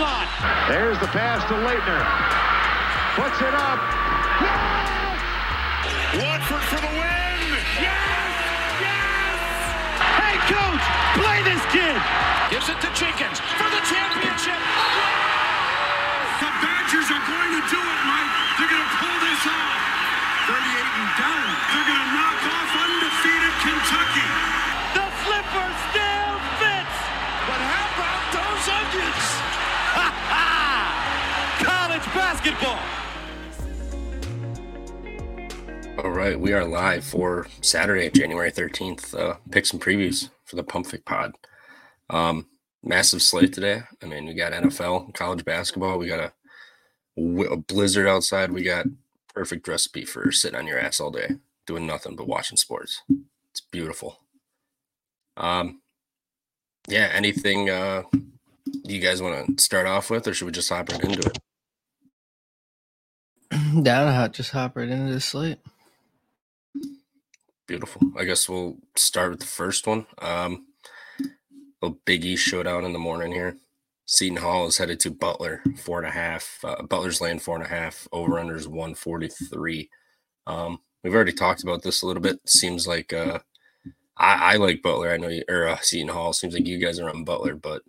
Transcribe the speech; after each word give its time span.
line. 0.00 0.28
There's 0.72 0.96
the 0.98 1.12
pass 1.12 1.44
to 1.52 1.54
Laettner. 1.60 2.00
Puts 3.20 3.36
it 3.44 3.52
up. 3.52 3.80
Yes! 4.40 5.20
Watford 6.16 6.64
for 6.72 6.80
the 6.80 6.92
win! 6.96 7.44
Yes! 7.76 8.32
Yes! 8.80 9.40
Hey, 10.16 10.36
coach, 10.48 10.84
play 11.20 11.44
this 11.44 11.60
kid. 11.68 12.00
Gives 12.48 12.72
it 12.72 12.80
to 12.80 12.88
Jenkins 12.96 13.44
for 13.60 13.68
the 13.68 13.82
championship. 13.84 14.56
The 16.40 16.50
Badgers 16.64 17.08
are 17.12 17.24
going 17.28 17.52
to 17.60 17.62
do 17.68 17.80
it, 17.84 18.00
Mike. 18.08 18.32
They're 18.56 18.72
going 18.72 18.88
to 18.88 18.94
pull 19.04 19.18
this 19.20 19.42
off. 19.52 19.80
38 20.48 20.64
and 20.64 21.10
down. 21.20 21.48
They're 21.76 21.88
going 21.92 22.04
to 22.08 22.12
knock 22.16 22.40
off 22.48 22.70
undefeated 22.88 23.54
Kentucky. 23.68 24.28
The 24.96 25.06
flipper 25.28 25.68
still 25.92 26.32
fits. 26.56 26.96
But 27.44 27.60
how 27.60 27.84
about 27.92 28.22
those 28.32 28.64
onions? 28.64 29.49
Basketball. 32.14 32.78
All 35.98 36.10
right, 36.10 36.38
we 36.38 36.52
are 36.52 36.64
live 36.64 37.04
for 37.04 37.46
Saturday, 37.60 38.10
January 38.10 38.50
13th. 38.50 39.14
Uh, 39.14 39.36
picks 39.50 39.72
and 39.72 39.80
previews 39.80 40.30
for 40.44 40.56
the 40.56 40.62
Pump 40.62 40.86
Fic 40.86 41.04
Pod. 41.04 41.32
Um, 42.08 42.46
massive 42.82 43.22
slate 43.22 43.52
today. 43.52 43.82
I 44.02 44.06
mean, 44.06 44.26
we 44.26 44.34
got 44.34 44.52
NFL, 44.52 45.14
college 45.14 45.44
basketball. 45.44 45.98
We 45.98 46.08
got 46.08 46.32
a, 47.16 47.22
a 47.52 47.56
blizzard 47.56 48.08
outside. 48.08 48.50
We 48.50 48.62
got 48.62 48.86
perfect 49.34 49.68
recipe 49.68 50.04
for 50.04 50.32
sitting 50.32 50.58
on 50.58 50.66
your 50.66 50.80
ass 50.80 51.00
all 51.00 51.10
day, 51.10 51.36
doing 51.66 51.86
nothing 51.86 52.16
but 52.16 52.26
watching 52.26 52.56
sports. 52.56 53.02
It's 53.52 53.60
beautiful. 53.60 54.18
Um, 55.36 55.80
yeah, 56.88 57.10
anything 57.12 57.70
uh, 57.70 58.02
you 58.84 59.00
guys 59.00 59.22
want 59.22 59.58
to 59.58 59.62
start 59.62 59.86
off 59.86 60.10
with, 60.10 60.26
or 60.26 60.34
should 60.34 60.46
we 60.46 60.52
just 60.52 60.70
hop 60.70 60.90
right 60.90 61.04
into 61.04 61.28
it? 61.28 61.38
Down, 63.82 64.12
how 64.12 64.28
just 64.28 64.50
hop 64.50 64.76
right 64.76 64.88
into 64.88 65.12
the 65.12 65.20
slate. 65.20 65.58
Beautiful. 67.66 68.02
I 68.16 68.24
guess 68.24 68.48
we'll 68.48 68.78
start 68.96 69.30
with 69.30 69.40
the 69.40 69.46
first 69.46 69.86
one. 69.86 70.06
Um, 70.18 70.66
a 71.82 71.90
Big 72.04 72.24
East 72.24 72.42
showdown 72.42 72.84
in 72.84 72.92
the 72.92 72.98
morning 72.98 73.32
here. 73.32 73.56
Seton 74.06 74.38
Hall 74.38 74.66
is 74.66 74.78
headed 74.78 74.98
to 75.00 75.10
Butler, 75.10 75.62
four 75.76 75.98
and 75.98 76.08
a 76.08 76.10
half. 76.10 76.58
Uh, 76.64 76.82
Butler's 76.82 77.20
laying 77.20 77.38
four 77.38 77.54
and 77.54 77.64
a 77.64 77.68
half. 77.68 78.08
Over 78.12 78.40
under 78.40 78.56
is 78.56 78.66
143. 78.66 79.88
Um, 80.48 80.80
we've 81.04 81.14
already 81.14 81.32
talked 81.32 81.62
about 81.62 81.82
this 81.82 82.02
a 82.02 82.06
little 82.06 82.22
bit. 82.22 82.40
Seems 82.46 82.88
like 82.88 83.12
uh, 83.12 83.38
I, 84.16 84.54
I 84.54 84.56
like 84.56 84.82
Butler. 84.82 85.12
I 85.12 85.16
know 85.16 85.28
you, 85.28 85.44
or 85.48 85.68
uh, 85.68 85.78
Seton 85.80 86.08
Hall. 86.08 86.32
Seems 86.32 86.54
like 86.54 86.66
you 86.66 86.78
guys 86.78 86.98
are 86.98 87.08
on 87.08 87.24
Butler, 87.24 87.54
but 87.54 87.82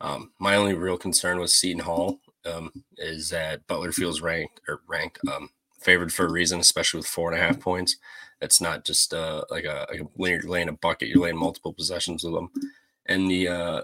um, 0.00 0.32
my 0.40 0.56
only 0.56 0.74
real 0.74 0.98
concern 0.98 1.38
with 1.38 1.50
Seton 1.50 1.84
Hall 1.84 2.18
um, 2.48 2.72
is 2.96 3.30
that 3.30 3.66
Butler 3.66 3.92
feels 3.92 4.20
ranked 4.20 4.60
or 4.68 4.80
ranked 4.86 5.18
um, 5.32 5.50
favored 5.78 6.12
for 6.12 6.26
a 6.26 6.32
reason, 6.32 6.60
especially 6.60 6.98
with 6.98 7.06
four 7.06 7.30
and 7.30 7.40
a 7.40 7.44
half 7.44 7.60
points. 7.60 7.96
It's 8.40 8.60
not 8.60 8.84
just 8.84 9.12
uh, 9.12 9.44
like 9.50 9.64
a, 9.64 9.86
like 9.90 10.00
a 10.00 10.06
you're 10.16 10.42
laying 10.42 10.68
a 10.68 10.72
bucket; 10.72 11.08
you're 11.08 11.22
laying 11.22 11.38
multiple 11.38 11.72
possessions 11.72 12.24
with 12.24 12.34
them. 12.34 12.50
And 13.06 13.30
the 13.30 13.48
uh, 13.48 13.82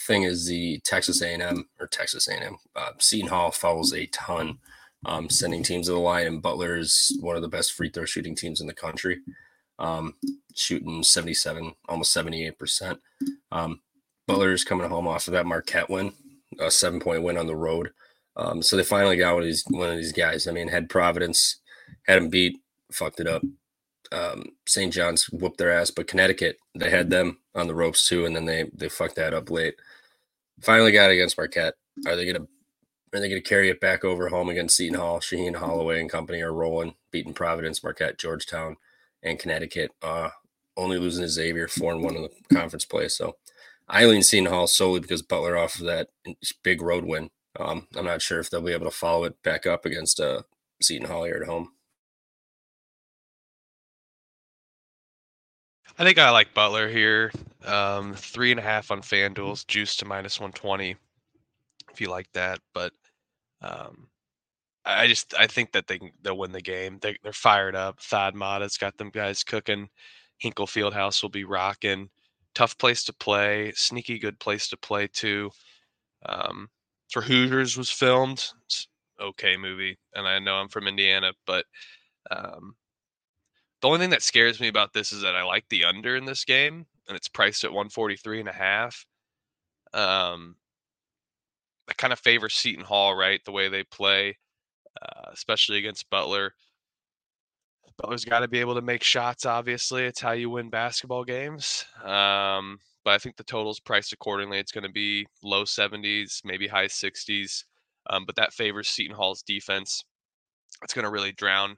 thing 0.00 0.22
is, 0.22 0.46
the 0.46 0.80
Texas 0.80 1.20
A&M 1.20 1.68
or 1.78 1.86
Texas 1.86 2.26
A&M 2.26 2.56
uh, 2.74 2.92
Seton 2.98 3.28
Hall 3.28 3.50
follows 3.50 3.92
a 3.92 4.06
ton, 4.06 4.58
um, 5.04 5.28
sending 5.28 5.62
teams 5.62 5.86
to 5.86 5.92
the 5.92 5.98
line. 5.98 6.26
And 6.26 6.42
Butler 6.42 6.78
is 6.78 7.16
one 7.20 7.36
of 7.36 7.42
the 7.42 7.48
best 7.48 7.74
free 7.74 7.90
throw 7.90 8.06
shooting 8.06 8.34
teams 8.34 8.60
in 8.60 8.66
the 8.66 8.72
country, 8.72 9.20
um, 9.78 10.14
shooting 10.54 11.02
77, 11.02 11.74
almost 11.88 12.12
78 12.12 12.58
percent. 12.58 13.00
Um, 13.52 13.80
Butler 14.26 14.52
is 14.52 14.64
coming 14.64 14.88
home 14.88 15.06
off 15.06 15.28
of 15.28 15.32
that 15.32 15.46
Marquette 15.46 15.90
win, 15.90 16.12
a 16.58 16.70
seven 16.70 16.98
point 16.98 17.22
win 17.22 17.36
on 17.36 17.46
the 17.46 17.56
road. 17.56 17.90
Um, 18.36 18.62
so 18.62 18.76
they 18.76 18.84
finally 18.84 19.16
got 19.16 19.34
one 19.34 19.42
of 19.42 19.46
these 19.46 19.64
one 19.68 19.90
of 19.90 19.96
these 19.96 20.12
guys. 20.12 20.46
I 20.46 20.52
mean, 20.52 20.68
had 20.68 20.88
Providence, 20.88 21.60
had 22.06 22.20
them 22.20 22.28
beat, 22.28 22.56
fucked 22.90 23.20
it 23.20 23.26
up. 23.26 23.42
Um, 24.10 24.44
St. 24.66 24.92
John's 24.92 25.28
whooped 25.30 25.58
their 25.58 25.72
ass, 25.72 25.90
but 25.90 26.06
Connecticut 26.06 26.56
they 26.74 26.90
had 26.90 27.10
them 27.10 27.38
on 27.54 27.66
the 27.66 27.74
ropes 27.74 28.06
too, 28.06 28.26
and 28.26 28.34
then 28.34 28.44
they 28.44 28.70
they 28.74 28.88
fucked 28.88 29.16
that 29.16 29.34
up 29.34 29.50
late. 29.50 29.74
Finally 30.60 30.92
got 30.92 31.10
against 31.10 31.36
Marquette. 31.36 31.74
Are 32.06 32.16
they 32.16 32.26
gonna 32.30 32.46
are 33.14 33.20
they 33.20 33.28
gonna 33.28 33.40
carry 33.40 33.68
it 33.68 33.80
back 33.80 34.04
over 34.04 34.28
home 34.28 34.48
against 34.48 34.76
Seton 34.76 34.98
Hall? 34.98 35.20
Shaheen 35.20 35.56
Holloway 35.56 36.00
and 36.00 36.10
company 36.10 36.40
are 36.40 36.52
rolling, 36.52 36.94
beating 37.10 37.34
Providence, 37.34 37.82
Marquette, 37.82 38.18
Georgetown, 38.18 38.76
and 39.22 39.38
Connecticut. 39.38 39.92
Uh, 40.02 40.30
only 40.76 40.98
losing 40.98 41.22
to 41.22 41.28
Xavier 41.28 41.68
four 41.68 41.92
and 41.92 42.02
one 42.02 42.16
in 42.16 42.22
the 42.22 42.54
conference 42.54 42.84
play. 42.84 43.08
So 43.08 43.36
Eileen 43.90 44.22
Seton 44.22 44.50
Hall 44.50 44.66
solely 44.66 45.00
because 45.00 45.22
Butler 45.22 45.56
off 45.56 45.78
of 45.78 45.86
that 45.86 46.08
big 46.62 46.80
road 46.80 47.04
win. 47.04 47.30
Um, 47.58 47.86
I'm 47.96 48.06
not 48.06 48.22
sure 48.22 48.40
if 48.40 48.50
they'll 48.50 48.62
be 48.62 48.72
able 48.72 48.86
to 48.86 48.96
follow 48.96 49.24
it 49.24 49.42
back 49.42 49.66
up 49.66 49.84
against 49.84 50.20
uh, 50.20 50.42
Seton 50.80 51.08
Hall 51.08 51.24
here 51.24 51.40
at 51.42 51.48
home. 51.48 51.72
I 55.98 56.04
think 56.04 56.18
I 56.18 56.30
like 56.30 56.54
Butler 56.54 56.88
here. 56.88 57.30
Um, 57.64 58.14
three 58.14 58.50
and 58.50 58.58
a 58.58 58.62
half 58.62 58.90
on 58.90 59.02
FanDuel's 59.02 59.64
juice 59.64 59.94
to 59.96 60.06
minus 60.06 60.40
120 60.40 60.96
if 61.92 62.00
you 62.00 62.08
like 62.08 62.28
that. 62.32 62.60
But 62.74 62.92
um, 63.60 64.08
I 64.84 65.06
just 65.06 65.34
I 65.38 65.46
think 65.46 65.72
that 65.72 65.86
they 65.86 66.00
they'll 66.22 66.38
win 66.38 66.52
the 66.52 66.60
game. 66.60 66.98
They, 67.00 67.16
they're 67.22 67.32
fired 67.32 67.76
up. 67.76 68.00
Thad 68.00 68.34
Matta's 68.34 68.78
got 68.78 68.96
them 68.96 69.10
guys 69.10 69.44
cooking. 69.44 69.88
Hinkle 70.38 70.66
Fieldhouse 70.66 71.22
will 71.22 71.30
be 71.30 71.44
rocking. 71.44 72.08
Tough 72.54 72.76
place 72.78 73.04
to 73.04 73.12
play. 73.12 73.72
Sneaky 73.74 74.18
good 74.18 74.38
place 74.40 74.68
to 74.68 74.76
play 74.76 75.06
too. 75.06 75.50
Um, 76.26 76.68
for 77.12 77.22
Hoosiers 77.22 77.76
was 77.76 77.90
filmed. 77.90 78.52
Okay 79.20 79.56
movie, 79.56 79.98
and 80.14 80.26
I 80.26 80.38
know 80.38 80.54
I'm 80.54 80.68
from 80.68 80.88
Indiana, 80.88 81.32
but 81.46 81.64
um, 82.30 82.74
the 83.80 83.88
only 83.88 84.00
thing 84.00 84.10
that 84.10 84.22
scares 84.22 84.60
me 84.60 84.68
about 84.68 84.92
this 84.92 85.12
is 85.12 85.22
that 85.22 85.36
I 85.36 85.44
like 85.44 85.64
the 85.68 85.84
under 85.84 86.16
in 86.16 86.24
this 86.24 86.44
game, 86.44 86.86
and 87.06 87.16
it's 87.16 87.28
priced 87.28 87.62
at 87.64 87.70
143 87.70 88.40
and 88.40 88.48
a 88.48 88.52
half. 88.52 89.04
Um, 89.92 90.56
I 91.88 91.92
kind 91.92 92.12
of 92.12 92.18
favor 92.18 92.48
Seton 92.48 92.84
Hall, 92.84 93.14
right? 93.14 93.44
The 93.44 93.52
way 93.52 93.68
they 93.68 93.84
play, 93.84 94.38
uh, 95.00 95.30
especially 95.32 95.78
against 95.78 96.10
Butler. 96.10 96.54
Butler's 97.98 98.24
got 98.24 98.40
to 98.40 98.48
be 98.48 98.58
able 98.60 98.74
to 98.74 98.82
make 98.82 99.02
shots. 99.02 99.44
Obviously, 99.44 100.04
it's 100.04 100.20
how 100.20 100.32
you 100.32 100.48
win 100.48 100.70
basketball 100.70 101.24
games. 101.24 101.84
Um, 102.02 102.78
but 103.04 103.14
I 103.14 103.18
think 103.18 103.36
the 103.36 103.44
total's 103.44 103.80
priced 103.80 104.12
accordingly. 104.12 104.58
It's 104.58 104.72
going 104.72 104.86
to 104.86 104.92
be 104.92 105.26
low 105.42 105.64
70s, 105.64 106.40
maybe 106.44 106.68
high 106.68 106.86
60s. 106.86 107.64
Um, 108.10 108.24
but 108.26 108.36
that 108.36 108.52
favors 108.52 108.88
Seton 108.88 109.16
Hall's 109.16 109.42
defense. 109.42 110.04
It's 110.82 110.94
going 110.94 111.04
to 111.04 111.10
really 111.10 111.32
drown 111.32 111.76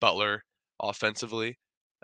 Butler 0.00 0.44
offensively. 0.80 1.58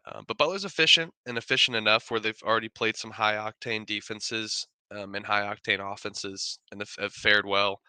Uh, 0.07 0.23
but 0.27 0.39
Butler's 0.39 0.65
efficient 0.65 1.13
and 1.27 1.37
efficient 1.37 1.77
enough 1.77 2.11
where 2.11 2.21
they've 2.21 2.43
already 2.45 2.69
played 2.69 2.97
some 2.97 3.11
high 3.11 3.35
octane 3.35 3.85
defenses 3.85 4.67
um, 4.97 5.15
and 5.15 5.27
high 5.27 5.43
octane 5.43 5.81
offenses 5.81 6.59
and 6.71 6.81
have, 6.81 6.95
have 6.99 7.13
fared 7.13 7.47
well. 7.47 7.81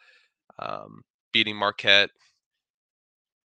Um, 0.57 1.03
beating 1.31 1.55
Marquette 1.55 2.09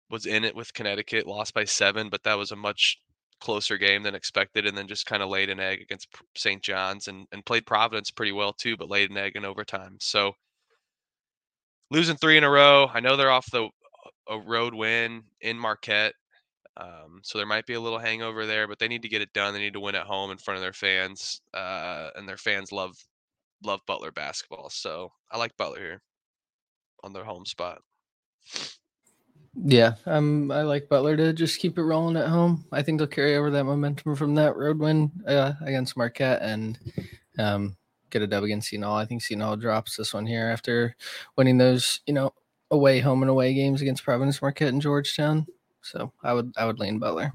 was 0.08 0.26
in 0.26 0.44
it 0.44 0.54
with 0.54 0.74
Connecticut, 0.74 1.26
lost 1.26 1.54
by 1.54 1.64
seven, 1.64 2.08
but 2.08 2.22
that 2.22 2.38
was 2.38 2.52
a 2.52 2.56
much 2.56 2.98
closer 3.42 3.76
game 3.76 4.02
than 4.02 4.14
expected, 4.14 4.66
and 4.66 4.76
then 4.76 4.86
just 4.86 5.06
kind 5.06 5.22
of 5.22 5.28
laid 5.28 5.50
an 5.50 5.60
egg 5.60 5.82
against 5.82 6.08
St. 6.36 6.62
John's 6.62 7.08
and, 7.08 7.26
and 7.32 7.44
played 7.44 7.66
Providence 7.66 8.10
pretty 8.10 8.32
well 8.32 8.52
too, 8.52 8.76
but 8.76 8.88
laid 8.88 9.10
an 9.10 9.18
egg 9.18 9.32
in 9.34 9.44
overtime. 9.44 9.96
So 10.00 10.32
losing 11.90 12.16
three 12.16 12.38
in 12.38 12.44
a 12.44 12.50
row. 12.50 12.88
I 12.92 13.00
know 13.00 13.16
they're 13.16 13.30
off 13.30 13.50
the 13.50 13.68
a 14.28 14.38
road 14.38 14.74
win 14.74 15.24
in 15.40 15.58
Marquette. 15.58 16.14
Um, 16.76 17.20
so 17.22 17.36
there 17.36 17.46
might 17.46 17.66
be 17.66 17.74
a 17.74 17.80
little 17.80 17.98
hangover 17.98 18.46
there, 18.46 18.66
but 18.66 18.78
they 18.78 18.88
need 18.88 19.02
to 19.02 19.08
get 19.08 19.20
it 19.20 19.32
done. 19.34 19.52
They 19.52 19.60
need 19.60 19.74
to 19.74 19.80
win 19.80 19.94
at 19.94 20.06
home 20.06 20.30
in 20.30 20.38
front 20.38 20.56
of 20.56 20.62
their 20.62 20.72
fans, 20.72 21.42
uh, 21.52 22.10
and 22.14 22.26
their 22.26 22.38
fans 22.38 22.72
love 22.72 22.96
love 23.64 23.80
Butler 23.86 24.12
basketball. 24.12 24.70
So 24.70 25.10
I 25.30 25.38
like 25.38 25.56
Butler 25.56 25.80
here 25.80 26.02
on 27.04 27.12
their 27.12 27.24
home 27.24 27.44
spot. 27.44 27.80
Yeah, 29.54 29.94
um, 30.06 30.50
I 30.50 30.62
like 30.62 30.88
Butler 30.88 31.16
to 31.16 31.32
just 31.32 31.60
keep 31.60 31.76
it 31.76 31.82
rolling 31.82 32.16
at 32.16 32.28
home. 32.28 32.64
I 32.72 32.82
think 32.82 32.98
they'll 32.98 33.06
carry 33.06 33.36
over 33.36 33.50
that 33.50 33.64
momentum 33.64 34.16
from 34.16 34.34
that 34.36 34.56
road 34.56 34.78
win 34.78 35.12
uh, 35.26 35.52
against 35.60 35.96
Marquette 35.96 36.40
and 36.40 36.78
um, 37.38 37.76
get 38.10 38.22
a 38.22 38.26
dub 38.26 38.44
against 38.44 38.68
Seton. 38.68 38.84
I 38.84 39.04
think 39.04 39.22
Seton 39.22 39.58
drops 39.58 39.96
this 39.96 40.14
one 40.14 40.26
here 40.26 40.48
after 40.48 40.96
winning 41.36 41.58
those, 41.58 42.00
you 42.06 42.14
know, 42.14 42.32
away 42.70 43.00
home 43.00 43.22
and 43.22 43.30
away 43.30 43.52
games 43.52 43.82
against 43.82 44.04
Providence, 44.04 44.40
Marquette, 44.40 44.72
and 44.72 44.80
Georgetown. 44.80 45.46
So 45.82 46.12
I 46.22 46.32
would 46.32 46.52
I 46.56 46.64
would 46.64 46.78
lean 46.78 46.98
Butler. 46.98 47.34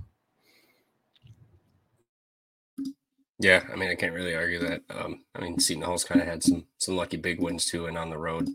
Yeah, 3.39 3.63
I 3.71 3.75
mean 3.75 3.89
I 3.89 3.95
can't 3.95 4.13
really 4.13 4.33
argue 4.33 4.59
that. 4.59 4.81
Um, 4.89 5.23
I 5.35 5.41
mean 5.41 5.59
Seton 5.59 5.83
Hall's 5.83 6.03
kind 6.03 6.21
of 6.21 6.27
had 6.27 6.41
some 6.41 6.65
some 6.79 6.95
lucky 6.95 7.17
big 7.17 7.39
wins 7.39 7.65
too, 7.65 7.85
and 7.85 7.97
on 7.97 8.09
the 8.09 8.17
road. 8.17 8.49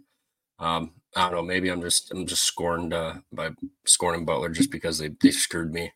Um, 0.58 0.93
I 1.14 1.23
don't 1.23 1.32
know. 1.32 1.43
Maybe 1.43 1.69
I'm 1.69 1.82
just 1.82 2.12
I'm 2.12 2.26
just 2.26 2.43
scorned 2.43 2.94
uh, 2.94 3.14
by 3.32 3.50
scorning 3.85 4.25
Butler 4.25 4.49
just 4.49 4.70
because 4.70 4.99
they 4.99 5.11
they 5.20 5.31
screwed 5.31 5.73
me 5.73 5.93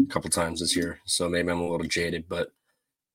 a 0.00 0.06
couple 0.12 0.30
times 0.30 0.60
this 0.60 0.76
year. 0.76 1.00
So 1.06 1.28
maybe 1.28 1.50
I'm 1.50 1.60
a 1.60 1.68
little 1.68 1.86
jaded, 1.86 2.28
but 2.28 2.52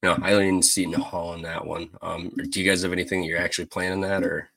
you 0.01 0.09
know 0.09 0.17
I 0.21 0.35
lean 0.35 0.61
Seton 0.61 0.93
Hall 0.93 1.29
on 1.29 1.43
that 1.43 1.65
one. 1.65 1.89
Um, 2.01 2.31
do 2.49 2.61
you 2.61 2.69
guys 2.69 2.83
have 2.83 2.91
anything 2.93 3.23
you're 3.23 3.39
actually 3.39 3.65
planning 3.65 4.01
that, 4.01 4.23
or 4.23 4.49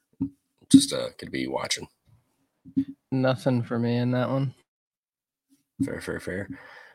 just 0.71 0.93
uh, 0.93 1.09
to 1.19 1.27
be 1.27 1.47
watching. 1.47 1.89
Nothing 3.11 3.63
for 3.63 3.79
me 3.79 3.97
in 3.97 4.13
that 4.13 4.31
one. 4.31 4.55
Fair, 5.85 6.01
fair, 6.01 6.21
fair. 6.21 6.49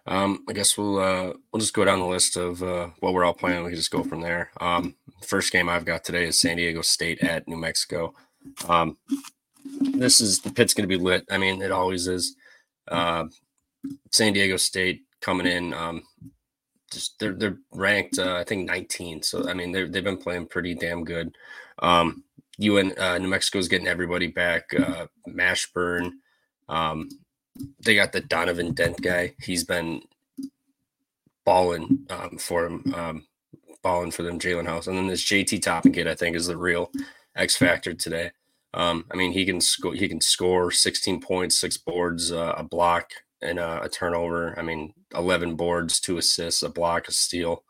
Um, 0.07 0.43
I 0.47 0.53
guess 0.53 0.77
we'll 0.77 0.99
uh, 0.99 1.33
we'll 1.51 1.59
just 1.59 1.73
go 1.73 1.83
down 1.83 1.99
the 1.99 2.05
list 2.05 2.37
of 2.37 2.61
uh, 2.61 2.89
what 2.99 3.13
we're 3.13 3.25
all 3.25 3.33
playing. 3.33 3.63
We 3.63 3.71
can 3.71 3.77
just 3.77 3.91
go 3.91 4.03
from 4.03 4.21
there. 4.21 4.51
Um, 4.61 4.95
first 5.23 5.51
game 5.51 5.67
I've 5.67 5.85
got 5.85 6.03
today 6.03 6.25
is 6.25 6.39
San 6.39 6.57
Diego 6.57 6.81
State 6.81 7.21
at 7.21 7.47
New 7.47 7.57
Mexico. 7.57 8.13
Um, 8.69 8.97
this 9.79 10.21
is 10.21 10.39
the 10.39 10.51
pit's 10.51 10.73
going 10.73 10.87
to 10.87 10.97
be 10.97 11.01
lit. 11.01 11.25
I 11.29 11.37
mean, 11.37 11.61
it 11.61 11.71
always 11.71 12.07
is. 12.07 12.35
Uh, 12.87 13.25
San 14.11 14.33
Diego 14.33 14.57
State 14.57 15.03
coming 15.21 15.47
in. 15.47 15.73
Um, 15.73 16.03
just 16.91 17.19
they're 17.19 17.33
they're 17.33 17.57
ranked 17.71 18.19
uh, 18.19 18.35
I 18.35 18.43
think 18.43 18.67
19. 18.67 19.23
So 19.23 19.49
I 19.49 19.53
mean 19.53 19.71
they 19.71 19.83
they've 19.83 20.03
been 20.03 20.17
playing 20.17 20.47
pretty 20.47 20.75
damn 20.75 21.03
good. 21.03 21.35
Um, 21.79 22.23
UN 22.57 22.93
uh, 22.97 23.17
New 23.17 23.27
Mexico's 23.27 23.67
getting 23.67 23.87
everybody 23.87 24.27
back. 24.27 24.73
Uh, 24.73 25.07
Mashburn. 25.27 26.11
Um, 26.69 27.09
they 27.83 27.95
got 27.95 28.11
the 28.11 28.21
Donovan 28.21 28.73
Dent 28.73 29.01
guy. 29.01 29.33
He's 29.41 29.63
been 29.63 30.01
balling 31.45 32.05
um, 32.09 32.37
for 32.37 32.65
him, 32.65 32.93
um, 32.95 33.25
balling 33.81 34.11
for 34.11 34.23
them. 34.23 34.39
Jalen 34.39 34.65
House, 34.67 34.87
and 34.87 34.97
then 34.97 35.07
this 35.07 35.23
JT 35.23 35.61
Toppin 35.61 35.93
kid, 35.93 36.07
I 36.07 36.15
think, 36.15 36.35
is 36.35 36.47
the 36.47 36.57
real 36.57 36.91
X 37.35 37.55
factor 37.55 37.93
today. 37.93 38.31
Um, 38.75 39.05
I 39.11 39.15
mean, 39.15 39.31
he 39.31 39.45
can 39.45 39.61
score. 39.61 39.93
He 39.93 40.07
can 40.07 40.21
score 40.21 40.69
16 40.69 41.21
points, 41.21 41.59
six 41.59 41.77
boards, 41.77 42.31
uh, 42.31 42.53
a 42.57 42.63
block, 42.63 43.11
and 43.41 43.57
uh, 43.57 43.79
a 43.83 43.89
turnover. 43.89 44.53
I 44.59 44.61
mean, 44.61 44.93
11 45.15 45.55
boards, 45.55 45.99
two 45.99 46.17
assists, 46.17 46.61
a 46.61 46.69
block, 46.69 47.07
a 47.07 47.11
steal, 47.11 47.63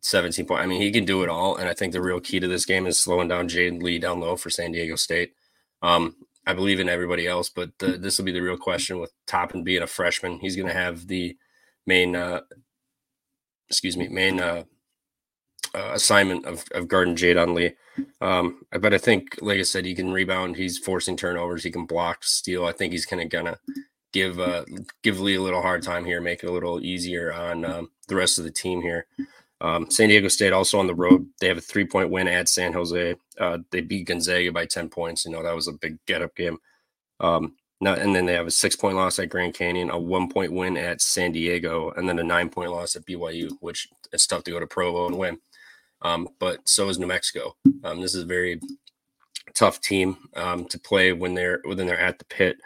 17 0.00 0.46
point. 0.46 0.62
I 0.62 0.66
mean, 0.66 0.80
he 0.80 0.92
can 0.92 1.04
do 1.04 1.22
it 1.24 1.28
all. 1.28 1.56
And 1.56 1.68
I 1.68 1.74
think 1.74 1.92
the 1.92 2.00
real 2.00 2.20
key 2.20 2.38
to 2.38 2.46
this 2.48 2.64
game 2.64 2.86
is 2.86 3.00
slowing 3.00 3.28
down 3.28 3.48
Jaedon 3.48 3.82
LeDee 3.82 3.98
down 3.98 4.20
low 4.20 4.36
for 4.36 4.48
San 4.48 4.72
Diego 4.72 4.94
State. 4.94 5.32
Um, 5.82 6.14
I 6.46 6.54
believe 6.54 6.80
in 6.80 6.88
everybody 6.88 7.26
else, 7.26 7.50
but 7.50 7.72
this 7.78 8.16
will 8.16 8.24
be 8.24 8.32
the 8.32 8.40
real 8.40 8.56
question 8.56 8.98
with 8.98 9.12
Toppin 9.26 9.64
being 9.64 9.82
a 9.82 9.86
freshman. 9.86 10.38
He's 10.38 10.56
going 10.56 10.68
to 10.68 10.74
have 10.74 11.06
the 11.06 11.36
main, 11.86 12.16
uh, 12.16 12.40
excuse 13.68 13.96
me, 13.96 14.08
main 14.08 14.40
uh, 14.40 14.64
uh, 15.78 15.92
assignment 15.94 16.44
of, 16.46 16.64
of 16.72 16.88
guarding 16.88 17.16
Jaedon 17.16 17.54
LeDee. 17.54 17.74
Um, 18.20 18.62
but 18.80 18.94
I 18.94 18.98
think, 18.98 19.38
like 19.40 19.58
I 19.58 19.62
said, 19.62 19.84
he 19.84 19.94
can 19.94 20.12
rebound. 20.12 20.56
He's 20.56 20.78
forcing 20.78 21.16
turnovers. 21.16 21.64
He 21.64 21.70
can 21.70 21.86
block, 21.86 22.24
steal. 22.24 22.66
I 22.66 22.72
think 22.72 22.92
he's 22.92 23.06
kind 23.06 23.22
of 23.22 23.28
gonna 23.28 23.58
give 24.12 24.40
uh, 24.40 24.64
give 25.02 25.20
LeDee 25.20 25.36
a 25.36 25.42
little 25.42 25.62
hard 25.62 25.82
time 25.82 26.04
here, 26.04 26.20
make 26.20 26.42
it 26.42 26.48
a 26.48 26.52
little 26.52 26.80
easier 26.80 27.32
on 27.32 27.64
um, 27.64 27.90
the 28.08 28.16
rest 28.16 28.38
of 28.38 28.44
the 28.44 28.50
team 28.50 28.80
here. 28.82 29.06
Um, 29.60 29.90
San 29.90 30.08
Diego 30.08 30.28
State 30.28 30.52
also 30.52 30.78
on 30.78 30.86
the 30.86 30.94
road. 30.94 31.28
They 31.40 31.48
have 31.48 31.58
a 31.58 31.62
three 31.62 31.84
point 31.84 32.10
win 32.10 32.28
at 32.28 32.48
San 32.48 32.72
Jose. 32.72 33.16
Uh, 33.38 33.58
they 33.70 33.80
beat 33.80 34.06
Gonzaga 34.06 34.52
by 34.52 34.66
10 34.66 34.88
points. 34.88 35.24
You 35.24 35.32
know, 35.32 35.42
that 35.42 35.54
was 35.54 35.68
a 35.68 35.72
big 35.72 35.98
get 36.06 36.22
up 36.22 36.34
game. 36.36 36.58
Um, 37.20 37.56
and 37.80 38.14
then 38.14 38.26
they 38.26 38.34
have 38.34 38.46
a 38.46 38.52
six 38.52 38.76
point 38.76 38.96
loss 38.96 39.18
at 39.18 39.28
Grand 39.28 39.54
Canyon, 39.54 39.90
a 39.90 39.98
one 39.98 40.28
point 40.28 40.52
win 40.52 40.76
at 40.76 41.00
San 41.00 41.32
Diego, 41.32 41.90
and 41.92 42.08
then 42.08 42.18
a 42.18 42.24
nine 42.24 42.48
point 42.48 42.70
loss 42.70 42.96
at 42.96 43.04
BYU, 43.06 43.50
which 43.60 43.88
it's 44.12 44.26
tough 44.26 44.44
to 44.44 44.50
go 44.50 44.60
to 44.60 44.66
Provo 44.66 45.06
and 45.06 45.18
win. 45.18 45.38
Um, 46.02 46.28
but 46.38 46.68
so 46.68 46.88
is 46.88 46.98
New 46.98 47.06
Mexico. 47.06 47.56
Um, 47.84 48.00
this 48.00 48.14
is 48.14 48.22
a 48.22 48.26
very 48.26 48.60
tough 49.54 49.80
team 49.80 50.16
um, 50.36 50.64
to 50.66 50.78
play 50.78 51.12
when 51.12 51.34
they're 51.34 51.60
when 51.64 51.76
they're 51.76 51.98
at 51.98 52.18
the 52.18 52.24
pit. 52.26 52.58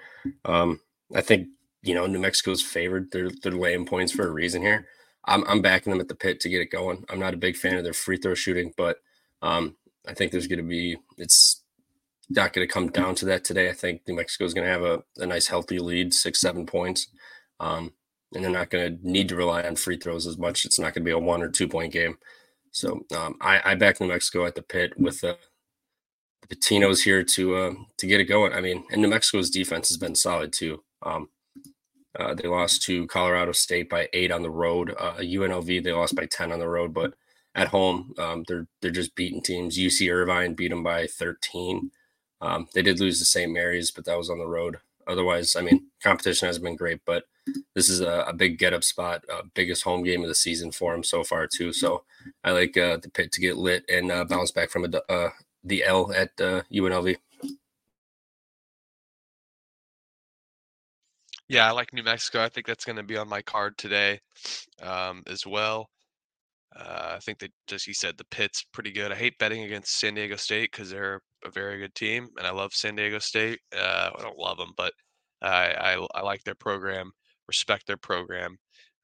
Um, 0.44 0.80
I 1.14 1.20
think 1.20 1.48
you 1.82 1.94
know 1.94 2.06
New 2.06 2.18
Mexico's 2.18 2.62
favored. 2.62 3.10
They're 3.10 3.30
they're 3.42 3.52
laying 3.52 3.86
points 3.86 4.12
for 4.12 4.26
a 4.26 4.32
reason 4.32 4.62
here. 4.62 4.86
I'm, 5.24 5.44
I'm 5.46 5.62
backing 5.62 5.92
them 5.92 6.00
at 6.00 6.08
the 6.08 6.14
pit 6.14 6.40
to 6.40 6.48
get 6.48 6.60
it 6.60 6.70
going. 6.70 7.04
I'm 7.08 7.20
not 7.20 7.34
a 7.34 7.38
big 7.38 7.56
fan 7.56 7.76
of 7.76 7.84
their 7.84 7.92
free 7.92 8.16
throw 8.16 8.34
shooting, 8.34 8.72
but 8.76 8.98
um, 9.40 9.76
I 10.06 10.14
think 10.14 10.32
there's 10.32 10.46
going 10.46 10.58
to 10.58 10.64
be, 10.64 10.96
it's 11.16 11.62
not 12.28 12.52
going 12.52 12.66
to 12.66 12.72
come 12.72 12.88
down 12.88 13.14
to 13.16 13.24
that 13.26 13.44
today. 13.44 13.68
I 13.68 13.72
think 13.72 14.02
New 14.06 14.16
Mexico 14.16 14.44
is 14.44 14.54
going 14.54 14.66
to 14.66 14.72
have 14.72 14.82
a, 14.82 15.02
a 15.18 15.26
nice, 15.26 15.46
healthy 15.46 15.78
lead, 15.78 16.12
six, 16.12 16.40
seven 16.40 16.66
points. 16.66 17.08
Um, 17.60 17.92
and 18.34 18.42
they're 18.42 18.50
not 18.50 18.70
going 18.70 18.98
to 18.98 19.08
need 19.08 19.28
to 19.28 19.36
rely 19.36 19.62
on 19.62 19.76
free 19.76 19.98
throws 19.98 20.26
as 20.26 20.38
much. 20.38 20.64
It's 20.64 20.78
not 20.78 20.94
going 20.94 21.04
to 21.04 21.08
be 21.08 21.10
a 21.10 21.18
one 21.18 21.42
or 21.42 21.48
two 21.48 21.68
point 21.68 21.92
game. 21.92 22.16
So 22.72 23.04
um, 23.16 23.36
I, 23.40 23.60
I 23.64 23.74
back 23.76 24.00
New 24.00 24.08
Mexico 24.08 24.46
at 24.46 24.54
the 24.54 24.62
pit 24.62 24.94
with 24.98 25.22
uh, 25.24 25.34
the 26.48 26.56
Pitinos 26.56 27.04
here 27.04 27.22
to 27.22 27.56
uh, 27.56 27.74
to 27.98 28.06
get 28.06 28.20
it 28.20 28.24
going. 28.24 28.52
I 28.52 28.60
mean, 28.60 28.84
and 28.90 29.02
New 29.02 29.08
Mexico's 29.08 29.50
defense 29.50 29.88
has 29.88 29.98
been 29.98 30.14
solid 30.14 30.52
too. 30.52 30.82
Um, 31.02 31.28
uh, 32.18 32.34
they 32.34 32.48
lost 32.48 32.82
to 32.82 33.06
Colorado 33.06 33.52
State 33.52 33.88
by 33.88 34.08
eight 34.12 34.30
on 34.32 34.42
the 34.42 34.50
road. 34.50 34.94
Uh, 34.98 35.14
UNLV 35.18 35.82
they 35.84 35.92
lost 35.92 36.14
by 36.16 36.26
ten 36.26 36.52
on 36.52 36.58
the 36.58 36.68
road, 36.68 36.92
but 36.94 37.14
at 37.54 37.68
home 37.68 38.14
um, 38.18 38.44
they're 38.48 38.66
they're 38.80 38.90
just 38.90 39.14
beating 39.14 39.42
teams. 39.42 39.78
UC 39.78 40.12
Irvine 40.12 40.54
beat 40.54 40.68
them 40.68 40.82
by 40.82 41.06
thirteen. 41.06 41.90
Um, 42.40 42.68
they 42.74 42.82
did 42.82 43.00
lose 43.00 43.18
to 43.20 43.24
St. 43.24 43.52
Mary's, 43.52 43.90
but 43.92 44.04
that 44.06 44.18
was 44.18 44.28
on 44.28 44.38
the 44.38 44.46
road. 44.46 44.78
Otherwise, 45.06 45.56
I 45.56 45.62
mean, 45.62 45.88
competition 46.02 46.46
has 46.48 46.58
been 46.58 46.76
great, 46.76 47.00
but 47.06 47.24
this 47.74 47.88
is 47.88 48.00
a, 48.00 48.24
a 48.28 48.32
big 48.32 48.58
get 48.58 48.72
up 48.72 48.84
spot, 48.84 49.24
uh, 49.32 49.42
biggest 49.54 49.84
home 49.84 50.02
game 50.02 50.22
of 50.22 50.28
the 50.28 50.34
season 50.34 50.70
for 50.70 50.94
him 50.94 51.02
so 51.02 51.24
far 51.24 51.46
too. 51.46 51.72
So 51.72 52.04
I 52.44 52.52
like 52.52 52.76
uh, 52.76 52.98
the 52.98 53.10
pit 53.10 53.32
to 53.32 53.40
get 53.40 53.56
lit 53.56 53.84
and 53.88 54.10
uh, 54.10 54.24
bounce 54.24 54.50
back 54.50 54.70
from 54.70 54.84
a, 54.84 55.12
uh, 55.12 55.30
the 55.64 55.84
L 55.84 56.12
at 56.12 56.36
UNLV. 56.36 57.16
Yeah, 61.48 61.68
I 61.68 61.72
like 61.72 61.92
New 61.92 62.02
Mexico. 62.02 62.42
I 62.42 62.48
think 62.48 62.66
that's 62.66 62.84
going 62.84 62.96
to 62.96 63.02
be 63.02 63.18
on 63.18 63.28
my 63.28 63.42
card 63.42 63.76
today 63.76 64.20
um, 64.80 65.22
as 65.26 65.46
well. 65.46 65.90
Uh, 66.74 67.12
I 67.16 67.18
think 67.18 67.38
that 67.40 67.52
just 67.66 67.86
you 67.86 67.92
said 67.92 68.16
the 68.16 68.24
pit's 68.24 68.64
pretty 68.72 68.90
good. 68.90 69.12
I 69.12 69.16
hate 69.16 69.38
betting 69.38 69.64
against 69.64 69.98
San 69.98 70.14
Diego 70.14 70.36
State 70.36 70.70
because 70.72 70.90
they're 70.90 71.20
a 71.44 71.50
very 71.50 71.78
good 71.78 71.94
team, 71.94 72.28
and 72.38 72.46
I 72.46 72.50
love 72.52 72.72
San 72.72 72.96
Diego 72.96 73.18
State. 73.18 73.60
Uh, 73.76 74.10
I 74.18 74.22
don't 74.22 74.38
love 74.38 74.56
them, 74.56 74.72
but 74.76 74.94
I, 75.42 75.96
I, 75.98 76.06
I 76.14 76.22
like 76.22 76.42
their 76.44 76.54
program, 76.54 77.12
respect 77.52 77.86
their 77.86 77.98
program. 77.98 78.56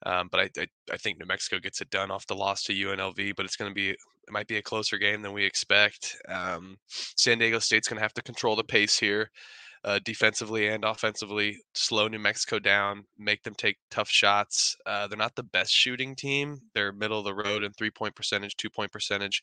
Um, 0.06 0.28
but 0.30 0.40
I, 0.40 0.48
I, 0.62 0.66
I 0.92 0.96
think 0.96 1.18
New 1.18 1.26
Mexico 1.26 1.58
gets 1.58 1.80
it 1.80 1.90
done 1.90 2.10
off 2.10 2.26
the 2.26 2.34
loss 2.34 2.62
to 2.64 2.72
UNLV, 2.72 3.34
but 3.36 3.44
it's 3.44 3.56
going 3.56 3.70
to 3.70 3.74
be 3.74 3.90
it 3.90 4.32
might 4.32 4.46
be 4.46 4.58
a 4.58 4.62
closer 4.62 4.98
game 4.98 5.22
than 5.22 5.32
we 5.32 5.44
expect. 5.44 6.16
Um, 6.28 6.76
San 6.88 7.38
Diego 7.38 7.58
State's 7.58 7.88
going 7.88 7.98
to 7.98 8.02
have 8.02 8.14
to 8.14 8.22
control 8.22 8.56
the 8.56 8.64
pace 8.64 8.98
here 8.98 9.30
uh, 9.84 9.98
defensively 10.04 10.68
and 10.68 10.84
offensively, 10.84 11.58
slow 11.74 12.08
New 12.08 12.18
Mexico 12.18 12.58
down, 12.58 13.04
make 13.18 13.42
them 13.42 13.54
take 13.54 13.76
tough 13.90 14.08
shots. 14.08 14.76
Uh, 14.86 15.06
they're 15.06 15.18
not 15.18 15.36
the 15.36 15.42
best 15.42 15.72
shooting 15.72 16.14
team. 16.14 16.58
They're 16.74 16.92
middle 16.92 17.18
of 17.18 17.24
the 17.24 17.34
road 17.34 17.62
in 17.64 17.72
three 17.72 17.90
point 17.90 18.14
percentage, 18.14 18.56
two 18.56 18.70
point 18.70 18.92
percentage, 18.92 19.42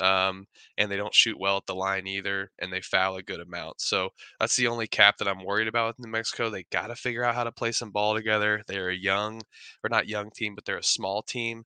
um, 0.00 0.46
and 0.78 0.90
they 0.90 0.96
don't 0.96 1.14
shoot 1.14 1.38
well 1.38 1.56
at 1.58 1.66
the 1.66 1.74
line 1.74 2.06
either, 2.06 2.50
and 2.60 2.72
they 2.72 2.80
foul 2.80 3.16
a 3.16 3.22
good 3.22 3.40
amount. 3.40 3.80
So 3.80 4.10
that's 4.40 4.56
the 4.56 4.68
only 4.68 4.86
cap 4.86 5.18
that 5.18 5.28
I'm 5.28 5.44
worried 5.44 5.68
about 5.68 5.88
with 5.88 6.06
New 6.06 6.10
Mexico. 6.10 6.50
They 6.50 6.64
got 6.70 6.88
to 6.88 6.96
figure 6.96 7.24
out 7.24 7.34
how 7.34 7.44
to 7.44 7.52
play 7.52 7.72
some 7.72 7.90
ball 7.90 8.14
together. 8.14 8.62
They're 8.66 8.90
a 8.90 8.96
young, 8.96 9.40
or 9.82 9.90
not 9.90 10.08
young 10.08 10.30
team, 10.30 10.54
but 10.54 10.64
they're 10.64 10.78
a 10.78 10.82
small 10.82 11.22
team. 11.22 11.64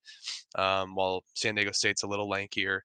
Um, 0.54 0.94
while 0.94 1.24
San 1.34 1.54
Diego 1.54 1.72
State's 1.72 2.02
a 2.02 2.08
little 2.08 2.28
lankier. 2.28 2.80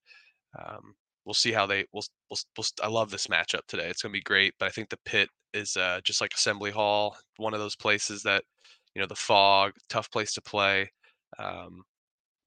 Um, 0.58 0.94
we'll 1.24 1.34
see 1.34 1.52
how 1.52 1.66
they 1.66 1.84
will 1.92 2.04
we'll, 2.30 2.38
we'll, 2.56 2.66
I 2.82 2.88
love 2.88 3.10
this 3.10 3.26
matchup 3.28 3.66
today. 3.68 3.88
It's 3.88 4.02
going 4.02 4.12
to 4.12 4.18
be 4.18 4.22
great, 4.22 4.54
but 4.58 4.66
I 4.66 4.70
think 4.70 4.88
the 4.88 4.98
pit 5.04 5.28
is 5.52 5.76
uh, 5.76 6.00
just 6.04 6.20
like 6.20 6.34
Assembly 6.34 6.70
Hall, 6.70 7.16
one 7.36 7.54
of 7.54 7.60
those 7.60 7.76
places 7.76 8.22
that 8.22 8.44
you 8.94 9.00
know 9.00 9.08
the 9.08 9.14
fog, 9.14 9.72
tough 9.88 10.10
place 10.10 10.34
to 10.34 10.42
play. 10.42 10.90
Um, 11.38 11.82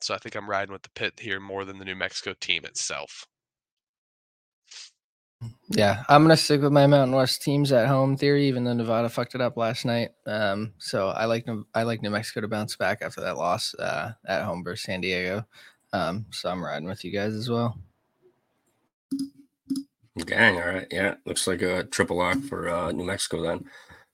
so 0.02 0.14
I 0.14 0.18
think 0.18 0.36
I'm 0.36 0.50
riding 0.50 0.72
with 0.72 0.84
the 0.84 0.92
pit 0.96 1.14
here 1.20 1.40
more 1.40 1.66
than 1.66 1.80
the 1.80 1.86
New 1.86 1.96
Mexico 1.96 2.34
team 2.40 2.66
itself. 2.66 3.26
Yeah, 5.70 6.04
I'm 6.10 6.24
gonna 6.24 6.38
stick 6.38 6.62
with 6.62 6.72
my 6.72 6.88
Mountain 6.88 7.16
West 7.16 7.44
teams 7.44 7.72
at 7.72 7.88
home 7.88 8.18
theory, 8.18 8.48
even 8.48 8.64
though 8.64 8.74
Nevada 8.74 9.08
fucked 9.10 9.36
it 9.36 9.42
up 9.42 9.56
last 9.56 9.86
night. 9.86 10.10
Um, 10.26 10.74
so 10.80 11.10
I 11.10 11.26
like 11.26 11.46
I 11.76 11.84
like 11.84 12.02
New 12.02 12.10
Mexico 12.10 12.42
to 12.42 12.48
bounce 12.48 12.76
back 12.76 13.02
after 13.02 13.22
that 13.22 13.38
loss 13.38 13.76
uh, 13.76 14.14
at 14.26 14.44
home 14.44 14.64
versus 14.64 14.84
San 14.84 15.02
Diego. 15.02 15.46
Um, 15.94 16.26
so 16.32 16.50
I'm 16.50 16.64
riding 16.64 16.88
with 16.88 17.06
you 17.06 17.12
guys 17.12 17.34
as 17.34 17.50
well. 17.50 17.78
Gang, 20.26 20.58
all 20.58 20.68
right. 20.68 20.88
Yeah, 20.92 21.16
looks 21.26 21.48
like 21.48 21.62
a 21.62 21.84
triple 21.86 22.18
lock 22.18 22.42
for 22.44 22.70
uh, 22.70 22.92
New 22.92 23.06
Mexico 23.06 23.42
then. 23.42 23.66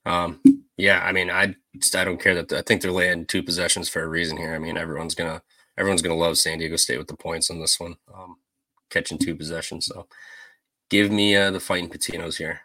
Um, 0.06 0.42
yeah, 0.78 1.02
I 1.04 1.12
mean, 1.12 1.30
I 1.30 1.56
I 1.96 2.04
don't 2.04 2.22
care 2.22 2.36
that 2.36 2.52
I 2.52 2.62
think 2.62 2.82
they're 2.82 2.92
laying 2.92 3.26
two 3.26 3.44
possessions 3.44 3.90
for 3.90 4.02
a 4.04 4.08
reason 4.08 4.38
here. 4.38 4.54
I 4.54 4.60
mean, 4.60 4.78
everyone's 4.78 5.16
gonna 5.16 5.42
everyone's 5.78 6.02
gonna 6.02 6.16
love 6.16 6.38
San 6.38 6.58
Diego 6.58 6.76
State 6.76 6.98
with 6.98 7.08
the 7.08 7.16
points 7.16 7.50
on 7.50 7.60
this 7.60 7.80
one, 7.80 7.96
um, 8.14 8.38
catching 8.90 9.18
two 9.18 9.36
possessions. 9.36 9.86
So, 9.86 10.08
give 10.90 11.12
me 11.12 11.36
uh, 11.36 11.52
the 11.52 11.60
fighting 11.60 11.90
Pitinos 11.90 12.38
here. 12.38 12.62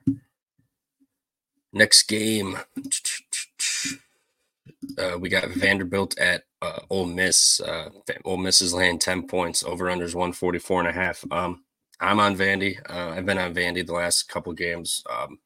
Next 1.72 2.04
game, 2.04 2.56
uh, 4.98 5.18
we 5.18 5.28
got 5.28 5.50
Vanderbilt 5.50 6.18
at 6.18 6.44
uh, 6.62 6.80
Ole 6.88 7.06
Miss. 7.06 7.60
Uh, 7.60 7.90
Ole 8.24 8.38
Miss 8.38 8.62
is 8.62 8.72
laying 8.72 8.98
ten 8.98 9.26
points. 9.26 9.62
Over 9.62 9.84
unders 9.84 10.14
one 10.14 10.32
forty 10.32 10.58
four 10.58 10.80
and 10.80 10.88
a 10.88 10.92
half. 10.92 11.24
Um, 11.30 11.62
I'm 12.00 12.20
on 12.20 12.36
Vandy. 12.36 12.78
Uh, 12.88 13.10
I've 13.10 13.26
been 13.26 13.38
on 13.38 13.54
Vandy 13.54 13.84
the 13.86 13.94
last 13.94 14.28
couple 14.28 14.52
games. 14.52 15.02
Um, 15.10 15.38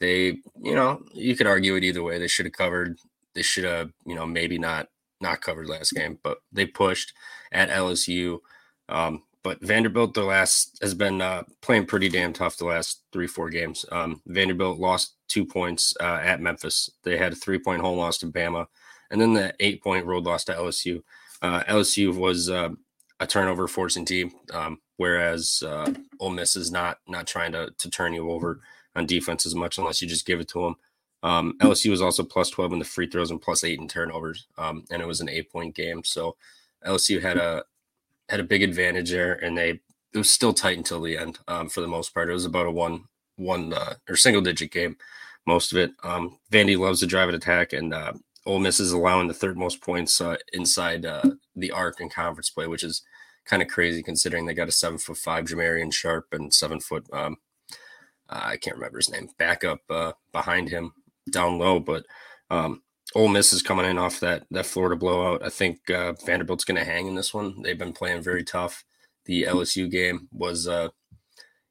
they, 0.00 0.38
you 0.60 0.74
know, 0.74 1.02
you 1.12 1.36
could 1.36 1.46
argue 1.46 1.76
it 1.76 1.84
either 1.84 2.02
way. 2.02 2.18
They 2.18 2.28
should 2.28 2.46
have 2.46 2.52
covered. 2.52 2.98
They 3.34 3.42
should 3.42 3.64
have, 3.64 3.90
you 4.06 4.14
know, 4.14 4.26
maybe 4.26 4.58
not 4.58 4.88
not 5.20 5.40
covered 5.40 5.68
last 5.68 5.92
game, 5.92 6.18
but 6.22 6.38
they 6.52 6.66
pushed 6.66 7.12
at 7.52 7.70
LSU. 7.70 8.38
Um, 8.88 9.22
but 9.42 9.60
Vanderbilt, 9.62 10.14
the 10.14 10.24
last 10.24 10.78
has 10.82 10.92
been 10.92 11.20
uh, 11.20 11.44
playing 11.60 11.86
pretty 11.86 12.08
damn 12.08 12.32
tough 12.32 12.56
the 12.56 12.64
last 12.64 13.02
three, 13.12 13.26
four 13.26 13.48
games. 13.48 13.84
Um, 13.92 14.20
Vanderbilt 14.26 14.78
lost 14.78 15.14
two 15.28 15.46
points 15.46 15.94
uh, 16.00 16.18
at 16.22 16.40
Memphis. 16.40 16.90
They 17.04 17.16
had 17.16 17.32
a 17.32 17.36
three 17.36 17.58
point 17.58 17.80
home 17.80 17.98
loss 17.98 18.18
to 18.18 18.26
Bama, 18.26 18.66
and 19.10 19.20
then 19.20 19.34
the 19.34 19.54
eight 19.60 19.82
point 19.82 20.04
road 20.04 20.24
loss 20.24 20.44
to 20.44 20.52
LSU. 20.52 21.02
Uh, 21.42 21.62
LSU 21.64 22.16
was 22.16 22.50
uh, 22.50 22.70
a 23.20 23.26
turnover 23.26 23.68
forcing 23.68 24.04
team, 24.04 24.32
um, 24.52 24.80
whereas 24.96 25.62
uh, 25.66 25.92
Ole 26.20 26.30
Miss 26.30 26.56
is 26.56 26.70
not 26.70 26.98
not 27.06 27.26
trying 27.26 27.52
to 27.52 27.72
to 27.78 27.90
turn 27.90 28.12
you 28.12 28.30
over 28.30 28.60
on 28.96 29.06
defense 29.06 29.46
as 29.46 29.54
much 29.54 29.78
unless 29.78 30.00
you 30.00 30.08
just 30.08 30.26
give 30.26 30.40
it 30.40 30.48
to 30.48 30.62
them. 30.62 30.76
Um, 31.22 31.56
LSU 31.60 31.90
was 31.90 32.02
also 32.02 32.22
plus 32.22 32.50
12 32.50 32.74
in 32.74 32.78
the 32.78 32.84
free 32.84 33.08
throws 33.08 33.30
and 33.30 33.40
plus 33.40 33.64
eight 33.64 33.80
in 33.80 33.88
turnovers. 33.88 34.46
Um, 34.58 34.84
and 34.90 35.02
it 35.02 35.06
was 35.06 35.20
an 35.20 35.28
eight 35.28 35.50
point 35.50 35.74
game. 35.74 36.04
So 36.04 36.36
LSU 36.86 37.20
had 37.20 37.36
a, 37.36 37.64
had 38.28 38.40
a 38.40 38.44
big 38.44 38.62
advantage 38.62 39.10
there 39.10 39.34
and 39.44 39.56
they, 39.56 39.80
it 40.14 40.18
was 40.18 40.30
still 40.30 40.54
tight 40.54 40.78
until 40.78 41.00
the 41.00 41.18
end. 41.18 41.38
Um, 41.48 41.68
for 41.68 41.80
the 41.80 41.88
most 41.88 42.14
part, 42.14 42.30
it 42.30 42.34
was 42.34 42.44
about 42.44 42.66
a 42.66 42.70
one, 42.70 43.04
one, 43.36 43.72
uh, 43.72 43.94
or 44.08 44.16
single 44.16 44.42
digit 44.42 44.70
game, 44.70 44.96
most 45.46 45.72
of 45.72 45.78
it. 45.78 45.92
Um, 46.02 46.38
Vandy 46.50 46.78
loves 46.78 47.00
to 47.00 47.06
drive 47.06 47.28
an 47.28 47.34
attack 47.34 47.72
and, 47.72 47.92
uh, 47.92 48.12
Ole 48.46 48.60
Miss 48.60 48.78
is 48.78 48.92
allowing 48.92 49.26
the 49.26 49.34
third 49.34 49.58
most 49.58 49.80
points, 49.80 50.20
uh, 50.20 50.36
inside, 50.52 51.04
uh, 51.04 51.22
the 51.56 51.72
arc 51.72 52.00
in 52.00 52.08
conference 52.08 52.48
play, 52.48 52.68
which 52.68 52.84
is 52.84 53.02
kind 53.46 53.62
of 53.62 53.68
crazy 53.68 54.02
considering 54.02 54.46
they 54.46 54.54
got 54.54 54.68
a 54.68 54.72
seven 54.72 54.98
foot 54.98 55.16
five 55.16 55.44
Jamarion 55.46 55.92
Sharp 55.92 56.26
and 56.32 56.52
seven 56.52 56.80
foot, 56.80 57.06
um, 57.12 57.36
I 58.28 58.56
can't 58.56 58.76
remember 58.76 58.98
his 58.98 59.10
name, 59.10 59.28
backup 59.38 59.80
uh, 59.88 60.12
behind 60.32 60.68
him 60.68 60.92
down 61.30 61.58
low. 61.58 61.80
But 61.80 62.06
um, 62.50 62.82
Ole 63.14 63.28
Miss 63.28 63.52
is 63.52 63.62
coming 63.62 63.86
in 63.86 63.98
off 63.98 64.20
that 64.20 64.44
that 64.50 64.66
Florida 64.66 64.96
blowout. 64.96 65.44
I 65.44 65.48
think 65.48 65.88
uh, 65.90 66.14
Vanderbilt's 66.24 66.64
going 66.64 66.78
to 66.78 66.84
hang 66.84 67.06
in 67.06 67.14
this 67.14 67.32
one. 67.32 67.62
They've 67.62 67.78
been 67.78 67.92
playing 67.92 68.22
very 68.22 68.44
tough. 68.44 68.84
The 69.26 69.44
LSU 69.44 69.90
game 69.90 70.28
was, 70.32 70.68
uh, 70.68 70.88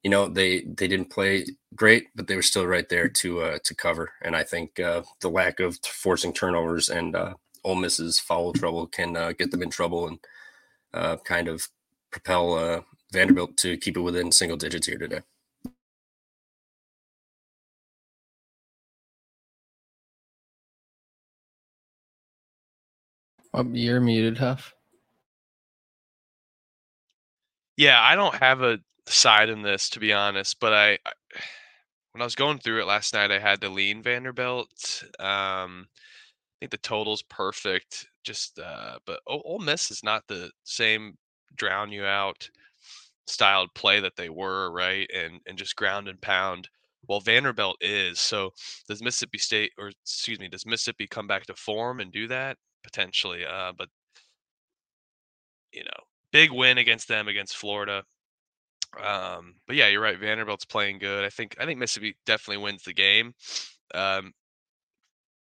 you 0.03 0.09
know, 0.09 0.27
they 0.27 0.61
they 0.61 0.87
didn't 0.87 1.09
play 1.09 1.45
great, 1.75 2.07
but 2.15 2.27
they 2.27 2.35
were 2.35 2.41
still 2.41 2.65
right 2.65 2.87
there 2.87 3.09
to 3.09 3.41
uh, 3.41 3.57
to 3.63 3.75
cover. 3.75 4.11
And 4.21 4.35
I 4.35 4.43
think 4.43 4.79
uh, 4.79 5.03
the 5.21 5.29
lack 5.29 5.59
of 5.59 5.77
forcing 5.85 6.33
turnovers 6.33 6.89
and 6.89 7.15
uh, 7.15 7.33
Ole 7.63 7.75
Miss's 7.75 8.19
foul 8.19 8.53
trouble 8.53 8.87
can 8.87 9.17
uh, 9.17 9.33
get 9.33 9.51
them 9.51 9.61
in 9.63 9.69
trouble 9.69 10.07
and 10.07 10.19
uh, 10.95 11.17
kind 11.19 11.49
of 11.49 11.69
propel 12.11 12.55
uh, 12.55 12.81
Vanderbilt 13.13 13.57
to 13.59 13.77
keep 13.77 13.97
it 13.97 14.01
within 14.01 14.31
single 14.33 14.57
digits 14.57 14.87
here 14.87 14.99
today. 14.99 15.21
Oh, 23.53 23.65
you're 23.73 24.01
muted, 24.01 24.39
Huff. 24.39 24.75
Yeah, 27.77 28.01
I 28.01 28.15
don't 28.15 28.35
have 28.35 28.61
a 28.61 28.79
side 29.07 29.49
in 29.49 29.61
this 29.63 29.89
to 29.91 29.99
be 29.99 30.13
honest, 30.13 30.59
but 30.59 30.73
I, 30.73 30.93
I 31.05 31.13
when 32.13 32.21
I 32.21 32.25
was 32.25 32.35
going 32.35 32.59
through 32.59 32.81
it 32.81 32.87
last 32.87 33.13
night, 33.13 33.31
I 33.31 33.39
had 33.39 33.61
to 33.61 33.69
lean 33.69 34.03
Vanderbilt. 34.03 35.03
Um, 35.19 35.87
I 35.89 35.97
think 36.61 36.71
the 36.71 36.77
total's 36.79 37.23
perfect. 37.23 38.07
Just, 38.25 38.59
uh, 38.59 38.97
but 39.05 39.19
Ole 39.27 39.59
Miss 39.59 39.91
is 39.91 40.03
not 40.03 40.23
the 40.27 40.51
same 40.63 41.17
drown 41.55 41.91
you 41.91 42.05
out 42.05 42.49
styled 43.27 43.73
play 43.73 43.99
that 43.99 44.15
they 44.15 44.29
were, 44.29 44.71
right? 44.71 45.09
And 45.13 45.41
and 45.45 45.57
just 45.57 45.75
ground 45.75 46.07
and 46.07 46.21
pound. 46.21 46.69
Well, 47.07 47.19
Vanderbilt 47.19 47.77
is. 47.81 48.19
So 48.19 48.51
does 48.87 49.01
Mississippi 49.03 49.37
State, 49.37 49.71
or 49.77 49.89
excuse 49.89 50.39
me, 50.39 50.47
does 50.47 50.65
Mississippi 50.65 51.07
come 51.07 51.27
back 51.27 51.45
to 51.47 51.55
form 51.55 51.99
and 51.99 52.11
do 52.11 52.27
that 52.27 52.57
potentially? 52.83 53.45
Uh, 53.45 53.73
but 53.77 53.89
you 55.71 55.83
know, 55.83 56.03
big 56.31 56.51
win 56.51 56.77
against 56.77 57.07
them 57.07 57.27
against 57.27 57.57
Florida. 57.57 58.03
Um, 59.01 59.55
but 59.67 59.75
yeah, 59.75 59.87
you're 59.87 60.01
right. 60.01 60.19
Vanderbilt's 60.19 60.65
playing 60.65 60.99
good. 60.99 61.25
I 61.25 61.29
think 61.29 61.55
I 61.59 61.65
think 61.65 61.79
Mississippi 61.79 62.15
definitely 62.25 62.63
wins 62.63 62.83
the 62.83 62.93
game. 62.93 63.33
Um, 63.93 64.33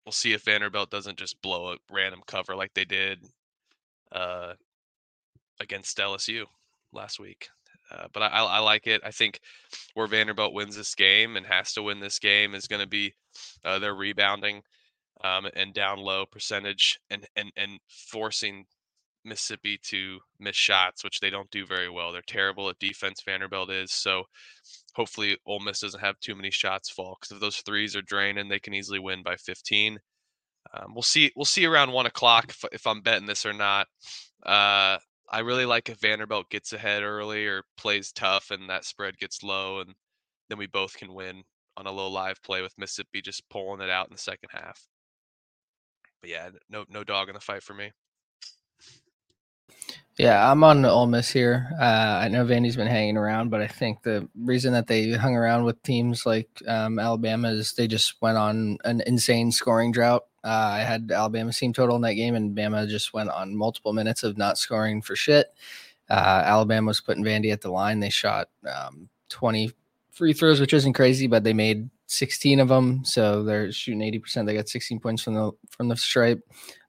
we'll 0.05 0.11
see 0.13 0.33
if 0.33 0.43
Vanderbilt 0.43 0.89
doesn't 0.89 1.17
just 1.17 1.41
blow 1.41 1.73
a 1.73 1.77
random 1.91 2.21
cover 2.25 2.55
like 2.55 2.73
they 2.73 2.85
did 2.85 3.19
uh, 4.11 4.53
against 5.59 5.97
LSU 5.97 6.45
last 6.91 7.19
week. 7.19 7.49
Uh, 7.91 8.07
but 8.13 8.23
I, 8.23 8.27
I, 8.27 8.59
like 8.59 8.87
it. 8.87 9.01
I 9.03 9.11
think 9.11 9.39
where 9.95 10.07
Vanderbilt 10.07 10.53
wins 10.53 10.77
this 10.77 10.95
game 10.95 11.35
and 11.35 11.45
has 11.45 11.73
to 11.73 11.83
win 11.83 11.99
this 11.99 12.19
game 12.19 12.55
is 12.55 12.67
going 12.67 12.81
to 12.81 12.87
be 12.87 13.13
uh, 13.65 13.79
their 13.79 13.93
rebounding 13.93 14.61
um, 15.23 15.47
and 15.55 15.73
down 15.73 15.99
low 15.99 16.25
percentage 16.25 16.99
and, 17.09 17.27
and, 17.35 17.51
and 17.57 17.79
forcing 17.89 18.65
Mississippi 19.23 19.79
to 19.83 20.19
miss 20.39 20.55
shots, 20.55 21.03
which 21.03 21.19
they 21.19 21.29
don't 21.29 21.51
do 21.51 21.65
very 21.65 21.89
well. 21.89 22.11
They're 22.11 22.21
terrible 22.25 22.69
at 22.69 22.79
defense. 22.79 23.21
Vanderbilt 23.23 23.69
is 23.71 23.91
so. 23.91 24.23
Hopefully, 24.95 25.37
Ole 25.45 25.59
Miss 25.59 25.79
doesn't 25.79 25.99
have 25.99 26.19
too 26.19 26.35
many 26.35 26.51
shots 26.51 26.89
fall 26.89 27.17
because 27.19 27.35
if 27.35 27.41
those 27.41 27.57
threes 27.57 27.95
are 27.95 28.01
draining, 28.01 28.49
they 28.49 28.59
can 28.59 28.73
easily 28.73 28.99
win 28.99 29.23
by 29.23 29.35
15. 29.35 29.99
Um, 30.73 30.93
we'll 30.93 31.03
see. 31.03 31.31
We'll 31.35 31.45
see 31.45 31.65
around 31.65 31.91
one 31.91 32.05
o'clock 32.05 32.49
if, 32.49 32.65
if 32.71 32.87
I'm 32.87 33.01
betting 33.01 33.27
this 33.27 33.45
or 33.45 33.53
not. 33.53 33.87
Uh, 34.45 34.97
I 35.29 35.39
really 35.39 35.65
like 35.65 35.89
if 35.89 35.99
Vanderbilt 35.99 36.49
gets 36.49 36.73
ahead 36.73 37.03
early 37.03 37.47
or 37.47 37.63
plays 37.77 38.11
tough 38.11 38.51
and 38.51 38.69
that 38.69 38.85
spread 38.85 39.17
gets 39.17 39.43
low, 39.43 39.79
and 39.79 39.93
then 40.49 40.57
we 40.57 40.67
both 40.67 40.97
can 40.97 41.13
win 41.13 41.43
on 41.77 41.87
a 41.87 41.91
low 41.91 42.09
live 42.09 42.41
play 42.43 42.61
with 42.61 42.77
Mississippi 42.77 43.21
just 43.21 43.49
pulling 43.49 43.81
it 43.81 43.89
out 43.89 44.07
in 44.07 44.13
the 44.13 44.21
second 44.21 44.49
half. 44.51 44.85
But 46.21 46.29
yeah, 46.29 46.49
no 46.69 46.85
no 46.89 47.03
dog 47.03 47.29
in 47.29 47.33
the 47.33 47.39
fight 47.39 47.63
for 47.63 47.73
me. 47.73 47.91
Yeah, 50.21 50.51
I'm 50.51 50.63
on 50.63 50.85
Ole 50.85 51.07
Miss 51.07 51.31
here. 51.31 51.67
Uh, 51.81 52.19
I 52.21 52.27
know 52.27 52.45
Vandy's 52.45 52.75
been 52.75 52.85
hanging 52.85 53.17
around, 53.17 53.49
but 53.49 53.59
I 53.59 53.65
think 53.65 54.03
the 54.03 54.29
reason 54.39 54.71
that 54.73 54.85
they 54.85 55.13
hung 55.13 55.35
around 55.35 55.63
with 55.63 55.81
teams 55.81 56.27
like 56.27 56.47
um, 56.67 56.99
Alabama 56.99 57.49
is 57.49 57.73
they 57.73 57.87
just 57.87 58.21
went 58.21 58.37
on 58.37 58.77
an 58.83 59.01
insane 59.07 59.51
scoring 59.51 59.91
drought. 59.91 60.25
Uh, 60.43 60.73
I 60.73 60.79
had 60.81 61.09
Alabama's 61.11 61.57
team 61.57 61.73
total 61.73 61.95
in 61.95 62.03
that 62.03 62.13
game, 62.13 62.35
and 62.35 62.55
Bama 62.55 62.87
just 62.87 63.15
went 63.15 63.31
on 63.31 63.55
multiple 63.55 63.93
minutes 63.93 64.21
of 64.21 64.37
not 64.37 64.59
scoring 64.59 65.01
for 65.01 65.15
shit. 65.15 65.47
Uh, 66.07 66.43
Alabama 66.45 66.89
was 66.89 67.01
putting 67.01 67.23
Vandy 67.23 67.51
at 67.51 67.61
the 67.61 67.71
line. 67.71 67.99
They 67.99 68.11
shot 68.11 68.49
um, 68.71 69.09
20 69.29 69.71
free 70.11 70.33
throws, 70.33 70.59
which 70.59 70.73
isn't 70.73 70.93
crazy, 70.93 71.25
but 71.25 71.43
they 71.43 71.53
made 71.53 71.89
16 72.05 72.59
of 72.59 72.67
them, 72.67 73.03
so 73.03 73.41
they're 73.41 73.71
shooting 73.71 74.01
80%. 74.01 74.45
They 74.45 74.53
got 74.53 74.69
16 74.69 74.99
points 74.99 75.23
from 75.23 75.33
the 75.33 75.51
from 75.71 75.87
the 75.87 75.97
stripe. 75.97 76.43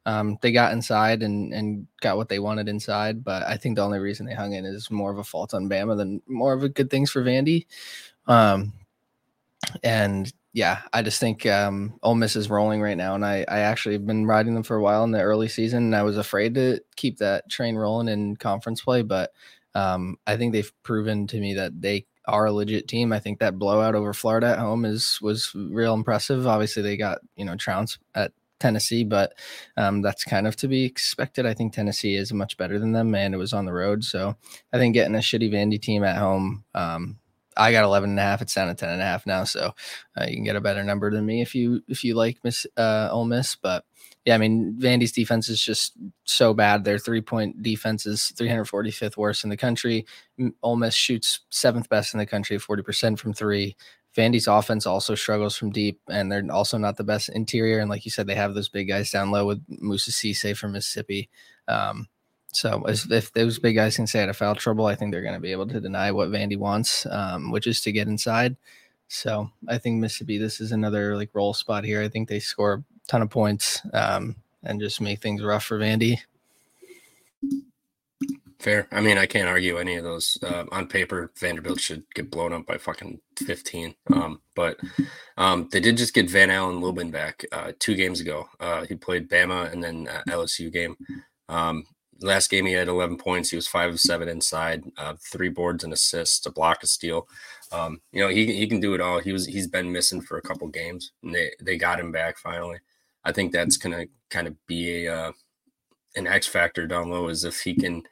Um, 0.04 0.38
they 0.42 0.50
got 0.52 0.72
inside 0.72 1.22
and 1.22 1.52
and 1.52 1.86
got 2.00 2.16
what 2.16 2.28
they 2.28 2.38
wanted 2.38 2.68
inside, 2.68 3.22
but 3.22 3.44
I 3.44 3.56
think 3.56 3.76
the 3.76 3.84
only 3.84 4.00
reason 4.00 4.26
they 4.26 4.34
hung 4.34 4.52
in 4.52 4.64
is 4.64 4.90
more 4.90 5.12
of 5.12 5.18
a 5.18 5.24
fault 5.24 5.54
on 5.54 5.68
Bama 5.68 5.96
than 5.96 6.22
more 6.26 6.52
of 6.52 6.64
a 6.64 6.68
good 6.68 6.90
things 6.90 7.10
for 7.10 7.22
Vandy. 7.22 7.66
Um, 8.26 8.72
and 9.82 10.32
yeah, 10.52 10.80
I 10.92 11.02
just 11.02 11.20
think 11.20 11.46
um, 11.46 11.98
Ole 12.02 12.16
Miss 12.16 12.36
is 12.36 12.50
rolling 12.50 12.82
right 12.82 12.96
now, 12.96 13.14
and 13.14 13.24
I 13.24 13.44
I 13.48 13.60
actually 13.60 13.94
have 13.94 14.06
been 14.06 14.26
riding 14.26 14.54
them 14.54 14.64
for 14.64 14.76
a 14.76 14.82
while 14.82 15.04
in 15.04 15.12
the 15.12 15.22
early 15.22 15.48
season, 15.48 15.84
and 15.84 15.96
I 15.96 16.02
was 16.02 16.18
afraid 16.18 16.54
to 16.54 16.80
keep 16.96 17.18
that 17.18 17.48
train 17.48 17.76
rolling 17.76 18.08
in 18.08 18.36
conference 18.36 18.82
play, 18.82 19.02
but 19.02 19.32
um, 19.74 20.18
I 20.26 20.36
think 20.36 20.52
they've 20.52 20.72
proven 20.82 21.26
to 21.28 21.40
me 21.40 21.54
that 21.54 21.80
they 21.80 22.06
are 22.26 22.46
a 22.46 22.52
legit 22.52 22.86
team. 22.88 23.12
I 23.12 23.18
think 23.18 23.38
that 23.40 23.58
blowout 23.58 23.94
over 23.94 24.12
Florida 24.12 24.48
at 24.48 24.58
home 24.58 24.84
is 24.84 25.18
was 25.22 25.52
real 25.54 25.94
impressive. 25.94 26.46
Obviously, 26.46 26.82
they 26.82 26.96
got 26.96 27.18
you 27.36 27.44
know 27.44 27.56
trounced 27.56 27.98
at 28.14 28.32
Tennessee, 28.62 29.04
but 29.04 29.34
um, 29.76 30.02
that's 30.02 30.24
kind 30.24 30.46
of 30.46 30.56
to 30.56 30.68
be 30.68 30.84
expected. 30.84 31.44
I 31.44 31.54
think 31.54 31.72
Tennessee 31.72 32.16
is 32.16 32.32
much 32.32 32.56
better 32.56 32.78
than 32.78 32.92
them, 32.92 33.14
and 33.14 33.34
it 33.34 33.38
was 33.38 33.52
on 33.52 33.66
the 33.66 33.72
road. 33.72 34.04
So 34.04 34.36
I 34.72 34.78
think 34.78 34.94
getting 34.94 35.14
a 35.14 35.18
shitty 35.18 35.52
Vandy 35.52 35.80
team 35.80 36.04
at 36.04 36.16
home, 36.16 36.64
um, 36.74 37.18
I 37.56 37.72
got 37.72 37.84
11 37.84 38.10
and 38.10 38.18
a 38.18 38.22
half. 38.22 38.40
It's 38.40 38.54
down 38.54 38.68
to 38.68 38.74
10 38.74 38.88
and 38.88 39.02
a 39.02 39.04
half 39.04 39.26
now. 39.26 39.44
So 39.44 39.72
uh, 40.18 40.24
you 40.26 40.36
can 40.36 40.44
get 40.44 40.56
a 40.56 40.60
better 40.60 40.82
number 40.82 41.10
than 41.10 41.26
me 41.26 41.42
if 41.42 41.54
you, 41.54 41.82
if 41.88 42.02
you 42.04 42.14
like 42.14 42.38
Miss 42.44 42.66
uh, 42.76 43.08
Ole 43.12 43.26
Miss, 43.26 43.56
but 43.56 43.84
yeah, 44.24 44.36
I 44.36 44.38
mean, 44.38 44.76
Vandy's 44.78 45.12
defense 45.12 45.48
is 45.48 45.62
just 45.62 45.94
so 46.24 46.54
bad. 46.54 46.84
Their 46.84 46.98
three 46.98 47.20
point 47.20 47.62
defense 47.62 48.06
is 48.06 48.32
345th 48.36 49.16
worst 49.16 49.42
in 49.42 49.50
the 49.50 49.56
country. 49.56 50.06
Ole 50.62 50.76
Miss 50.76 50.94
shoots 50.94 51.40
seventh 51.50 51.88
best 51.88 52.14
in 52.14 52.18
the 52.18 52.26
country, 52.26 52.56
40% 52.58 53.18
from 53.18 53.32
three. 53.32 53.76
Vandy's 54.16 54.46
offense 54.46 54.86
also 54.86 55.14
struggles 55.14 55.56
from 55.56 55.70
deep, 55.70 56.00
and 56.08 56.30
they're 56.30 56.44
also 56.50 56.76
not 56.76 56.96
the 56.96 57.04
best 57.04 57.30
interior. 57.30 57.78
And 57.78 57.88
like 57.88 58.04
you 58.04 58.10
said, 58.10 58.26
they 58.26 58.34
have 58.34 58.54
those 58.54 58.68
big 58.68 58.88
guys 58.88 59.10
down 59.10 59.30
low 59.30 59.46
with 59.46 59.62
Moussa 59.68 60.10
Cisse 60.10 60.56
from 60.56 60.72
Mississippi. 60.72 61.30
Um, 61.68 62.08
so 62.52 62.84
if 62.86 63.32
those 63.32 63.58
big 63.58 63.76
guys 63.76 63.96
can 63.96 64.06
stay 64.06 64.22
out 64.22 64.28
of 64.28 64.36
foul 64.36 64.54
trouble, 64.54 64.84
I 64.84 64.94
think 64.94 65.10
they're 65.10 65.22
going 65.22 65.34
to 65.34 65.40
be 65.40 65.52
able 65.52 65.66
to 65.68 65.80
deny 65.80 66.12
what 66.12 66.28
Vandy 66.28 66.58
wants, 66.58 67.06
um, 67.06 67.50
which 67.50 67.66
is 67.66 67.80
to 67.82 67.92
get 67.92 68.08
inside. 68.08 68.56
So 69.08 69.50
I 69.68 69.78
think 69.78 70.00
Mississippi, 70.00 70.36
this 70.36 70.60
is 70.60 70.72
another 70.72 71.16
like 71.16 71.30
roll 71.32 71.54
spot 71.54 71.84
here. 71.84 72.02
I 72.02 72.08
think 72.08 72.28
they 72.28 72.40
score 72.40 72.74
a 72.74 72.84
ton 73.08 73.22
of 73.22 73.30
points 73.30 73.80
um, 73.94 74.36
and 74.62 74.80
just 74.80 75.00
make 75.00 75.20
things 75.20 75.42
rough 75.42 75.64
for 75.64 75.78
Vandy. 75.78 76.18
Fair. 78.62 78.86
I 78.92 79.00
mean, 79.00 79.18
I 79.18 79.26
can't 79.26 79.48
argue 79.48 79.78
any 79.78 79.96
of 79.96 80.04
those. 80.04 80.38
Uh, 80.40 80.66
on 80.70 80.86
paper, 80.86 81.32
Vanderbilt 81.36 81.80
should 81.80 82.04
get 82.14 82.30
blown 82.30 82.52
up 82.52 82.64
by 82.64 82.78
fucking 82.78 83.20
15. 83.38 83.96
Um, 84.14 84.40
but 84.54 84.78
um, 85.36 85.68
they 85.72 85.80
did 85.80 85.96
just 85.96 86.14
get 86.14 86.30
Ven-Allen 86.30 86.80
Lubin 86.80 87.10
back 87.10 87.44
uh, 87.50 87.72
two 87.80 87.96
games 87.96 88.20
ago. 88.20 88.48
Uh, 88.60 88.84
he 88.84 88.94
played 88.94 89.28
Bama 89.28 89.72
and 89.72 89.82
then 89.82 90.06
uh, 90.06 90.22
LSU 90.28 90.72
game. 90.72 90.96
Um, 91.48 91.82
last 92.20 92.50
game 92.50 92.64
he 92.64 92.72
had 92.72 92.86
11 92.86 93.16
points. 93.16 93.50
He 93.50 93.56
was 93.56 93.66
five 93.66 93.90
of 93.90 93.98
seven 93.98 94.28
inside, 94.28 94.84
uh, 94.96 95.14
three 95.20 95.48
boards 95.48 95.82
and 95.82 95.92
assists, 95.92 96.46
a 96.46 96.52
block, 96.52 96.84
a 96.84 96.86
steal. 96.86 97.26
Um, 97.72 98.00
you 98.12 98.22
know, 98.22 98.28
he 98.28 98.46
he 98.54 98.68
can 98.68 98.78
do 98.78 98.94
it 98.94 99.00
all. 99.00 99.18
He 99.18 99.32
was 99.32 99.44
he's 99.44 99.66
been 99.66 99.90
missing 99.90 100.20
for 100.20 100.38
a 100.38 100.42
couple 100.42 100.68
games, 100.68 101.10
and 101.24 101.34
they 101.34 101.50
they 101.60 101.76
got 101.76 101.98
him 101.98 102.12
back 102.12 102.38
finally. 102.38 102.78
I 103.24 103.32
think 103.32 103.50
that's 103.50 103.76
gonna 103.76 104.04
kind 104.30 104.46
of 104.46 104.54
be 104.66 105.06
a 105.06 105.14
uh, 105.14 105.32
an 106.14 106.28
X 106.28 106.46
factor 106.46 106.86
down 106.86 107.10
low 107.10 107.26
is 107.28 107.44
if 107.44 107.60
he 107.60 107.74
can 107.74 108.04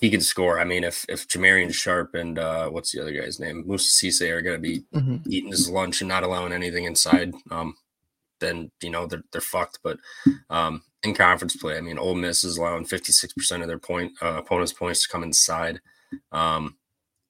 he 0.00 0.10
can 0.10 0.20
score. 0.20 0.60
I 0.60 0.64
mean, 0.64 0.84
if 0.84 1.04
if 1.08 1.28
Jamarion 1.28 1.72
Sharp 1.72 2.14
and 2.14 2.38
uh, 2.38 2.68
what's 2.68 2.92
the 2.92 3.00
other 3.00 3.12
guy's 3.12 3.40
name, 3.40 3.64
Moussa 3.66 4.06
Cisse 4.06 4.30
are 4.30 4.42
going 4.42 4.56
to 4.56 4.62
be 4.62 4.84
mm-hmm. 4.94 5.16
eating 5.28 5.50
his 5.50 5.70
lunch 5.70 6.00
and 6.00 6.08
not 6.08 6.22
allowing 6.22 6.52
anything 6.52 6.84
inside, 6.84 7.32
um, 7.50 7.74
then 8.40 8.70
you 8.82 8.90
know 8.90 9.06
they're 9.06 9.24
they're 9.32 9.40
fucked. 9.40 9.78
But 9.82 9.98
um, 10.50 10.82
in 11.02 11.14
conference 11.14 11.56
play, 11.56 11.76
I 11.76 11.80
mean, 11.80 11.98
Ole 11.98 12.14
Miss 12.14 12.44
is 12.44 12.58
allowing 12.58 12.84
fifty 12.84 13.12
six 13.12 13.32
percent 13.32 13.62
of 13.62 13.68
their 13.68 13.78
point 13.78 14.12
uh, 14.22 14.34
opponents' 14.38 14.72
points 14.72 15.02
to 15.02 15.08
come 15.08 15.22
inside. 15.22 15.80
Um, 16.32 16.76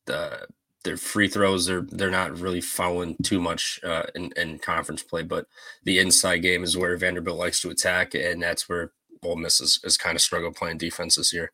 the 0.06 0.46
their 0.84 0.96
free 0.96 1.28
throws 1.28 1.66
they're 1.66 1.86
they're 1.90 2.10
not 2.10 2.38
really 2.38 2.60
fouling 2.60 3.16
too 3.22 3.40
much 3.40 3.80
uh, 3.84 4.04
in, 4.14 4.32
in 4.36 4.58
conference 4.58 5.02
play, 5.02 5.22
but 5.22 5.46
the 5.84 5.98
inside 5.98 6.38
game 6.38 6.62
is 6.62 6.76
where 6.76 6.96
Vanderbilt 6.96 7.38
likes 7.38 7.60
to 7.60 7.70
attack, 7.70 8.14
and 8.14 8.42
that's 8.42 8.68
where 8.68 8.92
Ole 9.22 9.36
Miss 9.36 9.60
is, 9.60 9.80
is 9.84 9.96
kind 9.96 10.14
of 10.14 10.22
struggled 10.22 10.54
playing 10.54 10.78
defense 10.78 11.16
this 11.16 11.32
year. 11.32 11.50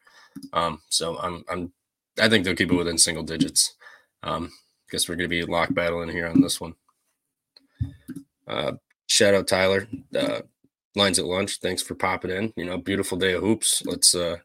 Um, 0.52 0.80
so 0.88 1.18
I'm 1.18 1.44
I'm 1.48 1.72
I 2.20 2.28
think 2.28 2.44
they'll 2.44 2.56
keep 2.56 2.70
it 2.70 2.76
within 2.76 2.98
single 2.98 3.24
digits. 3.24 3.74
Um, 4.22 4.50
guess 4.90 5.08
we're 5.08 5.16
gonna 5.16 5.28
be 5.28 5.42
lock 5.44 5.72
battling 5.74 6.10
here 6.10 6.26
on 6.26 6.40
this 6.40 6.60
one. 6.60 6.74
Uh, 8.46 8.72
shout 9.06 9.34
out 9.34 9.48
Tyler. 9.48 9.88
Uh, 10.16 10.42
lines 10.94 11.18
at 11.18 11.24
lunch. 11.24 11.58
Thanks 11.58 11.82
for 11.82 11.94
popping 11.94 12.30
in. 12.30 12.52
You 12.56 12.66
know, 12.66 12.78
beautiful 12.78 13.18
day 13.18 13.32
of 13.32 13.42
hoops. 13.42 13.82
Let's 13.86 14.14
uh 14.14 14.36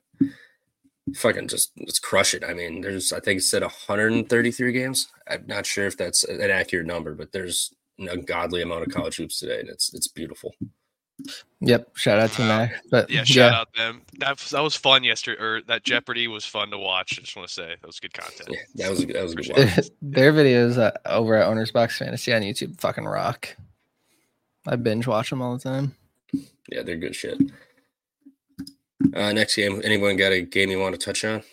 fucking 1.15 1.47
just 1.47 1.71
let's 1.79 1.99
crush 1.99 2.33
it. 2.33 2.43
I 2.43 2.53
mean, 2.53 2.81
there's 2.81 3.13
I 3.13 3.19
think 3.19 3.39
it 3.39 3.43
said 3.43 3.61
133 3.61 4.71
games. 4.71 5.07
I'm 5.29 5.45
not 5.47 5.65
sure 5.65 5.85
if 5.85 5.97
that's 5.97 6.23
an 6.23 6.49
accurate 6.49 6.87
number, 6.87 7.13
but 7.13 7.31
there's 7.31 7.73
an 7.99 8.09
ungodly 8.09 8.61
amount 8.61 8.85
of 8.85 8.93
college 8.93 9.17
hoops 9.17 9.39
today, 9.39 9.59
and 9.59 9.69
it's 9.69 9.93
it's 9.93 10.07
beautiful. 10.07 10.53
Yep. 11.61 11.97
Shout 11.97 12.19
out 12.19 12.31
to 12.31 12.41
Mac. 12.41 12.73
But 12.91 13.09
yeah, 13.09 13.23
shout 13.23 13.51
yeah. 13.51 13.59
out 13.59 13.73
them. 13.73 14.01
That 14.19 14.37
that 14.37 14.61
was 14.61 14.75
fun 14.75 15.03
yesterday. 15.03 15.41
Or 15.41 15.61
that 15.63 15.83
Jeopardy 15.83 16.27
was 16.27 16.45
fun 16.45 16.69
to 16.71 16.77
watch. 16.77 17.17
I 17.17 17.21
just 17.21 17.35
want 17.35 17.47
to 17.47 17.53
say 17.53 17.75
that 17.81 17.87
was 17.87 17.99
good 17.99 18.13
content. 18.13 18.49
Yeah, 18.51 18.85
that 18.85 18.89
was 18.91 19.03
a, 19.03 19.05
that 19.07 19.23
was 19.23 19.33
a 19.33 19.35
good 19.35 19.49
watch. 19.57 19.89
Their 20.01 20.33
videos 20.33 20.77
uh, 20.77 20.91
over 21.05 21.35
at 21.35 21.47
Owners 21.47 21.71
Box 21.71 21.97
Fantasy 21.97 22.33
on 22.33 22.41
YouTube 22.41 22.79
fucking 22.79 23.05
rock. 23.05 23.55
I 24.67 24.75
binge 24.75 25.07
watch 25.07 25.29
them 25.29 25.41
all 25.41 25.57
the 25.57 25.63
time. 25.63 25.95
Yeah, 26.69 26.83
they're 26.83 26.97
good 26.97 27.15
shit. 27.15 27.39
Uh, 29.13 29.31
next 29.31 29.55
game, 29.55 29.81
anyone 29.83 30.17
got 30.17 30.33
a 30.33 30.41
game 30.41 30.69
you 30.69 30.79
want 30.79 30.99
to 30.99 31.03
touch 31.03 31.23
on, 31.23 31.43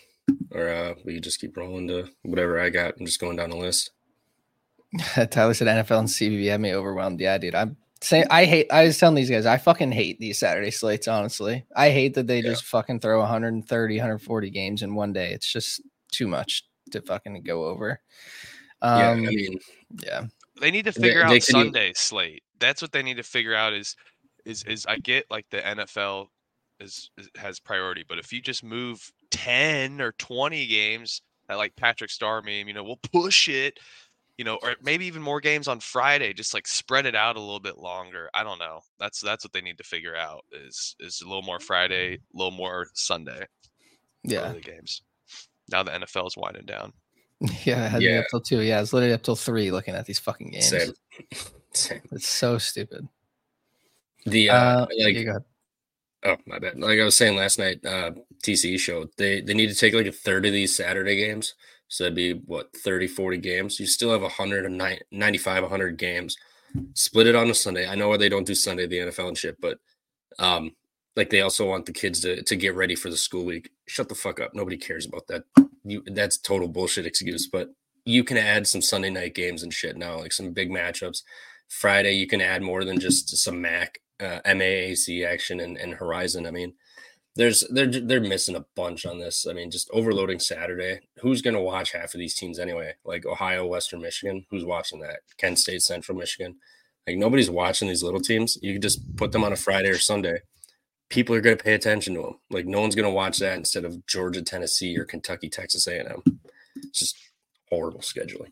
or 0.51 0.67
uh, 0.67 0.93
we 1.05 1.19
just 1.19 1.39
keep 1.39 1.55
rolling 1.55 1.87
to 1.87 2.09
whatever 2.23 2.59
I 2.59 2.69
got 2.69 2.95
I'm 2.99 3.05
just 3.05 3.19
going 3.19 3.37
down 3.37 3.51
the 3.51 3.57
list. 3.57 3.91
Tyler 5.31 5.53
said 5.53 5.67
NFL 5.67 5.99
and 5.99 6.07
CBB 6.07 6.49
had 6.49 6.61
me 6.61 6.73
overwhelmed. 6.73 7.19
Yeah, 7.19 7.37
dude, 7.37 7.55
I'm 7.55 7.77
saying 8.05 8.25
I 8.29 8.45
hate. 8.45 8.71
I 8.71 8.85
was 8.85 8.97
telling 8.97 9.15
these 9.15 9.29
guys 9.29 9.45
I 9.45 9.57
fucking 9.57 9.91
hate 9.91 10.19
these 10.19 10.37
Saturday 10.37 10.71
slates. 10.71 11.07
Honestly, 11.07 11.65
I 11.75 11.89
hate 11.89 12.13
that 12.15 12.27
they 12.27 12.37
yeah. 12.37 12.49
just 12.49 12.65
fucking 12.65 12.99
throw 12.99 13.19
130, 13.19 13.95
140 13.97 14.49
games 14.49 14.81
in 14.81 14.95
one 14.95 15.13
day. 15.13 15.31
It's 15.31 15.51
just 15.51 15.81
too 16.11 16.27
much 16.27 16.63
to 16.91 17.01
fucking 17.01 17.41
go 17.43 17.65
over. 17.65 17.99
Um, 18.81 18.99
yeah, 18.99 19.07
I 19.07 19.11
um, 19.11 19.21
mean, 19.21 19.59
yeah, 20.03 20.25
they 20.61 20.71
need 20.71 20.85
to 20.85 20.91
figure 20.91 21.19
they, 21.19 21.23
out 21.23 21.29
they 21.29 21.39
Sunday 21.39 21.93
slate. 21.95 22.43
That's 22.59 22.81
what 22.81 22.91
they 22.91 23.03
need 23.03 23.17
to 23.17 23.23
figure 23.23 23.55
out. 23.55 23.73
Is 23.73 23.95
is 24.45 24.63
is 24.63 24.85
I 24.85 24.97
get 24.97 25.25
like 25.29 25.45
the 25.49 25.61
NFL 25.61 26.27
is, 26.79 27.09
is 27.17 27.29
has 27.37 27.59
priority, 27.59 28.05
but 28.07 28.19
if 28.19 28.31
you 28.31 28.41
just 28.41 28.63
move 28.63 29.11
ten 29.31 30.01
or 30.01 30.13
twenty 30.13 30.67
games 30.67 31.21
that 31.47 31.57
like 31.57 31.75
Patrick 31.75 32.09
Star 32.09 32.41
meme, 32.41 32.67
you 32.67 32.73
know, 32.73 32.83
we'll 32.83 32.99
push 33.11 33.47
it 33.47 33.79
you 34.37 34.43
know, 34.43 34.57
or 34.61 34.75
maybe 34.81 35.05
even 35.05 35.21
more 35.21 35.39
games 35.39 35.67
on 35.67 35.79
Friday, 35.79 36.33
just 36.33 36.53
like 36.53 36.67
spread 36.67 37.05
it 37.05 37.15
out 37.15 37.37
a 37.37 37.39
little 37.39 37.59
bit 37.59 37.77
longer. 37.77 38.29
I 38.33 38.43
don't 38.43 38.59
know. 38.59 38.81
That's 38.99 39.21
that's 39.21 39.45
what 39.45 39.53
they 39.53 39.61
need 39.61 39.77
to 39.77 39.83
figure 39.83 40.15
out 40.15 40.43
is 40.51 40.95
is 40.99 41.21
a 41.21 41.25
little 41.25 41.41
more 41.41 41.59
Friday, 41.59 42.15
a 42.15 42.37
little 42.37 42.51
more 42.51 42.87
Sunday. 42.93 43.47
Yeah. 44.23 44.51
The 44.51 44.59
games. 44.59 45.03
Now 45.69 45.83
the 45.83 45.91
NFL 45.91 46.27
is 46.27 46.37
winding 46.37 46.65
down. 46.65 46.93
Yeah, 47.65 47.85
it 47.85 47.89
had 47.89 48.01
yeah. 48.01 48.19
up 48.19 48.25
till 48.31 48.39
two. 48.39 48.61
Yeah, 48.61 48.81
it's 48.81 48.93
literally 48.93 49.13
up 49.13 49.21
till 49.21 49.35
three 49.35 49.69
looking 49.69 49.93
at 49.93 50.05
these 50.05 50.19
fucking 50.19 50.51
games. 50.51 50.69
Same. 50.69 50.93
Same. 51.73 52.01
It's 52.13 52.27
so 52.27 52.57
stupid. 52.57 53.07
The 54.25 54.49
uh, 54.49 54.55
uh 54.55 54.87
like 55.03 55.27
oh 56.23 56.37
my 56.47 56.59
bad. 56.59 56.79
Like 56.79 56.97
I 56.97 57.03
was 57.03 57.17
saying 57.17 57.35
last 57.35 57.59
night, 57.59 57.85
uh 57.85 58.11
TCE 58.41 58.79
show, 58.79 59.07
they 59.17 59.41
they 59.41 59.53
need 59.53 59.67
to 59.67 59.75
take 59.75 59.93
like 59.93 60.07
a 60.07 60.13
third 60.13 60.45
of 60.45 60.53
these 60.53 60.75
Saturday 60.75 61.17
games 61.17 61.55
so 61.87 62.03
that'd 62.03 62.15
be 62.15 62.33
what 62.33 62.75
30, 62.75 63.07
40 63.07 63.37
games. 63.37 63.79
You 63.79 63.85
still 63.85 64.11
have 64.11 64.21
195, 64.21 65.63
100 65.63 65.97
games. 65.97 66.37
Split 66.93 67.27
it 67.27 67.35
on 67.35 67.49
a 67.49 67.53
Sunday. 67.53 67.87
I 67.87 67.95
know 67.95 68.09
why 68.09 68.17
they 68.17 68.29
don't 68.29 68.47
do 68.47 68.55
Sunday, 68.55 68.87
the 68.87 68.97
NFL 68.97 69.29
and 69.29 69.37
shit, 69.37 69.59
but 69.61 69.79
um, 70.39 70.71
like 71.15 71.29
they 71.29 71.41
also 71.41 71.69
want 71.69 71.85
the 71.85 71.93
kids 71.93 72.21
to, 72.21 72.41
to 72.43 72.55
get 72.55 72.75
ready 72.75 72.95
for 72.95 73.09
the 73.09 73.17
school 73.17 73.45
week. 73.45 73.69
Shut 73.87 74.09
the 74.09 74.15
fuck 74.15 74.39
up. 74.39 74.53
Nobody 74.53 74.77
cares 74.77 75.05
about 75.05 75.27
that. 75.27 75.43
You 75.83 76.03
that's 76.05 76.37
total 76.37 76.67
bullshit 76.67 77.05
excuse. 77.05 77.47
But 77.47 77.69
you 78.05 78.23
can 78.23 78.37
add 78.37 78.67
some 78.67 78.81
Sunday 78.81 79.09
night 79.09 79.35
games 79.35 79.63
and 79.63 79.73
shit 79.73 79.97
now, 79.97 80.19
like 80.19 80.33
some 80.33 80.51
big 80.51 80.69
matchups. 80.69 81.21
Friday, 81.69 82.13
you 82.13 82.27
can 82.27 82.41
add 82.41 82.61
more 82.61 82.83
than 82.83 82.99
just 82.99 83.35
some 83.37 83.61
MAC, 83.61 83.99
uh, 84.19 84.39
MAAC 84.45 85.25
action 85.25 85.59
and, 85.59 85.77
and 85.77 85.93
Horizon. 85.93 86.45
I 86.45 86.51
mean, 86.51 86.73
there's 87.35 87.65
they're 87.69 87.87
they're 87.87 88.21
missing 88.21 88.55
a 88.55 88.65
bunch 88.75 89.05
on 89.05 89.19
this. 89.19 89.45
I 89.47 89.53
mean, 89.53 89.69
just 89.69 89.89
overloading 89.91 90.39
Saturday. 90.39 91.01
Who's 91.19 91.41
going 91.41 91.53
to 91.55 91.61
watch 91.61 91.91
half 91.91 92.13
of 92.13 92.19
these 92.19 92.35
teams 92.35 92.59
anyway? 92.59 92.93
Like 93.03 93.25
Ohio, 93.25 93.65
Western 93.65 94.01
Michigan. 94.01 94.45
Who's 94.49 94.63
watching 94.63 95.01
that? 95.01 95.19
Kent 95.37 95.59
State, 95.59 95.81
Central 95.81 96.17
Michigan. 96.17 96.55
Like 97.05 97.17
nobody's 97.17 97.49
watching 97.49 97.89
these 97.89 98.03
little 98.03 98.21
teams. 98.21 98.57
You 98.61 98.79
just 98.79 99.15
put 99.17 99.31
them 99.31 99.43
on 99.43 99.51
a 99.51 99.57
Friday 99.57 99.89
or 99.89 99.97
Sunday. 99.97 100.39
People 101.09 101.35
are 101.35 101.41
going 101.41 101.57
to 101.57 101.63
pay 101.63 101.73
attention 101.73 102.15
to 102.15 102.21
them. 102.21 102.39
Like 102.49 102.65
no 102.65 102.79
one's 102.81 102.95
going 102.95 103.07
to 103.07 103.11
watch 103.11 103.37
that 103.39 103.57
instead 103.57 103.85
of 103.85 104.05
Georgia, 104.07 104.41
Tennessee, 104.41 104.97
or 104.97 105.05
Kentucky, 105.05 105.49
Texas 105.49 105.87
A&M. 105.87 106.23
It's 106.77 106.99
just 106.99 107.17
horrible 107.69 107.99
scheduling. 107.99 108.49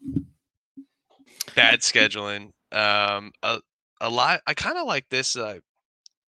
Bad 1.55 1.79
scheduling. 1.79 2.51
Um, 2.71 3.31
a, 3.41 3.59
a 4.01 4.09
lot. 4.09 4.41
I 4.45 4.53
kind 4.53 4.77
of 4.77 4.85
like 4.85 5.07
this. 5.09 5.35
Uh, 5.35 5.59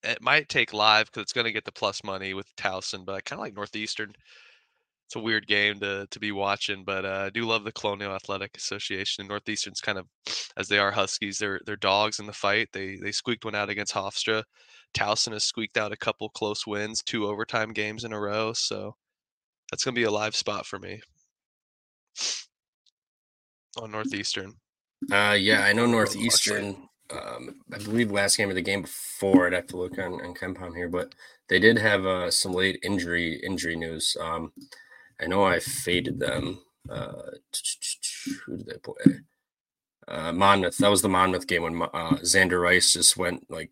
it 0.06 0.22
might 0.22 0.50
take 0.50 0.74
live 0.74 1.08
because 1.08 1.24
it's 1.24 1.34
going 1.34 1.46
to 1.46 1.52
get 1.52 1.66
the 1.66 1.72
plus 1.72 2.04
money 2.04 2.34
with 2.34 2.56
Towson, 2.56 3.06
but 3.06 3.16
I 3.16 3.22
kind 3.22 3.40
of 3.40 3.44
like 3.44 3.56
Northeastern. 3.56 4.14
It's 5.08 5.16
a 5.16 5.20
weird 5.20 5.46
game 5.46 5.80
to 5.82 6.08
to 6.10 6.20
be 6.20 6.32
watching, 6.32 6.84
but 6.84 7.06
uh, 7.06 7.26
I 7.28 7.30
do 7.30 7.46
love 7.46 7.64
the 7.64 7.72
Colonial 7.72 8.14
Athletic 8.14 8.58
Association. 8.58 9.22
And 9.22 9.30
Northeastern's 9.30 9.82
kind 9.82 10.00
of, 10.00 10.08
as 10.58 10.68
they 10.68 10.80
are 10.80 10.92
Huskies, 10.92 11.38
they're 11.38 11.60
they're 11.66 11.76
dogs 11.76 12.20
in 12.20 12.26
the 12.26 12.34
fight. 12.34 12.70
They 12.74 12.98
they 12.98 13.12
squeaked 13.12 13.46
one 13.46 13.56
out 13.56 13.70
against 13.70 13.94
Hofstra. 13.94 14.44
Towson 14.96 15.34
has 15.34 15.44
squeaked 15.44 15.78
out 15.78 15.92
a 15.92 15.98
couple 15.98 16.30
close 16.30 16.66
wins, 16.66 17.04
two 17.04 17.28
overtime 17.28 17.74
games 17.74 18.04
in 18.04 18.14
a 18.14 18.20
row. 18.20 18.54
So 18.54 18.96
that's 19.70 19.84
going 19.84 19.94
to 19.94 20.00
be 20.00 20.06
a 20.06 20.12
live 20.12 20.36
spot 20.36 20.66
for 20.66 20.80
me 20.80 21.02
on 23.78 23.92
Northeastern. 23.92 24.54
Uh, 25.12 25.36
yeah, 25.38 25.62
I 25.62 25.74
know 25.74 25.86
Northeastern 25.86 26.88
um, 27.12 27.62
I 27.74 27.78
believe 27.78 28.12
last 28.12 28.38
game 28.38 28.50
or 28.50 28.54
the 28.54 28.62
game 28.62 28.84
before. 28.84 29.48
I'd 29.48 29.54
have 29.54 29.68
to 29.68 29.78
look 29.78 29.98
on, 30.00 30.14
on 30.14 30.34
KenPom 30.34 30.76
here, 30.76 30.90
but 30.90 31.14
they 31.50 31.60
did 31.60 31.78
have 31.78 32.06
uh, 32.06 32.32
some 32.32 32.54
late 32.54 32.80
injury 32.84 33.42
injury 33.46 33.76
news. 33.76 34.18
Um, 34.20 34.52
I 35.20 35.28
know 35.28 35.44
I 35.44 35.60
faded 35.60 36.20
them. 36.20 36.62
Uh, 36.90 37.32
who 38.46 38.58
did 38.58 38.66
they 38.66 38.78
play? 38.78 39.20
Uh, 40.08 40.32
Monmouth. 40.32 40.78
That 40.78 40.92
was 40.92 41.02
the 41.02 41.10
Monmouth 41.10 41.48
game 41.48 41.64
when 41.64 41.82
uh, 41.82 42.18
Xander 42.22 42.62
Rice 42.62 42.94
just 42.94 43.18
went 43.18 43.50
like 43.50 43.72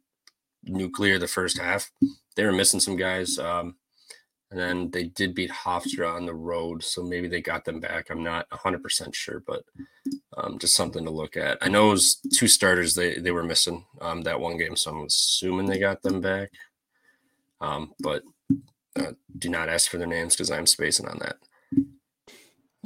nuclear 0.63 1.19
the 1.19 1.27
first 1.27 1.59
half. 1.59 1.91
They 2.35 2.45
were 2.45 2.51
missing 2.51 2.79
some 2.79 2.95
guys. 2.95 3.37
Um, 3.37 3.75
and 4.53 4.61
then 4.61 4.91
they 4.91 5.05
did 5.05 5.33
beat 5.33 5.49
Hofstra 5.49 6.13
on 6.13 6.27
the 6.27 6.35
road, 6.35 6.83
so 6.83 7.01
maybe 7.01 7.27
they 7.27 7.41
got 7.41 7.65
them 7.65 7.79
back. 7.79 8.11
I'm 8.11 8.21
not 8.21 8.47
100% 8.51 9.15
sure, 9.15 9.41
but 9.47 9.63
um, 10.37 10.59
just 10.59 10.75
something 10.75 11.03
to 11.05 11.09
look 11.09 11.35
at. 11.35 11.57
I 11.59 11.69
know 11.69 11.87
it 11.87 11.93
was 11.93 12.17
two 12.31 12.47
starters 12.47 12.93
they, 12.93 13.15
they 13.15 13.31
were 13.31 13.43
missing 13.43 13.83
um, 13.99 14.21
that 14.21 14.39
one 14.39 14.57
game, 14.57 14.75
so 14.75 14.91
I'm 14.91 15.05
assuming 15.07 15.65
they 15.65 15.79
got 15.79 16.03
them 16.03 16.21
back. 16.21 16.51
Um, 17.61 17.93
but 17.99 18.21
uh, 18.95 19.13
do 19.39 19.49
not 19.49 19.69
ask 19.69 19.89
for 19.89 19.97
their 19.97 20.05
names 20.05 20.35
because 20.35 20.51
I'm 20.51 20.67
spacing 20.67 21.07
on 21.07 21.17
that. 21.17 21.37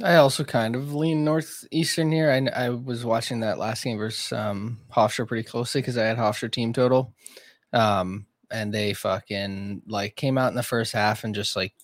I 0.02 0.16
also 0.16 0.44
kind 0.44 0.74
of 0.74 0.94
lean 0.94 1.22
northeastern 1.22 2.10
here. 2.10 2.30
I, 2.30 2.64
I 2.66 2.70
was 2.70 3.04
watching 3.04 3.40
that 3.40 3.58
last 3.58 3.84
game 3.84 3.98
versus 3.98 4.32
um, 4.32 4.78
Hofstra 4.90 5.28
pretty 5.28 5.46
closely 5.46 5.82
because 5.82 5.98
I 5.98 6.06
had 6.06 6.16
Hofstra 6.16 6.50
team 6.50 6.72
total. 6.72 7.12
Um, 7.74 8.24
and 8.50 8.72
they 8.72 8.92
fucking 8.92 9.82
like 9.86 10.16
came 10.16 10.38
out 10.38 10.48
in 10.48 10.56
the 10.56 10.62
first 10.62 10.92
half 10.92 11.24
and 11.24 11.34
just 11.34 11.56
like 11.56 11.74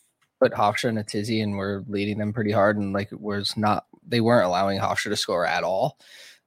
put 0.40 0.52
Hofstra 0.52 0.90
in 0.90 0.98
a 0.98 1.04
tizzy 1.04 1.40
and 1.40 1.56
were 1.56 1.84
leading 1.88 2.18
them 2.18 2.32
pretty 2.32 2.52
hard 2.52 2.76
and 2.76 2.92
like 2.92 3.08
was 3.12 3.56
not 3.56 3.86
they 4.06 4.20
weren't 4.20 4.46
allowing 4.46 4.78
Hofstra 4.78 5.10
to 5.10 5.16
score 5.16 5.46
at 5.46 5.64
all. 5.64 5.98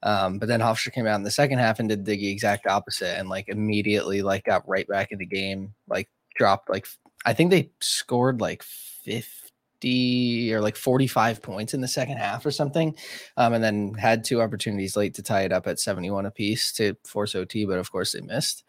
Um, 0.03 0.37
but 0.37 0.47
then 0.47 0.59
Hofstra 0.59 0.93
came 0.93 1.07
out 1.07 1.15
in 1.15 1.23
the 1.23 1.31
second 1.31 1.57
half 1.57 1.79
and 1.79 1.89
did 1.89 2.05
the 2.05 2.29
exact 2.29 2.67
opposite 2.67 3.17
and 3.17 3.29
like 3.29 3.49
immediately 3.49 4.21
like 4.21 4.43
got 4.45 4.67
right 4.67 4.87
back 4.87 5.11
in 5.11 5.17
the 5.17 5.25
game, 5.25 5.73
like 5.87 6.09
dropped 6.35 6.69
like 6.69 6.87
I 7.25 7.33
think 7.33 7.49
they 7.49 7.71
scored 7.81 8.39
like 8.39 8.61
50 8.63 10.53
or 10.53 10.61
like 10.61 10.75
45 10.75 11.41
points 11.41 11.73
in 11.73 11.81
the 11.81 11.87
second 11.87 12.17
half 12.17 12.45
or 12.45 12.51
something. 12.51 12.95
Um, 13.35 13.53
and 13.53 13.63
then 13.63 13.93
had 13.95 14.23
two 14.23 14.41
opportunities 14.41 14.95
late 14.95 15.15
to 15.15 15.23
tie 15.23 15.41
it 15.41 15.51
up 15.51 15.67
at 15.67 15.79
71 15.79 16.25
apiece 16.25 16.71
to 16.73 16.95
force 17.03 17.33
OT, 17.33 17.65
but 17.65 17.79
of 17.79 17.91
course 17.91 18.13
they 18.13 18.21
missed. 18.21 18.63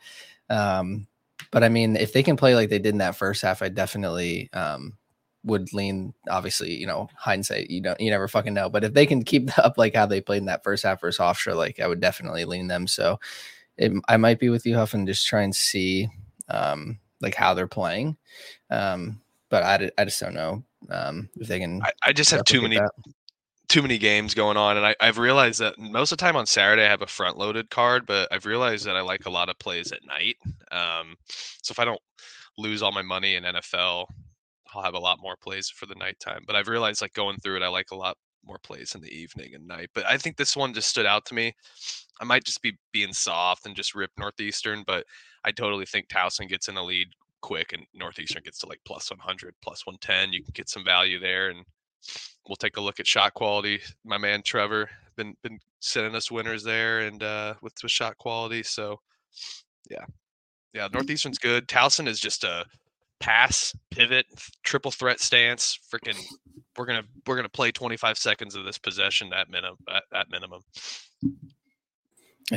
Um, 0.48 1.06
but 1.50 1.64
I 1.64 1.68
mean, 1.68 1.96
if 1.96 2.12
they 2.12 2.22
can 2.22 2.36
play 2.36 2.54
like 2.54 2.68
they 2.68 2.78
did 2.78 2.94
in 2.94 2.98
that 2.98 3.16
first 3.16 3.42
half, 3.42 3.62
I 3.62 3.68
definitely 3.68 4.50
um, 4.52 4.96
would 5.44 5.72
lean. 5.72 6.14
Obviously, 6.28 6.74
you 6.74 6.86
know, 6.86 7.08
hindsight, 7.16 7.70
you 7.70 7.80
don't, 7.80 8.00
you 8.00 8.10
never 8.10 8.28
fucking 8.28 8.54
know. 8.54 8.68
But 8.68 8.84
if 8.84 8.94
they 8.94 9.06
can 9.06 9.22
keep 9.24 9.56
up 9.64 9.78
like 9.78 9.94
how 9.94 10.06
they 10.06 10.20
played 10.20 10.38
in 10.38 10.46
that 10.46 10.64
first 10.64 10.84
half 10.84 11.00
versus 11.00 11.18
Hofstra, 11.18 11.56
like 11.56 11.80
I 11.80 11.86
would 11.86 12.00
definitely 12.00 12.44
lean 12.44 12.68
them. 12.68 12.86
So 12.86 13.18
it, 13.76 13.92
I 14.08 14.16
might 14.16 14.38
be 14.38 14.50
with 14.50 14.66
you, 14.66 14.76
Huff, 14.76 14.94
and 14.94 15.06
just 15.06 15.26
try 15.26 15.42
and 15.42 15.54
see 15.54 16.08
um, 16.48 16.98
like 17.20 17.34
how 17.34 17.54
they're 17.54 17.66
playing. 17.66 18.16
Um, 18.70 19.20
but 19.48 19.62
I, 19.62 19.90
I 19.96 20.04
just 20.04 20.20
don't 20.20 20.34
know 20.34 20.62
um, 20.90 21.28
if 21.36 21.48
they 21.48 21.58
can. 21.58 21.82
I, 21.82 21.92
I 22.02 22.12
just 22.12 22.30
have 22.30 22.44
too 22.44 22.60
many 22.60 22.76
that. 22.76 22.92
Too 23.68 23.82
many 23.82 23.98
games 23.98 24.34
going 24.34 24.56
on, 24.56 24.76
and 24.76 24.86
I, 24.86 24.94
I've 25.00 25.18
realized 25.18 25.60
that 25.60 25.78
most 25.78 26.12
of 26.12 26.18
the 26.18 26.24
time 26.24 26.36
on 26.36 26.46
Saturday 26.46 26.84
I 26.84 26.88
have 26.88 27.02
a 27.02 27.06
front 27.06 27.36
loaded 27.36 27.70
card, 27.70 28.06
but 28.06 28.28
I've 28.32 28.46
realized 28.46 28.86
that 28.86 28.96
I 28.96 29.02
like 29.02 29.26
a 29.26 29.30
lot 29.30 29.48
of 29.48 29.58
plays 29.58 29.92
at 29.92 30.04
night. 30.06 30.36
Um, 30.70 31.16
so 31.62 31.72
if 31.72 31.78
I 31.78 31.84
don't 31.84 32.00
lose 32.56 32.82
all 32.82 32.92
my 32.92 33.02
money 33.02 33.34
in 33.36 33.44
NFL, 33.44 34.06
I'll 34.74 34.82
have 34.82 34.94
a 34.94 34.98
lot 34.98 35.18
more 35.20 35.36
plays 35.36 35.68
for 35.68 35.86
the 35.86 35.94
nighttime. 35.94 36.44
But 36.46 36.56
I've 36.56 36.68
realized 36.68 37.02
like 37.02 37.12
going 37.14 37.38
through 37.38 37.56
it, 37.56 37.62
I 37.62 37.68
like 37.68 37.90
a 37.90 37.96
lot 37.96 38.16
more 38.44 38.58
plays 38.62 38.94
in 38.94 39.00
the 39.00 39.14
evening 39.14 39.54
and 39.54 39.66
night. 39.66 39.90
But 39.94 40.06
I 40.06 40.16
think 40.16 40.36
this 40.36 40.56
one 40.56 40.74
just 40.74 40.88
stood 40.88 41.06
out 41.06 41.24
to 41.26 41.34
me. 41.34 41.54
I 42.20 42.24
might 42.24 42.44
just 42.44 42.62
be 42.62 42.76
being 42.92 43.12
soft 43.12 43.66
and 43.66 43.76
just 43.76 43.94
rip 43.94 44.10
Northeastern, 44.18 44.82
but 44.86 45.04
I 45.44 45.52
totally 45.52 45.86
think 45.86 46.08
Towson 46.08 46.48
gets 46.48 46.68
in 46.68 46.74
the 46.74 46.82
lead 46.82 47.08
quick 47.40 47.72
and 47.72 47.84
Northeastern 47.94 48.42
gets 48.42 48.58
to 48.60 48.66
like 48.66 48.80
plus 48.84 49.10
100, 49.10 49.54
plus 49.62 49.86
110. 49.86 50.32
You 50.32 50.42
can 50.42 50.52
get 50.54 50.68
some 50.68 50.84
value 50.84 51.20
there, 51.20 51.50
and 51.50 51.64
we'll 52.48 52.56
take 52.56 52.76
a 52.76 52.80
look 52.80 53.00
at 53.00 53.06
shot 53.06 53.34
quality. 53.34 53.80
My 54.04 54.18
man 54.18 54.42
Trevor 54.42 54.88
been 55.16 55.34
been 55.42 55.58
sending 55.80 56.14
us 56.14 56.30
winners 56.30 56.64
there, 56.64 57.00
and 57.00 57.22
uh, 57.22 57.54
with 57.62 57.74
with 57.82 57.92
shot 57.92 58.16
quality. 58.18 58.62
So, 58.62 59.00
yeah, 59.90 60.04
yeah, 60.72 60.88
Northeastern's 60.92 61.38
good. 61.38 61.68
Towson 61.68 62.08
is 62.08 62.20
just 62.20 62.44
a 62.44 62.64
pass, 63.20 63.76
pivot, 63.90 64.26
triple 64.62 64.90
threat 64.90 65.20
stance. 65.20 65.78
Freaking, 65.92 66.18
we're 66.76 66.86
gonna 66.86 67.04
we're 67.26 67.36
gonna 67.36 67.48
play 67.48 67.70
25 67.70 68.16
seconds 68.16 68.54
of 68.54 68.64
this 68.64 68.78
possession 68.78 69.32
at 69.32 69.50
minimum 69.50 69.78
at, 69.88 70.04
at 70.14 70.30
minimum. 70.30 70.62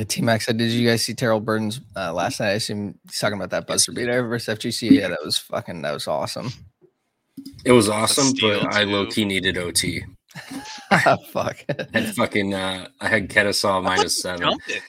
T 0.08 0.22
Max 0.22 0.46
said, 0.46 0.56
"Did 0.56 0.70
you 0.70 0.88
guys 0.88 1.04
see 1.04 1.12
Terrell 1.12 1.40
Burden's 1.40 1.80
uh, 1.94 2.14
last 2.14 2.40
night? 2.40 2.48
I 2.48 2.52
assume 2.52 2.98
he's 3.04 3.18
talking 3.18 3.36
about 3.36 3.50
that 3.50 3.66
buzzer 3.66 3.92
beater 3.92 4.26
versus 4.26 4.58
FGC. 4.58 4.90
Yeah, 4.90 5.08
that 5.08 5.22
was 5.22 5.36
fucking 5.36 5.82
that 5.82 5.92
was 5.92 6.08
awesome. 6.08 6.50
It 7.64 7.72
was 7.72 7.88
awesome, 7.88 8.28
steal, 8.28 8.60
but 8.60 8.74
I 8.74 8.84
low 8.84 9.06
key 9.06 9.24
needed 9.24 9.56
OT. 9.58 10.04
Fuck. 11.30 11.64
And 11.94 12.14
fucking, 12.14 12.54
uh, 12.54 12.88
I 13.00 13.08
had 13.08 13.28
Kennesaw 13.28 13.80
minus 13.80 14.20
seven. 14.20 14.40
Jumped 14.42 14.70
it. 14.70 14.82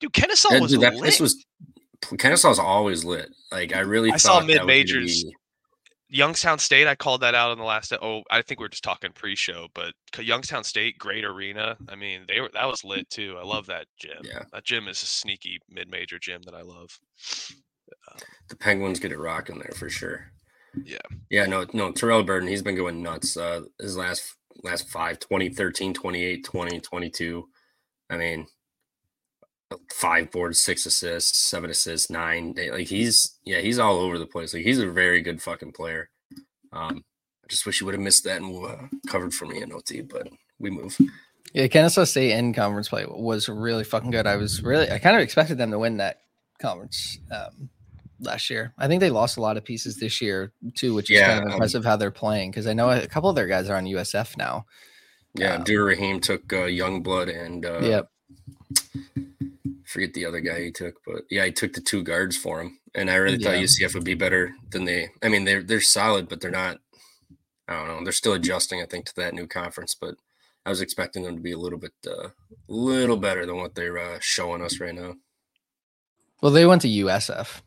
Dude, 0.00 0.12
Kennesaw 0.12 0.50
That- 0.50 0.62
was 0.62 0.70
dude, 0.72 0.80
that 0.80 0.92
lit. 0.94 1.00
place 1.00 1.20
was 1.20 1.44
Kennesaw's 2.18 2.58
always 2.58 3.04
lit. 3.04 3.28
Like 3.52 3.74
I 3.74 3.80
really 3.80 4.10
I 4.10 4.16
saw 4.16 4.38
thought 4.40 4.46
that 4.48 4.58
mid-majors. 4.58 5.24
be- 5.24 5.36
Youngstown 6.12 6.58
State, 6.58 6.88
I 6.88 6.96
called 6.96 7.20
that 7.20 7.36
out 7.36 7.52
in 7.52 7.58
the 7.58 7.64
last. 7.64 7.92
Oh, 8.02 8.22
I 8.32 8.42
think 8.42 8.58
we 8.58 8.66
are 8.66 8.70
just 8.70 8.82
talking 8.82 9.12
pre-show, 9.12 9.68
but 9.74 9.92
Youngstown 10.18 10.64
State, 10.64 10.98
great 10.98 11.24
arena. 11.24 11.76
I 11.88 11.94
mean, 11.94 12.22
they 12.26 12.40
were 12.40 12.50
that 12.54 12.66
was 12.66 12.82
lit 12.82 13.08
too. 13.10 13.36
I 13.38 13.44
love 13.44 13.66
that 13.66 13.86
gym. 13.98 14.18
Yeah. 14.22 14.42
that 14.52 14.64
gym 14.64 14.88
is 14.88 15.00
a 15.02 15.06
sneaky 15.06 15.58
mid-major 15.68 16.18
gym 16.18 16.42
that 16.46 16.54
I 16.54 16.62
love. 16.62 16.88
the 18.48 18.56
Penguins 18.56 18.98
get 18.98 19.12
it 19.12 19.18
rocking 19.20 19.58
there 19.60 19.72
for 19.76 19.88
sure. 19.88 20.32
Yeah. 20.84 20.98
Yeah, 21.30 21.46
no, 21.46 21.66
no, 21.72 21.92
Terrell 21.92 22.22
Burden, 22.22 22.48
he's 22.48 22.62
been 22.62 22.76
going 22.76 23.02
nuts. 23.02 23.36
Uh 23.36 23.62
his 23.80 23.96
last 23.96 24.36
last 24.62 24.88
five, 24.88 25.18
2013, 25.20 25.94
28, 25.94 26.44
20, 26.44 26.80
22. 26.80 27.48
I 28.10 28.16
mean, 28.16 28.46
five 29.92 30.30
boards, 30.30 30.60
six 30.60 30.86
assists, 30.86 31.38
seven 31.38 31.70
assists, 31.70 32.10
nine. 32.10 32.54
Like 32.56 32.88
he's 32.88 33.38
yeah, 33.44 33.60
he's 33.60 33.78
all 33.78 33.98
over 33.98 34.18
the 34.18 34.26
place. 34.26 34.54
Like 34.54 34.64
he's 34.64 34.78
a 34.80 34.90
very 34.90 35.22
good 35.22 35.40
fucking 35.42 35.72
player. 35.72 36.10
Um, 36.72 37.04
I 37.44 37.46
just 37.48 37.66
wish 37.66 37.78
he 37.78 37.84
would 37.84 37.94
have 37.94 38.02
missed 38.02 38.24
that 38.24 38.42
and 38.42 38.64
uh, 38.64 38.76
covered 39.08 39.34
for 39.34 39.46
me 39.46 39.62
in 39.62 39.72
OT, 39.72 40.02
but 40.02 40.28
we 40.58 40.70
move. 40.70 40.96
Yeah, 41.52 41.66
Kennesaw 41.66 42.04
State 42.04 42.32
in 42.32 42.54
conference 42.54 42.88
play 42.88 43.06
was 43.08 43.48
really 43.48 43.82
fucking 43.84 44.10
good. 44.10 44.26
I 44.26 44.36
was 44.36 44.62
really, 44.62 44.90
I 44.90 44.98
kind 44.98 45.16
of 45.16 45.22
expected 45.22 45.58
them 45.58 45.72
to 45.72 45.78
win 45.78 45.96
that 45.96 46.20
conference 46.60 47.18
um, 47.32 47.68
last 48.20 48.50
year. 48.50 48.74
I 48.78 48.88
think 48.88 49.00
they 49.00 49.10
lost 49.10 49.36
a 49.36 49.40
lot 49.40 49.56
of 49.56 49.64
pieces 49.64 49.96
this 49.96 50.20
year 50.20 50.52
too, 50.74 50.94
which 50.94 51.10
is 51.10 51.18
Yeah, 51.18 51.26
kind 51.26 51.38
of 51.40 51.46
um, 51.46 51.52
impressive 51.52 51.84
how 51.84 51.96
they're 51.96 52.10
playing. 52.10 52.50
Because 52.50 52.66
I 52.66 52.72
know 52.72 52.90
a 52.90 53.06
couple 53.06 53.30
of 53.30 53.36
their 53.36 53.46
guys 53.46 53.68
are 53.68 53.76
on 53.76 53.84
USF 53.84 54.36
now. 54.36 54.66
Yeah, 55.34 55.54
Um, 55.54 55.64
took 55.64 56.52
uh, 56.52 56.66
Youngblood 56.66 57.34
and 57.34 57.64
uh, 57.64 57.80
yep. 57.80 58.10
forget 59.86 60.12
the 60.14 60.26
other 60.26 60.40
guy 60.40 60.64
he 60.64 60.72
took, 60.72 60.96
but 61.06 61.22
yeah, 61.30 61.44
he 61.44 61.52
took 61.52 61.72
the 61.72 61.80
two 61.80 62.02
guards 62.02 62.36
for 62.36 62.60
him. 62.60 62.78
And 62.94 63.10
I 63.10 63.16
really 63.16 63.38
thought 63.38 63.56
Yeah. 63.56 63.62
UCF 63.62 63.94
would 63.94 64.04
be 64.04 64.14
better 64.14 64.52
than 64.70 64.84
they. 64.84 65.10
I 65.22 65.28
mean, 65.28 65.44
they're 65.44 65.62
they're 65.62 65.80
solid, 65.80 66.28
but 66.28 66.40
they're 66.40 66.50
not. 66.50 66.78
I 67.68 67.74
don't 67.74 67.88
know. 67.88 68.02
They're 68.02 68.12
still 68.12 68.32
adjusting, 68.32 68.82
I 68.82 68.86
think, 68.86 69.06
to 69.06 69.16
that 69.16 69.34
new 69.34 69.46
conference. 69.46 69.94
But 69.94 70.16
I 70.66 70.70
was 70.70 70.80
expecting 70.80 71.22
them 71.22 71.36
to 71.36 71.42
be 71.42 71.52
a 71.52 71.58
little 71.58 71.78
bit, 71.78 71.92
a 72.06 72.12
uh, 72.12 72.28
little 72.66 73.16
better 73.16 73.46
than 73.46 73.56
what 73.56 73.76
they're 73.76 73.98
uh, 73.98 74.18
showing 74.20 74.62
us 74.62 74.80
right 74.80 74.94
now. 74.94 75.14
Well, 76.42 76.52
they 76.52 76.66
went 76.66 76.82
to 76.82 76.88
USF, 76.88 77.60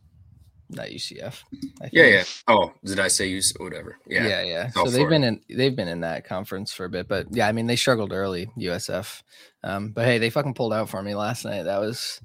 not 0.75 0.87
UCF. 0.87 1.43
I 1.81 1.89
Yeah, 1.91 2.03
think. 2.03 2.13
yeah. 2.15 2.23
Oh, 2.47 2.73
did 2.83 2.99
I 2.99 3.07
say 3.07 3.29
UC? 3.31 3.59
Whatever. 3.59 3.97
Yeah. 4.07 4.27
yeah, 4.27 4.41
yeah. 4.43 4.69
Go 4.73 4.85
So 4.85 4.91
they've 4.91 5.03
for 5.05 5.09
been 5.09 5.23
in 5.23 5.41
they've 5.49 5.75
been 5.75 5.87
in 5.87 6.01
that 6.01 6.25
conference 6.25 6.71
for 6.73 6.85
a 6.85 6.89
bit, 6.89 7.07
but 7.07 7.27
yeah, 7.31 7.47
I 7.47 7.51
mean 7.51 7.67
they 7.67 7.75
struggled 7.75 8.11
early, 8.13 8.49
USF. 8.57 9.21
Um, 9.63 9.89
but 9.89 10.05
hey, 10.05 10.17
they 10.17 10.29
fucking 10.29 10.53
pulled 10.53 10.73
out 10.73 10.89
for 10.89 11.01
me 11.01 11.15
last 11.15 11.45
night. 11.45 11.63
That 11.63 11.79
was 11.79 12.21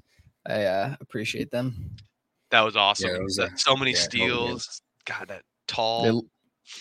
I 0.47 0.63
uh, 0.65 0.95
appreciate 1.01 1.51
them. 1.51 1.95
That 2.51 2.61
was 2.61 2.75
awesome. 2.75 3.09
it 3.11 3.21
was 3.23 3.37
a- 3.37 3.51
so 3.55 3.75
many 3.75 3.91
yeah, 3.91 3.97
hell 3.97 4.03
yeah. 4.03 4.07
steals. 4.09 4.81
God, 5.05 5.27
that 5.29 5.43
tall 5.67 6.01
They 6.03 6.09
l- 6.09 6.25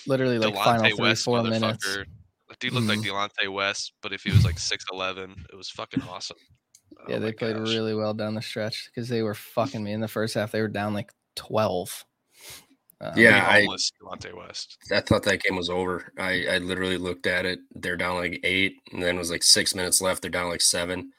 literally 0.07 0.38
like 0.38 0.54
final 0.54 0.85
three, 0.87 0.94
West 0.98 1.24
four 1.24 1.42
minutes. 1.42 1.62
motherfucker. 1.87 2.04
That 2.48 2.59
dude 2.61 2.72
looked 2.72 2.87
like 2.87 2.98
Mhm. 3.00 3.28
Delonte 3.44 3.52
West, 3.52 3.92
but 4.02 4.12
if 4.14 4.22
he 4.22 4.31
was 4.31 4.44
like 4.44 4.59
six 4.59 4.85
eleven, 4.92 5.35
it 5.52 5.57
was 5.57 5.68
fucking 5.70 6.02
awesome. 6.09 6.38
Yeah, 7.07 7.16
Oh 7.16 7.18
they 7.20 7.33
played 7.33 7.57
gosh. 7.57 7.68
really 7.68 7.94
well 7.94 8.14
down 8.14 8.35
the 8.35 8.40
stretch 8.40 8.87
because 8.87 9.09
they 9.11 9.20
were 9.22 9.35
fucking 9.35 9.85
me 9.85 9.92
in 9.92 10.00
the 10.00 10.09
first 10.09 10.33
half. 10.35 10.50
They 10.52 10.62
were 10.62 10.68
down 10.68 10.94
like 10.94 11.12
twelve. 11.38 12.05
Um, 13.01 13.12
Pretty 13.12 13.22
Yeah, 13.29 13.46
I- 13.48 13.61
homeless 13.61 13.92
Delonte 14.03 14.37
West. 14.37 14.77
I 14.92 15.01
thought 15.01 15.22
that 15.22 15.42
game 15.42 15.57
was 15.57 15.70
over. 15.70 16.12
I, 16.18 16.46
I 16.46 16.59
literally 16.59 16.98
looked 16.98 17.27
at 17.29 17.46
it. 17.46 17.61
They're 17.74 17.96
down 17.96 18.16
like 18.16 18.40
eight, 18.42 18.74
and 18.92 19.01
then 19.03 19.14
it 19.14 19.18
was 19.18 19.31
like 19.31 19.44
six 19.44 19.74
minutes 19.74 20.01
left. 20.01 20.20
They're 20.22 20.31
down 20.31 20.48
like 20.51 20.61
seven. 20.61 21.12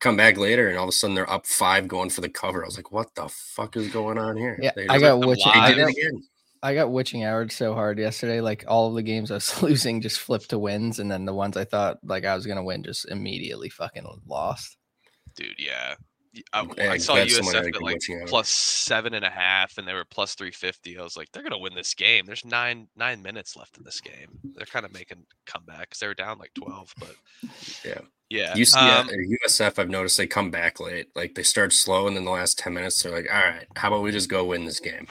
Come 0.00 0.16
back 0.16 0.36
later, 0.36 0.68
and 0.68 0.76
all 0.76 0.84
of 0.84 0.88
a 0.88 0.92
sudden 0.92 1.14
they're 1.14 1.30
up 1.30 1.46
five, 1.46 1.88
going 1.88 2.10
for 2.10 2.20
the 2.20 2.28
cover. 2.28 2.62
I 2.62 2.66
was 2.66 2.76
like, 2.76 2.92
"What 2.92 3.14
the 3.14 3.28
fuck 3.28 3.76
is 3.76 3.88
going 3.88 4.18
on 4.18 4.36
here?" 4.36 4.58
Yeah, 4.60 4.72
They 4.76 4.86
I 4.88 4.98
got 4.98 5.20
the 5.20 5.26
witching. 5.28 5.52
they 5.54 5.60
I 5.60 5.68
did 5.70 5.78
it 5.78 5.82
got, 5.82 5.90
again. 5.90 6.22
I 6.64 6.74
got 6.74 6.90
witching 6.92 7.24
hours 7.24 7.54
so 7.54 7.72
hard 7.74 7.98
yesterday. 7.98 8.40
Like 8.40 8.64
all 8.68 8.88
of 8.88 8.94
the 8.94 9.02
games 9.02 9.30
I 9.30 9.34
was 9.34 9.62
losing 9.62 10.00
just 10.02 10.18
flipped 10.20 10.50
to 10.50 10.58
wins, 10.58 10.98
and 10.98 11.10
then 11.10 11.24
the 11.24 11.32
ones 11.34 11.56
I 11.56 11.64
thought 11.64 11.98
like 12.04 12.24
I 12.26 12.34
was 12.34 12.46
gonna 12.46 12.64
win 12.64 12.82
just 12.82 13.08
immediately 13.10 13.70
fucking 13.70 14.04
lost. 14.26 14.76
Dude, 15.36 15.54
yeah. 15.58 15.94
Y- 16.34 16.42
I, 16.52 16.66
Yeah, 16.78 16.90
I 16.92 16.96
saw 16.96 17.14
glad 17.14 17.30
someone 17.30 17.54
had 17.54 17.64
a 17.64 17.68
USF 17.68 17.76
at 17.76 17.82
like 17.82 17.94
watching 17.94 18.26
plus 18.26 18.48
seven 18.48 19.14
and 19.14 19.24
a 19.24 19.30
half, 19.30 19.76
and 19.78 19.86
they 19.86 19.92
were 19.92 20.04
plus 20.04 20.34
three 20.34 20.50
fifty. 20.50 20.98
I 20.98 21.02
was 21.02 21.16
like, 21.16 21.30
they're 21.32 21.42
gonna 21.42 21.58
win 21.58 21.74
this 21.74 21.92
game. 21.94 22.24
There's 22.26 22.44
nine 22.44 22.88
nine 22.96 23.22
minutes 23.22 23.56
left 23.56 23.76
in 23.76 23.84
this 23.84 24.00
game. 24.00 24.38
They're 24.54 24.66
kind 24.66 24.86
of 24.86 24.92
making 24.94 25.26
comeback 25.46 25.90
because 25.90 26.00
they 26.00 26.06
were 26.06 26.14
down 26.14 26.38
like 26.38 26.54
twelve. 26.54 26.94
But 26.98 27.14
Yeah. 27.84 28.00
yeah. 28.30 28.54
UCF 28.54 29.00
um, 29.00 29.08
USF, 29.08 29.78
I've 29.78 29.90
noticed 29.90 30.16
they 30.16 30.26
come 30.26 30.50
back 30.50 30.80
late. 30.80 31.08
Like 31.14 31.34
they 31.34 31.42
start 31.42 31.72
slow, 31.72 32.06
and 32.06 32.16
then 32.16 32.24
the 32.24 32.30
last 32.30 32.58
ten 32.58 32.74
minutes, 32.74 33.02
they're 33.02 33.12
like, 33.12 33.28
"All 33.32 33.40
right, 33.40 33.66
how 33.76 33.88
about 33.88 34.02
we 34.02 34.10
just 34.10 34.30
go 34.30 34.44
win 34.46 34.64
this 34.64 34.80
game?" 34.80 35.08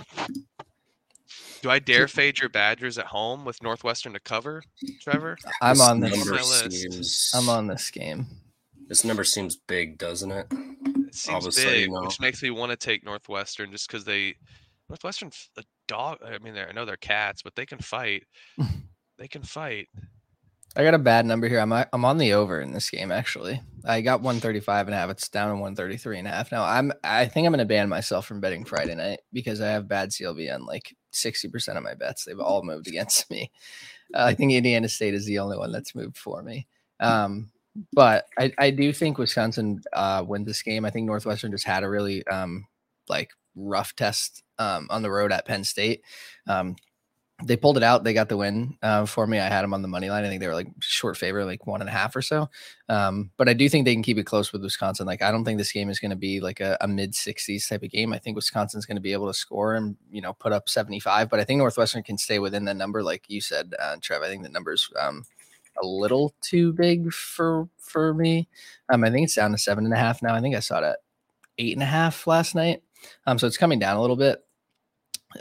do 1.62 1.70
I 1.70 1.78
dare 1.78 2.08
fade 2.08 2.40
your 2.40 2.50
Badgers 2.50 2.98
at 2.98 3.06
home 3.06 3.46
with 3.46 3.62
Northwestern 3.62 4.14
to 4.14 4.20
cover, 4.20 4.64
Trevor? 5.00 5.38
I'm 5.62 5.80
on 5.82 6.00
this. 6.00 6.26
list. 6.28 6.72
seems. 6.72 7.32
I'm 7.36 7.50
on 7.50 7.68
this 7.68 7.92
game. 7.92 8.26
This 8.92 9.06
number 9.06 9.24
seems 9.24 9.56
big, 9.56 9.98
doesn't 9.98 10.32
it? 10.32 10.48
It 10.52 10.58
All 11.30 11.38
of 11.38 11.44
seems 11.44 11.48
a 11.48 11.52
sudden, 11.54 11.72
big, 11.72 11.92
no. 11.92 12.02
which 12.02 12.20
makes 12.20 12.44
me 12.44 12.50
want 12.50 12.72
to 12.72 12.76
take 12.76 13.06
Northwestern 13.06 13.72
just 13.72 13.88
because 13.88 14.04
they 14.04 14.36
Northwestern 14.90 15.32
a 15.58 15.64
dog. 15.88 16.18
I 16.22 16.40
mean, 16.40 16.54
they're, 16.54 16.68
I 16.68 16.74
know 16.74 16.84
they're 16.84 16.98
cats, 16.98 17.42
but 17.42 17.56
they 17.56 17.66
can 17.66 17.78
fight. 17.78 18.26
they 19.18 19.30
can 19.30 19.44
fight. 19.44 19.88
I 20.76 20.84
got 20.84 20.94
a 20.94 21.00
bad 21.00 21.26
number 21.26 21.48
here. 21.48 21.62
I'm 21.62 21.72
I'm 21.72 22.04
on 22.04 22.18
the 22.18 22.34
over 22.34 22.60
in 22.60 22.74
this 22.74 22.90
game 22.90 23.14
actually. 23.14 23.62
I 23.86 24.02
got 24.02 24.20
135 24.20 24.88
and 24.88 24.94
a 24.94 24.98
half. 24.98 25.10
It's 25.10 25.30
down 25.30 25.48
to 25.48 25.54
133 25.54 26.20
and 26.20 26.28
a 26.28 26.32
half. 26.32 26.52
Now 26.52 26.66
I'm 26.66 26.92
I 27.02 27.28
think 27.28 27.46
I'm 27.46 27.54
gonna 27.54 27.64
ban 27.64 27.88
myself 27.88 28.26
from 28.26 28.42
betting 28.42 28.66
Friday 28.66 28.96
night 28.96 29.22
because 29.32 29.62
I 29.62 29.70
have 29.70 29.88
bad 29.88 30.10
CLV 30.10 30.54
on 30.54 30.66
like 30.66 30.94
60% 31.14 31.78
of 31.78 31.84
my 31.84 31.94
bets. 31.94 32.26
They've 32.26 32.38
all 32.38 32.62
moved 32.62 32.90
against 32.90 33.32
me. 33.32 33.52
Uh, 34.14 34.26
I 34.26 34.34
think 34.34 34.52
Indiana 34.52 34.90
State 34.90 35.14
is 35.14 35.26
the 35.26 35.40
only 35.40 35.58
one 35.58 35.72
that's 35.72 35.96
moved 35.96 36.18
for 36.18 36.44
me. 36.44 36.68
Um, 37.00 37.52
but 37.94 38.26
I, 38.38 38.52
I 38.58 38.70
do 38.72 38.92
think 38.94 39.18
Wisconsin 39.18 39.82
uh, 39.94 40.24
wins 40.28 40.48
this 40.48 40.62
game. 40.62 40.86
I 40.86 40.90
think 40.90 41.06
Northwestern 41.06 41.52
just 41.52 41.66
had 41.66 41.84
a 41.84 41.90
really 41.90 42.26
um, 42.28 42.66
like 43.08 43.30
rough 43.56 43.96
test 43.96 44.44
um, 44.60 44.88
on 44.90 45.02
the 45.02 45.12
road 45.12 45.32
at 45.32 45.46
Penn 45.46 45.64
State. 45.64 46.04
Um, 46.48 46.76
they 47.44 47.58
pulled 47.58 47.78
it 47.78 47.84
out. 47.84 48.04
They 48.04 48.14
got 48.14 48.30
the 48.30 48.38
win 48.38 48.78
uh, 48.82 49.06
for 49.06 49.26
me. 49.26 49.40
I 49.40 49.48
had 49.48 49.64
them 49.64 49.74
on 49.74 49.82
the 49.82 49.88
money 49.88 50.10
line. 50.10 50.24
I 50.24 50.28
think 50.28 50.42
they 50.42 50.48
were 50.48 50.54
like 50.54 50.68
short 50.80 51.18
favor, 51.18 51.44
like 51.44 51.66
one 51.66 51.82
and 51.82 51.90
a 51.90 51.94
half 51.94 52.16
or 52.16 52.22
so. 52.22 52.50
Um, 52.90 53.32
but 53.38 53.50
I 53.50 53.54
do 53.54 53.68
think 53.68 53.86
they 53.86 53.94
can 53.94 54.04
keep 54.04 54.18
it 54.18 54.26
close 54.26 54.54
with 54.54 54.62
Wisconsin. 54.62 55.08
Like 55.08 55.22
I 55.22 55.32
don't 55.32 55.44
think 55.44 55.58
this 55.58 55.72
game 55.72 55.90
is 55.90 56.00
going 56.00 56.12
to 56.12 56.16
be 56.16 56.40
like 56.40 56.60
a, 56.60 56.78
a 56.82 56.88
mid 56.88 57.14
60s 57.14 57.68
type 57.68 57.84
of 57.84 57.90
game. 57.90 58.14
I 58.14 58.20
think 58.20 58.36
Wisconsin's 58.36 58.86
going 58.86 58.98
to 58.98 59.02
be 59.02 59.14
able 59.14 59.28
to 59.28 59.34
score 59.34 59.76
and 59.76 59.96
you 60.12 60.22
know 60.22 60.34
put 60.34 60.54
up 60.54 60.70
75. 60.70 61.30
But 61.30 61.40
I 61.40 61.44
think 61.44 61.58
Northwestern 61.58 62.04
can 62.04 62.18
stay 62.18 62.40
within 62.40 62.66
that 62.66 62.78
number, 62.78 63.04
like 63.04 63.26
you 63.28 63.42
said, 63.42 63.74
uh, 63.80 63.96
Trev. 64.02 64.22
I 64.22 64.28
think 64.28 64.44
the 64.44 64.50
number's 64.50 64.90
um, 65.00 65.24
a 65.82 65.86
little 65.86 66.34
too 66.42 66.74
big 66.74 67.12
for 67.14 67.70
for 67.78 68.14
me. 68.14 68.48
Um, 68.92 69.04
I 69.04 69.12
think 69.12 69.26
it's 69.26 69.36
down 69.36 69.52
to 69.52 69.58
seven 69.58 69.86
and 69.86 69.94
a 69.94 69.98
half 69.98 70.22
now. 70.22 70.34
I 70.34 70.42
think 70.42 70.56
I 70.56 70.60
saw 70.60 70.80
it 70.80 70.86
at 70.86 71.00
eight 71.58 71.74
and 71.74 71.84
a 71.84 71.88
half 71.88 72.28
last 72.28 72.56
night. 72.56 72.82
Um, 73.26 73.40
so 73.40 73.48
it's 73.48 73.58
coming 73.58 73.80
down 73.80 73.98
a 73.98 74.02
little 74.02 74.16
bit. 74.16 74.44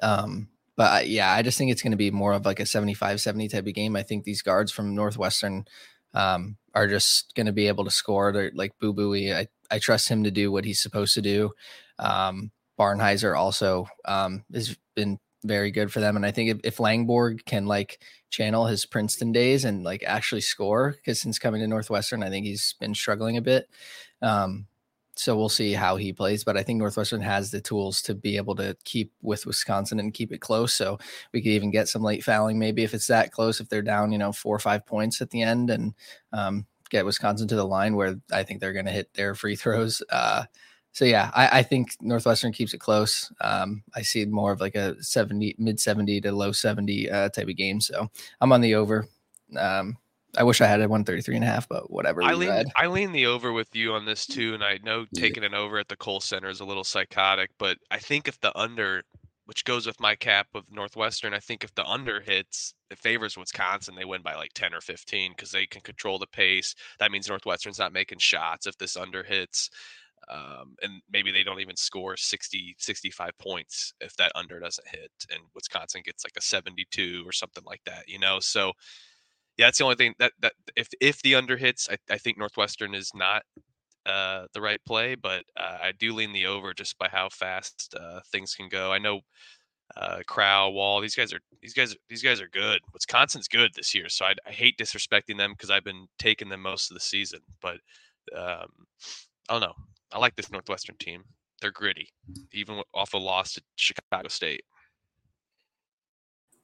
Um, 0.02 0.48
but 0.76 0.90
I, 0.90 1.00
yeah, 1.02 1.32
I 1.32 1.42
just 1.42 1.58
think 1.58 1.70
it's 1.70 1.82
going 1.82 1.90
to 1.90 1.96
be 1.96 2.10
more 2.10 2.32
of 2.32 2.46
like 2.46 2.60
a 2.60 2.66
75 2.66 3.20
70 3.20 3.48
type 3.48 3.66
of 3.66 3.74
game. 3.74 3.96
I 3.96 4.02
think 4.02 4.24
these 4.24 4.42
guards 4.42 4.72
from 4.72 4.94
Northwestern 4.94 5.66
um, 6.14 6.56
are 6.74 6.86
just 6.86 7.34
going 7.34 7.46
to 7.46 7.52
be 7.52 7.68
able 7.68 7.84
to 7.84 7.90
score. 7.90 8.32
They're 8.32 8.52
like 8.54 8.78
Boo 8.78 8.94
Buie. 8.94 9.34
I, 9.34 9.46
I 9.70 9.78
trust 9.78 10.08
him 10.08 10.24
to 10.24 10.30
do 10.30 10.50
what 10.50 10.64
he's 10.64 10.80
supposed 10.80 11.14
to 11.14 11.22
do. 11.22 11.50
Um, 11.98 12.50
Barnhizer 12.78 13.36
also 13.36 13.88
um, 14.06 14.44
has 14.54 14.76
been 14.94 15.18
very 15.44 15.70
good 15.70 15.92
for 15.92 16.00
them. 16.00 16.16
And 16.16 16.24
I 16.24 16.30
think 16.30 16.50
if, 16.50 16.60
if 16.64 16.76
Langborg 16.78 17.44
can 17.44 17.66
like 17.66 18.02
channel 18.30 18.66
his 18.66 18.86
Princeton 18.86 19.32
days 19.32 19.64
and 19.64 19.84
like 19.84 20.02
actually 20.06 20.40
score, 20.40 20.92
because 20.96 21.20
since 21.20 21.38
coming 21.38 21.60
to 21.60 21.66
Northwestern, 21.66 22.22
I 22.22 22.30
think 22.30 22.46
he's 22.46 22.74
been 22.80 22.94
struggling 22.94 23.36
a 23.36 23.42
bit. 23.42 23.68
Um, 24.22 24.66
so 25.16 25.36
we'll 25.36 25.50
see 25.50 25.74
how 25.74 25.96
he 25.96 26.12
plays. 26.12 26.44
But 26.44 26.56
I 26.56 26.62
think 26.62 26.78
Northwestern 26.78 27.20
has 27.20 27.50
the 27.50 27.60
tools 27.60 28.00
to 28.02 28.14
be 28.14 28.38
able 28.38 28.54
to 28.56 28.76
keep 28.84 29.12
with 29.20 29.44
Wisconsin 29.44 30.00
and 30.00 30.14
keep 30.14 30.32
it 30.32 30.40
close. 30.40 30.72
So 30.72 30.98
we 31.32 31.42
could 31.42 31.52
even 31.52 31.70
get 31.70 31.88
some 31.88 32.02
late 32.02 32.24
fouling, 32.24 32.58
maybe 32.58 32.84
if 32.84 32.94
it's 32.94 33.08
that 33.08 33.32
close, 33.32 33.60
if 33.60 33.68
they're 33.68 33.82
down, 33.82 34.12
you 34.12 34.18
know, 34.18 34.32
four 34.32 34.56
or 34.56 34.60
five 34.60 34.86
points 34.86 35.20
at 35.20 35.30
the 35.30 35.42
end 35.42 35.68
and 35.68 35.94
um, 36.32 36.64
get 36.88 37.04
Wisconsin 37.04 37.48
to 37.48 37.56
the 37.56 37.66
line 37.66 37.96
where 37.96 38.16
I 38.32 38.44
think 38.44 38.60
they're 38.60 38.72
going 38.72 38.86
to 38.86 38.92
hit 38.92 39.12
their 39.12 39.34
free 39.34 39.56
throws. 39.56 40.02
Uh, 40.08 40.44
so 40.92 41.04
yeah, 41.04 41.30
I, 41.34 41.58
I, 41.58 41.62
think 41.62 41.94
Northwestern 42.00 42.52
keeps 42.52 42.74
it 42.74 42.78
close. 42.78 43.32
Um, 43.40 43.82
I 43.94 44.02
see 44.02 44.24
more 44.24 44.52
of 44.52 44.60
like 44.60 44.74
a 44.74 45.00
70, 45.02 45.54
mid 45.58 45.78
70 45.78 46.20
to 46.22 46.32
low 46.32 46.52
70 46.52 47.10
uh, 47.10 47.28
type 47.28 47.48
of 47.48 47.56
game. 47.56 47.80
So 47.80 48.10
I'm 48.40 48.52
on 48.52 48.60
the 48.60 48.74
over. 48.74 49.06
Um, 49.56 49.96
I 50.36 50.42
wish 50.44 50.60
I 50.60 50.66
had 50.66 50.80
a 50.80 50.88
133 50.88 51.36
and 51.36 51.44
a 51.44 51.48
half, 51.48 51.68
but 51.68 51.90
whatever. 51.90 52.22
I 52.22 52.34
lean, 52.34 52.64
I 52.76 52.86
lean 52.86 53.12
the 53.12 53.26
over 53.26 53.52
with 53.52 53.74
you 53.74 53.92
on 53.94 54.04
this 54.04 54.26
too. 54.26 54.54
And 54.54 54.62
I 54.62 54.78
know 54.82 55.06
taking 55.14 55.44
an 55.44 55.54
over 55.54 55.78
at 55.78 55.88
the 55.88 55.96
Kohl 55.96 56.20
Center 56.20 56.48
is 56.48 56.60
a 56.60 56.64
little 56.64 56.84
psychotic, 56.84 57.50
but 57.58 57.78
I 57.90 57.98
think 57.98 58.28
if 58.28 58.40
the 58.40 58.56
under, 58.56 59.02
which 59.46 59.64
goes 59.64 59.86
with 59.86 59.98
my 59.98 60.14
cap 60.14 60.46
of 60.54 60.64
Northwestern, 60.70 61.34
I 61.34 61.40
think 61.40 61.64
if 61.64 61.74
the 61.74 61.84
under 61.84 62.20
hits, 62.20 62.74
it 62.90 62.98
favors 62.98 63.36
Wisconsin. 63.36 63.96
They 63.96 64.04
win 64.04 64.22
by 64.22 64.34
like 64.34 64.52
10 64.54 64.72
or 64.72 64.80
15 64.80 65.32
because 65.32 65.50
they 65.50 65.66
can 65.66 65.80
control 65.80 66.18
the 66.18 66.28
pace. 66.28 66.76
That 67.00 67.10
means 67.10 67.28
Northwestern's 67.28 67.78
not 67.78 67.92
making 67.92 68.18
shots 68.18 68.66
if 68.66 68.78
this 68.78 68.96
under 68.96 69.24
hits. 69.24 69.70
Um, 70.28 70.76
and 70.82 71.02
maybe 71.10 71.32
they 71.32 71.42
don't 71.42 71.60
even 71.60 71.76
score 71.76 72.16
60, 72.16 72.76
65 72.78 73.30
points 73.38 73.94
if 74.00 74.14
that 74.16 74.32
under 74.34 74.60
doesn't 74.60 74.86
hit. 74.88 75.10
And 75.30 75.40
Wisconsin 75.54 76.02
gets 76.04 76.24
like 76.24 76.34
a 76.36 76.42
72 76.42 77.24
or 77.26 77.32
something 77.32 77.64
like 77.66 77.80
that, 77.86 78.08
you 78.08 78.18
know? 78.18 78.38
So, 78.40 78.72
yeah, 79.56 79.66
that's 79.66 79.78
the 79.78 79.84
only 79.84 79.96
thing 79.96 80.14
that 80.18 80.32
that 80.40 80.52
if 80.76 80.88
if 81.00 81.20
the 81.22 81.34
under 81.34 81.56
hits, 81.56 81.88
I, 81.90 81.96
I 82.10 82.18
think 82.18 82.38
Northwestern 82.38 82.94
is 82.94 83.10
not 83.14 83.42
uh, 84.06 84.46
the 84.54 84.60
right 84.60 84.80
play, 84.86 85.14
but 85.14 85.44
uh, 85.56 85.78
I 85.82 85.92
do 85.98 86.14
lean 86.14 86.32
the 86.32 86.46
over 86.46 86.72
just 86.72 86.98
by 86.98 87.08
how 87.10 87.28
fast 87.28 87.94
uh, 88.00 88.20
things 88.32 88.54
can 88.54 88.68
go. 88.68 88.92
I 88.92 88.98
know 88.98 89.20
uh, 89.96 90.20
Crowl, 90.26 90.72
Wahl, 90.72 91.00
these 91.00 91.14
guys 91.14 91.32
are 91.32 91.40
these 91.60 91.74
guys 91.74 91.94
these 92.08 92.22
guys 92.22 92.40
are 92.40 92.48
good. 92.48 92.80
Wisconsin's 92.94 93.48
good 93.48 93.72
this 93.74 93.94
year, 93.94 94.08
so 94.08 94.24
I, 94.24 94.34
I 94.46 94.50
hate 94.50 94.78
disrespecting 94.78 95.36
them 95.36 95.52
because 95.52 95.70
I've 95.70 95.84
been 95.84 96.06
taking 96.18 96.48
them 96.48 96.62
most 96.62 96.90
of 96.90 96.94
the 96.94 97.00
season. 97.00 97.40
But 97.60 97.78
um, 98.36 98.68
I 99.48 99.52
don't 99.52 99.60
know. 99.60 99.74
I 100.12 100.18
like 100.18 100.36
this 100.36 100.50
Northwestern 100.50 100.96
team. 100.96 101.22
They're 101.60 101.70
gritty, 101.70 102.08
even 102.52 102.82
off 102.94 103.14
a 103.14 103.18
loss 103.18 103.54
to 103.54 103.62
Chicago 103.76 104.28
State. 104.28 104.62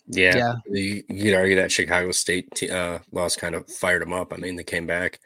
Yeah, 0.08 0.36
yeah. 0.36 0.54
You, 0.66 1.02
you, 1.08 1.24
could 1.24 1.34
argue 1.34 1.56
that 1.56 1.72
Chicago 1.72 2.12
State 2.12 2.62
uh, 2.70 3.00
loss 3.10 3.36
kind 3.36 3.54
of 3.54 3.68
fired 3.68 4.02
them 4.02 4.12
up. 4.12 4.32
I 4.32 4.36
mean, 4.36 4.56
they 4.56 4.64
came 4.64 4.86
back, 4.86 5.18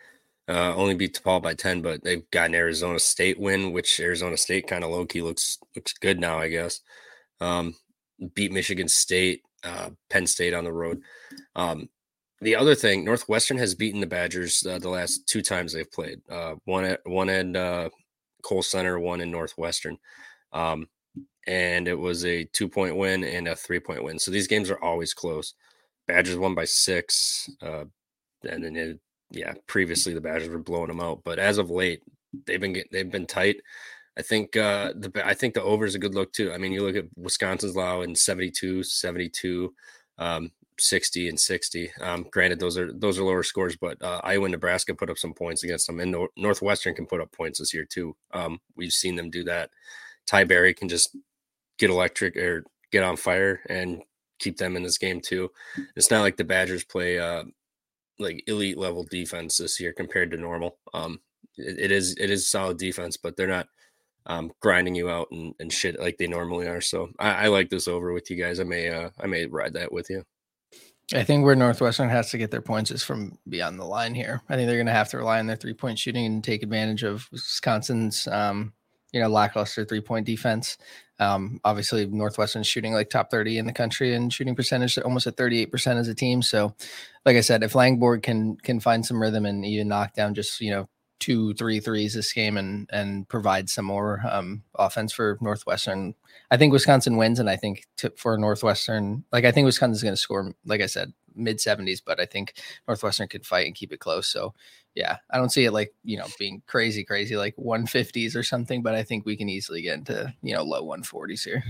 uh, 0.49 0.75
only 0.75 0.95
beat 0.95 1.21
DePaul 1.21 1.43
by 1.43 1.55
ten, 1.55 1.83
but 1.83 2.03
they've 2.03 2.29
got 2.31 2.49
an 2.49 2.55
Arizona 2.55 2.99
State 2.99 3.39
win, 3.39 3.73
which 3.73 4.01
Arizona 4.01 4.37
State 4.37 4.67
kind 4.67 4.83
of 4.83 4.91
low 4.91 5.07
key 5.07 5.23
looks 5.23 5.59
looks 5.77 5.93
good 5.93 6.19
now, 6.19 6.39
I 6.39 6.49
guess. 6.49 6.81
Um, 7.41 7.75
beat 8.35 8.53
Michigan 8.53 8.89
State, 8.89 9.43
uh, 9.65 9.91
Penn 10.09 10.27
State 10.27 10.55
on 10.55 10.65
the 10.65 10.73
road. 10.73 11.03
Um, 11.55 11.89
the 12.41 12.57
other 12.57 12.75
thing, 12.75 13.05
Northwestern 13.05 13.59
has 13.59 13.75
beaten 13.75 14.01
the 14.01 14.07
Badgers 14.07 14.65
uh, 14.67 14.79
the 14.79 14.89
last 14.89 15.29
two 15.29 15.43
times 15.43 15.73
they've 15.73 15.91
played. 15.91 16.21
Uh, 16.29 16.55
one 16.65 16.85
at 16.85 17.01
one 17.05 17.29
at 17.29 17.55
uh, 17.55 17.91
Kohl 18.43 18.63
Center, 18.63 18.99
one 18.99 19.21
in 19.21 19.31
Northwestern. 19.31 19.99
Um, 20.53 20.89
and 21.47 21.89
it 21.89 21.99
was 21.99 22.25
a 22.25 22.45
two 22.45 22.69
point 22.69 22.97
win 22.97 23.25
and 23.25 23.49
a 23.49 23.57
three 23.57 23.81
point 23.81 24.05
win. 24.05 24.19
So 24.19 24.31
these 24.31 24.47
games 24.47 24.71
are 24.71 24.83
always 24.83 25.15
close. 25.15 25.55
Badgers 26.07 26.37
won 26.37 26.55
by 26.55 26.65
six, 26.65 27.49
uh, 27.63 27.85
and 28.49 28.65
then 28.65 28.77
it, 28.77 29.01
yeah, 29.31 29.55
previously 29.67 30.13
the 30.13 30.21
Badgers 30.21 30.49
were 30.49 30.59
blowing 30.59 30.89
them 30.89 31.01
out, 31.01 31.23
but 31.25 31.39
as 31.39 31.59
of 31.59 31.71
late, 31.71 32.03
they've 32.47 32.61
been 32.61 32.83
they've 32.91 33.11
been 33.11 33.27
tight. 33.27 33.61
I 34.19 34.23
think 34.23 34.57
uh, 34.57 34.93
the 34.97 35.23
I 35.25 35.35
think 35.35 35.55
the 35.55 35.63
over 35.63 35.87
is 35.87 35.95
a 35.95 36.01
good 36.01 36.15
look 36.15 36.33
too. 36.33 36.53
I 36.53 36.59
mean, 36.59 36.73
you 36.73 36.83
look 36.83 36.97
at 36.97 37.07
Wisconsin's 37.17 37.77
law 37.77 38.03
in 38.03 38.15
72, 38.15 38.83
72, 38.83 39.73
um, 40.19 40.51
60 40.81 41.29
and 41.29 41.39
60. 41.39 41.91
Um, 42.01 42.27
granted, 42.31 42.59
those 42.61 42.79
are 42.79 42.93
those 42.93 43.19
are 43.19 43.25
lower 43.25 43.43
scores, 43.43 43.77
but 43.77 44.01
uh, 44.03 44.21
Iowa 44.25 44.45
and 44.45 44.53
Nebraska 44.53 44.95
put 44.95 45.11
up 45.11 45.19
some 45.19 45.35
points 45.35 45.63
against 45.65 45.87
them, 45.87 46.01
and 46.01 46.15
Northwestern 46.37 46.95
can 46.95 47.07
put 47.07 47.21
up 47.21 47.33
points 47.33 47.59
this 47.59 47.75
year 47.75 47.85
too. 47.85 48.17
Um, 48.33 48.59
we've 48.77 48.93
seen 48.93 49.17
them 49.17 49.31
do 49.31 49.45
that. 49.45 49.71
Ty 50.27 50.45
Berry 50.45 50.75
can 50.75 50.89
just 50.89 51.17
get 51.79 51.91
electric 51.91 52.37
or 52.37 52.65
get 52.93 53.03
on 53.03 53.17
fire 53.17 53.61
and 53.69 54.03
keep 54.39 54.57
them 54.57 54.77
in 54.77 54.83
this 54.83 54.99
game 54.99 55.21
too. 55.21 55.51
It's 55.97 56.11
not 56.11 56.23
like 56.23 56.37
the 56.37 56.45
Badgers 56.45 56.85
play 56.85 57.19
uh, 57.19 57.45
like 58.19 58.45
elite 58.47 58.79
level 58.79 59.05
defense 59.05 59.57
this 59.59 59.81
year 59.81 59.93
compared 59.93 60.31
to 60.31 60.37
normal. 60.37 60.79
Um, 60.95 61.21
it, 61.57 61.79
it 61.79 61.93
is 61.93 62.15
it 62.19 62.31
is 62.31 62.49
solid 62.49 62.79
defense, 62.79 63.17
but 63.17 63.37
they're 63.37 63.47
not 63.47 63.69
um, 64.27 64.53
grinding 64.61 64.95
you 64.95 65.09
out 65.11 65.29
and, 65.31 65.55
and 65.61 65.73
shit 65.73 65.99
like 65.99 66.19
they 66.19 66.27
normally 66.27 66.67
are. 66.67 66.81
So 66.81 67.11
I, 67.19 67.45
I 67.45 67.47
like 67.49 67.71
this 67.71 67.89
over 67.89 68.13
with 68.13 68.31
you 68.31 68.37
guys. 68.37 68.61
I 68.61 68.65
may 68.65 68.89
uh, 68.89 69.11
I 69.19 69.27
may 69.27 69.47
ride 69.47 69.75
that 69.75 69.93
with 69.93 70.11
you. 70.11 70.25
I 71.13 71.25
think 71.25 71.45
where 71.45 71.57
Northwestern 71.57 72.09
has 72.09 72.31
to 72.31 72.39
get 72.39 72.51
their 72.51 72.61
points 72.61 72.91
is 72.91 73.03
from 73.03 73.37
beyond 73.49 73.81
the 73.81 73.85
line 73.85 74.15
here. 74.15 74.43
I 74.49 74.55
think 74.55 74.69
they're 74.69 74.77
going 74.77 74.87
to 74.87 74.93
have 74.93 75.09
to 75.11 75.19
rely 75.19 75.41
on 75.41 75.47
their 75.47 75.57
three 75.57 75.75
point 75.75 75.99
shooting 75.99 76.25
and 76.25 76.45
take 76.45 76.63
advantage 76.63 77.03
of 77.03 77.29
Wisconsin's, 77.33 78.29
um, 78.29 78.73
you 79.13 79.21
know, 79.21 79.29
lackluster 79.29 79.85
three 79.85 80.01
point 80.01 80.25
defense. 80.25 80.79
Um, 81.19 81.61
obviously, 81.65 82.07
Northwestern 82.07 82.63
shooting 82.63 82.93
like 82.93 83.11
top 83.11 83.31
30 83.31 83.59
in 83.59 83.67
the 83.67 83.73
country 83.73 84.15
and 84.15 84.33
shooting 84.33 84.55
percentage 84.55 84.97
almost 84.99 85.27
at 85.27 85.37
38% 85.37 85.97
as 85.97 86.09
a 86.09 86.15
team. 86.15 86.43
So, 86.43 86.75
like 87.27 87.37
I 87.37 87.41
said, 87.41 87.63
if 87.63 87.73
Langborg 87.73 88.23
can 88.23 88.57
can 88.57 88.79
find 88.79 89.05
some 89.05 89.21
rhythm 89.21 89.47
and 89.47 89.65
even 89.67 89.89
knock 89.89 90.15
down 90.15 90.35
just 90.35 90.61
you 90.61 90.71
know 90.71 90.89
two, 91.21 91.55
three 91.55 91.79
threes 91.79 92.15
this 92.15 92.33
game 92.33 92.57
and 92.57 92.89
and 92.93 93.29
provide 93.29 93.71
some 93.71 93.85
more 93.85 94.21
um, 94.29 94.65
offense 94.75 95.13
for 95.13 95.39
Northwestern, 95.41 96.15
I 96.51 96.57
think 96.57 96.73
Wisconsin 96.73 97.17
wins. 97.17 97.39
And 97.39 97.49
I 97.49 97.57
think 97.57 97.87
to, 97.99 98.11
for 98.17 98.37
Northwestern, 98.37 99.25
like 99.31 99.45
I 99.45 99.53
think 99.53 99.67
Wisconsin's 99.67 100.03
going 100.03 100.15
to 100.15 100.21
score, 100.21 100.53
like 100.65 100.81
I 100.81 100.87
said, 100.87 101.13
mid 101.35 101.59
70s, 101.59 102.03
but 102.05 102.19
I 102.19 102.27
think 102.27 102.55
Northwestern 102.89 103.29
could 103.29 103.47
fight 103.47 103.67
and 103.67 103.75
keep 103.75 103.93
it 103.93 104.01
close. 104.01 104.27
So 104.27 104.55
yeah, 104.95 105.19
I 105.31 105.37
don't 105.37 105.51
see 105.51 105.65
it 105.67 105.73
like, 105.73 105.95
you 106.03 106.19
know, 106.19 106.27
being 106.39 106.63
crazy, 106.67 107.05
crazy, 107.05 107.37
like 107.37 107.55
150s 107.57 108.35
or 108.35 108.43
something, 108.43 108.83
but 108.83 108.95
I 108.95 109.03
think 109.03 109.25
we 109.25 109.37
can 109.37 109.49
easily 109.49 109.83
get 109.83 109.99
into, 109.99 110.35
you 110.43 110.55
know, 110.55 110.65
low 110.65 110.85
140s 110.85 111.45
here. 111.45 111.63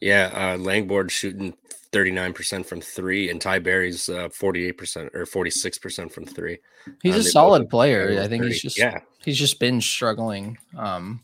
Yeah, 0.00 0.30
uh, 0.32 0.56
Langborg 0.56 1.10
shooting 1.10 1.54
39% 1.92 2.66
from 2.66 2.80
three, 2.80 3.30
and 3.30 3.40
Ty 3.40 3.60
Berry's 3.60 4.08
uh, 4.08 4.28
48% 4.28 5.14
or 5.14 5.24
46% 5.24 6.12
from 6.12 6.24
three. 6.24 6.58
He's 7.02 7.14
um, 7.14 7.20
a 7.20 7.24
solid 7.24 7.70
player. 7.70 8.20
I 8.20 8.28
think 8.28 8.42
30. 8.42 8.52
he's 8.52 8.62
just, 8.62 8.78
yeah, 8.78 9.00
he's 9.24 9.38
just 9.38 9.58
been 9.58 9.80
struggling. 9.80 10.58
Um, 10.76 11.20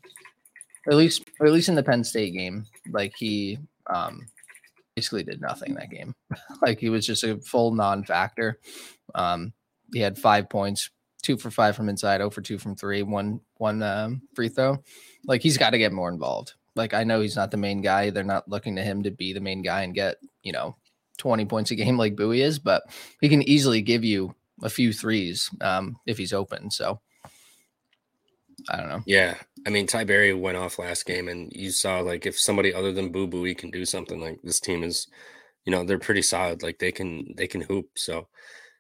at 0.88 0.94
least, 0.94 1.24
at 1.40 1.52
least 1.52 1.68
in 1.68 1.74
the 1.74 1.82
Penn 1.82 2.04
State 2.04 2.34
game, 2.34 2.66
like 2.90 3.14
he, 3.16 3.58
um, 3.88 4.26
basically 4.96 5.22
did 5.22 5.40
nothing 5.40 5.74
that 5.74 5.90
game. 5.90 6.14
like 6.62 6.78
he 6.78 6.88
was 6.88 7.06
just 7.06 7.24
a 7.24 7.38
full 7.38 7.72
non-factor. 7.72 8.58
Um, 9.14 9.52
he 9.92 10.00
had 10.00 10.18
five 10.18 10.48
points, 10.48 10.90
two 11.22 11.37
for 11.37 11.50
five 11.50 11.76
from 11.76 11.88
inside, 11.88 12.20
oh 12.20 12.30
for 12.30 12.40
two 12.40 12.58
from 12.58 12.74
three, 12.74 13.02
one 13.02 13.40
one 13.56 13.82
um, 13.82 14.22
free 14.34 14.48
throw. 14.48 14.82
Like 15.26 15.42
he's 15.42 15.58
got 15.58 15.70
to 15.70 15.78
get 15.78 15.92
more 15.92 16.08
involved. 16.08 16.54
Like 16.74 16.94
I 16.94 17.04
know 17.04 17.20
he's 17.20 17.37
not 17.37 17.50
the 17.50 17.56
main 17.56 17.80
guy. 17.80 18.10
They're 18.10 18.24
not 18.24 18.48
looking 18.48 18.76
to 18.76 18.82
him 18.82 19.02
to 19.04 19.10
be 19.10 19.32
the 19.32 19.40
main 19.40 19.62
guy 19.62 19.82
and 19.82 19.94
get 19.94 20.16
you 20.42 20.52
know 20.52 20.76
20 21.18 21.44
points 21.44 21.70
a 21.70 21.74
game 21.74 21.96
like 21.96 22.16
Buie 22.16 22.42
is, 22.42 22.58
but 22.58 22.82
he 23.20 23.28
can 23.28 23.42
easily 23.42 23.82
give 23.82 24.04
you 24.04 24.34
a 24.62 24.70
few 24.70 24.92
threes 24.92 25.50
um, 25.60 25.96
if 26.06 26.18
he's 26.18 26.32
open. 26.32 26.70
So 26.70 27.00
I 28.68 28.76
don't 28.76 28.88
know. 28.88 29.02
Yeah, 29.06 29.37
I 29.66 29.70
mean 29.70 29.87
Ty 29.87 30.04
Berry 30.04 30.32
went 30.32 30.56
off 30.56 30.78
last 30.78 31.06
game, 31.06 31.28
and 31.28 31.52
you 31.54 31.70
saw 31.70 32.00
like 32.00 32.26
if 32.26 32.38
somebody 32.38 32.72
other 32.72 32.92
than 32.92 33.12
Boo 33.12 33.26
Buie 33.26 33.56
can 33.56 33.70
do 33.70 33.84
something, 33.84 34.20
like 34.20 34.40
this 34.42 34.60
team 34.60 34.82
is, 34.82 35.06
you 35.64 35.70
know, 35.70 35.84
they're 35.84 35.98
pretty 35.98 36.22
solid. 36.22 36.62
Like 36.62 36.78
they 36.78 36.92
can 36.92 37.34
they 37.37 37.46
can 37.46 37.60
hoop. 37.60 37.90
So 37.96 38.28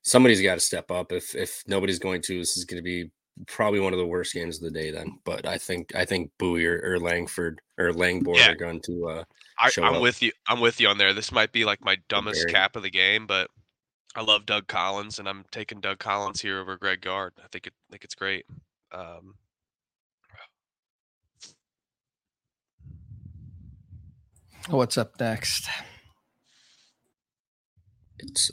somebody's 0.02 0.42
got 0.42 0.54
to 0.54 0.60
step 0.60 0.90
up. 0.90 1.12
If 1.12 1.34
if 1.34 1.62
nobody's 1.66 1.98
going 1.98 2.22
to, 2.22 2.38
this 2.38 2.56
is 2.56 2.64
going 2.64 2.78
to 2.78 2.84
be 2.84 3.10
probably 3.46 3.80
one 3.80 3.92
of 3.92 3.98
the 3.98 4.06
worst 4.06 4.32
games 4.34 4.56
of 4.56 4.62
the 4.62 4.70
day. 4.70 4.90
Then, 4.90 5.18
but 5.24 5.46
I 5.46 5.58
think 5.58 5.94
I 5.94 6.04
think 6.04 6.30
Buie 6.38 6.64
or, 6.66 6.80
or 6.94 6.98
Langford 7.00 7.60
or 7.78 7.92
Langboard 7.92 8.36
Yeah. 8.36 8.52
are 8.52 8.56
going 8.56 8.80
to. 8.82 9.08
uh 9.08 9.24
I, 9.58 9.70
show 9.70 9.84
I'm 9.84 9.94
up. 9.94 10.02
with 10.02 10.20
you. 10.22 10.32
I'm 10.48 10.60
with 10.60 10.80
you 10.80 10.88
on 10.88 10.98
there. 10.98 11.12
This 11.12 11.30
might 11.30 11.52
be 11.52 11.64
like 11.64 11.84
my 11.84 11.96
dumbest 12.08 12.42
Very. 12.42 12.52
cap 12.52 12.74
of 12.76 12.82
the 12.82 12.90
game, 12.90 13.26
but 13.26 13.48
I 14.16 14.22
love 14.22 14.46
Doug 14.46 14.66
Collins, 14.66 15.18
and 15.18 15.28
I'm 15.28 15.44
taking 15.52 15.80
Doug 15.80 15.98
Collins 15.98 16.40
here 16.40 16.58
over 16.60 16.76
Greg 16.76 17.00
Gard. 17.00 17.32
I 17.38 17.46
think 17.52 17.66
it 17.68 17.72
I 17.88 17.92
think 17.92 18.04
it's 18.04 18.14
great. 18.14 18.46
Um, 18.92 19.34
What's 24.68 24.96
up 24.96 25.20
next? 25.20 25.68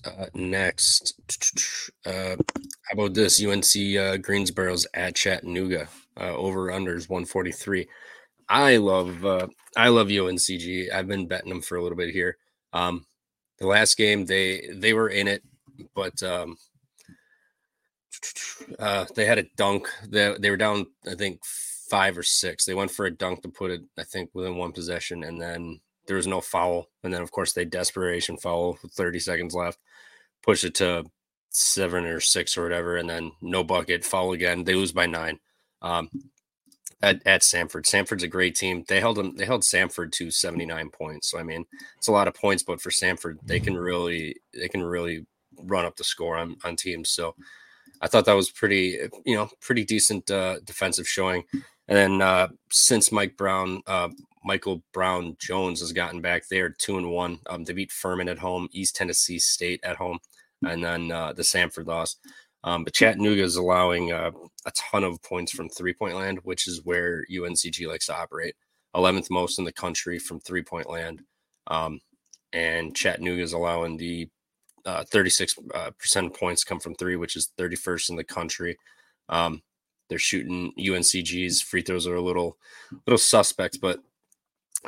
Uh, 0.06 0.28
next. 0.34 1.14
Uh, 2.04 2.36
how 2.36 2.94
about 2.94 3.14
this? 3.14 3.44
UNC 3.44 3.64
uh, 3.96 4.18
Greensboro's 4.18 4.88
at 4.96 5.16
Chattanooga. 5.16 5.88
Uh, 6.20 6.36
over 6.36 6.70
unders 6.70 7.08
143. 7.08 7.88
I 8.50 8.78
love 8.78 9.24
uh, 9.24 9.48
I 9.78 9.90
love 9.90 10.08
UNCG. 10.08 10.92
I've 10.92 11.08
been 11.08 11.28
betting 11.28 11.50
them 11.50 11.62
for 11.62 11.78
a 11.78 11.84
little 11.84 11.98
bit 11.98 12.12
here. 12.12 12.38
Um, 12.74 13.06
the 13.60 13.68
last 13.68 13.98
game 13.98 14.26
they 14.26 14.68
they 14.74 14.94
were 14.94 15.10
in 15.10 15.28
it, 15.28 15.44
but 15.96 16.22
um, 16.24 16.58
uh, 18.80 19.06
they 19.16 19.26
had 19.26 19.40
a 19.40 19.46
dunk. 19.56 19.88
They 20.08 20.36
they 20.40 20.50
were 20.50 20.58
down. 20.58 20.88
I 21.10 21.14
think 21.14 21.40
five 21.46 22.18
or 22.18 22.24
six. 22.24 22.66
They 22.66 22.74
went 22.74 22.92
for 22.92 23.06
a 23.06 23.12
dunk 23.12 23.44
to 23.44 23.50
put 23.50 23.72
it. 23.72 23.82
I 23.98 24.04
think 24.04 24.32
within 24.34 24.58
one 24.58 24.72
possession, 24.72 25.24
and 25.24 25.40
then 25.40 25.80
there 26.08 26.18
was 26.18 26.28
no 26.28 26.42
foul. 26.42 26.88
And 27.04 27.14
then 27.14 27.22
of 27.22 27.32
course 27.32 27.54
they 27.54 27.66
desperation 27.66 28.38
foul 28.38 28.78
with 28.82 28.92
30 28.94 29.20
seconds 29.20 29.54
left, 29.54 29.80
push 30.44 30.64
it 30.64 30.76
to 30.76 31.06
seven 31.50 32.06
or 32.06 32.20
six 32.20 32.58
or 32.58 32.64
whatever, 32.64 32.98
and 32.98 33.10
then 33.10 33.32
no 33.42 33.64
bucket, 33.64 34.06
foul 34.06 34.32
again. 34.34 34.64
They 34.64 34.76
lose 34.76 34.92
by 34.92 35.06
nine. 35.06 35.40
Um, 35.82 36.10
at, 37.02 37.22
at 37.26 37.42
Samford. 37.42 37.86
Samford's 37.86 38.24
a 38.24 38.28
great 38.28 38.56
team. 38.56 38.84
They 38.88 39.00
held 39.00 39.18
them. 39.18 39.36
They 39.36 39.46
held 39.46 39.64
Samford 39.64 40.12
to 40.14 40.32
79 40.32 40.90
points. 40.90 41.32
So 41.32 41.40
I 41.40 41.44
mean, 41.44 41.66
it's 41.98 42.08
a 42.08 42.12
lot 42.12 42.28
of 42.28 42.36
points, 42.36 42.64
but 42.64 42.82
for 42.82 42.90
Samford, 42.90 43.38
they 43.44 43.60
can 43.60 43.76
really 43.76 44.36
they 44.54 44.68
can 44.68 44.84
really 44.84 45.26
run 45.58 45.86
up 45.86 45.96
the 45.96 46.04
score 46.04 46.38
on 46.38 46.58
on 46.64 46.76
teams. 46.76 47.10
So 47.10 47.36
I 48.02 48.08
thought 48.08 48.26
that 48.26 48.34
was 48.34 48.52
pretty 48.52 49.00
you 49.26 49.36
know 49.36 49.50
pretty 49.62 49.84
decent 49.84 50.30
uh, 50.30 50.60
defensive 50.64 51.08
showing. 51.08 51.44
And 51.88 51.98
then 51.98 52.22
uh, 52.22 52.48
since 52.70 53.12
Mike 53.12 53.36
Brown, 53.36 53.82
uh, 53.88 54.10
Michael 54.44 54.82
Brown 54.94 55.36
Jones 55.40 55.82
has 55.82 55.92
gotten 55.92 56.22
back, 56.22 56.48
there 56.48 56.70
two 56.70 56.98
and 56.98 57.12
one. 57.12 57.40
Um, 57.48 57.64
they 57.64 57.74
beat 57.74 57.92
Furman 57.92 58.30
at 58.30 58.40
home, 58.40 58.68
East 58.72 58.96
Tennessee 58.96 59.40
State 59.40 59.80
at 59.84 59.98
home, 59.98 60.20
and 60.64 60.84
then 60.84 61.12
uh, 61.12 61.34
the 61.34 61.44
Samford 61.44 61.88
loss. 61.88 62.18
Um, 62.64 62.84
but 62.84 62.94
Chattanooga 62.94 63.42
is 63.42 63.56
allowing 63.56 64.12
uh, 64.12 64.32
a 64.66 64.72
ton 64.72 65.04
of 65.04 65.22
points 65.24 65.52
from 65.52 65.70
three 65.70 65.94
point 65.94 66.16
land, 66.16 66.40
which 66.44 66.68
is 66.68 66.86
where 66.86 67.26
UNCG 67.32 67.88
likes 67.88 68.08
to 68.08 68.16
operate. 68.16 68.56
11th 68.96 69.30
most 69.30 69.58
in 69.58 69.66
the 69.66 69.72
country 69.72 70.20
from 70.20 70.40
three 70.40 70.62
point 70.62 70.90
land. 70.90 71.22
Um, 71.68 72.02
and 72.54 72.96
Chattanooga 72.96 73.42
is 73.42 73.54
allowing 73.54 73.98
the 73.98 74.30
uh, 74.86 75.04
36 75.12 75.56
uh, 75.74 75.92
percent 75.92 76.36
points 76.36 76.64
come 76.64 76.80
from 76.80 76.96
three, 76.96 77.16
which 77.16 77.36
is 77.36 77.52
31st 77.58 78.10
in 78.12 78.16
the 78.16 78.24
country. 78.24 78.78
Um, 79.30 79.62
they're 80.10 80.20
shooting 80.20 80.74
UNCG's 80.78 81.62
free 81.62 81.82
throws 81.82 82.06
are 82.06 82.16
a 82.16 82.22
little, 82.22 82.58
little 83.08 83.18
suspect, 83.18 83.80
but 83.80 84.00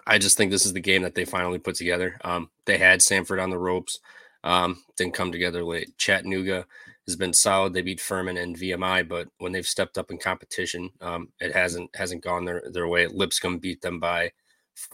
I 0.08 0.18
just 0.18 0.38
think 0.38 0.52
this 0.52 0.66
is 0.66 0.74
the 0.74 0.80
game 0.80 1.04
that 1.04 1.16
they 1.16 1.26
finally 1.26 1.60
put 1.60 1.76
together. 1.76 2.18
Um, 2.24 2.50
they 2.66 2.78
had 2.78 3.00
Samford 3.00 3.42
on 3.42 3.50
the 3.50 3.58
ropes, 3.58 4.00
um, 4.44 4.82
didn't 4.98 5.14
come 5.14 5.32
together 5.32 5.64
late. 5.64 5.98
Chattanooga 5.98 6.66
has 7.08 7.16
been 7.16 7.34
solid. 7.34 7.74
They 7.74 7.82
beat 7.82 8.02
Furman 8.02 8.38
and 8.38 8.58
VMI, 8.58 9.08
but 9.08 9.28
when 9.38 9.52
they've 9.52 9.66
stepped 9.66 9.98
up 9.98 10.10
in 10.12 10.18
competition, 10.18 10.90
um, 11.02 11.30
it 11.40 11.54
hasn't 11.54 11.96
hasn't 11.96 12.24
gone 12.24 12.46
their 12.46 12.64
their 12.72 12.88
way. 12.88 13.08
Lipscomb 13.08 13.60
beat 13.60 13.82
them 13.82 14.00
by 14.00 14.32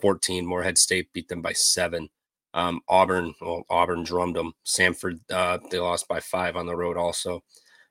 14. 0.02 0.46
Morehead 0.46 0.78
State 0.78 1.12
beat 1.14 1.28
them 1.28 1.42
by 1.42 1.54
seven. 1.54 2.10
Um, 2.54 2.82
Auburn, 2.88 3.36
well, 3.42 3.64
Auburn 3.70 4.04
drummed 4.04 4.36
them. 4.36 4.54
Samford, 4.66 5.20
uh, 5.32 5.60
they 5.70 5.80
lost 5.80 6.08
by 6.08 6.20
five 6.20 6.56
on 6.56 6.66
the 6.66 6.76
road. 6.76 6.98
Also, 6.98 7.44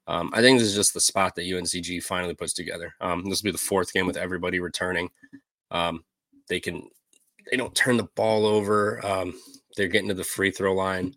um, 0.09 0.31
I 0.33 0.41
think 0.41 0.59
this 0.59 0.69
is 0.69 0.75
just 0.75 0.95
the 0.95 1.01
spot 1.01 1.35
that 1.37 1.45
UNCG 1.45 2.03
finally 2.03 2.35
puts 2.35 2.55
together. 2.55 2.95
Um, 3.01 3.25
this 3.25 3.43
will 3.43 3.49
be 3.49 3.53
the 3.53 3.59
fourth 3.59 3.93
game 3.93 4.07
with 4.07 4.17
everybody 4.17 4.59
returning. 4.59 5.11
Um, 5.71 6.05
they 6.49 6.61
can, 6.61 6.89
they 7.51 7.57
don't 7.57 7.75
turn 7.75 7.97
the 7.97 8.09
ball 8.15 8.47
over. 8.47 9.05
Um, 9.05 9.35
they're 9.77 9.89
getting 9.89 10.09
to 10.09 10.15
the 10.15 10.25
free 10.25 10.51
throw 10.51 10.75
line 10.75 11.15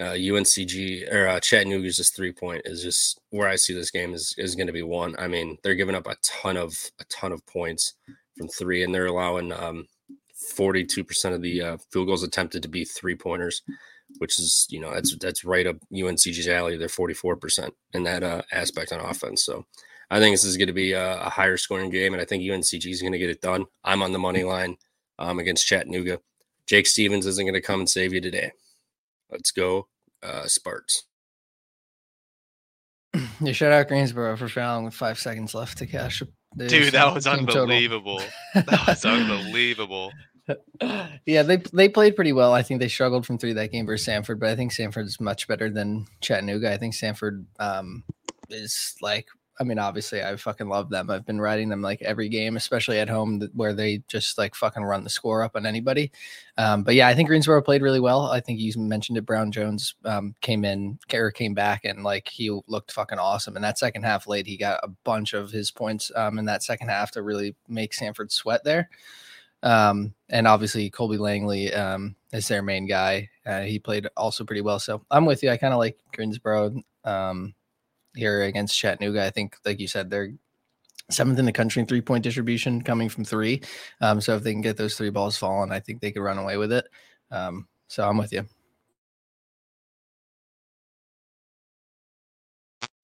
uh, 0.00 0.14
UNCG 0.14 1.12
or 1.12 1.28
uh, 1.28 1.40
Chattanooga's 1.40 1.96
just 1.96 2.14
three 2.14 2.32
point 2.32 2.62
is 2.64 2.82
just 2.82 3.20
where 3.30 3.48
I 3.48 3.56
see 3.56 3.74
this 3.74 3.90
game 3.90 4.14
is 4.14 4.34
is 4.38 4.54
going 4.54 4.68
to 4.68 4.72
be 4.72 4.82
one. 4.82 5.14
I 5.18 5.26
mean, 5.26 5.58
they're 5.62 5.74
giving 5.74 5.94
up 5.94 6.06
a 6.06 6.16
ton 6.22 6.56
of 6.56 6.78
a 7.00 7.04
ton 7.04 7.32
of 7.32 7.44
points 7.46 7.94
from 8.36 8.48
three, 8.48 8.84
and 8.84 8.94
they're 8.94 9.06
allowing 9.06 9.52
um, 9.52 9.86
42% 10.56 11.34
of 11.34 11.42
the 11.42 11.62
uh, 11.62 11.76
field 11.90 12.06
goals 12.06 12.22
attempted 12.22 12.62
to 12.62 12.68
be 12.68 12.84
three 12.84 13.16
pointers, 13.16 13.62
which 14.18 14.38
is 14.38 14.66
you 14.70 14.80
know 14.80 14.94
that's 14.94 15.16
that's 15.16 15.44
right 15.44 15.66
up 15.66 15.76
UNCG's 15.92 16.48
alley. 16.48 16.76
They're 16.76 16.88
44% 16.88 17.70
in 17.94 18.04
that 18.04 18.22
uh, 18.22 18.42
aspect 18.52 18.92
on 18.92 19.00
offense. 19.00 19.42
So 19.42 19.66
I 20.10 20.20
think 20.20 20.32
this 20.32 20.44
is 20.44 20.56
going 20.56 20.68
to 20.68 20.72
be 20.72 20.92
a, 20.92 21.22
a 21.22 21.28
higher 21.28 21.56
scoring 21.56 21.90
game, 21.90 22.12
and 22.12 22.22
I 22.22 22.24
think 22.24 22.42
UNCG 22.44 22.86
is 22.86 23.02
going 23.02 23.12
to 23.12 23.18
get 23.18 23.30
it 23.30 23.40
done. 23.40 23.66
I'm 23.82 24.02
on 24.02 24.12
the 24.12 24.18
money 24.18 24.44
line 24.44 24.76
um, 25.18 25.38
against 25.38 25.66
Chattanooga. 25.66 26.20
Jake 26.66 26.86
Stephens 26.86 27.26
isn't 27.26 27.44
going 27.44 27.54
to 27.54 27.60
come 27.60 27.80
and 27.80 27.88
save 27.88 28.12
you 28.12 28.20
today. 28.20 28.52
Let's 29.30 29.50
go, 29.50 29.88
uh, 30.22 30.46
Sparks. 30.46 31.04
You 33.40 33.52
shout 33.52 33.72
out 33.72 33.88
Greensboro 33.88 34.36
for 34.36 34.48
fouling 34.48 34.84
with 34.84 34.94
five 34.94 35.18
seconds 35.18 35.54
left 35.54 35.78
to 35.78 35.86
cash. 35.86 36.22
the 36.56 36.66
dude, 36.66 36.92
that 36.92 37.14
was 37.14 37.26
unbelievable. 37.26 38.20
that 38.54 38.86
was 38.86 39.04
unbelievable. 39.04 40.12
yeah, 41.26 41.42
they 41.42 41.56
they 41.72 41.88
played 41.88 42.16
pretty 42.16 42.32
well. 42.32 42.52
I 42.52 42.62
think 42.62 42.80
they 42.80 42.88
struggled 42.88 43.26
from 43.26 43.38
three 43.38 43.52
that 43.52 43.72
game 43.72 43.86
versus 43.86 44.06
Samford, 44.06 44.38
but 44.38 44.48
I 44.48 44.56
think 44.56 44.72
Samford's 44.72 45.20
much 45.20 45.46
better 45.46 45.70
than 45.70 46.06
Chattanooga. 46.20 46.72
I 46.72 46.78
think 46.78 46.94
Samford 46.94 47.44
um, 47.58 48.04
is 48.50 48.96
like, 49.00 49.26
I 49.60 49.64
mean, 49.64 49.78
obviously, 49.78 50.22
I 50.22 50.36
fucking 50.36 50.68
love 50.68 50.88
them. 50.90 51.10
I've 51.10 51.26
been 51.26 51.40
riding 51.40 51.68
them 51.68 51.82
like 51.82 52.00
every 52.02 52.28
game, 52.28 52.56
especially 52.56 52.98
at 53.00 53.08
home, 53.08 53.48
where 53.54 53.74
they 53.74 54.02
just 54.08 54.38
like 54.38 54.54
fucking 54.54 54.84
run 54.84 55.04
the 55.04 55.10
score 55.10 55.42
up 55.42 55.56
on 55.56 55.66
anybody. 55.66 56.12
Um, 56.56 56.84
but 56.84 56.94
yeah, 56.94 57.08
I 57.08 57.14
think 57.14 57.28
Greensboro 57.28 57.62
played 57.62 57.82
really 57.82 58.00
well. 58.00 58.26
I 58.26 58.40
think 58.40 58.60
you 58.60 58.72
mentioned 58.76 59.18
it. 59.18 59.26
Brown 59.26 59.50
Jones 59.50 59.94
um, 60.04 60.34
came 60.40 60.64
in, 60.64 60.98
or 61.12 61.30
came 61.30 61.54
back, 61.54 61.84
and 61.84 62.04
like 62.04 62.28
he 62.28 62.50
looked 62.68 62.92
fucking 62.92 63.18
awesome. 63.18 63.56
In 63.56 63.62
that 63.62 63.78
second 63.78 64.04
half, 64.04 64.26
late, 64.26 64.46
he 64.46 64.56
got 64.56 64.80
a 64.82 64.88
bunch 65.04 65.32
of 65.32 65.50
his 65.50 65.70
points 65.70 66.12
um, 66.14 66.38
in 66.38 66.44
that 66.44 66.62
second 66.62 66.88
half 66.88 67.10
to 67.12 67.22
really 67.22 67.56
make 67.68 67.92
Samford 67.92 68.30
sweat 68.30 68.64
there. 68.64 68.88
Um, 69.62 70.14
and 70.28 70.46
obviously 70.46 70.88
Colby 70.90 71.16
Langley 71.16 71.72
um, 71.74 72.14
is 72.32 72.46
their 72.48 72.62
main 72.62 72.86
guy. 72.86 73.28
Uh, 73.44 73.62
he 73.62 73.78
played 73.78 74.06
also 74.16 74.44
pretty 74.44 74.60
well. 74.60 74.78
So 74.78 75.04
I'm 75.10 75.26
with 75.26 75.42
you. 75.42 75.50
I 75.50 75.56
kind 75.56 75.72
of 75.72 75.78
like 75.78 75.98
Greensboro 76.14 76.80
um, 77.04 77.54
here 78.14 78.42
against 78.42 78.78
Chattanooga. 78.78 79.24
I 79.24 79.30
think, 79.30 79.56
like 79.64 79.80
you 79.80 79.88
said, 79.88 80.10
they're 80.10 80.32
seventh 81.10 81.38
in 81.38 81.46
the 81.46 81.52
country 81.52 81.80
in 81.80 81.86
three 81.86 82.02
point 82.02 82.24
distribution 82.24 82.82
coming 82.82 83.08
from 83.08 83.24
three. 83.24 83.62
Um, 84.00 84.20
so 84.20 84.36
if 84.36 84.42
they 84.42 84.52
can 84.52 84.60
get 84.60 84.76
those 84.76 84.96
three 84.96 85.10
balls 85.10 85.38
falling, 85.38 85.72
I 85.72 85.80
think 85.80 86.00
they 86.00 86.12
could 86.12 86.22
run 86.22 86.38
away 86.38 86.56
with 86.56 86.72
it. 86.72 86.86
Um, 87.30 87.66
so 87.88 88.06
I'm 88.06 88.18
with 88.18 88.32
you. 88.32 88.46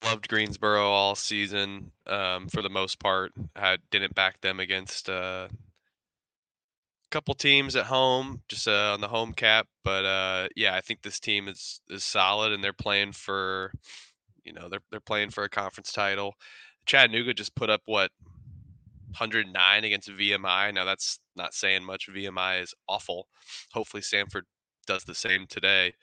Loved 0.04 0.28
Greensboro 0.28 0.84
all 0.84 1.14
season 1.14 1.90
um, 2.06 2.48
for 2.48 2.60
the 2.60 2.68
most 2.68 2.98
part. 3.00 3.32
Had 3.56 3.80
didn't 3.90 4.14
back 4.14 4.38
them 4.42 4.60
against 4.60 5.08
uh, 5.08 5.48
a 5.50 7.08
couple 7.10 7.32
teams 7.32 7.74
at 7.74 7.86
home, 7.86 8.42
just 8.46 8.68
uh, 8.68 8.92
on 8.92 9.00
the 9.00 9.08
home 9.08 9.32
cap. 9.32 9.66
But 9.82 10.04
uh, 10.04 10.48
yeah, 10.56 10.74
I 10.74 10.82
think 10.82 11.00
this 11.00 11.18
team 11.18 11.48
is 11.48 11.80
is 11.88 12.04
solid, 12.04 12.52
and 12.52 12.62
they're 12.62 12.74
playing 12.74 13.12
for, 13.12 13.72
you 14.44 14.52
know, 14.52 14.68
they're 14.68 14.82
they're 14.90 15.00
playing 15.00 15.30
for 15.30 15.44
a 15.44 15.48
conference 15.48 15.92
title. 15.92 16.34
Chattanooga 16.86 17.34
just 17.34 17.54
put 17.54 17.70
up 17.70 17.82
what 17.86 18.10
109 19.18 19.84
against 19.84 20.10
VMI. 20.10 20.74
Now 20.74 20.84
that's 20.84 21.18
not 21.36 21.54
saying 21.54 21.84
much. 21.84 22.08
VMI 22.08 22.62
is 22.62 22.74
awful. 22.88 23.28
Hopefully 23.72 24.02
Samford 24.02 24.42
does 24.86 25.04
the 25.04 25.14
same 25.14 25.46
today, 25.48 25.94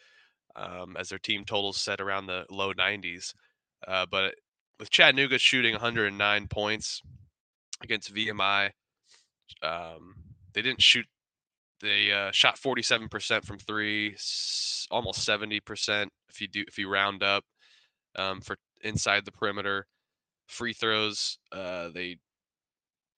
um, 0.56 0.96
as 0.98 1.10
their 1.10 1.20
team 1.20 1.46
totals 1.46 1.80
set 1.80 2.02
around 2.02 2.26
the 2.26 2.46
low 2.50 2.74
90s. 2.74 3.34
Uh, 3.88 4.06
but 4.10 4.36
with 4.80 4.90
Chattanooga 4.90 5.38
shooting 5.38 5.74
109 5.74 6.48
points 6.48 7.02
against 7.84 8.14
VMI, 8.14 8.72
um, 9.62 10.16
they 10.54 10.62
didn't 10.62 10.82
shoot. 10.82 11.06
They 11.82 12.12
uh, 12.12 12.32
shot 12.32 12.60
47% 12.60 13.44
from 13.44 13.58
three, 13.58 14.16
almost 14.92 15.28
70% 15.28 16.08
if 16.30 16.40
you 16.40 16.48
do 16.48 16.64
if 16.68 16.78
you 16.78 16.88
round 16.90 17.24
up 17.24 17.44
um, 18.16 18.42
for 18.42 18.58
inside 18.84 19.26
the 19.26 19.32
perimeter. 19.32 19.86
Free 20.48 20.74
throws, 20.74 21.38
uh, 21.52 21.90
they 21.94 22.18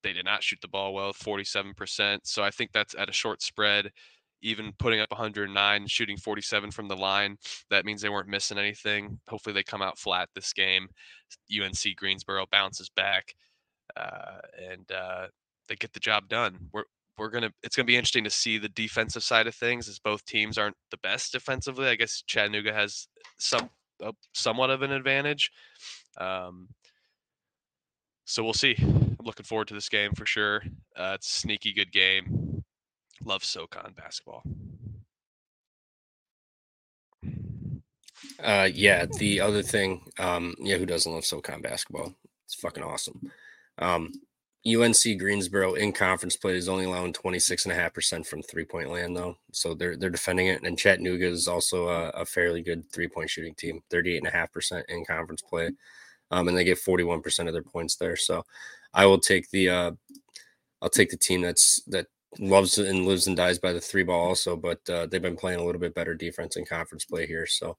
they 0.04 0.14
did 0.14 0.26
not 0.26 0.44
shoot 0.44 0.60
the 0.62 0.68
ball 0.68 0.94
well, 0.94 1.14
47%. 1.14 2.20
So 2.24 2.44
I 2.44 2.52
think 2.52 2.72
that's 2.74 2.94
at 2.96 3.10
a 3.10 3.14
short 3.14 3.42
spread, 3.42 3.90
even 4.42 4.74
putting 4.78 5.00
up 5.00 5.10
109, 5.12 5.88
shooting 5.88 6.18
47 6.18 6.72
from 6.72 6.90
the 6.90 6.96
line. 6.96 7.38
That 7.70 7.86
means 7.86 8.02
they 8.02 8.10
weren't 8.10 8.28
missing 8.28 8.58
anything. 8.58 9.20
Hopefully 9.30 9.54
they 9.54 9.64
come 9.64 9.82
out 9.82 9.98
flat 9.98 10.30
this 10.36 10.54
game. 10.54 10.90
UNC 11.52 11.96
Greensboro 11.96 12.46
bounces 12.52 12.90
back, 12.90 13.34
uh, 13.96 14.40
and 14.70 14.92
uh, 14.92 15.28
they 15.68 15.76
get 15.76 15.94
the 15.94 16.00
job 16.00 16.28
done. 16.28 16.70
We're 16.72 16.84
we're 17.18 17.30
gonna 17.30 17.52
it's 17.64 17.76
gonna 17.76 17.86
be 17.86 17.96
interesting 17.96 18.24
to 18.24 18.30
see 18.30 18.58
the 18.58 18.70
defensive 18.70 19.24
side 19.24 19.48
of 19.48 19.56
things 19.56 19.88
as 19.88 20.00
both 20.00 20.26
teams 20.26 20.58
aren't 20.58 20.76
the 20.92 20.98
best 20.98 21.32
defensively. 21.32 21.88
I 21.88 21.96
guess 21.96 22.24
Chattanooga 22.28 22.74
has 22.74 23.08
some 23.40 23.70
uh, 24.02 24.12
somewhat 24.34 24.70
of 24.70 24.82
an 24.82 24.92
advantage. 24.92 25.52
Um, 26.18 26.70
so 28.26 28.44
we'll 28.44 28.54
see. 28.54 28.76
I'm 28.80 29.18
looking 29.24 29.46
forward 29.46 29.68
to 29.68 29.74
this 29.74 29.90
game 29.90 30.14
for 30.14 30.26
sure. 30.26 30.64
Uh, 30.96 31.14
it's 31.16 31.28
a 31.28 31.40
sneaky 31.40 31.74
good 31.74 31.92
game. 31.92 32.64
Love 33.26 33.44
SoCon 33.44 33.94
basketball. 33.96 34.44
Uh, 38.42 38.70
yeah. 38.74 39.06
The 39.06 39.42
other 39.42 39.62
thing, 39.62 40.02
um, 40.20 40.56
yeah, 40.60 40.78
who 40.78 40.86
doesn't 40.86 41.12
love 41.12 41.26
SoCon 41.26 41.62
basketball? 41.62 42.14
It's 42.46 42.56
fucking 42.56 42.84
awesome. 42.84 43.22
Um, 43.78 44.12
UNC 44.66 45.20
Greensboro 45.20 45.74
in 45.74 45.92
conference 45.92 46.38
play 46.38 46.56
is 46.56 46.70
only 46.70 46.86
allowing 46.86 47.12
26.5% 47.12 48.26
from 48.26 48.42
three 48.42 48.64
point 48.64 48.90
land, 48.90 49.16
though. 49.16 49.36
So 49.52 49.74
they're 49.74 49.98
they're 49.98 50.10
defending 50.10 50.48
it. 50.48 50.64
And 50.64 50.78
Chattanooga 50.78 51.28
is 51.28 51.48
also 51.48 51.90
a, 51.90 52.10
a 52.10 52.26
fairly 52.26 52.62
good 52.62 52.90
three 52.92 53.10
point 53.10 53.30
shooting 53.30 53.56
team, 53.56 53.82
38.5% 53.92 54.84
in 54.88 55.04
conference 55.06 55.42
play. 55.42 55.72
Um, 56.32 56.48
and 56.48 56.58
they 56.58 56.64
get 56.64 56.80
41% 56.80 57.48
of 57.48 57.54
their 57.54 57.62
points 57.62 57.98
there. 57.98 58.16
So 58.16 58.44
I 58.94 59.06
will 59.06 59.20
take 59.20 59.50
the 59.50 59.70
uh, 59.70 59.92
I'll 60.82 60.90
take 60.90 61.10
the 61.10 61.18
team 61.18 61.42
that's 61.42 61.82
that 61.88 62.08
loves 62.40 62.78
and 62.78 63.06
lives 63.06 63.28
and 63.28 63.38
dies 63.38 63.60
by 63.60 63.74
the 63.74 63.82
three 63.82 64.04
ball 64.04 64.28
also, 64.28 64.56
but 64.56 64.80
uh, 64.90 65.06
they've 65.06 65.22
been 65.22 65.36
playing 65.36 65.60
a 65.60 65.64
little 65.64 65.82
bit 65.82 65.94
better 65.94 66.16
defense 66.16 66.56
in 66.56 66.66
conference 66.66 67.06
play 67.06 67.28
here. 67.28 67.46
So 67.46 67.78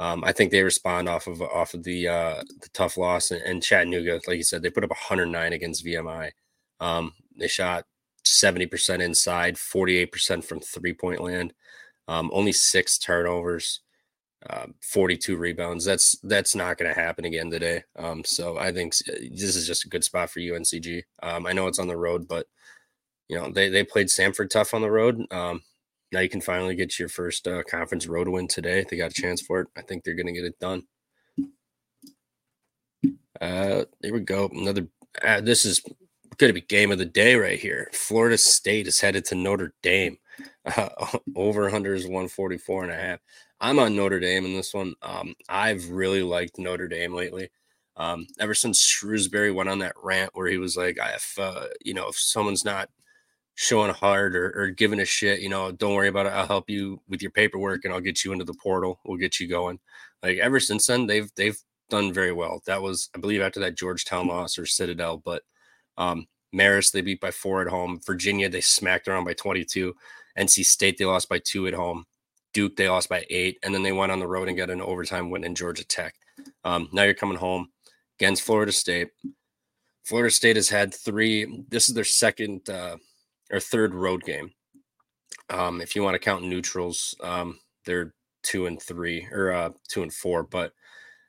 um, 0.00 0.24
I 0.24 0.32
think 0.32 0.50
they 0.50 0.62
respond 0.62 1.10
off 1.10 1.26
of 1.26 1.42
off 1.42 1.74
of 1.74 1.84
the 1.84 2.08
uh, 2.08 2.42
the 2.62 2.70
tough 2.72 2.96
loss 2.96 3.30
and, 3.30 3.42
and, 3.42 3.62
Chattanooga, 3.62 4.18
like 4.26 4.38
you 4.38 4.42
said, 4.42 4.62
they 4.62 4.70
put 4.70 4.82
up 4.82 4.88
109 4.88 5.52
against 5.52 5.84
VMI. 5.84 6.30
Um, 6.80 7.12
they 7.36 7.48
shot 7.48 7.84
70% 8.24 9.00
inside, 9.02 9.56
48% 9.56 10.42
from 10.42 10.60
three 10.60 10.94
point 10.94 11.20
land, 11.20 11.52
um, 12.08 12.30
only 12.32 12.50
six 12.50 12.96
turnovers, 12.96 13.80
uh, 14.48 14.68
42 14.80 15.36
rebounds. 15.36 15.84
That's 15.84 16.18
that's 16.22 16.54
not 16.54 16.78
going 16.78 16.92
to 16.92 16.98
happen 16.98 17.26
again 17.26 17.50
today. 17.50 17.84
Um, 17.96 18.24
so 18.24 18.56
I 18.56 18.72
think 18.72 18.96
this 18.96 19.54
is 19.54 19.66
just 19.66 19.84
a 19.84 19.90
good 19.90 20.02
spot 20.02 20.30
for 20.30 20.40
UNCG. 20.40 21.02
Um, 21.22 21.46
I 21.46 21.52
know 21.52 21.66
it's 21.66 21.78
on 21.78 21.88
the 21.88 21.96
road, 21.98 22.26
but 22.26 22.46
you 23.28 23.36
know 23.36 23.50
they 23.50 23.68
they 23.68 23.84
played 23.84 24.06
Samford 24.06 24.48
tough 24.48 24.72
on 24.72 24.80
the 24.80 24.90
road. 24.90 25.30
Um, 25.30 25.60
now 26.12 26.20
you 26.20 26.28
can 26.28 26.40
finally 26.40 26.74
get 26.74 26.98
your 26.98 27.08
first 27.08 27.46
uh, 27.46 27.62
conference 27.62 28.06
road 28.06 28.28
win 28.28 28.48
today. 28.48 28.84
They 28.88 28.96
got 28.96 29.10
a 29.10 29.20
chance 29.20 29.40
for 29.40 29.60
it. 29.60 29.68
I 29.76 29.82
think 29.82 30.04
they're 30.04 30.14
going 30.14 30.26
to 30.26 30.32
get 30.32 30.44
it 30.44 30.58
done. 30.58 30.82
Uh, 33.40 33.84
there 34.00 34.12
we 34.12 34.20
go. 34.20 34.50
Another. 34.52 34.86
Uh, 35.24 35.40
this 35.40 35.64
is 35.64 35.80
going 36.36 36.50
to 36.50 36.60
be 36.60 36.60
game 36.60 36.90
of 36.90 36.98
the 36.98 37.04
day 37.04 37.34
right 37.34 37.58
here. 37.58 37.90
Florida 37.92 38.38
State 38.38 38.86
is 38.86 39.00
headed 39.00 39.24
to 39.26 39.34
Notre 39.34 39.74
Dame. 39.82 40.18
Uh, 40.64 40.88
over 41.36 41.70
under 41.70 41.94
is 41.94 42.04
144 42.04 42.84
and 42.84 42.92
a 42.92 42.96
half. 42.96 43.20
I'm 43.60 43.78
on 43.78 43.94
Notre 43.94 44.20
Dame 44.20 44.46
in 44.46 44.54
this 44.54 44.72
one. 44.72 44.94
Um, 45.02 45.34
I've 45.48 45.90
really 45.90 46.22
liked 46.22 46.58
Notre 46.58 46.88
Dame 46.88 47.12
lately. 47.12 47.50
Um, 47.96 48.26
ever 48.38 48.54
since 48.54 48.82
Shrewsberry 48.82 49.54
went 49.54 49.68
on 49.68 49.80
that 49.80 49.94
rant 50.02 50.30
where 50.32 50.48
he 50.48 50.56
was 50.56 50.76
like, 50.76 50.96
"If 50.98 51.38
uh, 51.38 51.66
you 51.84 51.92
know, 51.92 52.08
if 52.08 52.16
someone's 52.16 52.64
not 52.64 52.88
showing 53.60 53.92
hard 53.92 54.34
or, 54.34 54.52
or 54.56 54.70
giving 54.70 55.00
a 55.00 55.04
shit, 55.04 55.40
you 55.40 55.48
know, 55.50 55.70
don't 55.70 55.94
worry 55.94 56.08
about 56.08 56.24
it. 56.24 56.32
I'll 56.32 56.46
help 56.46 56.70
you 56.70 56.98
with 57.10 57.20
your 57.20 57.30
paperwork 57.30 57.84
and 57.84 57.92
I'll 57.92 58.00
get 58.00 58.24
you 58.24 58.32
into 58.32 58.46
the 58.46 58.54
portal. 58.54 58.98
We'll 59.04 59.18
get 59.18 59.38
you 59.38 59.48
going. 59.48 59.78
Like 60.22 60.38
ever 60.38 60.58
since 60.58 60.86
then, 60.86 61.06
they've 61.06 61.30
they've 61.36 61.58
done 61.90 62.10
very 62.10 62.32
well. 62.32 62.62
That 62.64 62.80
was, 62.80 63.10
I 63.14 63.18
believe, 63.18 63.42
after 63.42 63.60
that 63.60 63.76
Georgetown 63.76 64.28
loss 64.28 64.58
or 64.58 64.64
Citadel, 64.64 65.18
but 65.22 65.42
um 65.98 66.26
Marist 66.54 66.92
they 66.92 67.02
beat 67.02 67.20
by 67.20 67.30
four 67.30 67.60
at 67.60 67.68
home. 67.68 68.00
Virginia 68.06 68.48
they 68.48 68.62
smacked 68.62 69.08
around 69.08 69.24
by 69.24 69.34
22. 69.34 69.94
NC 70.38 70.64
State 70.64 70.96
they 70.96 71.04
lost 71.04 71.28
by 71.28 71.38
two 71.38 71.66
at 71.66 71.74
home. 71.74 72.06
Duke 72.54 72.76
they 72.76 72.88
lost 72.88 73.10
by 73.10 73.26
eight, 73.28 73.58
and 73.62 73.74
then 73.74 73.82
they 73.82 73.92
went 73.92 74.10
on 74.10 74.20
the 74.20 74.26
road 74.26 74.48
and 74.48 74.56
got 74.56 74.70
an 74.70 74.80
overtime 74.80 75.28
win 75.28 75.44
in 75.44 75.54
Georgia 75.54 75.84
Tech. 75.84 76.14
Um, 76.64 76.88
now 76.92 77.02
you're 77.02 77.12
coming 77.12 77.36
home 77.36 77.68
against 78.18 78.42
Florida 78.42 78.72
State. 78.72 79.08
Florida 80.02 80.30
State 80.30 80.56
has 80.56 80.70
had 80.70 80.94
three. 80.94 81.62
This 81.68 81.90
is 81.90 81.94
their 81.94 82.04
second 82.04 82.66
uh, 82.70 82.96
or 83.50 83.60
third 83.60 83.94
road 83.94 84.22
game. 84.24 84.52
Um, 85.48 85.80
if 85.80 85.96
you 85.96 86.02
want 86.02 86.14
to 86.14 86.18
count 86.18 86.44
neutrals, 86.44 87.14
um, 87.22 87.58
they're 87.84 88.14
two 88.42 88.66
and 88.66 88.80
three 88.80 89.26
or 89.32 89.52
uh, 89.52 89.70
two 89.88 90.02
and 90.02 90.12
four, 90.12 90.42
but 90.42 90.72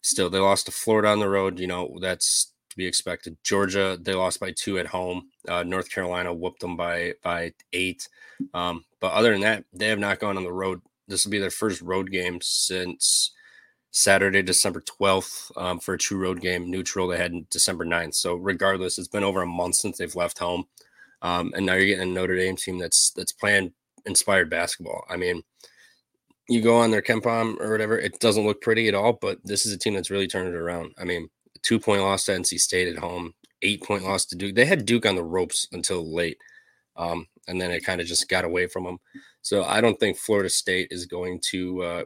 still 0.01 0.29
they 0.29 0.39
lost 0.39 0.67
to 0.67 0.71
Florida 0.71 1.09
on 1.09 1.19
the 1.19 1.29
road. 1.29 1.59
You 1.59 1.67
know 1.67 1.97
that's 2.01 2.53
to 2.69 2.77
be 2.77 2.85
expected. 2.85 3.37
Georgia 3.43 3.97
they 4.01 4.13
lost 4.13 4.39
by 4.39 4.51
two 4.51 4.79
at 4.79 4.87
home. 4.87 5.29
Uh, 5.47 5.63
North 5.63 5.89
Carolina 5.91 6.33
whooped 6.33 6.61
them 6.61 6.77
by 6.77 7.13
by 7.23 7.53
eight. 7.73 8.07
Um, 8.53 8.85
but 8.99 9.13
other 9.13 9.31
than 9.31 9.41
that, 9.41 9.65
they 9.73 9.87
have 9.87 9.99
not 9.99 10.19
gone 10.19 10.37
on 10.37 10.43
the 10.43 10.53
road. 10.53 10.81
This 11.07 11.25
will 11.25 11.31
be 11.31 11.39
their 11.39 11.51
first 11.51 11.81
road 11.81 12.11
game 12.11 12.39
since 12.41 13.31
Saturday, 13.91 14.41
December 14.41 14.81
12th 14.81 15.51
um, 15.57 15.79
for 15.79 15.93
a 15.95 15.97
true 15.97 16.17
road 16.17 16.39
game. 16.41 16.71
Neutral 16.71 17.07
they 17.07 17.17
had 17.17 17.49
December 17.49 17.85
9th. 17.85 18.15
So 18.15 18.35
regardless, 18.35 18.97
it's 18.97 19.07
been 19.07 19.23
over 19.23 19.41
a 19.41 19.47
month 19.47 19.75
since 19.75 19.97
they've 19.97 20.15
left 20.15 20.39
home. 20.39 20.65
Um, 21.21 21.53
and 21.55 21.65
now 21.65 21.73
you're 21.73 21.85
getting 21.85 22.09
a 22.09 22.13
Notre 22.13 22.35
Dame 22.35 22.55
team 22.55 22.79
that's 22.79 23.11
that's 23.11 23.31
playing 23.31 23.73
inspired 24.05 24.49
basketball. 24.49 25.05
I 25.09 25.17
mean, 25.17 25.43
you 26.49 26.61
go 26.61 26.77
on 26.77 26.91
their 26.91 27.01
KenPom 27.01 27.59
or 27.59 27.71
whatever, 27.71 27.97
it 27.97 28.19
doesn't 28.19 28.45
look 28.45 28.61
pretty 28.61 28.87
at 28.87 28.95
all, 28.95 29.13
but 29.13 29.39
this 29.43 29.65
is 29.65 29.73
a 29.73 29.77
team 29.77 29.93
that's 29.93 30.11
really 30.11 30.27
turned 30.27 30.49
it 30.49 30.55
around. 30.55 30.93
I 30.99 31.05
mean, 31.05 31.29
two 31.61 31.79
point 31.79 32.01
loss 32.01 32.25
to 32.25 32.31
NC 32.31 32.59
State 32.59 32.87
at 32.87 32.97
home, 32.97 33.33
eight 33.61 33.83
point 33.83 34.03
loss 34.03 34.25
to 34.25 34.35
Duke. 34.35 34.55
They 34.55 34.65
had 34.65 34.85
Duke 34.85 35.05
on 35.05 35.15
the 35.15 35.23
ropes 35.23 35.67
until 35.71 36.13
late, 36.13 36.37
um, 36.95 37.27
and 37.47 37.61
then 37.61 37.71
it 37.71 37.85
kind 37.85 38.01
of 38.01 38.07
just 38.07 38.29
got 38.29 38.45
away 38.45 38.67
from 38.67 38.83
them. 38.83 38.97
So 39.41 39.63
I 39.63 39.81
don't 39.81 39.99
think 39.99 40.17
Florida 40.17 40.49
State 40.49 40.89
is 40.91 41.05
going 41.05 41.39
to 41.51 41.83
uh, 41.83 42.03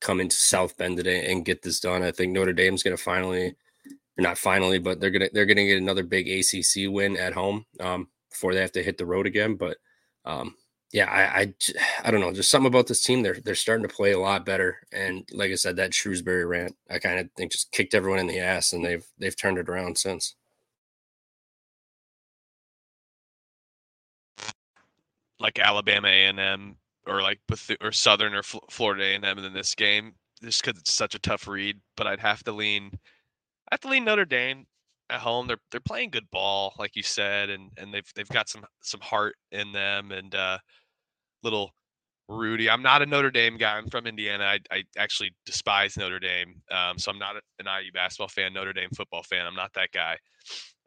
come 0.00 0.20
into 0.20 0.36
South 0.36 0.76
Bend 0.76 0.96
today 0.96 1.30
and 1.30 1.44
get 1.44 1.62
this 1.62 1.80
done. 1.80 2.02
I 2.02 2.12
think 2.12 2.32
Notre 2.32 2.52
Dame's 2.52 2.82
going 2.82 2.96
to 2.96 3.02
finally, 3.02 3.54
not 4.18 4.38
finally, 4.38 4.78
but 4.78 5.00
they're 5.00 5.10
gonna 5.10 5.28
they're 5.32 5.46
gonna 5.46 5.66
get 5.66 5.78
another 5.78 6.02
big 6.02 6.28
ACC 6.28 6.90
win 6.90 7.16
at 7.16 7.34
home. 7.34 7.66
Um, 7.80 8.08
before 8.36 8.52
they 8.54 8.60
have 8.60 8.72
to 8.72 8.82
hit 8.82 8.98
the 8.98 9.06
road 9.06 9.26
again. 9.26 9.54
But 9.54 9.78
um, 10.26 10.54
yeah, 10.92 11.10
I, 11.10 11.40
I, 11.40 11.54
I 12.04 12.10
don't 12.10 12.20
know, 12.20 12.32
just 12.32 12.50
something 12.50 12.68
about 12.68 12.86
this 12.86 13.02
team. 13.02 13.22
They're 13.22 13.38
they're 13.44 13.54
starting 13.54 13.86
to 13.88 13.94
play 13.94 14.12
a 14.12 14.20
lot 14.20 14.44
better. 14.46 14.78
And 14.92 15.28
like 15.32 15.50
I 15.50 15.54
said, 15.56 15.76
that 15.76 15.92
Shrewsberry 15.92 16.48
rant, 16.48 16.76
I 16.90 16.98
kind 16.98 17.18
of 17.18 17.28
think 17.36 17.52
just 17.52 17.72
kicked 17.72 17.94
everyone 17.94 18.20
in 18.20 18.26
the 18.26 18.38
ass, 18.38 18.72
and 18.72 18.84
they've 18.84 19.04
they've 19.18 19.36
turned 19.36 19.58
it 19.58 19.68
around 19.68 19.98
since. 19.98 20.34
Like 25.38 25.58
Alabama 25.58 26.08
A 26.08 26.26
and 26.26 26.40
M, 26.40 26.76
or 27.06 27.22
like 27.22 27.40
or 27.80 27.92
Southern 27.92 28.34
or 28.34 28.42
Florida 28.42 29.04
A 29.04 29.14
and 29.14 29.24
M 29.24 29.38
in 29.38 29.52
this 29.52 29.74
game, 29.74 30.14
just 30.42 30.62
because 30.64 30.80
it's 30.80 30.94
such 30.94 31.14
a 31.14 31.18
tough 31.18 31.48
read. 31.48 31.78
But 31.96 32.06
I'd 32.06 32.20
have 32.20 32.44
to 32.44 32.52
lean, 32.52 32.90
I 32.94 33.74
have 33.74 33.80
to 33.80 33.88
lean 33.88 34.04
Notre 34.04 34.24
Dame 34.24 34.66
at 35.10 35.20
home. 35.20 35.46
They're 35.46 35.58
they're 35.70 35.80
playing 35.80 36.10
good 36.10 36.30
ball, 36.30 36.74
like 36.78 36.96
you 36.96 37.02
said, 37.02 37.50
and 37.50 37.70
and 37.76 37.92
they've 37.92 38.10
they've 38.14 38.28
got 38.28 38.48
some 38.48 38.64
some 38.82 39.00
heart 39.00 39.36
in 39.52 39.72
them 39.72 40.12
and 40.12 40.34
uh, 40.34 40.58
little 41.42 41.72
Rudy. 42.28 42.68
I'm 42.68 42.82
not 42.82 43.02
a 43.02 43.06
Notre 43.06 43.30
Dame 43.30 43.56
guy. 43.56 43.76
I'm 43.76 43.88
from 43.88 44.06
Indiana. 44.06 44.44
I, 44.44 44.58
I 44.70 44.82
actually 44.98 45.32
despise 45.44 45.96
Notre 45.96 46.18
Dame. 46.18 46.60
Um, 46.70 46.98
so 46.98 47.12
I'm 47.12 47.18
not 47.18 47.36
an 47.36 47.66
IU 47.66 47.92
basketball 47.92 48.28
fan, 48.28 48.52
Notre 48.52 48.72
Dame 48.72 48.90
football 48.96 49.22
fan. 49.22 49.46
I'm 49.46 49.54
not 49.54 49.72
that 49.74 49.92
guy. 49.92 50.16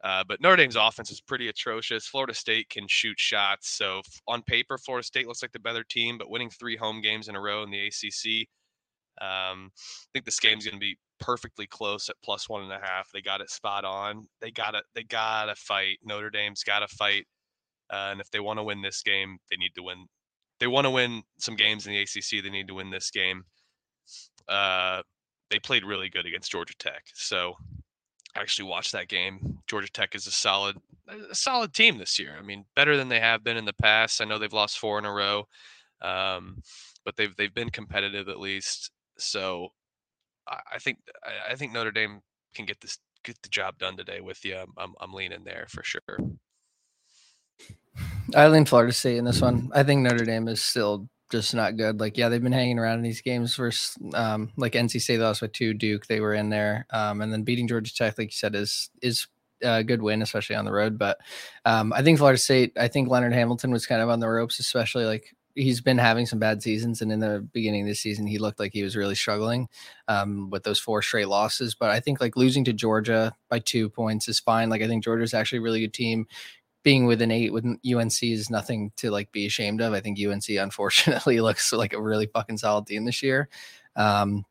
Uh, 0.02 0.24
but 0.26 0.40
Notre 0.40 0.56
Dame's 0.56 0.76
offense 0.76 1.10
is 1.10 1.20
pretty 1.20 1.48
atrocious. 1.48 2.06
Florida 2.06 2.34
State 2.34 2.68
can 2.68 2.86
shoot 2.88 3.18
shots. 3.18 3.70
So 3.70 4.02
on 4.28 4.42
paper, 4.42 4.78
Florida 4.78 5.06
State 5.06 5.26
looks 5.26 5.42
like 5.42 5.52
the 5.52 5.58
better 5.58 5.84
team, 5.84 6.18
but 6.18 6.30
winning 6.30 6.50
three 6.50 6.76
home 6.76 7.00
games 7.00 7.28
in 7.28 7.36
a 7.36 7.40
row 7.40 7.62
in 7.62 7.70
the 7.70 7.86
ACC, 7.86 8.48
um, 9.22 9.70
I 9.74 10.08
think 10.12 10.24
this 10.24 10.40
game's 10.40 10.64
going 10.64 10.76
to 10.76 10.80
be 10.80 10.96
perfectly 11.20 11.66
close 11.66 12.08
at 12.08 12.16
plus 12.24 12.48
one 12.48 12.62
and 12.62 12.72
a 12.72 12.80
half. 12.80 13.10
They 13.12 13.22
got 13.22 13.40
it 13.40 13.50
spot 13.50 13.84
on. 13.84 14.26
They 14.40 14.50
got 14.50 14.74
it. 14.74 14.84
They 14.94 15.04
got 15.04 15.46
to 15.46 15.54
fight. 15.54 15.98
Notre 16.04 16.30
Dame's 16.30 16.64
got 16.64 16.80
to 16.80 16.88
fight. 16.88 17.26
Uh, 17.90 18.08
and 18.12 18.20
if 18.20 18.30
they 18.30 18.40
want 18.40 18.58
to 18.58 18.62
win 18.62 18.82
this 18.82 19.02
game, 19.02 19.38
they 19.50 19.56
need 19.56 19.74
to 19.74 19.82
win. 19.82 20.06
They 20.58 20.66
want 20.66 20.86
to 20.86 20.90
win 20.90 21.22
some 21.38 21.56
games 21.56 21.86
in 21.86 21.92
the 21.92 22.00
ACC. 22.00 22.42
They 22.42 22.50
need 22.50 22.68
to 22.68 22.74
win 22.74 22.90
this 22.90 23.10
game. 23.10 23.44
Uh, 24.48 25.02
they 25.50 25.58
played 25.58 25.84
really 25.84 26.08
good 26.08 26.26
against 26.26 26.50
Georgia 26.50 26.74
Tech. 26.78 27.02
So 27.14 27.54
I 28.36 28.40
actually 28.40 28.68
watched 28.68 28.92
that 28.92 29.08
game. 29.08 29.58
Georgia 29.66 29.90
Tech 29.90 30.14
is 30.14 30.26
a 30.26 30.30
solid, 30.30 30.76
a 31.08 31.34
solid 31.34 31.74
team 31.74 31.98
this 31.98 32.18
year. 32.18 32.36
I 32.38 32.42
mean, 32.42 32.64
better 32.76 32.96
than 32.96 33.08
they 33.08 33.20
have 33.20 33.42
been 33.42 33.56
in 33.56 33.64
the 33.64 33.72
past. 33.72 34.20
I 34.20 34.24
know 34.24 34.38
they've 34.38 34.52
lost 34.52 34.78
four 34.78 34.98
in 34.98 35.04
a 35.04 35.12
row, 35.12 35.44
um, 36.00 36.62
but 37.04 37.16
they've 37.16 37.34
they've 37.36 37.54
been 37.54 37.70
competitive 37.70 38.28
at 38.28 38.38
least. 38.38 38.90
So 39.18 39.68
I 40.46 40.78
think 40.78 40.98
I 41.48 41.54
think 41.54 41.72
Notre 41.72 41.92
Dame 41.92 42.20
can 42.54 42.66
get 42.66 42.80
this 42.80 42.98
get 43.24 43.40
the 43.42 43.48
job 43.48 43.78
done 43.78 43.96
today 43.96 44.20
with 44.20 44.44
you. 44.44 44.56
I'm 44.56 44.94
I'm 45.00 45.12
leaning 45.12 45.44
there 45.44 45.66
for 45.68 45.82
sure. 45.82 46.18
I 48.34 48.48
lean 48.48 48.64
Florida 48.64 48.92
State 48.92 49.16
in 49.16 49.24
this 49.24 49.40
one. 49.40 49.70
I 49.74 49.82
think 49.82 50.02
Notre 50.02 50.24
Dame 50.24 50.48
is 50.48 50.62
still 50.62 51.08
just 51.30 51.54
not 51.54 51.76
good. 51.76 52.00
Like, 52.00 52.16
yeah, 52.16 52.28
they've 52.28 52.42
been 52.42 52.52
hanging 52.52 52.78
around 52.78 52.98
in 52.98 53.02
these 53.02 53.20
games 53.20 53.56
versus 53.56 53.96
um, 54.14 54.50
like 54.56 54.72
NC 54.72 55.00
State 55.00 55.20
lost 55.20 55.42
with 55.42 55.52
two, 55.52 55.74
Duke 55.74 56.06
they 56.06 56.20
were 56.20 56.34
in 56.34 56.50
there, 56.50 56.86
um, 56.90 57.20
and 57.20 57.32
then 57.32 57.42
beating 57.42 57.68
Georgia 57.68 57.94
Tech, 57.94 58.18
like 58.18 58.28
you 58.28 58.32
said, 58.32 58.54
is 58.54 58.90
is 59.02 59.26
a 59.62 59.84
good 59.84 60.02
win, 60.02 60.22
especially 60.22 60.56
on 60.56 60.64
the 60.64 60.72
road. 60.72 60.98
But 60.98 61.18
um, 61.64 61.92
I 61.92 62.02
think 62.02 62.18
Florida 62.18 62.38
State, 62.38 62.72
I 62.78 62.88
think 62.88 63.08
Leonard 63.08 63.32
Hamilton 63.32 63.70
was 63.70 63.86
kind 63.86 64.02
of 64.02 64.08
on 64.08 64.20
the 64.20 64.28
ropes, 64.28 64.58
especially 64.58 65.04
like 65.04 65.34
he's 65.54 65.80
been 65.80 65.98
having 65.98 66.26
some 66.26 66.38
bad 66.38 66.62
seasons, 66.62 67.02
and 67.02 67.10
in 67.12 67.20
the 67.20 67.46
beginning 67.52 67.82
of 67.82 67.88
this 67.88 68.00
season, 68.00 68.26
he 68.26 68.38
looked 68.38 68.60
like 68.60 68.72
he 68.72 68.82
was 68.82 68.96
really 68.96 69.14
struggling 69.14 69.68
um, 70.08 70.50
with 70.50 70.62
those 70.62 70.78
four 70.78 71.02
straight 71.02 71.28
losses. 71.28 71.74
But 71.74 71.90
I 71.90 72.00
think 72.00 72.20
like 72.20 72.36
losing 72.36 72.64
to 72.64 72.72
Georgia 72.72 73.34
by 73.48 73.58
two 73.58 73.88
points 73.88 74.28
is 74.28 74.40
fine. 74.40 74.70
Like 74.70 74.82
I 74.82 74.88
think 74.88 75.04
Georgia's 75.04 75.34
actually 75.34 75.58
a 75.58 75.62
really 75.62 75.80
good 75.80 75.94
team 75.94 76.26
being 76.82 77.06
within 77.06 77.30
eight 77.30 77.52
with 77.52 77.64
UNC 77.64 78.22
is 78.22 78.50
nothing 78.50 78.90
to 78.96 79.10
like 79.10 79.30
be 79.32 79.46
ashamed 79.46 79.80
of. 79.80 79.92
I 79.92 80.00
think 80.00 80.18
UNC 80.18 80.48
unfortunately 80.48 81.40
looks 81.40 81.72
like 81.72 81.92
a 81.92 82.02
really 82.02 82.26
fucking 82.26 82.58
solid 82.58 82.86
team 82.86 83.04
this 83.04 83.22
year. 83.22 83.48
Um, 83.96 84.44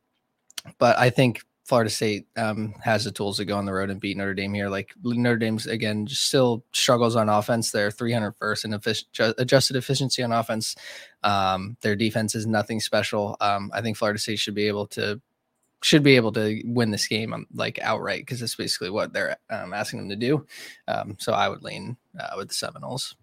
but 0.78 0.98
I 0.98 1.10
think 1.10 1.44
Florida 1.70 1.92
State 1.92 2.26
um, 2.36 2.74
has 2.84 3.04
the 3.04 3.12
tools 3.12 3.38
to 3.38 3.46
go 3.46 3.56
on 3.56 3.68
the 3.68 3.72
road 3.72 3.92
and 3.92 4.02
beat 4.02 4.18
Notre 4.18 4.34
Dame 4.34 4.56
here. 4.56 4.70
Like 4.70 4.92
Notre 5.04 5.38
Dame's 5.38 5.68
again 5.68 6.08
still 6.08 6.66
struggles 6.72 7.16
on 7.16 7.30
offense. 7.30 7.70
They're 7.70 7.92
301st 7.92 8.66
in 8.66 8.72
effic- 8.72 9.36
adjusted 9.38 9.76
efficiency 9.76 10.24
on 10.24 10.32
offense. 10.32 10.76
Um, 11.22 11.78
their 11.82 11.96
defense 11.96 12.34
is 12.34 12.48
nothing 12.48 12.80
special. 12.80 13.38
Um, 13.40 13.70
I 13.72 13.82
think 13.82 13.98
Florida 13.98 14.18
State 14.18 14.40
should 14.40 14.56
be 14.56 14.68
able 14.68 14.88
to 14.88 15.22
should 15.84 16.02
be 16.02 16.16
able 16.16 16.32
to 16.32 16.60
win 16.66 16.90
this 16.90 17.06
game 17.06 17.34
um, 17.34 17.46
like 17.54 17.78
outright 17.84 18.22
because 18.22 18.42
it's 18.42 18.56
basically 18.56 18.90
what 18.90 19.14
they're 19.14 19.38
um, 19.52 19.72
asking 19.72 20.00
them 20.00 20.10
to 20.10 20.16
do. 20.16 20.48
Um, 20.88 21.18
so 21.20 21.34
I 21.34 21.50
would 21.50 21.62
lean 21.62 21.98
uh, 22.20 22.34
with 22.36 22.48
the 22.48 22.56
Seminoles. 22.56 23.16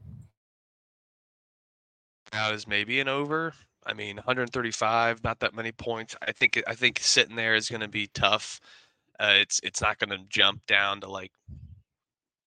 Now 2.32 2.52
is 2.52 2.68
maybe 2.68 3.00
an 3.00 3.08
over. 3.08 3.54
I 3.86 3.94
mean, 3.94 4.16
135, 4.16 5.22
not 5.22 5.40
that 5.40 5.54
many 5.54 5.72
points. 5.72 6.16
I 6.20 6.32
think 6.32 6.60
I 6.66 6.74
think 6.74 6.98
sitting 7.00 7.36
there 7.36 7.54
is 7.54 7.68
going 7.68 7.80
to 7.80 7.88
be 7.88 8.08
tough. 8.12 8.60
Uh, 9.18 9.34
it's 9.36 9.60
it's 9.62 9.80
not 9.80 9.98
going 9.98 10.10
to 10.10 10.24
jump 10.28 10.66
down 10.66 11.00
to 11.00 11.08
like 11.08 11.32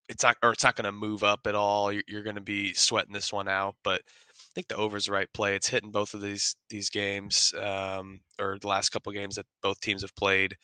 it's 0.08 0.24
not 0.24 0.36
or 0.42 0.50
it's 0.50 0.64
not 0.64 0.76
going 0.76 0.84
to 0.84 0.92
move 0.92 1.24
up 1.24 1.46
at 1.46 1.54
all. 1.54 1.92
You're, 1.92 2.02
you're 2.06 2.22
going 2.22 2.36
to 2.36 2.42
be 2.42 2.74
sweating 2.74 3.12
this 3.12 3.32
one 3.32 3.48
out, 3.48 3.76
but 3.84 4.02
I 4.04 4.52
think 4.54 4.68
the 4.68 4.76
over 4.76 4.96
is 4.96 5.06
the 5.06 5.12
right 5.12 5.32
play. 5.32 5.54
It's 5.54 5.68
hitting 5.68 5.92
both 5.92 6.14
of 6.14 6.20
these 6.20 6.56
these 6.68 6.90
games 6.90 7.54
um, 7.60 8.20
or 8.38 8.58
the 8.60 8.68
last 8.68 8.90
couple 8.90 9.12
games 9.12 9.36
that 9.36 9.46
both 9.62 9.80
teams 9.80 10.02
have 10.02 10.14
played. 10.16 10.56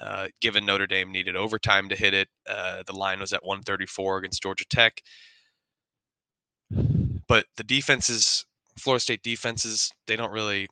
Uh, 0.00 0.28
given 0.40 0.64
Notre 0.64 0.86
Dame 0.86 1.10
needed 1.10 1.36
overtime 1.36 1.88
to 1.88 1.96
hit 1.96 2.14
it, 2.14 2.28
uh, 2.48 2.82
the 2.86 2.94
line 2.94 3.20
was 3.20 3.32
at 3.32 3.44
134 3.44 4.18
against 4.18 4.42
Georgia 4.42 4.64
Tech. 4.70 5.02
But 7.28 7.46
the 7.56 7.64
defenses, 7.64 8.44
Florida 8.78 9.00
State 9.00 9.22
defenses, 9.22 9.90
they 10.06 10.16
don't 10.16 10.32
really 10.32 10.68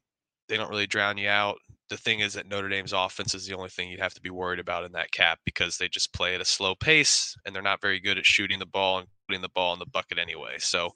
they 0.48 0.57
don't 0.57 0.70
really 0.70 0.86
drown 0.86 1.16
you 1.16 1.28
out. 1.28 1.59
The 1.90 1.96
thing 1.96 2.20
is 2.20 2.34
that 2.34 2.48
Notre 2.48 2.68
Dame's 2.68 2.92
offense 2.92 3.34
is 3.34 3.46
the 3.46 3.55
only 3.55 3.68
thing 3.68 3.88
you'd 3.88 4.01
have 4.01 4.14
to 4.14 4.20
be 4.20 4.30
worried 4.30 4.59
about 4.59 4.84
in 4.84 4.92
that 4.92 5.12
cap 5.12 5.38
because 5.44 5.76
they 5.76 5.88
just 5.88 6.12
play 6.12 6.34
at 6.34 6.40
a 6.40 6.44
slow 6.44 6.74
pace 6.74 7.36
and 7.44 7.55
they're 7.55 7.62
not 7.62 7.80
very 7.80 8.01
good 8.01 8.18
at 8.18 8.26
shooting 8.26 8.59
the 8.59 8.66
ball 8.66 8.98
and 8.98 9.09
putting 9.28 9.42
the 9.42 9.48
ball 9.48 9.72
in 9.72 9.78
the 9.78 9.86
bucket 9.86 10.18
anyway. 10.18 10.57
So 10.59 10.90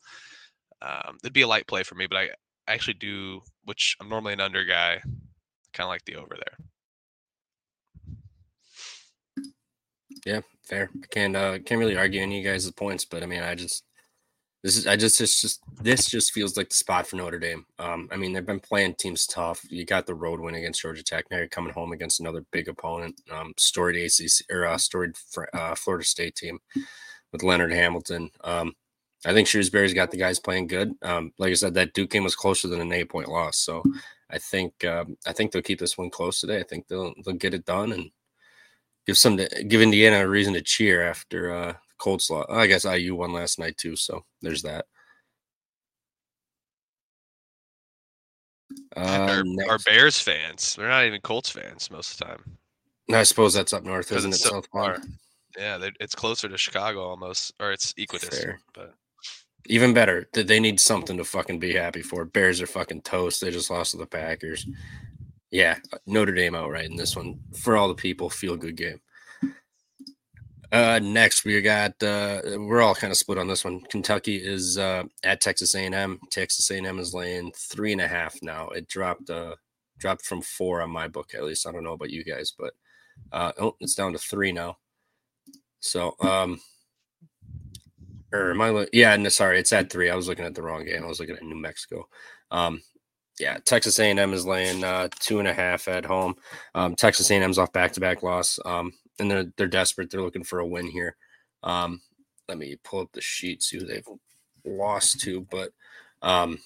um, 0.82 1.18
it'd 1.22 1.32
be 1.32 1.42
a 1.42 1.48
light 1.48 1.68
play 1.68 1.84
for 1.84 1.94
me, 1.94 2.06
but 2.08 2.18
I 2.18 2.30
actually 2.66 2.94
do, 2.94 3.42
which 3.64 3.96
I'm 4.00 4.08
normally 4.08 4.32
an 4.32 4.40
under 4.40 4.64
guy, 4.64 5.00
kind 5.72 5.86
of 5.86 5.88
like 5.88 6.04
the 6.04 6.16
over 6.16 6.36
there. 6.36 6.56
Yeah, 10.26 10.40
fair. 10.64 10.90
I 11.02 11.06
can't 11.10 11.36
uh, 11.36 11.58
can't 11.60 11.78
really 11.78 11.96
argue 11.96 12.22
any 12.22 12.38
of 12.38 12.44
you 12.44 12.50
guys' 12.50 12.70
points, 12.70 13.04
but 13.04 13.22
I 13.22 13.26
mean, 13.26 13.42
I 13.42 13.54
just 13.54 13.84
this 14.64 14.78
is 14.78 14.86
I 14.86 14.96
just 14.96 15.20
it's 15.20 15.42
just 15.42 15.60
this 15.82 16.06
just 16.06 16.32
feels 16.32 16.56
like 16.56 16.70
the 16.70 16.74
spot 16.74 17.06
for 17.06 17.16
Notre 17.16 17.38
Dame. 17.38 17.66
Um, 17.78 18.08
I 18.10 18.16
mean, 18.16 18.32
they've 18.32 18.44
been 18.44 18.60
playing 18.60 18.94
teams 18.94 19.26
tough. 19.26 19.60
You 19.68 19.84
got 19.84 20.06
the 20.06 20.14
road 20.14 20.40
win 20.40 20.54
against 20.54 20.80
Georgia 20.80 21.04
Tech. 21.04 21.26
Now 21.30 21.36
you're 21.36 21.48
coming 21.48 21.74
home 21.74 21.92
against 21.92 22.18
another 22.18 22.46
big 22.50 22.66
opponent, 22.66 23.20
um, 23.30 23.52
storied 23.58 24.02
ACC 24.02 24.50
or 24.50 24.64
uh, 24.64 24.78
storied 24.78 25.16
uh, 25.52 25.74
Florida 25.74 26.06
State 26.06 26.34
team 26.34 26.60
with 27.30 27.42
Leonard 27.42 27.72
Hamilton. 27.72 28.30
Um, 28.42 28.72
I 29.26 29.34
think 29.34 29.48
Shrewsberry's 29.48 29.92
got 29.92 30.10
the 30.10 30.16
guys 30.16 30.38
playing 30.38 30.68
good. 30.68 30.94
Um, 31.02 31.32
like 31.36 31.50
I 31.50 31.54
said, 31.54 31.74
that 31.74 31.92
Duke 31.92 32.10
game 32.10 32.24
was 32.24 32.34
closer 32.34 32.66
than 32.66 32.80
an 32.80 32.90
eight 32.90 33.10
point 33.10 33.28
loss. 33.28 33.58
So 33.58 33.82
I 34.30 34.38
think 34.38 34.82
um, 34.86 35.18
I 35.26 35.32
think 35.32 35.52
they'll 35.52 35.60
keep 35.60 35.78
this 35.78 35.98
one 35.98 36.08
close 36.08 36.40
today. 36.40 36.58
I 36.58 36.62
think 36.62 36.88
they'll 36.88 37.12
they'll 37.22 37.34
get 37.34 37.52
it 37.52 37.66
done 37.66 37.92
and 37.92 38.10
give 39.06 39.18
some 39.18 39.36
give 39.36 39.82
Indiana 39.82 40.24
a 40.24 40.28
reason 40.28 40.54
to 40.54 40.62
cheer 40.62 41.02
after 41.02 41.54
uh, 41.54 41.74
cold 41.98 42.22
slot. 42.22 42.46
I 42.48 42.66
guess 42.66 42.84
IU 42.84 43.14
won 43.14 43.32
last 43.32 43.58
night 43.58 43.76
too. 43.76 43.96
So 43.96 44.24
there's 44.42 44.62
that. 44.62 44.86
Uh, 48.96 49.42
our, 49.58 49.70
our, 49.70 49.78
Bears 49.78 50.18
fans, 50.18 50.74
they're 50.74 50.88
not 50.88 51.04
even 51.04 51.20
Colts 51.20 51.50
fans 51.50 51.90
most 51.90 52.12
of 52.12 52.18
the 52.18 52.24
time. 52.24 52.58
I 53.12 53.22
suppose 53.22 53.54
that's 53.54 53.72
up 53.72 53.84
north, 53.84 54.10
isn't 54.12 54.32
it? 54.32 54.36
So 54.36 54.50
South 54.50 54.68
far. 54.72 54.98
Yeah, 55.56 55.78
it's 56.00 56.14
closer 56.14 56.48
to 56.48 56.58
Chicago 56.58 57.02
almost, 57.02 57.52
or 57.60 57.72
it's 57.72 57.94
equidistant. 57.96 58.58
But 58.72 58.94
even 59.66 59.94
better, 59.94 60.28
that 60.32 60.46
they 60.46 60.58
need 60.60 60.80
something 60.80 61.16
to 61.16 61.24
fucking 61.24 61.58
be 61.58 61.74
happy 61.74 62.02
for. 62.02 62.24
Bears 62.24 62.60
are 62.60 62.66
fucking 62.66 63.02
toast. 63.02 63.40
They 63.40 63.50
just 63.50 63.70
lost 63.70 63.92
to 63.92 63.98
the 63.98 64.06
Packers. 64.06 64.66
Yeah, 65.50 65.76
Notre 66.06 66.32
Dame 66.32 66.54
outright 66.54 66.90
in 66.90 66.96
this 66.96 67.14
one 67.14 67.38
for 67.56 67.76
all 67.76 67.88
the 67.88 67.94
people. 67.94 68.28
Feel 68.28 68.56
good 68.56 68.76
game. 68.76 69.00
Uh, 70.72 70.98
next 71.02 71.44
we 71.44 71.60
got 71.62 71.90
uh, 72.02 72.40
we're 72.44 72.82
all 72.82 72.94
kind 72.94 73.10
of 73.10 73.16
split 73.16 73.38
on 73.38 73.46
this 73.46 73.64
one. 73.64 73.80
Kentucky 73.90 74.36
is 74.36 74.78
uh, 74.78 75.04
at 75.22 75.40
Texas 75.40 75.74
A&M. 75.74 76.18
Texas 76.30 76.70
A&M 76.70 76.98
is 76.98 77.14
laying 77.14 77.52
three 77.52 77.92
and 77.92 78.00
a 78.00 78.08
half 78.08 78.36
now. 78.42 78.68
It 78.68 78.88
dropped 78.88 79.30
uh 79.30 79.54
dropped 79.98 80.24
from 80.24 80.42
four 80.42 80.82
on 80.82 80.90
my 80.90 81.08
book 81.08 81.34
at 81.34 81.44
least. 81.44 81.66
I 81.66 81.72
don't 81.72 81.84
know 81.84 81.92
about 81.92 82.10
you 82.10 82.24
guys, 82.24 82.52
but 82.58 82.74
uh, 83.32 83.52
oh, 83.60 83.76
it's 83.80 83.94
down 83.94 84.12
to 84.12 84.18
three 84.18 84.52
now. 84.52 84.78
So 85.80 86.16
um, 86.20 86.60
or 88.34 88.50
am 88.50 88.60
I? 88.60 88.86
Yeah, 88.92 89.16
no, 89.16 89.28
sorry, 89.28 89.60
it's 89.60 89.72
at 89.72 89.90
three. 89.90 90.10
I 90.10 90.16
was 90.16 90.28
looking 90.28 90.44
at 90.44 90.54
the 90.54 90.62
wrong 90.62 90.84
game. 90.84 91.04
I 91.04 91.06
was 91.06 91.20
looking 91.20 91.36
at 91.36 91.42
New 91.42 91.54
Mexico. 91.54 92.08
Um, 92.50 92.82
yeah, 93.38 93.58
Texas 93.64 93.98
A&M 93.98 94.32
is 94.32 94.46
laying 94.46 94.84
uh, 94.84 95.08
two 95.20 95.38
and 95.38 95.48
a 95.48 95.54
half 95.54 95.88
at 95.88 96.04
home. 96.04 96.34
Um, 96.74 96.94
Texas 96.94 97.30
A&M's 97.30 97.58
off 97.58 97.72
back-to-back 97.72 98.22
loss, 98.22 98.58
um, 98.64 98.92
and 99.18 99.30
they're 99.30 99.46
they're 99.56 99.66
desperate. 99.66 100.10
They're 100.10 100.22
looking 100.22 100.44
for 100.44 100.58
a 100.60 100.66
win 100.66 100.86
here. 100.86 101.16
Um, 101.62 102.00
let 102.48 102.58
me 102.58 102.76
pull 102.84 103.00
up 103.00 103.12
the 103.12 103.20
sheet, 103.20 103.62
see 103.62 103.78
who 103.78 103.86
they've 103.86 104.08
lost 104.64 105.20
to. 105.20 105.42
But 105.50 105.70
um, 106.22 106.58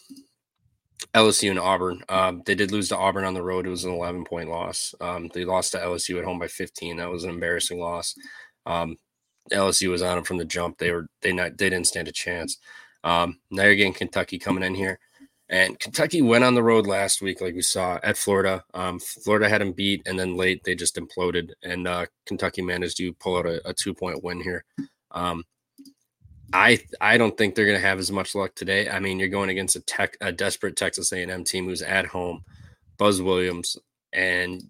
LSU 1.15 1.51
and 1.51 1.59
Auburn, 1.59 2.03
um, 2.09 2.43
they 2.45 2.55
did 2.55 2.73
lose 2.73 2.89
to 2.89 2.97
Auburn 2.97 3.25
on 3.25 3.35
the 3.35 3.43
road. 3.43 3.67
It 3.67 3.71
was 3.71 3.85
an 3.85 3.93
11 3.93 4.25
point 4.25 4.49
loss. 4.49 4.95
Um, 5.01 5.31
they 5.33 5.45
lost 5.45 5.73
to 5.73 5.79
LSU 5.79 6.19
at 6.19 6.25
home 6.25 6.39
by 6.39 6.49
15. 6.49 6.97
That 6.97 7.11
was 7.11 7.25
an 7.25 7.31
embarrassing 7.31 7.79
loss. 7.79 8.15
Um, 8.67 8.97
LSU 9.53 9.91
was 9.91 10.03
on 10.03 10.17
them 10.17 10.25
from 10.25 10.39
the 10.39 10.45
jump. 10.45 10.79
They 10.79 10.93
were 10.93 11.09
they 11.23 11.33
not 11.33 11.57
they 11.59 11.71
didn't 11.71 11.87
stand 11.87 12.09
a 12.09 12.13
chance. 12.13 12.59
Um, 13.05 13.39
now 13.51 13.65
you're 13.65 13.77
getting 13.77 13.95
Kentucky 13.95 14.39
coming 14.39 14.65
in 14.65 14.75
here, 14.75 14.99
and 15.51 15.79
Kentucky 15.79 16.21
went 16.21 16.45
on 16.45 16.55
the 16.55 16.63
road 16.63 16.87
last 16.87 17.23
week, 17.23 17.41
like 17.41 17.55
we 17.55 17.63
saw 17.63 17.99
at 18.03 18.19
Florida. 18.19 18.65
Um, 18.75 18.99
Florida 18.99 19.49
had 19.49 19.61
them 19.61 19.73
beat, 19.73 20.03
and 20.07 20.19
then 20.19 20.37
late 20.37 20.63
they 20.65 20.75
just 20.75 20.97
imploded, 20.97 21.53
and 21.63 21.89
uh, 21.89 22.07
Kentucky 22.27 22.63
managed 22.63 22.99
to 22.99 23.13
pull 23.15 23.39
out 23.39 23.47
a, 23.47 23.67
a 23.69 23.73
two 23.73 23.95
point 23.95 24.23
win 24.23 24.41
here. 24.41 24.65
Um, 25.11 25.45
I 26.53 26.81
I 27.01 27.19
don't 27.19 27.37
think 27.37 27.55
they're 27.55 27.67
going 27.67 27.81
to 27.81 27.87
have 27.87 27.99
as 27.99 28.13
much 28.13 28.35
luck 28.35 28.55
today. 28.55 28.89
I 28.91 29.01
mean, 29.01 29.19
you're 29.19 29.29
going 29.29 29.51
against 29.51 29.77
a 29.77 29.81
tech 29.81 30.17
a 30.21 30.33
desperate 30.33 30.77
Texas 30.77 31.13
A&M 31.13 31.45
team 31.45 31.67
who's 31.67 31.83
at 31.83 32.07
home. 32.07 32.45
Buzz 32.99 33.23
Williams 33.23 33.77
and 34.13 34.63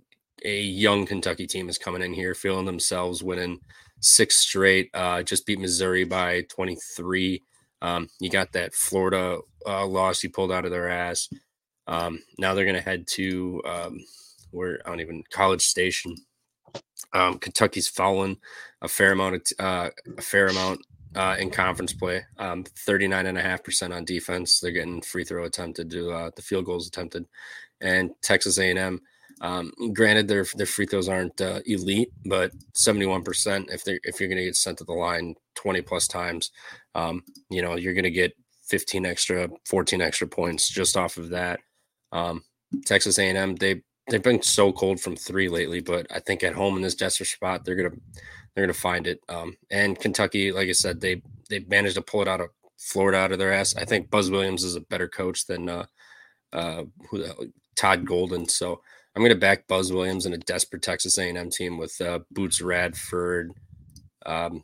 a 0.45 0.61
young 0.61 1.07
Kentucky 1.07 1.47
team 1.47 1.68
is 1.68 1.79
coming 1.79 2.03
in 2.03 2.12
here, 2.12 2.35
feeling 2.35 2.66
themselves 2.66 3.22
winning 3.22 3.59
six 4.01 4.37
straight. 4.37 4.91
Uh, 4.95 5.22
just 5.22 5.47
beat 5.47 5.59
Missouri 5.59 6.05
by 6.05 6.43
23. 6.43 7.43
Um, 7.83 8.09
you 8.20 8.31
got 8.31 8.53
that 8.53 8.74
Florida 8.74 9.39
uh, 9.66 9.87
loss 9.87 10.22
you 10.22 10.31
pulled 10.31 10.53
out 10.53 10.64
of 10.64 10.70
their 10.70 10.89
ass. 10.89 11.29
Um, 11.87 12.20
now 12.39 12.55
they're 12.55 12.64
going 12.64 12.76
to 12.76 12.83
head 12.83 13.07
to 13.09 13.62
um, 13.66 14.01
where 14.51 14.81
I 14.85 14.91
don't 14.91 15.01
even 15.01 15.24
College 15.31 15.62
Station. 15.62 16.16
Um, 17.12 17.39
Kentucky's 17.39 17.89
fallen 17.89 18.37
a 18.83 18.89
fair 18.89 19.12
amount 19.12 19.37
of 19.37 19.43
uh, 19.59 19.91
a 20.18 20.22
fair 20.22 20.49
amount 20.49 20.81
uh, 21.14 21.37
in 21.39 21.51
conference 21.51 21.93
play. 21.93 22.24
Um, 22.39 22.64
39.5% 22.64 23.95
on 23.95 24.05
defense. 24.05 24.61
They're 24.61 24.72
getting 24.72 25.01
free 25.01 25.24
throw 25.24 25.45
attempted 25.45 25.91
to 25.91 26.11
uh, 26.11 26.31
the 26.37 26.43
field 26.43 26.66
goals 26.66 26.87
attempted. 26.87 27.26
And 27.81 28.11
Texas 28.22 28.59
A&M 28.59 29.01
um, 29.41 29.72
granted, 29.93 30.29
their 30.29 30.45
their 30.57 30.66
free 30.66 30.87
throws 30.87 31.09
aren't 31.09 31.41
uh, 31.41 31.61
elite, 31.66 32.12
but 32.26 32.53
seventy 32.74 33.07
one 33.07 33.22
percent. 33.22 33.68
If 33.70 33.85
they 33.85 33.99
if 34.03 34.20
you're 34.20 34.29
going 34.29 34.39
to 34.39 34.45
get 34.45 34.57
sent 34.57 34.79
to 34.79 34.85
the 34.85 34.93
line 34.93 35.35
twenty 35.55 35.81
plus 35.81 36.09
times, 36.09 36.51
um, 36.99 37.22
you 37.51 37.62
know 37.62 37.76
you're 37.76 37.94
going 37.94 38.05
to 38.05 38.11
get 38.11 38.32
fifteen 38.66 39.07
extra, 39.07 39.49
fourteen 39.66 40.01
extra 40.01 40.26
points 40.26 40.68
just 40.68 40.96
off 40.96 41.16
of 41.16 41.30
that. 41.30 41.61
Um, 42.12 42.42
Texas 42.84 43.18
A 43.18 43.28
and 43.28 43.38
M 43.38 43.57
they 43.57 43.82
they've 44.09 44.22
been 44.22 44.42
so 44.42 44.72
cold 44.72 45.01
from 45.01 45.16
three 45.16 45.49
lately, 45.49 45.80
but 45.80 46.07
I 46.11 46.20
think 46.20 46.42
at 46.42 46.55
home 46.55 46.76
in 46.76 46.82
this 46.82 46.94
desperate 46.94 47.26
spot 47.26 47.64
they're 47.64 47.76
gonna 47.76 47.96
they're 48.55 48.64
gonna 48.64 48.74
find 48.74 49.07
it. 49.07 49.20
Um, 49.28 49.57
and 49.70 49.99
Kentucky, 49.99 50.53
like 50.53 50.68
I 50.68 50.72
said, 50.72 51.01
they 51.01 51.22
they 51.49 51.61
managed 51.61 51.96
to 51.96 52.03
pull 52.03 52.22
it 52.22 52.28
out 52.28 52.40
of 52.40 52.49
Florida 52.78 53.18
out 53.18 53.32
of 53.32 53.38
their 53.38 53.53
ass. 53.53 53.76
I 53.76 53.84
think 53.84 54.11
Buzz 54.11 54.30
Williams 54.30 54.64
is 54.64 54.76
a 54.76 54.80
better 54.80 55.09
coach 55.09 55.46
than 55.46 55.68
uh, 55.68 55.86
uh, 56.53 56.84
who 57.11 57.18
the, 57.18 57.53
Todd 57.76 58.05
Golden. 58.05 58.49
So 58.49 58.80
I'm 59.14 59.22
going 59.22 59.30
to 59.30 59.40
back 59.40 59.66
Buzz 59.66 59.92
Williams 59.92 60.26
in 60.26 60.34
a 60.34 60.38
desperate 60.38 60.82
Texas 60.82 61.18
A&M 61.18 61.51
team 61.51 61.78
with 61.78 61.99
uh, 62.01 62.20
Boots 62.30 62.61
Radford, 62.61 63.53
um, 64.26 64.62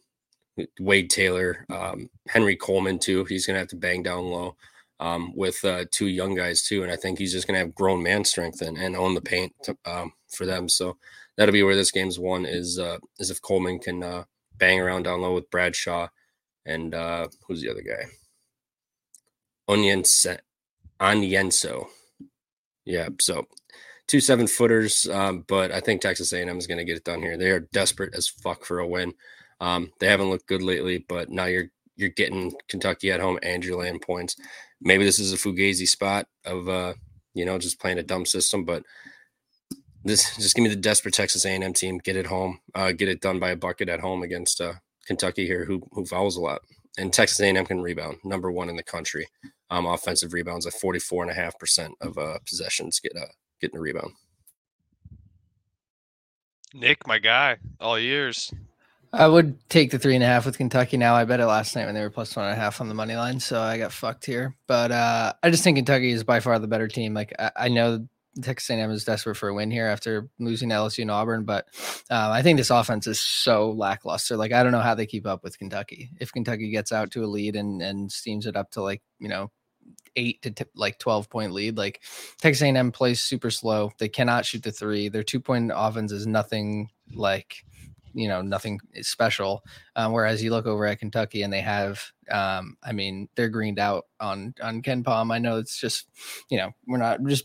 Wade 0.80 1.11
Taylor, 1.11 1.66
um, 1.70 2.09
Henry 2.28 2.57
Coleman 2.57 2.98
too. 2.98 3.24
He's 3.24 3.46
going 3.46 3.55
to 3.55 3.61
have 3.61 3.68
to 3.68 3.76
bang 3.76 4.02
down 4.02 4.24
low 4.24 4.57
um, 5.00 5.34
with 5.34 5.64
uh, 5.64 5.84
two 5.90 6.07
young 6.07 6.34
guys 6.34 6.62
too, 6.62 6.82
and 6.82 6.92
I 6.92 6.96
think 6.96 7.18
he's 7.18 7.32
just 7.32 7.46
going 7.46 7.55
to 7.55 7.64
have 7.64 7.74
grown 7.74 8.02
man 8.02 8.24
strength 8.24 8.62
and, 8.62 8.76
and 8.78 8.96
own 8.96 9.14
the 9.14 9.20
paint 9.20 9.52
to, 9.64 9.76
um, 9.84 10.12
for 10.28 10.46
them. 10.46 10.68
So 10.68 10.96
that'll 11.36 11.52
be 11.52 11.62
where 11.62 11.76
this 11.76 11.90
game's 11.90 12.18
won 12.18 12.46
is 12.46 12.78
uh, 12.78 12.98
is 13.18 13.30
if 13.30 13.42
Coleman 13.42 13.78
can 13.78 14.02
uh, 14.02 14.24
bang 14.57 14.80
around 14.80 15.05
down 15.05 15.20
low 15.20 15.34
with 15.34 15.50
Bradshaw 15.50 16.09
and 16.66 16.94
uh, 16.94 17.28
who's 17.46 17.61
the 17.61 17.70
other 17.70 17.82
guy? 17.82 18.05
Onyenso. 21.00 21.86
Yeah, 22.84 23.09
so 23.20 23.46
two 24.07 24.20
seven 24.20 24.46
footers, 24.46 25.09
um, 25.11 25.44
but 25.48 25.72
I 25.72 25.80
think 25.80 26.00
Texas 26.00 26.32
A&M 26.32 26.59
is 26.59 26.66
going 26.66 26.78
to 26.78 26.84
get 26.84 26.96
it 26.96 27.05
done 27.05 27.22
here. 27.22 27.36
They 27.36 27.50
are 27.50 27.61
desperate 27.72 28.14
as 28.14 28.28
fuck 28.28 28.64
for 28.64 28.78
a 28.78 28.86
win. 28.86 29.14
Um, 29.61 29.92
they 30.00 30.07
haven't 30.07 30.30
looked 30.30 30.46
good 30.46 30.62
lately, 30.62 31.05
but 31.09 31.30
now 31.30 31.44
you're 31.46 31.70
you're 31.96 32.11
getting 32.11 32.52
Kentucky 32.68 33.12
at 33.12 33.20
home 33.20 33.38
and 33.42 33.64
you're 33.64 33.98
points. 34.00 34.36
Maybe 34.80 35.05
this 35.05 35.18
is 35.18 35.32
a 35.32 35.36
fugazi 35.36 35.86
spot 35.86 36.26
of 36.44 36.68
uh, 36.68 36.94
you 37.34 37.44
know 37.44 37.59
just 37.59 37.80
playing 37.80 37.98
a 37.98 38.02
dumb 38.02 38.26
system, 38.26 38.64
but 38.64 38.82
this 40.05 40.36
just 40.36 40.55
give 40.55 40.62
me 40.62 40.68
the 40.68 40.76
desperate 40.76 41.14
Texas 41.14 41.44
A&M 41.46 41.72
team. 41.72 41.98
Get 41.98 42.16
it 42.16 42.26
home, 42.26 42.61
uh, 42.74 42.92
get 42.92 43.09
it 43.09 43.20
done 43.20 43.38
by 43.38 43.50
a 43.50 43.57
bucket 43.57 43.88
at 43.88 44.00
home 44.00 44.22
against 44.22 44.61
uh, 44.61 44.74
Kentucky 45.07 45.46
here, 45.46 45.64
who 45.64 45.82
who 45.92 46.05
fouls 46.05 46.36
a 46.36 46.40
lot. 46.40 46.61
And 46.96 47.12
Texas 47.12 47.40
A&M 47.40 47.66
can 47.66 47.80
rebound, 47.80 48.18
number 48.22 48.52
one 48.52 48.68
in 48.68 48.76
the 48.76 48.82
country. 48.82 49.26
Um, 49.68 49.86
offensive 49.86 50.32
rebounds 50.32 50.64
at 50.64 50.74
44 50.74 51.24
and 51.24 51.32
a 51.32 51.34
half 51.34 51.59
percent 51.59 51.94
of 52.00 52.16
uh, 52.18 52.38
possessions 52.46 53.00
get 53.00 53.12
uh, 53.16 53.26
getting 53.61 53.78
a 53.78 53.80
rebound. 53.80 54.12
Nick, 56.72 57.07
my 57.07 57.18
guy, 57.18 57.57
all 57.80 57.98
years. 57.98 58.52
I 59.15 59.29
would 59.29 59.69
take 59.69 59.91
the 59.91 59.99
three 59.99 60.15
and 60.15 60.25
a 60.25 60.27
half 60.27 60.45
with 60.45 60.59
Kentucky 60.59 60.97
now. 60.97 61.15
I 61.15 61.25
bet 61.25 61.41
it 61.41 61.47
last 61.47 61.77
night 61.77 61.87
when 61.87 61.95
they 61.95 62.01
were 62.01 62.11
plus 62.11 62.35
one 62.35 62.47
and 62.47 62.53
a 62.53 62.61
half 62.61 62.81
on 62.81 62.89
the 62.89 62.95
money 62.95 63.15
line, 63.15 63.39
so 63.39 63.61
I 63.61 63.79
got 63.79 63.93
fucked 63.93 64.27
here. 64.27 64.57
But 64.67 64.91
uh, 64.91 65.33
I 65.43 65.51
just 65.51 65.62
think 65.62 65.77
Kentucky 65.77 66.11
is 66.11 66.25
by 66.25 66.41
far 66.41 66.59
the 66.59 66.67
better 66.67 66.89
team. 66.89 67.15
Like 67.15 67.33
I, 67.39 67.51
I 67.57 67.69
know 67.69 68.09
Texas 68.43 68.71
A&M 68.71 68.91
is 68.91 69.05
desperate 69.05 69.37
for 69.37 69.49
a 69.49 69.55
win 69.55 69.71
here 69.71 69.87
after 69.87 70.29
losing 70.41 70.71
LSU 70.71 71.03
and 71.03 71.11
Auburn, 71.11 71.45
but 71.45 71.67
um, 72.11 72.33
I 72.33 72.43
think 72.43 72.59
this 72.59 72.71
offense 72.71 73.07
is 73.07 73.21
so 73.21 73.71
lackluster. 73.71 74.37
Like 74.37 74.53
I 74.53 74.62
don't 74.62 74.73
know 74.73 74.81
how 74.81 74.97
they 74.97 75.07
keep 75.07 75.27
up 75.27 75.45
with 75.45 75.59
Kentucky. 75.59 76.11
If 76.19 76.33
Kentucky 76.33 76.71
gets 76.71 76.91
out 76.91 77.12
to 77.12 77.25
a 77.25 77.27
lead 77.27 77.55
and 77.55 77.81
and 77.81 78.11
steams 78.11 78.47
it 78.47 78.57
up 78.57 78.73
to 78.73 78.83
like 78.83 79.03
you 79.21 79.29
know 79.29 79.53
eight 80.17 80.43
to 80.43 80.51
t- 80.51 80.65
like 80.75 80.99
12 80.99 81.29
point 81.29 81.53
lead. 81.53 81.77
Like 81.77 82.01
Texas 82.41 82.62
A&M 82.62 82.93
plays 82.93 83.21
super 83.21 83.51
slow. 83.51 83.93
They 83.99 84.09
cannot 84.09 84.47
shoot 84.47 84.62
the 84.62 84.73
three. 84.73 85.09
Their 85.09 85.23
two 85.23 85.41
point 85.41 85.73
offense 85.75 86.12
is 86.12 86.27
nothing 86.27 86.91
like 87.12 87.65
you 88.15 88.29
know 88.29 88.41
nothing 88.41 88.81
is 88.93 89.09
special. 89.09 89.65
Um, 89.97 90.12
whereas 90.12 90.43
you 90.43 90.51
look 90.51 90.67
over 90.67 90.87
at 90.87 90.99
Kentucky 90.99 91.43
and 91.43 91.53
they 91.53 91.61
have, 91.61 92.03
um, 92.31 92.77
I 92.83 92.93
mean, 92.93 93.29
they're 93.35 93.49
greened 93.49 93.79
out 93.79 94.07
on 94.21 94.55
on 94.62 94.83
KenPom. 94.83 95.33
I 95.33 95.39
know 95.39 95.59
it's 95.59 95.79
just, 95.79 96.09
you 96.49 96.57
know, 96.57 96.71
we're 96.87 96.99
not 96.99 97.23
just 97.27 97.45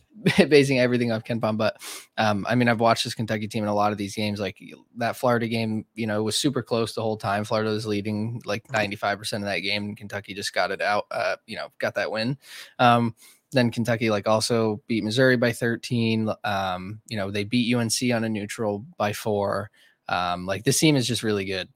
basing 0.49 0.79
everything 0.79 1.11
off 1.11 1.23
KenPom, 1.23 1.57
but 1.57 1.77
um, 2.17 2.45
I 2.47 2.55
mean, 2.55 2.69
I've 2.69 2.79
watched 2.79 3.03
this 3.03 3.15
Kentucky 3.15 3.47
team 3.47 3.63
in 3.63 3.69
a 3.69 3.75
lot 3.75 3.91
of 3.91 3.97
these 3.97 4.15
games. 4.15 4.39
Like 4.39 4.57
that 4.97 5.17
Florida 5.17 5.47
game, 5.47 5.85
you 5.95 6.07
know, 6.07 6.23
was 6.23 6.37
super 6.37 6.61
close 6.61 6.93
the 6.93 7.01
whole 7.01 7.17
time. 7.17 7.43
Florida 7.43 7.71
was 7.71 7.85
leading 7.85 8.41
like 8.45 8.71
ninety 8.71 8.95
five 8.95 9.17
percent 9.17 9.43
of 9.43 9.49
that 9.49 9.59
game, 9.59 9.85
and 9.85 9.97
Kentucky 9.97 10.33
just 10.33 10.53
got 10.53 10.71
it 10.71 10.81
out. 10.81 11.05
Uh, 11.11 11.35
you 11.45 11.55
know, 11.55 11.67
got 11.79 11.95
that 11.95 12.11
win. 12.11 12.37
Um, 12.77 13.15
then 13.51 13.71
Kentucky 13.71 14.09
like 14.09 14.27
also 14.27 14.81
beat 14.87 15.03
Missouri 15.03 15.37
by 15.37 15.51
13. 15.51 16.29
Um, 16.43 17.01
you 17.07 17.17
know, 17.17 17.31
they 17.31 17.43
beat 17.43 17.73
UNC 17.73 18.13
on 18.13 18.23
a 18.23 18.29
neutral 18.29 18.85
by 18.97 19.13
four. 19.13 19.71
Um, 20.09 20.45
like 20.45 20.63
this 20.63 20.79
team 20.79 20.95
is 20.95 21.07
just 21.07 21.23
really 21.23 21.45
good. 21.45 21.69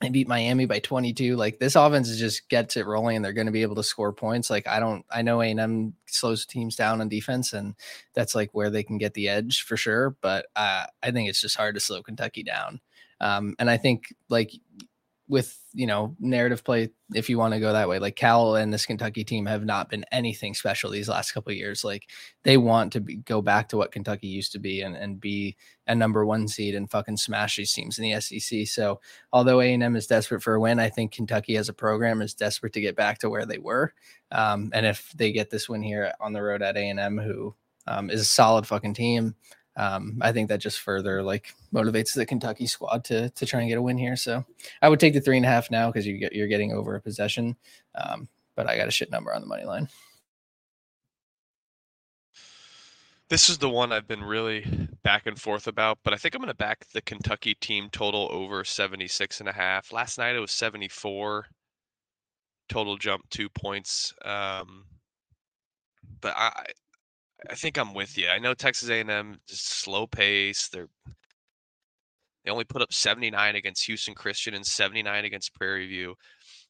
They 0.00 0.08
beat 0.08 0.28
Miami 0.28 0.64
by 0.66 0.80
22. 0.80 1.36
Like 1.36 1.58
this 1.58 1.76
offense 1.76 2.08
is 2.08 2.18
just 2.18 2.48
gets 2.48 2.76
it 2.76 2.86
rolling, 2.86 3.16
and 3.16 3.24
they're 3.24 3.32
going 3.32 3.46
to 3.46 3.52
be 3.52 3.62
able 3.62 3.76
to 3.76 3.82
score 3.82 4.12
points. 4.12 4.50
Like 4.50 4.66
I 4.66 4.80
don't, 4.80 5.04
I 5.10 5.22
know 5.22 5.40
A&M 5.40 5.94
slows 6.06 6.46
teams 6.46 6.74
down 6.74 7.00
on 7.00 7.08
defense, 7.08 7.52
and 7.52 7.74
that's 8.14 8.34
like 8.34 8.50
where 8.52 8.70
they 8.70 8.82
can 8.82 8.98
get 8.98 9.14
the 9.14 9.28
edge 9.28 9.62
for 9.62 9.76
sure. 9.76 10.16
But 10.20 10.46
uh, 10.56 10.86
I 11.02 11.10
think 11.10 11.28
it's 11.28 11.40
just 11.40 11.56
hard 11.56 11.74
to 11.74 11.80
slow 11.80 12.02
Kentucky 12.02 12.42
down. 12.42 12.80
Um, 13.20 13.54
and 13.58 13.70
I 13.70 13.76
think 13.76 14.14
like 14.30 14.52
with 15.30 15.56
you 15.72 15.86
know 15.86 16.16
narrative 16.18 16.64
play 16.64 16.90
if 17.14 17.30
you 17.30 17.38
want 17.38 17.54
to 17.54 17.60
go 17.60 17.72
that 17.72 17.88
way 17.88 18.00
like 18.00 18.16
cal 18.16 18.56
and 18.56 18.72
this 18.72 18.84
kentucky 18.84 19.22
team 19.22 19.46
have 19.46 19.64
not 19.64 19.88
been 19.88 20.04
anything 20.10 20.54
special 20.54 20.90
these 20.90 21.08
last 21.08 21.30
couple 21.30 21.52
years. 21.52 21.84
Like 21.84 22.10
they 22.42 22.56
want 22.56 22.92
to 22.94 23.00
be, 23.00 23.16
go 23.16 23.40
back 23.40 23.68
to 23.68 23.76
what 23.76 23.92
kentucky 23.92 24.26
used 24.26 24.50
to 24.52 24.58
be 24.58 24.82
and, 24.82 24.96
and 24.96 25.20
be 25.20 25.56
a 25.86 25.94
number 25.94 26.26
one 26.26 26.48
seed 26.48 26.74
and 26.74 26.90
fucking 26.90 27.16
smash 27.16 27.56
these 27.56 27.72
teams 27.72 27.98
in 27.98 28.02
the 28.02 28.20
sec 28.20 28.66
so 28.66 29.00
although 29.32 29.60
a&m 29.60 29.94
is 29.94 30.08
desperate 30.08 30.42
for 30.42 30.54
a 30.54 30.60
win 30.60 30.80
i 30.80 30.88
think 30.88 31.12
kentucky 31.12 31.56
as 31.56 31.68
a 31.68 31.72
program 31.72 32.20
is 32.20 32.34
desperate 32.34 32.72
to 32.72 32.80
get 32.80 32.96
back 32.96 33.18
to 33.18 33.30
where 33.30 33.46
they 33.46 33.58
were. 33.58 33.94
Um, 34.32 34.70
and 34.74 34.84
if 34.84 35.12
they 35.12 35.30
get 35.30 35.50
this 35.50 35.68
win 35.68 35.82
here 35.82 36.12
on 36.20 36.32
the 36.32 36.42
road 36.42 36.62
at 36.62 36.76
a&m 36.76 37.18
who 37.18 37.54
um, 37.86 38.10
is 38.10 38.20
a 38.20 38.24
solid 38.24 38.66
fucking 38.66 38.94
team 38.94 39.34
um, 39.80 40.18
I 40.20 40.30
think 40.30 40.50
that 40.50 40.60
just 40.60 40.80
further 40.80 41.22
like 41.22 41.54
motivates 41.72 42.12
the 42.12 42.26
Kentucky 42.26 42.66
squad 42.66 43.02
to 43.04 43.30
to 43.30 43.46
try 43.46 43.60
and 43.60 43.68
get 43.68 43.78
a 43.78 43.82
win 43.82 43.96
here. 43.96 44.14
So 44.14 44.44
I 44.82 44.90
would 44.90 45.00
take 45.00 45.14
the 45.14 45.22
three 45.22 45.38
and 45.38 45.46
a 45.46 45.48
half 45.48 45.70
now 45.70 45.90
because 45.90 46.06
you 46.06 46.18
get 46.18 46.34
you're 46.34 46.48
getting 46.48 46.72
over 46.72 46.94
a 46.94 47.00
possession. 47.00 47.56
Um, 47.94 48.28
but 48.54 48.68
I 48.68 48.76
got 48.76 48.88
a 48.88 48.90
shit 48.90 49.10
number 49.10 49.34
on 49.34 49.40
the 49.40 49.46
money 49.46 49.64
line. 49.64 49.88
This 53.30 53.48
is 53.48 53.56
the 53.56 53.70
one 53.70 53.90
I've 53.90 54.08
been 54.08 54.22
really 54.22 54.88
back 55.02 55.26
and 55.26 55.40
forth 55.40 55.66
about, 55.66 55.98
but 56.04 56.12
I 56.12 56.16
think 56.16 56.34
I'm 56.34 56.42
going 56.42 56.48
to 56.48 56.54
back 56.54 56.84
the 56.92 57.00
Kentucky 57.00 57.54
team 57.54 57.88
total 57.90 58.28
over 58.32 58.64
76 58.64 59.40
and 59.40 59.48
a 59.48 59.52
half. 59.52 59.92
Last 59.92 60.18
night 60.18 60.36
it 60.36 60.40
was 60.40 60.50
74. 60.50 61.46
Total 62.68 62.98
jump 62.98 63.22
two 63.30 63.48
points. 63.48 64.12
Um, 64.24 64.84
but 66.20 66.34
I 66.36 66.66
I 67.48 67.54
think 67.54 67.78
I'm 67.78 67.94
with 67.94 68.18
you. 68.18 68.28
I 68.28 68.38
know 68.38 68.54
Texas 68.54 68.90
A&M 68.90 69.40
is 69.48 69.60
slow 69.60 70.06
pace. 70.06 70.68
They're 70.68 70.88
they 72.44 72.50
only 72.50 72.64
put 72.64 72.80
up 72.82 72.92
79 72.92 73.56
against 73.56 73.84
Houston 73.84 74.14
Christian 74.14 74.54
and 74.54 74.64
79 74.64 75.26
against 75.26 75.54
Prairie 75.54 75.86
View. 75.86 76.14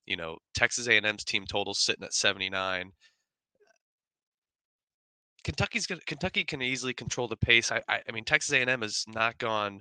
You 0.04 0.16
know, 0.16 0.38
Texas 0.52 0.88
A&M's 0.88 1.24
team 1.24 1.44
total 1.46 1.74
sitting 1.74 2.04
at 2.04 2.12
79. 2.12 2.90
Kentucky's 5.44 5.86
gonna 5.86 6.00
Kentucky 6.06 6.44
can 6.44 6.60
easily 6.60 6.92
control 6.92 7.28
the 7.28 7.36
pace. 7.36 7.72
I 7.72 7.82
I, 7.88 8.00
I 8.08 8.12
mean 8.12 8.24
Texas 8.24 8.52
A&M 8.52 8.82
has 8.82 9.04
not 9.08 9.38
gone 9.38 9.80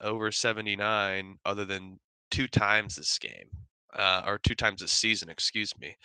over 0.00 0.30
79 0.30 1.38
other 1.44 1.64
than 1.64 1.98
two 2.30 2.48
times 2.48 2.96
this 2.96 3.18
game 3.18 3.48
uh, 3.96 4.22
or 4.26 4.38
two 4.38 4.54
times 4.54 4.80
this 4.80 4.92
season. 4.92 5.28
Excuse 5.30 5.72
me. 5.78 5.96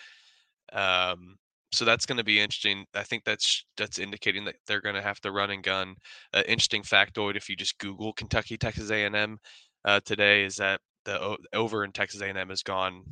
Um, 0.71 1.37
so 1.71 1.85
that's 1.85 2.05
going 2.05 2.17
to 2.17 2.23
be 2.23 2.39
interesting. 2.39 2.85
I 2.93 3.03
think 3.03 3.23
that's 3.25 3.65
that's 3.75 3.99
indicating 3.99 4.45
that 4.45 4.55
they're 4.67 4.81
going 4.81 4.95
to 4.95 5.01
have 5.01 5.19
to 5.21 5.31
run 5.31 5.51
and 5.51 5.63
gun. 5.63 5.95
Uh, 6.33 6.43
interesting 6.47 6.83
factoid: 6.83 7.35
if 7.35 7.49
you 7.49 7.55
just 7.55 7.77
Google 7.77 8.13
Kentucky 8.13 8.57
Texas 8.57 8.89
A&M 8.89 9.37
uh, 9.85 9.99
today, 10.05 10.43
is 10.43 10.55
that 10.55 10.79
the 11.05 11.37
over 11.53 11.83
in 11.83 11.91
Texas 11.91 12.21
A&M 12.21 12.49
has 12.49 12.63
gone 12.63 13.03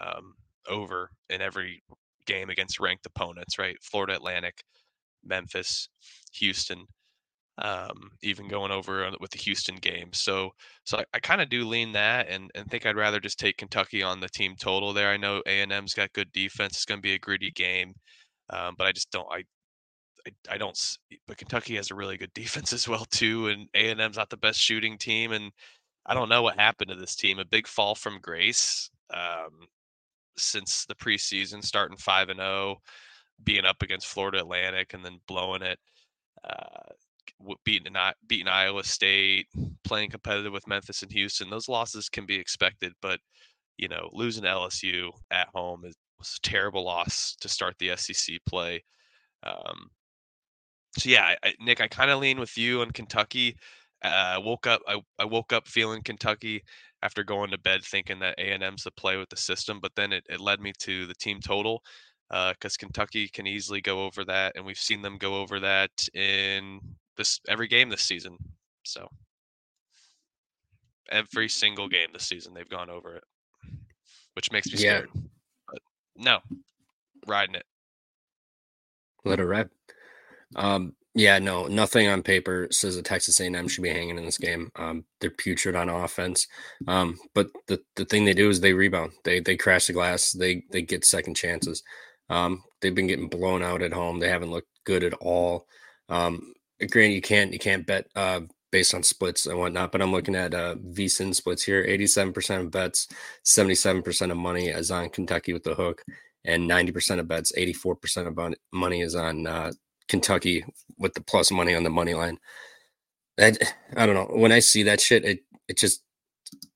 um, 0.00 0.34
over 0.68 1.10
in 1.30 1.40
every 1.40 1.82
game 2.26 2.50
against 2.50 2.80
ranked 2.80 3.06
opponents. 3.06 3.58
Right, 3.58 3.76
Florida 3.82 4.14
Atlantic, 4.14 4.62
Memphis, 5.24 5.88
Houston 6.34 6.86
um, 7.58 8.10
even 8.22 8.48
going 8.48 8.70
over 8.70 9.10
with 9.20 9.30
the 9.30 9.38
Houston 9.38 9.76
game. 9.76 10.10
So, 10.12 10.50
so 10.84 10.98
I, 10.98 11.04
I 11.14 11.18
kind 11.20 11.40
of 11.40 11.48
do 11.48 11.66
lean 11.66 11.92
that, 11.92 12.28
and 12.28 12.50
and 12.54 12.66
think 12.70 12.84
I'd 12.86 12.96
rather 12.96 13.20
just 13.20 13.38
take 13.38 13.56
Kentucky 13.56 14.02
on 14.02 14.20
the 14.20 14.28
team 14.28 14.54
total 14.58 14.92
there. 14.92 15.10
I 15.10 15.16
know 15.16 15.42
A 15.46 15.60
and 15.60 15.72
M's 15.72 15.94
got 15.94 16.12
good 16.12 16.30
defense; 16.32 16.74
it's 16.74 16.84
going 16.84 16.98
to 16.98 17.02
be 17.02 17.14
a 17.14 17.18
gritty 17.18 17.50
game, 17.50 17.94
um, 18.50 18.74
but 18.76 18.86
I 18.86 18.92
just 18.92 19.10
don't. 19.10 19.28
I, 19.30 19.44
I 20.26 20.54
I 20.54 20.58
don't. 20.58 20.78
But 21.26 21.38
Kentucky 21.38 21.76
has 21.76 21.90
a 21.90 21.94
really 21.94 22.18
good 22.18 22.32
defense 22.34 22.72
as 22.72 22.88
well 22.88 23.06
too, 23.06 23.48
and 23.48 23.68
A 23.74 23.90
and 23.90 24.00
M's 24.00 24.16
not 24.16 24.30
the 24.30 24.36
best 24.36 24.60
shooting 24.60 24.98
team, 24.98 25.32
and 25.32 25.50
I 26.06 26.14
don't 26.14 26.28
know 26.28 26.42
what 26.42 26.58
happened 26.58 26.90
to 26.90 26.96
this 26.96 27.16
team. 27.16 27.38
A 27.38 27.44
big 27.44 27.66
fall 27.66 27.94
from 27.94 28.20
grace 28.20 28.90
um, 29.14 29.66
since 30.36 30.84
the 30.86 30.94
preseason, 30.94 31.64
starting 31.64 31.96
five 31.96 32.28
and 32.28 32.38
zero, 32.38 32.48
oh, 32.48 32.74
being 33.44 33.64
up 33.64 33.82
against 33.82 34.06
Florida 34.08 34.38
Atlantic, 34.40 34.94
and 34.94 35.04
then 35.04 35.20
blowing 35.26 35.62
it. 35.62 35.78
Uh, 36.44 36.92
beating 37.64 37.94
beating 38.26 38.48
Iowa 38.48 38.84
State, 38.84 39.46
playing 39.84 40.10
competitive 40.10 40.52
with 40.52 40.66
Memphis 40.66 41.02
and 41.02 41.12
Houston. 41.12 41.50
Those 41.50 41.68
losses 41.68 42.08
can 42.08 42.26
be 42.26 42.36
expected, 42.36 42.92
but 43.02 43.20
you 43.76 43.88
know, 43.88 44.08
losing 44.12 44.44
LSU 44.44 45.10
at 45.30 45.48
home 45.54 45.84
is, 45.84 45.94
was 46.18 46.38
a 46.38 46.48
terrible 46.48 46.84
loss 46.84 47.36
to 47.40 47.48
start 47.48 47.74
the 47.78 47.94
SEC 47.96 48.38
play. 48.48 48.82
Um, 49.42 49.90
so 50.98 51.10
yeah, 51.10 51.34
I, 51.42 51.54
Nick, 51.60 51.80
I 51.80 51.88
kind 51.88 52.10
of 52.10 52.20
lean 52.20 52.40
with 52.40 52.56
you 52.56 52.80
on 52.80 52.90
Kentucky. 52.90 53.56
Uh, 54.02 54.40
woke 54.42 54.66
up, 54.66 54.80
I, 54.86 55.00
I 55.18 55.24
woke 55.24 55.52
up 55.52 55.68
feeling 55.68 56.02
Kentucky. 56.02 56.62
after 57.02 57.22
going 57.22 57.50
to 57.50 57.58
bed 57.58 57.82
thinking 57.84 58.18
that 58.20 58.38
A 58.38 58.52
and 58.52 58.62
M's 58.62 58.84
the 58.84 58.90
play 58.92 59.16
with 59.16 59.28
the 59.28 59.36
system, 59.36 59.78
but 59.80 59.92
then 59.96 60.12
it, 60.12 60.24
it 60.28 60.40
led 60.40 60.60
me 60.60 60.72
to 60.80 61.06
the 61.06 61.14
team 61.14 61.40
total 61.40 61.82
because 62.28 62.76
uh, 62.76 62.80
Kentucky 62.80 63.28
can 63.28 63.46
easily 63.46 63.80
go 63.80 64.04
over 64.04 64.24
that, 64.24 64.52
and 64.56 64.64
we've 64.64 64.78
seen 64.78 65.02
them 65.02 65.18
go 65.18 65.40
over 65.40 65.60
that 65.60 65.90
in 66.14 66.80
this 67.16 67.40
every 67.48 67.68
game 67.68 67.88
this 67.88 68.02
season. 68.02 68.36
So 68.84 69.08
every 71.10 71.48
single 71.48 71.88
game 71.88 72.08
this 72.12 72.26
season 72.26 72.54
they've 72.54 72.68
gone 72.68 72.90
over 72.90 73.16
it, 73.16 73.24
which 74.34 74.50
makes 74.52 74.72
me 74.72 74.78
Yeah. 74.78 75.02
scared. 75.02 75.10
But 75.68 75.82
no, 76.16 76.40
riding 77.26 77.54
it. 77.54 77.66
Let 79.24 79.40
it 79.40 79.44
ride. 79.44 79.70
Um, 80.54 80.94
yeah, 81.14 81.38
no, 81.38 81.66
nothing 81.66 82.08
on 82.08 82.22
paper 82.22 82.68
says 82.70 82.96
that 82.96 83.06
Texas 83.06 83.40
A&M 83.40 83.68
should 83.68 83.82
be 83.82 83.88
hanging 83.88 84.18
in 84.18 84.24
this 84.26 84.36
game. 84.38 84.70
Um, 84.76 85.04
they're 85.20 85.30
putrid 85.30 85.74
on 85.74 85.88
offense, 85.88 86.46
um, 86.86 87.18
but 87.34 87.48
the, 87.68 87.80
the 87.96 88.04
thing 88.04 88.24
they 88.24 88.34
do 88.34 88.50
is 88.50 88.60
they 88.60 88.74
rebound. 88.74 89.12
They 89.24 89.40
they 89.40 89.56
crash 89.56 89.86
the 89.86 89.94
glass. 89.94 90.32
They 90.32 90.64
they 90.70 90.82
get 90.82 91.06
second 91.06 91.34
chances. 91.34 91.82
Um, 92.28 92.62
they've 92.80 92.94
been 92.94 93.06
getting 93.06 93.28
blown 93.28 93.62
out 93.62 93.80
at 93.82 93.94
home. 93.94 94.18
They 94.20 94.28
haven't 94.28 94.50
looked 94.50 94.68
good 94.84 95.04
at 95.04 95.14
all. 95.14 95.66
Um, 96.10 96.52
granted, 96.90 97.14
you 97.14 97.22
can't 97.22 97.52
you 97.52 97.58
can't 97.58 97.86
bet 97.86 98.06
uh, 98.16 98.40
based 98.70 98.94
on 98.94 99.02
splits 99.02 99.46
and 99.46 99.58
whatnot, 99.58 99.92
but 99.92 100.02
I'm 100.02 100.12
looking 100.12 100.34
at 100.34 100.54
uh, 100.54 100.76
VSIN 100.76 101.34
splits 101.34 101.62
here. 101.62 101.84
87% 101.84 102.60
of 102.60 102.70
bets, 102.70 103.08
77% 103.44 104.30
of 104.30 104.36
money 104.36 104.68
is 104.68 104.90
on 104.90 105.08
Kentucky 105.08 105.52
with 105.52 105.64
the 105.64 105.74
hook, 105.74 106.02
and 106.44 106.68
90% 106.68 107.18
of 107.18 107.28
bets, 107.28 107.52
84% 107.56 108.26
of 108.26 108.54
money 108.72 109.00
is 109.00 109.14
on 109.14 109.46
uh, 109.46 109.72
Kentucky 110.08 110.64
with 110.98 111.14
the 111.14 111.22
plus 111.22 111.50
money 111.50 111.74
on 111.74 111.84
the 111.84 111.90
money 111.90 112.14
line. 112.14 112.38
That 113.38 113.58
I 113.96 114.06
don't 114.06 114.14
know. 114.14 114.36
When 114.36 114.52
I 114.52 114.60
see 114.60 114.82
that 114.84 115.00
shit, 115.00 115.24
it 115.24 115.40
it 115.68 115.76
just 115.76 116.02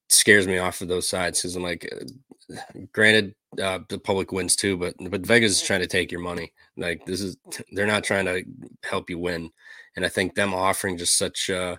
scares 0.08 0.46
me 0.46 0.58
off 0.58 0.80
of 0.80 0.88
those 0.88 1.08
sides 1.08 1.40
because 1.40 1.56
I'm 1.56 1.62
like, 1.62 1.90
uh, 1.92 2.54
granted, 2.92 3.34
uh, 3.62 3.80
the 3.88 3.98
public 3.98 4.32
wins 4.32 4.56
too, 4.56 4.76
but 4.76 4.94
but 4.98 5.26
Vegas 5.26 5.52
is 5.52 5.62
trying 5.62 5.80
to 5.80 5.86
take 5.86 6.12
your 6.12 6.20
money. 6.20 6.52
Like 6.76 7.04
this 7.06 7.20
is 7.20 7.36
they're 7.72 7.86
not 7.86 8.04
trying 8.04 8.26
to 8.26 8.44
help 8.84 9.08
you 9.08 9.18
win, 9.18 9.50
and 9.96 10.04
I 10.04 10.08
think 10.08 10.34
them 10.34 10.54
offering 10.54 10.98
just 10.98 11.16
such 11.16 11.50
uh, 11.50 11.76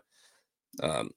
um, 0.82 1.12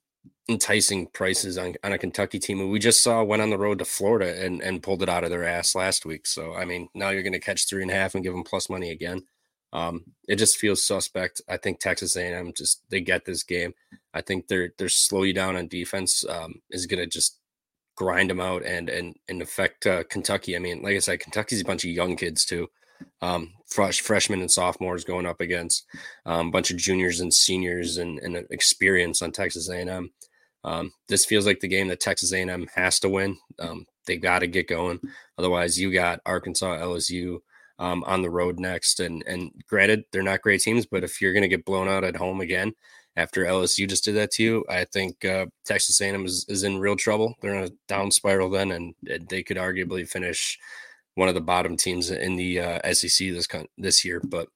enticing 0.48 1.06
prices 1.08 1.56
on, 1.56 1.74
on 1.82 1.92
a 1.92 1.98
Kentucky 1.98 2.38
team 2.38 2.58
who 2.58 2.68
we 2.68 2.78
just 2.78 3.02
saw 3.02 3.22
went 3.22 3.42
on 3.42 3.50
the 3.50 3.58
road 3.58 3.78
to 3.78 3.84
Florida 3.84 4.44
and 4.44 4.60
and 4.62 4.82
pulled 4.82 5.02
it 5.02 5.08
out 5.08 5.24
of 5.24 5.30
their 5.30 5.44
ass 5.44 5.74
last 5.74 6.04
week. 6.04 6.26
So 6.26 6.54
I 6.54 6.64
mean, 6.64 6.88
now 6.94 7.10
you're 7.10 7.22
going 7.22 7.32
to 7.32 7.40
catch 7.40 7.68
three 7.68 7.82
and 7.82 7.90
a 7.90 7.94
half 7.94 8.14
and 8.14 8.24
give 8.24 8.32
them 8.32 8.44
plus 8.44 8.68
money 8.68 8.90
again. 8.90 9.22
Um, 9.72 10.04
it 10.28 10.36
just 10.36 10.56
feels 10.56 10.86
suspect. 10.86 11.40
I 11.48 11.56
think 11.56 11.80
Texas 11.80 12.16
A&M 12.16 12.52
just 12.56 12.82
they 12.90 13.00
get 13.00 13.24
this 13.24 13.42
game. 13.42 13.74
I 14.12 14.20
think 14.20 14.46
they're 14.46 14.72
they're 14.78 14.88
slow 14.88 15.24
you 15.24 15.34
down 15.34 15.56
on 15.56 15.66
defense 15.66 16.24
um, 16.28 16.62
is 16.70 16.86
going 16.86 17.00
to 17.00 17.06
just 17.06 17.38
grind 17.96 18.30
them 18.30 18.40
out 18.40 18.64
and 18.64 18.88
and 18.88 19.16
and 19.28 19.42
affect 19.42 19.86
uh, 19.86 20.04
Kentucky. 20.04 20.56
I 20.56 20.60
mean, 20.60 20.82
like 20.82 20.96
I 20.96 21.00
said, 21.00 21.20
Kentucky's 21.20 21.62
a 21.62 21.64
bunch 21.64 21.84
of 21.84 21.90
young 21.90 22.16
kids 22.16 22.44
too, 22.44 22.68
um, 23.22 23.52
fresh 23.66 24.00
freshmen 24.00 24.40
and 24.40 24.50
sophomores 24.50 25.04
going 25.04 25.26
up 25.26 25.40
against 25.40 25.84
a 26.26 26.32
um, 26.32 26.50
bunch 26.50 26.70
of 26.70 26.76
juniors 26.76 27.20
and 27.20 27.32
seniors 27.32 27.98
and, 27.98 28.18
and 28.20 28.36
experience 28.50 29.22
on 29.22 29.32
Texas 29.32 29.68
A&M. 29.68 30.10
Um, 30.64 30.92
this 31.08 31.24
feels 31.24 31.46
like 31.46 31.60
the 31.60 31.68
game 31.68 31.88
that 31.88 32.00
Texas 32.00 32.32
A&M 32.32 32.66
has 32.74 32.98
to 33.00 33.08
win. 33.08 33.36
Um, 33.58 33.86
they 34.06 34.16
got 34.16 34.40
to 34.40 34.46
get 34.46 34.68
going, 34.68 35.00
otherwise 35.38 35.78
you 35.78 35.92
got 35.92 36.20
Arkansas, 36.24 36.78
LSU 36.78 37.38
um, 37.78 38.04
on 38.04 38.22
the 38.22 38.30
road 38.30 38.58
next. 38.58 39.00
And 39.00 39.22
and 39.26 39.50
granted, 39.68 40.04
they're 40.12 40.22
not 40.22 40.42
great 40.42 40.60
teams, 40.60 40.86
but 40.86 41.04
if 41.04 41.20
you're 41.20 41.32
going 41.32 41.42
to 41.42 41.48
get 41.48 41.64
blown 41.64 41.88
out 41.88 42.04
at 42.04 42.16
home 42.16 42.40
again 42.40 42.74
after 43.16 43.44
LSU 43.44 43.88
just 43.88 44.04
did 44.04 44.16
that 44.16 44.32
to 44.32 44.42
you, 44.42 44.64
I 44.68 44.84
think 44.84 45.24
uh, 45.24 45.46
Texas 45.64 46.00
A&M 46.00 46.24
is, 46.24 46.44
is 46.48 46.64
in 46.64 46.78
real 46.78 46.96
trouble. 46.96 47.34
They're 47.40 47.54
in 47.54 47.64
a 47.64 47.70
down 47.86 48.10
spiral 48.10 48.50
then, 48.50 48.72
and 48.72 48.94
they 49.28 49.42
could 49.42 49.56
arguably 49.56 50.08
finish 50.08 50.58
one 51.14 51.28
of 51.28 51.34
the 51.34 51.40
bottom 51.40 51.76
teams 51.76 52.10
in 52.10 52.36
the 52.36 52.60
uh, 52.60 52.92
SEC 52.92 53.28
this 53.28 53.48
this 53.78 54.04
year. 54.04 54.20
But 54.20 54.48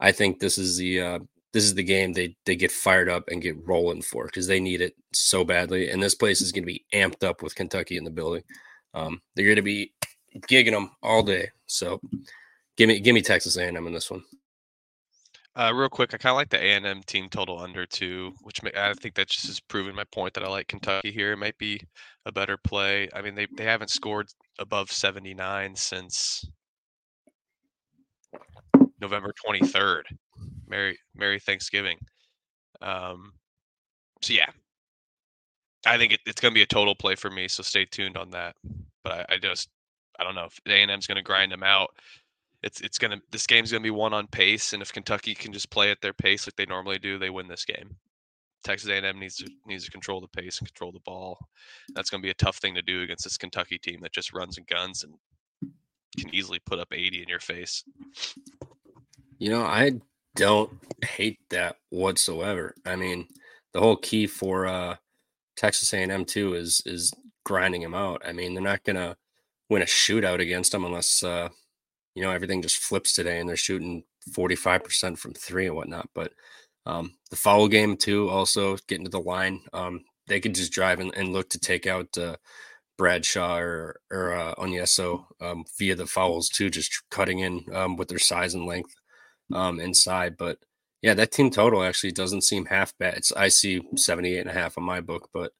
I 0.00 0.12
think 0.12 0.38
this 0.38 0.58
is 0.58 0.76
the 0.76 1.00
uh, 1.00 1.18
this 1.52 1.64
is 1.64 1.74
the 1.74 1.82
game 1.82 2.12
they 2.12 2.36
they 2.46 2.56
get 2.56 2.72
fired 2.72 3.08
up 3.08 3.24
and 3.28 3.42
get 3.42 3.66
rolling 3.66 4.02
for 4.02 4.26
because 4.26 4.46
they 4.46 4.60
need 4.60 4.80
it 4.80 4.94
so 5.12 5.44
badly. 5.44 5.90
And 5.90 6.02
this 6.02 6.14
place 6.14 6.40
is 6.40 6.52
going 6.52 6.64
to 6.64 6.72
be 6.72 6.84
amped 6.94 7.24
up 7.24 7.42
with 7.42 7.54
Kentucky 7.54 7.96
in 7.96 8.04
the 8.04 8.10
building. 8.10 8.42
Um, 8.94 9.20
they're 9.34 9.46
going 9.46 9.56
to 9.56 9.62
be 9.62 9.92
gigging 10.48 10.72
them 10.72 10.90
all 11.02 11.22
day. 11.22 11.50
So 11.66 12.00
Give 12.76 12.88
me 12.88 13.00
give 13.00 13.14
me 13.14 13.22
Texas 13.22 13.56
A&M 13.56 13.86
in 13.86 13.92
this 13.92 14.10
one. 14.10 14.22
Uh, 15.54 15.70
real 15.74 15.90
quick, 15.90 16.14
I 16.14 16.16
kind 16.16 16.32
of 16.32 16.36
like 16.36 16.48
the 16.48 16.62
A 16.62 16.72
and 16.76 16.86
M 16.86 17.02
team 17.02 17.28
total 17.28 17.58
under 17.58 17.84
two, 17.84 18.32
which 18.42 18.62
may, 18.62 18.70
I 18.74 18.94
think 18.94 19.14
that 19.16 19.28
just 19.28 19.48
is 19.48 19.60
proving 19.60 19.94
my 19.94 20.04
point 20.04 20.32
that 20.34 20.44
I 20.44 20.48
like 20.48 20.68
Kentucky 20.68 21.12
here. 21.12 21.32
It 21.32 21.36
might 21.36 21.58
be 21.58 21.80
a 22.26 22.32
better 22.32 22.56
play. 22.56 23.08
I 23.14 23.22
mean, 23.22 23.34
they 23.34 23.46
they 23.56 23.64
haven't 23.64 23.90
scored 23.90 24.28
above 24.58 24.90
seventy 24.90 25.34
nine 25.34 25.74
since 25.76 26.44
November 29.00 29.32
twenty 29.44 29.66
third. 29.66 30.06
Merry 30.66 30.98
Merry 31.14 31.40
Thanksgiving. 31.40 31.98
Um, 32.80 33.32
so 34.20 34.32
yeah, 34.34 34.50
I 35.86 35.98
think 35.98 36.12
it, 36.12 36.20
it's 36.26 36.40
going 36.40 36.52
to 36.52 36.58
be 36.58 36.62
a 36.62 36.66
total 36.66 36.94
play 36.94 37.14
for 37.14 37.30
me. 37.30 37.48
So 37.48 37.62
stay 37.62 37.84
tuned 37.84 38.16
on 38.16 38.30
that. 38.30 38.56
But 39.04 39.12
I, 39.30 39.34
I 39.34 39.38
just 39.38 39.68
I 40.18 40.24
don't 40.24 40.34
know 40.34 40.46
if 40.46 40.58
A 40.66 40.82
and 40.82 40.90
M's 40.90 41.06
going 41.06 41.16
to 41.16 41.22
grind 41.22 41.52
them 41.52 41.62
out 41.62 41.90
it's 42.62 42.80
it's 42.80 42.98
gonna 42.98 43.20
this 43.30 43.46
game's 43.46 43.72
gonna 43.72 43.82
be 43.82 43.90
one 43.90 44.14
on 44.14 44.26
pace, 44.28 44.72
and 44.72 44.82
if 44.82 44.92
Kentucky 44.92 45.34
can 45.34 45.52
just 45.52 45.70
play 45.70 45.90
at 45.90 46.00
their 46.00 46.12
pace 46.12 46.46
like 46.46 46.56
they 46.56 46.66
normally 46.66 46.98
do, 46.98 47.18
they 47.18 47.30
win 47.30 47.48
this 47.48 47.64
game. 47.64 47.96
Texas 48.62 48.90
A&M 48.90 49.18
needs 49.18 49.36
to 49.36 49.50
needs 49.66 49.84
to 49.84 49.90
control 49.90 50.20
the 50.20 50.28
pace 50.28 50.58
and 50.58 50.68
control 50.68 50.92
the 50.92 51.00
ball. 51.00 51.38
That's 51.94 52.10
going 52.10 52.20
to 52.20 52.26
be 52.26 52.30
a 52.30 52.34
tough 52.34 52.58
thing 52.58 52.74
to 52.74 52.82
do 52.82 53.02
against 53.02 53.24
this 53.24 53.36
Kentucky 53.36 53.78
team 53.78 54.00
that 54.02 54.12
just 54.12 54.32
runs 54.32 54.58
and 54.58 54.66
guns 54.66 55.04
and 55.04 55.14
can 56.18 56.34
easily 56.34 56.58
put 56.66 56.78
up 56.78 56.88
80 56.92 57.22
in 57.22 57.28
your 57.28 57.40
face. 57.40 57.84
You 59.38 59.50
know, 59.50 59.62
I 59.62 59.92
don't 60.36 60.70
hate 61.04 61.38
that 61.50 61.76
whatsoever. 61.90 62.74
I 62.86 62.96
mean, 62.96 63.26
the 63.72 63.80
whole 63.80 63.96
key 63.96 64.26
for 64.26 64.66
uh, 64.66 64.96
Texas 65.56 65.92
A&M 65.92 66.24
too 66.24 66.54
is 66.54 66.82
is 66.86 67.12
grinding 67.44 67.82
them 67.82 67.94
out. 67.94 68.22
I 68.26 68.32
mean, 68.32 68.54
they're 68.54 68.62
not 68.62 68.84
going 68.84 68.96
to 68.96 69.16
win 69.68 69.82
a 69.82 69.86
shootout 69.86 70.40
against 70.40 70.72
them 70.72 70.84
unless 70.84 71.22
uh, 71.22 71.48
you 72.14 72.22
know 72.22 72.30
everything 72.30 72.62
just 72.62 72.76
flips 72.76 73.12
today 73.12 73.40
and 73.40 73.48
they're 73.48 73.56
shooting 73.56 74.04
45% 74.30 75.18
from 75.18 75.32
three 75.32 75.66
and 75.66 75.74
whatnot 75.74 76.08
but 76.14 76.32
um, 76.86 77.12
the 77.30 77.36
foul 77.36 77.68
game 77.68 77.96
too 77.96 78.28
also 78.28 78.76
getting 78.88 79.04
to 79.04 79.10
the 79.10 79.20
line 79.20 79.60
um, 79.72 80.00
they 80.26 80.40
could 80.40 80.54
just 80.54 80.72
drive 80.72 81.00
and, 81.00 81.14
and 81.16 81.32
look 81.32 81.48
to 81.50 81.58
take 81.58 81.86
out 81.86 82.16
uh, 82.18 82.36
bradshaw 82.98 83.58
or, 83.58 84.00
or 84.10 84.34
uh, 84.34 84.54
onyenso 84.54 85.24
um, 85.40 85.64
via 85.78 85.94
the 85.94 86.06
fouls 86.06 86.48
too 86.48 86.70
just 86.70 87.02
cutting 87.10 87.40
in 87.40 87.64
um, 87.72 87.96
with 87.96 88.08
their 88.08 88.18
size 88.18 88.54
and 88.54 88.66
length 88.66 88.94
um, 89.52 89.80
inside 89.80 90.36
but 90.36 90.58
yeah 91.02 91.14
that 91.14 91.32
team 91.32 91.50
total 91.50 91.82
actually 91.82 92.12
doesn't 92.12 92.42
seem 92.42 92.66
half 92.66 92.96
bad. 92.98 93.14
It's 93.14 93.32
i 93.32 93.48
see 93.48 93.82
78 93.96 94.38
and 94.38 94.50
a 94.50 94.52
half 94.52 94.78
on 94.78 94.84
my 94.84 95.00
book 95.00 95.28
but 95.32 95.52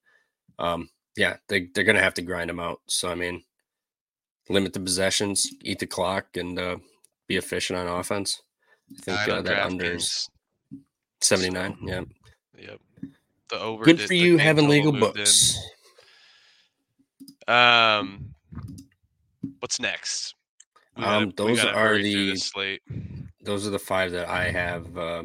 um, 0.59 0.89
yeah 1.17 1.37
they, 1.49 1.69
they're 1.75 1.85
gonna 1.85 2.03
have 2.03 2.15
to 2.15 2.23
grind 2.23 2.51
them 2.51 2.61
out. 2.61 2.81
So 2.89 3.11
i 3.11 3.15
mean 3.15 3.43
limit 4.49 4.73
the 4.73 4.81
possessions, 4.81 5.49
eat 5.63 5.79
the 5.79 5.87
clock, 5.87 6.37
and 6.37 6.59
uh, 6.59 6.77
be 7.29 7.37
efficient 7.37 7.79
on 7.79 7.87
offense. 7.87 8.43
I 8.91 9.01
think 9.03 9.29
uh, 9.29 9.43
that 9.43 9.65
under 9.65 9.99
is 11.23 11.29
79. 11.29 11.77
So, 11.81 11.87
yeah. 11.87 12.01
Yep. 12.59 12.81
The 13.49 13.61
over. 13.61 13.85
Good 13.85 14.01
for 14.01 14.15
you 14.15 14.39
having 14.39 14.69
legal 14.69 14.93
books. 14.93 15.59
In. 17.49 17.55
Um, 17.55 18.35
what's 19.61 19.81
next? 19.81 20.35
Gotta, 20.97 21.25
um, 21.25 21.33
those 21.37 21.65
are 21.65 21.99
the 21.99 22.37
slate. 22.37 22.83
Those 23.43 23.67
are 23.67 23.71
the 23.71 23.79
five 23.79 24.13
that 24.13 24.29
I 24.29 24.51
have 24.51 24.97
uh, 24.97 25.25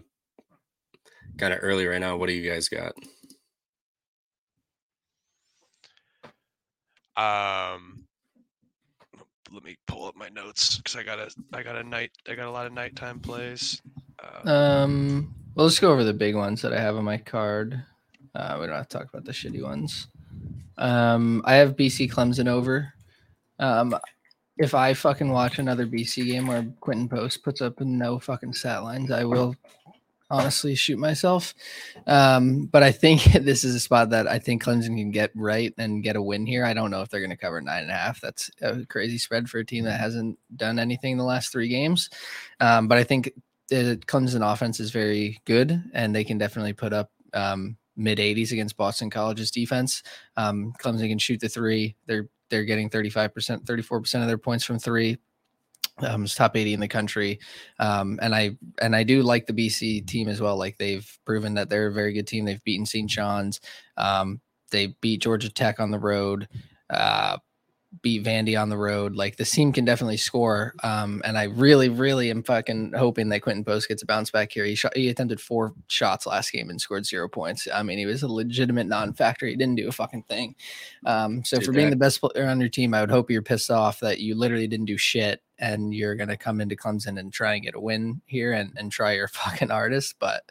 kind 1.37 1.53
of 1.53 1.59
early 1.61 1.85
right 1.85 2.01
now. 2.01 2.17
What 2.17 2.27
do 2.27 2.33
you 2.33 2.49
guys 2.49 2.69
got? 2.69 2.93
Um, 7.17 8.03
let 9.51 9.63
me 9.63 9.75
pull 9.87 10.05
up 10.05 10.15
my 10.15 10.29
notes 10.29 10.77
because 10.77 10.95
I 10.95 11.03
got 11.03 11.19
a 11.19 11.29
I 11.53 11.63
got 11.63 11.75
a 11.75 11.83
night 11.83 12.11
I 12.29 12.35
got 12.35 12.47
a 12.47 12.51
lot 12.51 12.65
of 12.65 12.73
nighttime 12.73 13.19
plays. 13.19 13.81
Uh, 14.45 14.49
um, 14.49 15.35
well, 15.57 15.65
let's 15.65 15.79
go 15.79 15.91
over 15.91 16.03
the 16.03 16.13
big 16.13 16.35
ones 16.35 16.61
that 16.61 16.71
I 16.71 16.79
have 16.79 16.97
on 16.97 17.03
my 17.03 17.17
card. 17.17 17.83
Uh, 18.35 18.57
we 18.61 18.67
don't 18.67 18.75
have 18.75 18.87
to 18.89 18.97
talk 18.99 19.09
about 19.09 19.25
the 19.25 19.31
shitty 19.31 19.63
ones. 19.63 20.07
Um, 20.77 21.41
I 21.45 21.55
have 21.55 21.75
BC 21.75 22.11
Clemson 22.11 22.47
over. 22.47 22.93
Um, 23.57 23.97
if 24.59 24.75
I 24.75 24.93
fucking 24.93 25.31
watch 25.31 25.57
another 25.57 25.87
BC 25.87 26.27
game 26.27 26.45
where 26.45 26.61
Quinten 26.61 27.09
Post 27.09 27.43
puts 27.43 27.61
up 27.61 27.79
no 27.79 28.19
fucking 28.19 28.53
stat 28.53 28.83
lines, 28.83 29.09
I 29.09 29.23
will 29.23 29.55
honestly 30.29 30.75
shoot 30.75 30.99
myself. 30.99 31.55
Um, 32.05 32.65
but 32.65 32.83
I 32.83 32.91
think 32.91 33.23
this 33.41 33.63
is 33.63 33.73
a 33.73 33.79
spot 33.79 34.11
that 34.11 34.27
I 34.27 34.37
think 34.37 34.63
Clemson 34.63 34.95
can 34.95 35.09
get 35.09 35.31
right 35.33 35.73
and 35.79 36.03
get 36.03 36.15
a 36.15 36.21
win 36.21 36.45
here. 36.45 36.65
I 36.65 36.75
don't 36.75 36.91
know 36.91 37.01
if 37.01 37.09
they're 37.09 37.19
going 37.19 37.31
to 37.31 37.35
cover 37.35 37.59
nine 37.61 37.81
and 37.81 37.91
a 37.91 37.95
half. 37.95 38.21
That's 38.21 38.51
a 38.61 38.85
crazy 38.85 39.17
spread 39.17 39.49
for 39.49 39.57
a 39.57 39.65
team 39.65 39.85
that 39.85 39.99
hasn't 39.99 40.37
done 40.55 40.77
anything 40.77 41.13
in 41.13 41.17
the 41.17 41.23
last 41.23 41.51
three 41.51 41.67
games. 41.67 42.11
Um, 42.59 42.87
but 42.87 42.99
I 42.99 43.03
think 43.03 43.31
the 43.69 43.99
Clemson 44.05 44.49
offense 44.49 44.79
is 44.79 44.91
very 44.91 45.39
good 45.45 45.83
and 45.93 46.15
they 46.15 46.23
can 46.23 46.37
definitely 46.37 46.73
put 46.73 46.93
up 46.93 47.11
um, 47.33 47.77
mid 47.95 48.19
80s 48.19 48.51
against 48.51 48.77
Boston 48.77 49.09
College's 49.09 49.51
defense. 49.51 50.03
Um, 50.37 50.73
Clemson 50.81 51.09
can 51.09 51.19
shoot 51.19 51.39
the 51.39 51.49
three. 51.49 51.95
They're 52.05 52.29
they're 52.49 52.63
getting 52.63 52.89
35%, 52.89 53.65
34% 53.65 54.21
of 54.21 54.27
their 54.27 54.37
points 54.37 54.63
from 54.63 54.79
three. 54.79 55.17
Um, 55.99 56.23
it's 56.23 56.35
top 56.35 56.55
80 56.55 56.75
in 56.75 56.79
the 56.79 56.87
country. 56.87 57.39
Um, 57.79 58.19
and 58.21 58.33
I 58.33 58.55
and 58.81 58.95
I 58.95 59.03
do 59.03 59.23
like 59.23 59.47
the 59.47 59.53
BC 59.53 60.05
team 60.07 60.27
as 60.29 60.39
well. 60.39 60.55
Like 60.55 60.77
they've 60.77 61.07
proven 61.25 61.55
that 61.55 61.69
they're 61.69 61.87
a 61.87 61.93
very 61.93 62.13
good 62.13 62.27
team. 62.27 62.45
They've 62.45 62.63
beaten 62.63 62.85
St. 62.85 63.09
John's. 63.09 63.59
Um, 63.97 64.39
they 64.69 64.95
beat 65.01 65.21
Georgia 65.21 65.49
Tech 65.49 65.79
on 65.79 65.91
the 65.91 65.99
road. 65.99 66.47
Uh, 66.89 67.37
beat 68.01 68.23
Vandy 68.23 68.59
on 68.59 68.69
the 68.69 68.77
road. 68.77 69.15
Like 69.15 69.37
this 69.37 69.51
team 69.51 69.71
can 69.71 69.85
definitely 69.85 70.17
score. 70.17 70.73
Um, 70.83 71.21
and 71.25 71.37
I 71.37 71.43
really, 71.43 71.89
really 71.89 72.29
am 72.29 72.43
fucking 72.43 72.93
hoping 72.95 73.29
that 73.29 73.41
Quinten 73.41 73.65
Post 73.65 73.87
gets 73.87 74.03
a 74.03 74.05
bounce 74.05 74.31
back 74.31 74.51
here. 74.51 74.65
He 74.65 74.75
shot, 74.75 74.95
he 74.95 75.09
attempted 75.09 75.41
four 75.41 75.73
shots 75.87 76.25
last 76.25 76.51
game 76.51 76.69
and 76.69 76.79
scored 76.79 77.05
zero 77.05 77.27
points. 77.27 77.67
I 77.73 77.83
mean, 77.83 77.97
he 77.97 78.05
was 78.05 78.23
a 78.23 78.27
legitimate 78.27 78.87
non-factor. 78.87 79.45
He 79.47 79.55
didn't 79.55 79.75
do 79.75 79.87
a 79.87 79.91
fucking 79.91 80.23
thing. 80.23 80.55
Um, 81.05 81.43
so 81.43 81.59
for 81.59 81.71
being 81.71 81.89
the 81.89 81.95
best 81.95 82.21
player 82.21 82.47
on 82.47 82.59
your 82.59 82.69
team, 82.69 82.93
I 82.93 83.01
would 83.01 83.11
hope 83.11 83.29
you're 83.29 83.41
pissed 83.41 83.71
off 83.71 83.99
that 84.01 84.19
you 84.19 84.35
literally 84.35 84.67
didn't 84.67 84.85
do 84.85 84.97
shit 84.97 85.41
and 85.59 85.93
you're 85.93 86.15
gonna 86.15 86.37
come 86.37 86.61
into 86.61 86.75
Clemson 86.75 87.19
and 87.19 87.33
try 87.33 87.55
and 87.55 87.63
get 87.63 87.75
a 87.75 87.79
win 87.79 88.21
here 88.25 88.53
and, 88.53 88.73
and 88.77 88.91
try 88.91 89.13
your 89.13 89.27
fucking 89.27 89.69
hardest. 89.69 90.15
But 90.19 90.43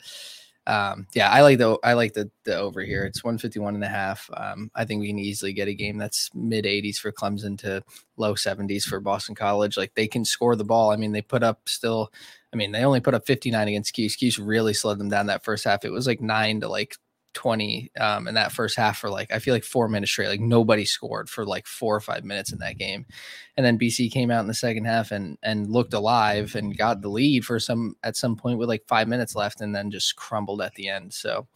um, 0.66 1.06
yeah, 1.14 1.30
I 1.30 1.42
like 1.42 1.58
the 1.58 1.78
I 1.84 1.92
like 1.92 2.14
the 2.14 2.30
the 2.44 2.56
over 2.56 2.82
here. 2.82 3.04
It's 3.04 3.22
151 3.22 3.74
and 3.76 3.84
a 3.84 3.88
half. 3.88 4.28
Um, 4.36 4.70
I 4.74 4.84
think 4.84 5.00
we 5.00 5.08
can 5.08 5.18
easily 5.18 5.52
get 5.52 5.68
a 5.68 5.74
game 5.74 5.96
that's 5.96 6.30
mid 6.34 6.64
80s 6.64 6.96
for 6.96 7.12
Clemson 7.12 7.56
to 7.58 7.82
low 8.16 8.34
70s 8.34 8.84
for 8.84 8.98
Boston 8.98 9.34
College. 9.34 9.76
Like 9.76 9.94
they 9.94 10.08
can 10.08 10.24
score 10.24 10.56
the 10.56 10.64
ball. 10.64 10.90
I 10.90 10.96
mean, 10.96 11.12
they 11.12 11.22
put 11.22 11.42
up 11.42 11.68
still. 11.68 12.12
I 12.52 12.56
mean, 12.56 12.72
they 12.72 12.84
only 12.84 13.00
put 13.00 13.14
up 13.14 13.26
59 13.26 13.68
against 13.68 13.92
Cuse. 13.92 14.16
Cuse 14.16 14.38
really 14.38 14.74
slowed 14.74 14.98
them 14.98 15.08
down 15.08 15.26
that 15.26 15.44
first 15.44 15.64
half. 15.64 15.84
It 15.84 15.90
was 15.90 16.06
like 16.06 16.20
nine 16.20 16.60
to 16.60 16.68
like 16.68 16.96
20 17.37 17.93
um, 18.01 18.26
in 18.26 18.34
that 18.34 18.51
first 18.51 18.76
half 18.76 18.99
for 18.99 19.11
like 19.11 19.30
I 19.30 19.39
feel 19.39 19.53
like 19.53 19.62
four 19.62 19.89
minutes 19.89 20.11
straight. 20.11 20.28
Like 20.28 20.41
nobody 20.41 20.87
scored 20.87 21.28
for 21.28 21.45
like 21.45 21.66
four 21.66 21.95
or 21.95 22.01
five 22.01 22.24
minutes 22.24 22.51
in 22.51 22.59
that 22.61 22.78
game, 22.78 23.05
and 23.57 23.64
then 23.64 23.78
BC 23.78 24.11
came 24.11 24.30
out 24.30 24.41
in 24.41 24.49
the 24.49 24.55
second 24.55 24.87
half 24.87 25.12
and 25.12 25.37
and 25.43 25.70
looked 25.70 25.93
alive 25.93 26.55
and 26.57 26.76
got 26.76 27.03
the 27.03 27.11
lead 27.11 27.45
for 27.45 27.61
some 27.61 27.95
at 28.03 28.16
some 28.16 28.37
point 28.37 28.59
with 28.59 28.70
like 28.70 28.89
five 28.89 29.07
minutes 29.07 29.37
left, 29.37 29.61
and 29.61 29.74
then 29.74 29.91
just 29.91 30.16
crumbled 30.16 30.62
at 30.62 30.74
the 30.74 30.89
end. 30.89 31.12
So 31.12 31.47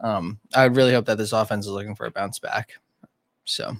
um, 0.00 0.38
I 0.54 0.64
really 0.64 0.92
hope 0.92 1.06
that 1.06 1.16
this 1.16 1.32
offense 1.32 1.66
is 1.66 1.72
looking 1.72 1.96
for 1.96 2.06
a 2.06 2.10
bounce 2.10 2.38
back. 2.38 2.74
So. 3.44 3.76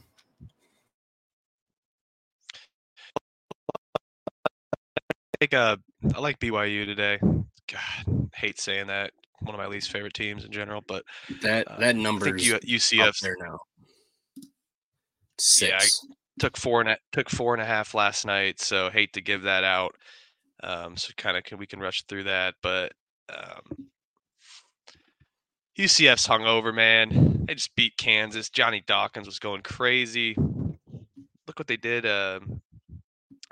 I 5.41 5.45
like 5.45 5.55
uh, 5.55 5.77
I 6.15 6.21
like 6.21 6.39
BYU 6.39 6.87
today. 6.87 7.19
God, 7.21 8.31
hate 8.33 8.61
saying 8.61 8.87
that 8.87 9.13
one 9.45 9.55
of 9.55 9.59
my 9.59 9.67
least 9.67 9.91
favorite 9.91 10.15
teams 10.15 10.45
in 10.45 10.53
general. 10.53 10.83
But 10.87 11.05
that 11.43 11.69
uh, 11.69 11.79
that 11.79 11.97
number 11.97 12.29
I 12.29 12.33
think 12.33 12.63
UCF 12.65 13.19
there 13.21 13.37
now. 13.41 13.59
Six. 15.39 15.71
Yeah, 15.71 15.79
I 15.79 16.15
took 16.41 16.57
four 16.57 16.81
and 16.81 16.91
a, 16.91 16.97
took 17.13 17.29
four 17.29 17.55
and 17.55 17.63
a 17.63 17.67
half 17.67 17.95
last 17.95 18.25
night, 18.25 18.61
so 18.61 18.91
hate 18.91 19.13
to 19.15 19.21
give 19.21 19.43
that 19.43 19.65
out. 19.65 19.95
Um, 20.63 20.97
so 20.97 21.11
kind 21.17 21.37
of 21.37 21.45
can 21.45 21.59
we 21.59 21.67
can 21.67 21.81
rush 21.81 22.05
through 22.05 22.25
that, 22.25 22.55
but 22.63 22.93
um, 23.29 23.89
UCF's 25.79 26.27
hung 26.27 26.45
over, 26.45 26.73
man. 26.73 27.45
They 27.47 27.55
just 27.55 27.75
beat 27.75 27.97
Kansas. 27.97 28.51
Johnny 28.51 28.83
Dawkins 28.87 29.27
was 29.27 29.39
going 29.39 29.63
crazy. 29.63 30.37
Look 31.47 31.59
what 31.59 31.67
they 31.67 31.77
did 31.77 32.07
uh, 32.07 32.41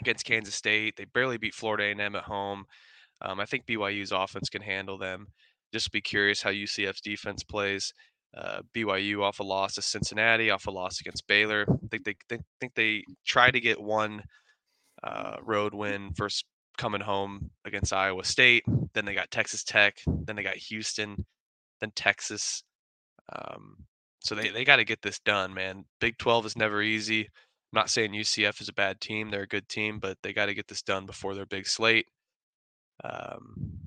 against 0.01 0.25
Kansas 0.25 0.55
State. 0.55 0.97
They 0.97 1.07
barely 1.07 1.39
beat 1.39 1.55
Florida 1.55 1.85
A&M 1.85 2.15
at 2.15 2.23
home. 2.23 2.67
Um, 3.23 3.41
I 3.41 3.47
think 3.47 3.67
BYU's 3.67 4.13
offense 4.13 4.49
can 4.49 4.63
handle 4.63 4.97
them 4.97 5.27
just 5.73 5.93
be 5.93 6.01
curious 6.01 6.43
how 6.43 6.51
UCF's 6.51 7.01
defense 7.01 7.43
plays. 7.43 7.93
Uh, 8.37 8.61
BYU 8.75 9.23
off 9.23 9.41
a 9.41 9.43
loss 9.43 9.75
to 9.75 9.83
Cincinnati, 9.83 10.51
off 10.51 10.67
a 10.67 10.71
loss 10.71 11.01
against 11.01 11.27
Baylor. 11.27 11.67
I 11.69 11.89
think 11.91 12.05
they, 12.05 12.39
think 12.61 12.75
they 12.75 13.05
try 13.27 13.51
to 13.51 13.61
get 13.61 13.81
one 13.81 14.23
uh, 15.03 15.37
road 15.43 15.75
win 15.75 16.13
first 16.15 16.45
coming 16.79 17.01
home 17.01 17.51
against 17.65 17.93
Iowa 17.93 18.25
State. 18.25 18.65
Then 18.95 19.05
they 19.05 19.15
got 19.15 19.31
Texas 19.31 19.65
Tech. 19.65 19.99
Then 20.07 20.37
they 20.37 20.43
got 20.43 20.57
Houston. 20.57 21.25
Then 21.81 21.91
Texas. 21.97 22.63
Um, 23.33 23.77
so 24.21 24.35
they, 24.35 24.51
they 24.51 24.65
got 24.65 24.77
to 24.77 24.85
get 24.85 25.03
this 25.03 25.19
done, 25.21 25.53
man. 25.53 25.85
Big 26.01 26.17
12 26.19 26.47
is 26.47 26.57
never 26.57 26.83
easy. 26.83 27.23
I'm 27.23 27.77
not 27.77 27.91
saying 27.91 28.13
UCF 28.13 28.61
is 28.61 28.69
a 28.69 28.75
bad 28.75 29.01
team. 29.01 29.31
They're 29.31 29.43
a 29.43 29.49
good 29.49 29.69
team, 29.69 29.99
but 29.99 30.19
they 30.23 30.33
got 30.33 30.47
to 30.47 30.55
get 30.55 30.69
this 30.69 30.83
done 30.83 31.07
before 31.07 31.35
their 31.35 31.47
big 31.47 31.67
slate. 31.67 32.07
Um, 33.03 33.80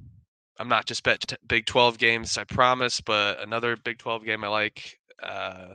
I'm 0.59 0.69
not 0.69 0.85
just 0.85 1.03
bet 1.03 1.21
t- 1.21 1.35
Big 1.47 1.65
12 1.65 1.97
games, 1.97 2.37
I 2.37 2.43
promise, 2.43 3.01
but 3.01 3.41
another 3.41 3.75
Big 3.75 3.97
12 3.97 4.23
game 4.23 4.43
I 4.43 4.47
like 4.47 4.99
uh, 5.21 5.73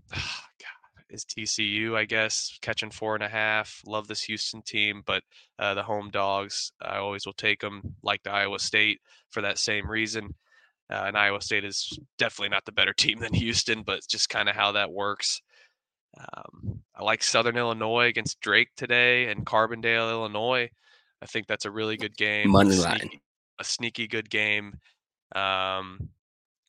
God, 0.10 1.04
is 1.10 1.24
TCU, 1.24 1.96
I 1.96 2.04
guess, 2.04 2.58
catching 2.62 2.90
four 2.90 3.14
and 3.14 3.24
a 3.24 3.28
half. 3.28 3.82
Love 3.86 4.06
this 4.06 4.22
Houston 4.24 4.62
team, 4.62 5.02
but 5.06 5.22
uh, 5.58 5.74
the 5.74 5.82
home 5.82 6.10
dogs, 6.10 6.72
I 6.80 6.98
always 6.98 7.26
will 7.26 7.32
take 7.32 7.60
them, 7.60 7.96
like 8.02 8.22
the 8.22 8.30
Iowa 8.30 8.58
State, 8.58 9.00
for 9.30 9.42
that 9.42 9.58
same 9.58 9.90
reason. 9.90 10.34
Uh, 10.90 11.04
and 11.06 11.16
Iowa 11.16 11.40
State 11.40 11.64
is 11.64 11.98
definitely 12.18 12.50
not 12.50 12.64
the 12.64 12.72
better 12.72 12.92
team 12.96 13.18
than 13.18 13.34
Houston, 13.34 13.82
but 13.82 14.06
just 14.08 14.28
kind 14.28 14.48
of 14.48 14.54
how 14.54 14.72
that 14.72 14.92
works. 14.92 15.42
Um, 16.16 16.80
I 16.94 17.02
like 17.02 17.22
Southern 17.22 17.56
Illinois 17.56 18.06
against 18.06 18.40
Drake 18.40 18.68
today 18.76 19.30
and 19.30 19.46
Carbondale, 19.46 20.10
Illinois. 20.10 20.68
I 21.22 21.26
think 21.26 21.46
that's 21.46 21.64
a 21.64 21.70
really 21.70 21.96
good 21.96 22.16
game. 22.16 22.50
Money 22.50 22.76
line 22.76 23.10
a 23.58 23.64
sneaky 23.64 24.06
good 24.06 24.30
game. 24.30 24.74
Um, 25.34 26.10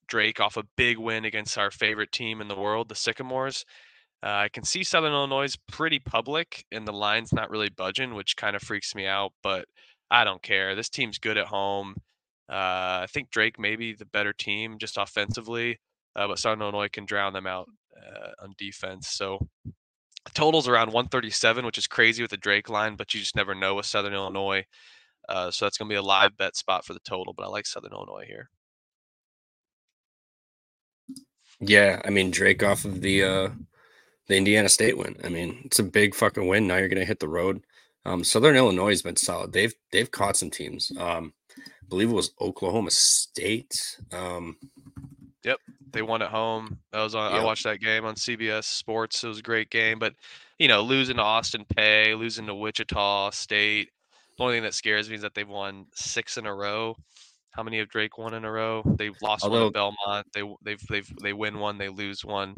Drake 0.07 0.39
off 0.39 0.57
a 0.57 0.63
big 0.77 0.97
win 0.97 1.25
against 1.25 1.57
our 1.57 1.71
favorite 1.71 2.11
team 2.11 2.41
in 2.41 2.47
the 2.47 2.59
world, 2.59 2.89
the 2.89 2.95
Sycamores. 2.95 3.65
Uh, 4.23 4.43
I 4.45 4.49
can 4.49 4.63
see 4.63 4.83
Southern 4.83 5.11
Illinois 5.11 5.45
is 5.45 5.57
pretty 5.71 5.99
public 5.99 6.65
and 6.71 6.87
the 6.87 6.93
line's 6.93 7.33
not 7.33 7.49
really 7.49 7.69
budging, 7.69 8.13
which 8.13 8.37
kind 8.37 8.55
of 8.55 8.61
freaks 8.61 8.95
me 8.95 9.05
out, 9.05 9.33
but 9.41 9.65
I 10.09 10.23
don't 10.23 10.41
care. 10.41 10.75
This 10.75 10.89
team's 10.89 11.17
good 11.17 11.37
at 11.37 11.47
home. 11.47 11.95
Uh, 12.49 13.03
I 13.03 13.07
think 13.11 13.31
Drake 13.31 13.59
may 13.59 13.75
be 13.75 13.93
the 13.93 14.05
better 14.05 14.31
team 14.31 14.77
just 14.77 14.97
offensively, 14.97 15.79
uh, 16.15 16.27
but 16.27 16.39
Southern 16.39 16.61
Illinois 16.61 16.89
can 16.89 17.05
drown 17.05 17.33
them 17.33 17.47
out 17.47 17.67
uh, 17.97 18.43
on 18.43 18.53
defense. 18.57 19.09
So 19.09 19.39
totals 20.33 20.67
around 20.67 20.87
137, 20.87 21.65
which 21.65 21.77
is 21.77 21.87
crazy 21.87 22.21
with 22.21 22.31
the 22.31 22.37
Drake 22.37 22.69
line, 22.69 22.95
but 22.95 23.13
you 23.13 23.19
just 23.19 23.35
never 23.35 23.55
know 23.55 23.75
with 23.75 23.85
Southern 23.85 24.13
Illinois. 24.13 24.65
Uh, 25.29 25.51
so 25.51 25.65
that's 25.65 25.77
going 25.77 25.89
to 25.89 25.93
be 25.93 25.97
a 25.97 26.01
live 26.01 26.37
bet 26.37 26.55
spot 26.55 26.85
for 26.85 26.93
the 26.93 26.99
total, 26.99 27.33
but 27.33 27.43
I 27.43 27.47
like 27.47 27.65
Southern 27.65 27.93
Illinois 27.93 28.25
here. 28.27 28.49
Yeah, 31.59 32.01
I 32.03 32.09
mean 32.09 32.31
Drake 32.31 32.63
off 32.63 32.83
of 32.83 33.01
the 33.01 33.23
uh 33.23 33.49
the 34.27 34.37
Indiana 34.37 34.69
State 34.69 34.97
win. 34.97 35.17
I 35.23 35.29
mean, 35.29 35.61
it's 35.65 35.79
a 35.79 35.83
big 35.83 36.15
fucking 36.15 36.47
win. 36.47 36.67
Now 36.67 36.77
you're 36.77 36.87
going 36.87 36.99
to 36.99 37.05
hit 37.05 37.19
the 37.19 37.27
road. 37.27 37.63
Um, 38.05 38.23
Southern 38.23 38.55
Illinois 38.55 38.89
has 38.89 39.01
been 39.01 39.15
solid. 39.15 39.53
They've 39.53 39.73
they've 39.91 40.11
caught 40.11 40.37
some 40.37 40.49
teams. 40.49 40.91
Um, 40.97 41.33
I 41.57 41.85
believe 41.87 42.09
it 42.09 42.13
was 42.13 42.33
Oklahoma 42.41 42.91
State. 42.91 43.97
Um, 44.11 44.57
yep, 45.43 45.59
they 45.91 46.01
won 46.01 46.21
at 46.21 46.29
home. 46.29 46.79
That 46.91 47.03
was 47.03 47.15
on. 47.15 47.31
Yep. 47.31 47.41
I 47.41 47.45
watched 47.45 47.63
that 47.63 47.79
game 47.79 48.05
on 48.05 48.15
CBS 48.15 48.65
Sports. 48.65 49.23
It 49.23 49.27
was 49.27 49.39
a 49.39 49.43
great 49.43 49.69
game, 49.69 49.99
but 49.99 50.13
you 50.59 50.67
know, 50.67 50.81
losing 50.81 51.17
to 51.17 51.21
Austin 51.21 51.65
Peay, 51.73 52.17
losing 52.17 52.45
to 52.47 52.55
Wichita 52.55 53.29
State, 53.31 53.89
the 54.37 54.43
only 54.43 54.55
thing 54.55 54.63
that 54.63 54.73
scares 54.73 55.09
me 55.09 55.15
is 55.15 55.21
that 55.21 55.33
they've 55.33 55.47
won 55.47 55.85
six 55.93 56.37
in 56.37 56.45
a 56.45 56.53
row. 56.53 56.95
How 57.51 57.63
many 57.63 57.77
have 57.77 57.89
Drake 57.89 58.17
won 58.17 58.33
in 58.33 58.45
a 58.45 58.51
row? 58.51 58.81
They've 58.97 59.15
lost 59.21 59.43
Although, 59.43 59.57
one 59.57 59.67
at 59.67 59.73
Belmont. 59.73 60.27
They 60.33 60.41
they've 60.63 60.87
they've 60.89 61.13
they 61.21 61.33
win 61.33 61.59
one, 61.59 61.77
they 61.77 61.89
lose 61.89 62.25
one. 62.25 62.55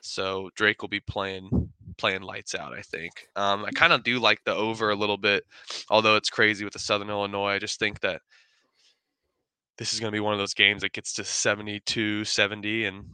So 0.00 0.50
Drake 0.56 0.80
will 0.80 0.88
be 0.88 1.00
playing 1.00 1.70
playing 1.98 2.22
lights 2.22 2.54
out. 2.54 2.72
I 2.72 2.80
think. 2.80 3.12
Um, 3.36 3.64
I 3.64 3.70
kind 3.72 3.92
of 3.92 4.02
do 4.02 4.18
like 4.18 4.42
the 4.44 4.54
over 4.54 4.90
a 4.90 4.96
little 4.96 5.18
bit, 5.18 5.44
although 5.90 6.16
it's 6.16 6.30
crazy 6.30 6.64
with 6.64 6.72
the 6.72 6.78
Southern 6.78 7.10
Illinois. 7.10 7.50
I 7.50 7.58
just 7.58 7.78
think 7.78 8.00
that 8.00 8.22
this 9.76 9.92
is 9.92 10.00
going 10.00 10.10
to 10.10 10.16
be 10.16 10.20
one 10.20 10.32
of 10.32 10.38
those 10.38 10.54
games 10.54 10.82
that 10.82 10.92
gets 10.92 11.14
to 11.14 11.24
72, 11.24 12.24
70, 12.24 12.84
and 12.84 13.04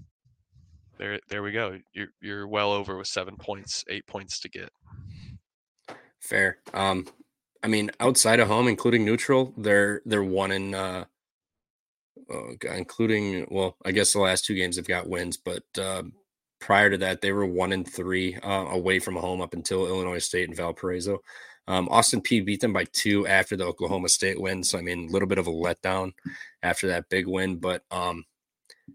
there 0.98 1.18
there 1.28 1.42
we 1.42 1.52
go. 1.52 1.78
You're 1.92 2.08
you're 2.20 2.46
well 2.46 2.72
over 2.72 2.96
with 2.96 3.06
seven 3.08 3.36
points, 3.36 3.84
eight 3.88 4.06
points 4.06 4.40
to 4.40 4.48
get. 4.48 4.70
Fair. 6.20 6.58
Um, 6.74 7.06
I 7.62 7.68
mean, 7.68 7.90
outside 8.00 8.40
of 8.40 8.48
home, 8.48 8.68
including 8.68 9.04
neutral, 9.04 9.52
they're 9.56 10.02
they're 10.06 10.22
one 10.22 10.52
in 10.52 10.74
uh, 10.74 11.04
uh 12.32 12.72
including 12.74 13.46
well, 13.50 13.76
I 13.84 13.92
guess 13.92 14.12
the 14.12 14.20
last 14.20 14.44
two 14.44 14.54
games 14.54 14.76
they've 14.76 14.86
got 14.86 15.08
wins, 15.08 15.36
but 15.36 15.64
uh, 15.78 16.02
prior 16.60 16.90
to 16.90 16.98
that, 16.98 17.20
they 17.20 17.32
were 17.32 17.46
one 17.46 17.72
in 17.72 17.84
three 17.84 18.36
uh, 18.36 18.66
away 18.70 18.98
from 18.98 19.16
home 19.16 19.40
up 19.40 19.54
until 19.54 19.86
Illinois 19.86 20.18
State 20.18 20.48
and 20.48 20.56
Valparaiso. 20.56 21.18
Um, 21.66 21.88
Austin 21.90 22.22
Peay 22.22 22.44
beat 22.44 22.60
them 22.60 22.72
by 22.72 22.84
two 22.92 23.26
after 23.26 23.54
the 23.54 23.64
Oklahoma 23.64 24.08
State 24.08 24.40
win, 24.40 24.64
so 24.64 24.78
I 24.78 24.82
mean, 24.82 25.08
a 25.08 25.12
little 25.12 25.28
bit 25.28 25.38
of 25.38 25.48
a 25.48 25.50
letdown 25.50 26.12
after 26.62 26.86
that 26.88 27.10
big 27.10 27.26
win, 27.26 27.56
but 27.56 27.82
um, 27.90 28.24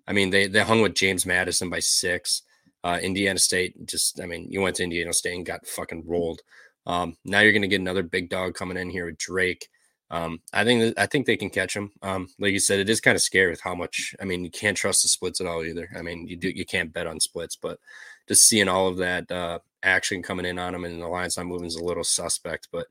I 0.08 0.14
mean, 0.14 0.30
they 0.30 0.48
they 0.48 0.62
hung 0.62 0.82
with 0.82 0.96
James 0.96 1.26
Madison 1.26 1.70
by 1.70 1.80
six. 1.80 2.44
Uh, 2.84 3.00
Indiana 3.02 3.40
State 3.40 3.86
just, 3.86 4.20
I 4.20 4.26
mean, 4.26 4.48
you 4.50 4.60
went 4.62 4.76
to 4.78 4.84
Indiana 4.84 5.14
State 5.14 5.36
and 5.36 5.46
got 5.46 5.66
fucking 5.66 6.04
rolled. 6.06 6.42
Um, 6.86 7.18
now 7.24 7.40
you're 7.40 7.54
going 7.54 7.62
to 7.62 7.68
get 7.68 7.82
another 7.82 8.04
big 8.04 8.30
dog 8.30 8.56
coming 8.56 8.78
in 8.78 8.90
here 8.90 9.06
with 9.06 9.18
Drake. 9.18 9.70
Um, 10.10 10.42
I 10.54 10.64
think 10.64 10.94
I 10.98 11.08
think 11.08 11.26
they 11.26 11.38
can 11.38 11.50
catch 11.50 11.76
him. 11.76 11.92
Um, 12.02 12.28
like 12.40 12.54
you 12.54 12.60
said, 12.60 12.80
it 12.80 12.90
is 12.90 13.02
kind 13.02 13.16
of 13.16 13.22
scary 13.22 13.50
with 13.50 13.62
how 13.62 13.74
much. 13.74 14.16
I 14.22 14.26
mean, 14.26 14.44
you 14.44 14.52
can't 14.52 14.78
trust 14.78 15.02
the 15.02 15.10
splits 15.10 15.42
at 15.42 15.48
all 15.48 15.64
either. 15.64 15.90
I 15.98 16.02
mean, 16.02 16.28
you 16.28 16.36
do 16.36 16.50
you 16.50 16.66
can't 16.66 16.94
bet 16.94 17.08
on 17.08 17.20
splits, 17.20 17.56
but 17.56 17.80
just 18.28 18.48
seeing 18.48 18.68
all 18.68 18.88
of 18.88 18.98
that 18.98 19.32
uh, 19.32 19.60
action 19.82 20.22
coming 20.22 20.46
in 20.46 20.60
on 20.60 20.74
them 20.74 20.86
and 20.86 21.02
the 21.02 21.08
line's 21.08 21.38
not 21.38 21.48
moving 21.48 21.68
is 21.68 21.76
a 21.76 21.84
little 21.84 22.04
suspect. 22.04 22.68
But 22.72 22.88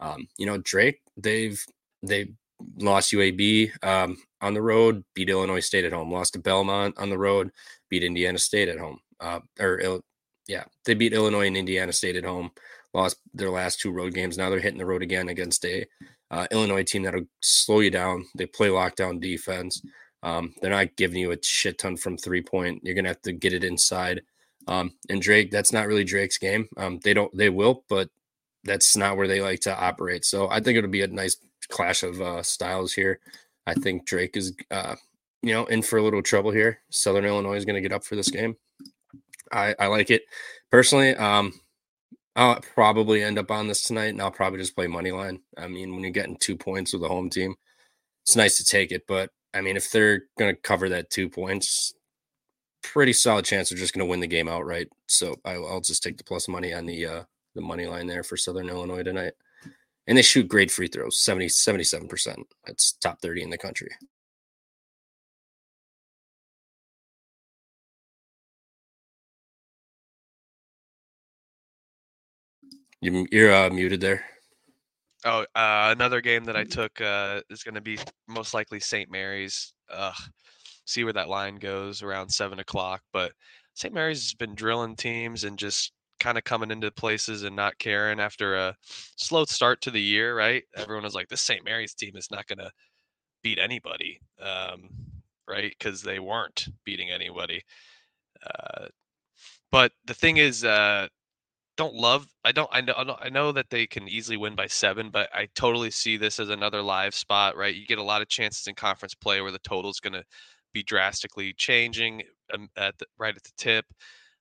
um, 0.00 0.26
you 0.36 0.46
know, 0.46 0.58
Drake, 0.58 1.00
they've 1.16 1.64
they 2.02 2.32
lost 2.78 3.12
UAB 3.12 3.70
um, 3.84 4.16
on 4.40 4.54
the 4.54 4.62
road, 4.62 5.04
beat 5.14 5.30
Illinois 5.30 5.60
State 5.60 5.84
at 5.84 5.92
home, 5.92 6.10
lost 6.10 6.32
to 6.32 6.38
Belmont 6.38 6.98
on 6.98 7.10
the 7.10 7.18
road, 7.18 7.50
beat 7.88 8.02
Indiana 8.02 8.38
State 8.38 8.68
at 8.68 8.78
home. 8.78 8.98
Uh, 9.20 9.40
or 9.60 10.00
yeah, 10.46 10.64
they 10.84 10.94
beat 10.94 11.12
Illinois 11.12 11.46
and 11.46 11.56
Indiana 11.56 11.92
State 11.92 12.16
at 12.16 12.24
home, 12.24 12.50
lost 12.94 13.16
their 13.34 13.50
last 13.50 13.80
two 13.80 13.90
road 13.90 14.14
games. 14.14 14.38
Now 14.38 14.50
they're 14.50 14.60
hitting 14.60 14.78
the 14.78 14.86
road 14.86 15.02
again 15.02 15.28
against 15.28 15.64
a 15.64 15.84
uh, 16.30 16.46
Illinois 16.50 16.84
team 16.84 17.02
that'll 17.02 17.26
slow 17.40 17.80
you 17.80 17.90
down. 17.90 18.24
They 18.36 18.46
play 18.46 18.68
lockdown 18.68 19.20
defense. 19.20 19.82
Um, 20.22 20.54
they're 20.60 20.70
not 20.70 20.96
giving 20.96 21.18
you 21.18 21.32
a 21.32 21.42
shit 21.42 21.78
ton 21.78 21.96
from 21.96 22.16
three 22.16 22.42
point. 22.42 22.80
You're 22.82 22.94
gonna 22.94 23.08
have 23.08 23.22
to 23.22 23.32
get 23.32 23.52
it 23.52 23.64
inside. 23.64 24.22
Um, 24.66 24.92
and 25.08 25.20
Drake, 25.20 25.50
that's 25.50 25.72
not 25.72 25.86
really 25.86 26.04
Drake's 26.04 26.38
game. 26.38 26.68
Um, 26.76 26.98
they 27.04 27.14
don't, 27.14 27.34
they 27.36 27.50
will, 27.50 27.84
but 27.88 28.08
that's 28.64 28.96
not 28.96 29.16
where 29.16 29.28
they 29.28 29.40
like 29.40 29.60
to 29.60 29.78
operate. 29.78 30.24
So 30.24 30.48
I 30.48 30.60
think 30.60 30.78
it'll 30.78 30.90
be 30.90 31.02
a 31.02 31.06
nice 31.06 31.36
clash 31.68 32.02
of 32.02 32.20
uh, 32.20 32.42
styles 32.42 32.92
here. 32.92 33.20
I 33.66 33.74
think 33.74 34.06
Drake 34.06 34.36
is, 34.36 34.54
uh, 34.70 34.96
you 35.42 35.52
know, 35.52 35.66
in 35.66 35.82
for 35.82 35.98
a 35.98 36.02
little 36.02 36.22
trouble 36.22 36.50
here. 36.50 36.80
Southern 36.90 37.24
Illinois 37.24 37.56
is 37.56 37.64
going 37.64 37.74
to 37.74 37.86
get 37.86 37.94
up 37.94 38.04
for 38.04 38.16
this 38.16 38.30
game. 38.30 38.56
I, 39.52 39.74
I 39.78 39.86
like 39.88 40.10
it 40.10 40.22
personally. 40.70 41.14
Um, 41.14 41.52
I'll 42.36 42.60
probably 42.60 43.22
end 43.22 43.38
up 43.38 43.50
on 43.50 43.68
this 43.68 43.82
tonight, 43.84 44.08
and 44.08 44.20
I'll 44.20 44.30
probably 44.30 44.58
just 44.58 44.74
play 44.74 44.86
money 44.86 45.12
line. 45.12 45.40
I 45.56 45.68
mean, 45.68 45.92
when 45.92 46.02
you're 46.02 46.10
getting 46.10 46.36
two 46.36 46.56
points 46.56 46.92
with 46.92 47.04
a 47.04 47.08
home 47.08 47.30
team, 47.30 47.54
it's 48.24 48.36
nice 48.36 48.56
to 48.58 48.64
take 48.64 48.90
it. 48.90 49.06
But 49.06 49.30
I 49.52 49.60
mean, 49.60 49.76
if 49.76 49.90
they're 49.90 50.24
going 50.38 50.54
to 50.54 50.60
cover 50.60 50.88
that 50.88 51.10
two 51.10 51.28
points, 51.28 51.94
pretty 52.82 53.12
solid 53.12 53.44
chance 53.44 53.70
they're 53.70 53.78
just 53.78 53.94
going 53.94 54.06
to 54.06 54.10
win 54.10 54.20
the 54.20 54.26
game 54.26 54.48
outright. 54.48 54.88
So 55.06 55.36
I, 55.44 55.58
will 55.58 55.80
just 55.80 56.02
take 56.02 56.18
the 56.18 56.24
plus 56.24 56.48
money 56.48 56.72
on 56.74 56.86
the 56.86 57.06
uh, 57.06 57.22
the 57.54 57.60
money 57.60 57.86
line 57.86 58.06
there 58.06 58.24
for 58.24 58.36
Southern 58.36 58.68
Illinois 58.68 59.02
tonight. 59.04 59.34
And 60.06 60.18
they 60.18 60.22
shoot 60.22 60.48
great 60.48 60.70
free 60.70 60.88
throws, 60.88 61.18
70, 61.18 61.46
77%. 61.46 62.36
That's 62.66 62.92
top 62.92 63.22
30 63.22 63.42
in 63.42 63.50
the 63.50 63.56
country. 63.56 63.88
You, 73.04 73.26
you're 73.30 73.52
uh, 73.52 73.68
muted 73.68 74.00
there. 74.00 74.24
Oh, 75.26 75.40
uh, 75.54 75.92
another 75.94 76.22
game 76.22 76.44
that 76.44 76.56
I 76.56 76.64
took 76.64 77.02
uh, 77.02 77.42
is 77.50 77.62
going 77.62 77.74
to 77.74 77.82
be 77.82 77.98
most 78.26 78.54
likely 78.54 78.80
St. 78.80 79.10
Mary's. 79.10 79.74
Ugh, 79.90 80.14
see 80.86 81.04
where 81.04 81.12
that 81.12 81.28
line 81.28 81.56
goes 81.56 82.02
around 82.02 82.30
seven 82.30 82.60
o'clock. 82.60 83.02
But 83.12 83.32
St. 83.74 83.92
Mary's 83.92 84.22
has 84.22 84.32
been 84.32 84.54
drilling 84.54 84.96
teams 84.96 85.44
and 85.44 85.58
just 85.58 85.92
kind 86.18 86.38
of 86.38 86.44
coming 86.44 86.70
into 86.70 86.90
places 86.90 87.42
and 87.42 87.54
not 87.54 87.78
caring 87.78 88.20
after 88.20 88.56
a 88.56 88.74
slow 88.80 89.44
start 89.44 89.82
to 89.82 89.90
the 89.90 90.00
year, 90.00 90.34
right? 90.34 90.64
Everyone 90.74 91.04
was 91.04 91.14
like, 91.14 91.28
this 91.28 91.42
St. 91.42 91.62
Mary's 91.62 91.92
team 91.92 92.16
is 92.16 92.30
not 92.30 92.46
going 92.46 92.58
to 92.60 92.70
beat 93.42 93.58
anybody, 93.58 94.18
um, 94.40 94.88
right? 95.46 95.74
Because 95.78 96.00
they 96.00 96.20
weren't 96.20 96.68
beating 96.86 97.10
anybody. 97.10 97.62
Uh, 98.46 98.86
but 99.70 99.92
the 100.06 100.14
thing 100.14 100.38
is, 100.38 100.64
uh, 100.64 101.06
don't 101.76 101.94
love. 101.94 102.26
I 102.44 102.52
don't. 102.52 102.68
I 102.72 102.80
know. 102.80 103.16
I 103.20 103.28
know 103.28 103.52
that 103.52 103.70
they 103.70 103.86
can 103.86 104.08
easily 104.08 104.36
win 104.36 104.54
by 104.54 104.66
seven, 104.66 105.10
but 105.10 105.28
I 105.34 105.48
totally 105.54 105.90
see 105.90 106.16
this 106.16 106.38
as 106.38 106.48
another 106.48 106.82
live 106.82 107.14
spot. 107.14 107.56
Right, 107.56 107.74
you 107.74 107.86
get 107.86 107.98
a 107.98 108.02
lot 108.02 108.22
of 108.22 108.28
chances 108.28 108.66
in 108.66 108.74
conference 108.74 109.14
play 109.14 109.40
where 109.40 109.52
the 109.52 109.58
total 109.60 109.90
is 109.90 110.00
going 110.00 110.12
to 110.12 110.24
be 110.72 110.82
drastically 110.82 111.52
changing 111.56 112.22
um, 112.52 112.68
at 112.76 112.98
the, 112.98 113.06
right 113.18 113.36
at 113.36 113.42
the 113.42 113.52
tip. 113.56 113.84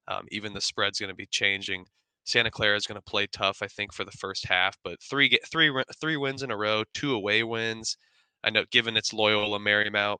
Um, 0.08 0.26
even 0.32 0.54
the 0.54 0.62
spread's 0.62 1.00
going 1.00 1.10
to 1.10 1.16
be 1.16 1.28
changing. 1.28 1.86
Santa 2.26 2.52
Clara 2.52 2.78
is 2.78 2.88
going 2.88 3.00
to 3.00 3.02
play 3.02 3.28
tough, 3.28 3.60
I 3.62 3.68
think, 3.68 3.94
for 3.94 4.06
the 4.06 4.12
first 4.12 4.46
half, 4.48 4.78
but 4.84 5.02
three 5.02 5.30
get 5.30 5.48
three 5.50 5.72
three 6.00 6.18
wins 6.18 6.44
in 6.44 6.52
a 6.52 6.58
row, 6.58 6.84
two 6.94 7.14
away 7.14 7.44
wins. 7.44 7.98
I 8.44 8.50
know, 8.50 8.66
given 8.72 8.98
it's 8.98 9.14
Loyola 9.14 9.60
Marymount, 9.60 10.18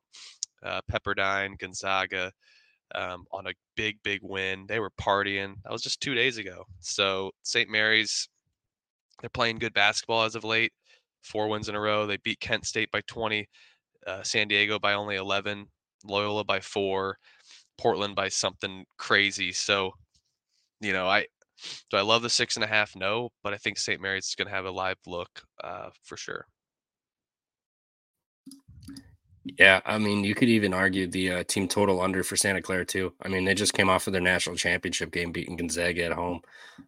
uh, 0.62 0.80
Pepperdine, 0.90 1.58
Gonzaga, 1.58 2.32
um, 2.94 3.24
on 3.32 3.46
a 3.46 3.52
big, 3.76 3.96
big 4.02 4.20
win. 4.22 4.66
They 4.68 4.80
were 4.80 4.90
partying. 5.00 5.54
That 5.64 5.72
was 5.72 5.82
just 5.82 6.00
two 6.00 6.14
days 6.14 6.38
ago. 6.38 6.64
So 6.80 7.30
St. 7.42 7.68
Mary's, 7.68 8.28
they're 9.20 9.30
playing 9.30 9.58
good 9.58 9.74
basketball 9.74 10.24
as 10.24 10.34
of 10.34 10.44
late. 10.44 10.72
Four 11.22 11.48
wins 11.48 11.68
in 11.68 11.74
a 11.74 11.80
row. 11.80 12.06
They 12.06 12.18
beat 12.18 12.40
Kent 12.40 12.66
State 12.66 12.90
by 12.90 13.00
20, 13.06 13.48
uh, 14.06 14.22
San 14.22 14.48
Diego 14.48 14.78
by 14.78 14.94
only 14.94 15.16
11, 15.16 15.66
Loyola 16.04 16.44
by 16.44 16.60
four, 16.60 17.16
Portland 17.78 18.14
by 18.14 18.28
something 18.28 18.84
crazy. 18.98 19.52
So, 19.52 19.92
you 20.80 20.92
know, 20.92 21.08
I 21.08 21.26
do 21.90 21.96
I 21.96 22.02
love 22.02 22.22
the 22.22 22.30
six 22.30 22.56
and 22.56 22.64
a 22.64 22.68
half? 22.68 22.94
No, 22.96 23.30
but 23.42 23.54
I 23.54 23.56
think 23.56 23.78
St. 23.78 24.00
Mary's 24.00 24.26
is 24.26 24.34
going 24.34 24.48
to 24.48 24.54
have 24.54 24.66
a 24.66 24.70
live 24.70 24.98
look 25.06 25.30
uh, 25.62 25.90
for 26.02 26.16
sure. 26.16 26.46
Yeah, 29.44 29.80
I 29.84 29.98
mean, 29.98 30.24
you 30.24 30.34
could 30.34 30.48
even 30.48 30.72
argue 30.72 31.06
the 31.06 31.30
uh, 31.30 31.44
team 31.44 31.68
total 31.68 32.00
under 32.00 32.24
for 32.24 32.36
Santa 32.36 32.62
Clara 32.62 32.86
too. 32.86 33.12
I 33.22 33.28
mean, 33.28 33.44
they 33.44 33.54
just 33.54 33.74
came 33.74 33.90
off 33.90 34.06
of 34.06 34.14
their 34.14 34.22
national 34.22 34.56
championship 34.56 35.12
game 35.12 35.32
beating 35.32 35.56
Gonzaga 35.56 36.04
at 36.04 36.12
home. 36.12 36.40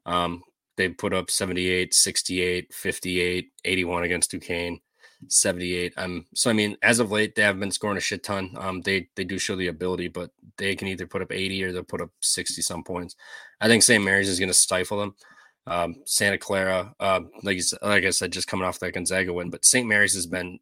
Um, 0.07 0.43
they 0.77 0.89
put 0.89 1.13
up 1.13 1.31
78, 1.31 1.93
68, 1.93 2.73
58, 2.73 3.53
81 3.65 4.03
against 4.05 4.31
Duquesne, 4.31 4.81
78. 5.29 5.93
Um, 5.99 6.27
so 6.35 6.49
I 6.49 6.55
mean, 6.55 6.77
as 6.83 6.99
of 6.99 7.11
late, 7.11 7.35
they 7.35 7.43
have 7.43 7.61
been 7.61 7.71
scoring 7.71 7.99
a 7.99 8.01
shit 8.01 8.23
ton. 8.23 8.55
Um, 8.57 8.81
they 8.81 9.09
they 9.17 9.25
do 9.25 9.39
show 9.39 9.57
the 9.57 9.69
ability, 9.69 10.09
but 10.09 10.31
they 10.57 10.75
can 10.77 10.89
either 10.89 11.07
put 11.07 11.23
up 11.23 11.33
80 11.33 11.63
or 11.65 11.73
they'll 11.73 11.83
put 11.83 12.01
up 12.01 12.11
60 12.21 12.63
some 12.63 12.83
points. 12.85 13.17
I 13.61 13.69
think 13.69 13.83
St. 13.83 14.03
Mary's 14.03 14.31
is 14.31 14.39
going 14.39 14.49
to 14.49 14.55
stifle 14.55 14.99
them. 15.01 15.15
Um, 15.67 15.97
Santa 16.07 16.39
Clara, 16.39 16.95
uh, 17.01 17.21
like 17.43 17.59
like 17.83 18.05
I 18.05 18.11
said, 18.11 18.33
just 18.33 18.49
coming 18.49 18.67
off 18.67 18.79
that 18.81 18.95
Gonzaga 18.95 19.33
win, 19.33 19.51
but 19.51 19.65
St. 19.65 19.87
Mary's 19.87 20.15
has 20.15 20.27
been, 20.27 20.59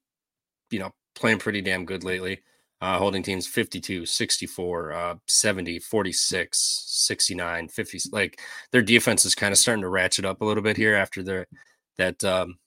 you 0.71 0.81
know, 0.81 0.93
playing 1.15 1.39
pretty 1.39 1.61
damn 1.61 1.85
good 1.85 2.05
lately. 2.05 2.41
Uh, 2.81 2.99
holding 2.99 3.23
teams 3.23 3.47
52, 3.47 4.05
64, 4.05 4.93
uh, 4.93 5.15
70, 5.27 5.79
46, 5.79 6.85
69, 6.87 7.69
50. 7.69 7.99
Like 8.13 8.41
their 8.73 8.83
defense 8.83 9.25
is 9.25 9.35
kind 9.35 9.53
of 9.53 9.59
starting 9.59 9.83
to 9.83 9.89
ratchet 9.89 10.25
up 10.25 10.43
a 10.43 10.45
little 10.45 10.63
bit 10.63 10.77
here 10.77 10.95
after 10.95 11.23
their 11.23 11.47
that 11.97 12.23
um, 12.25 12.59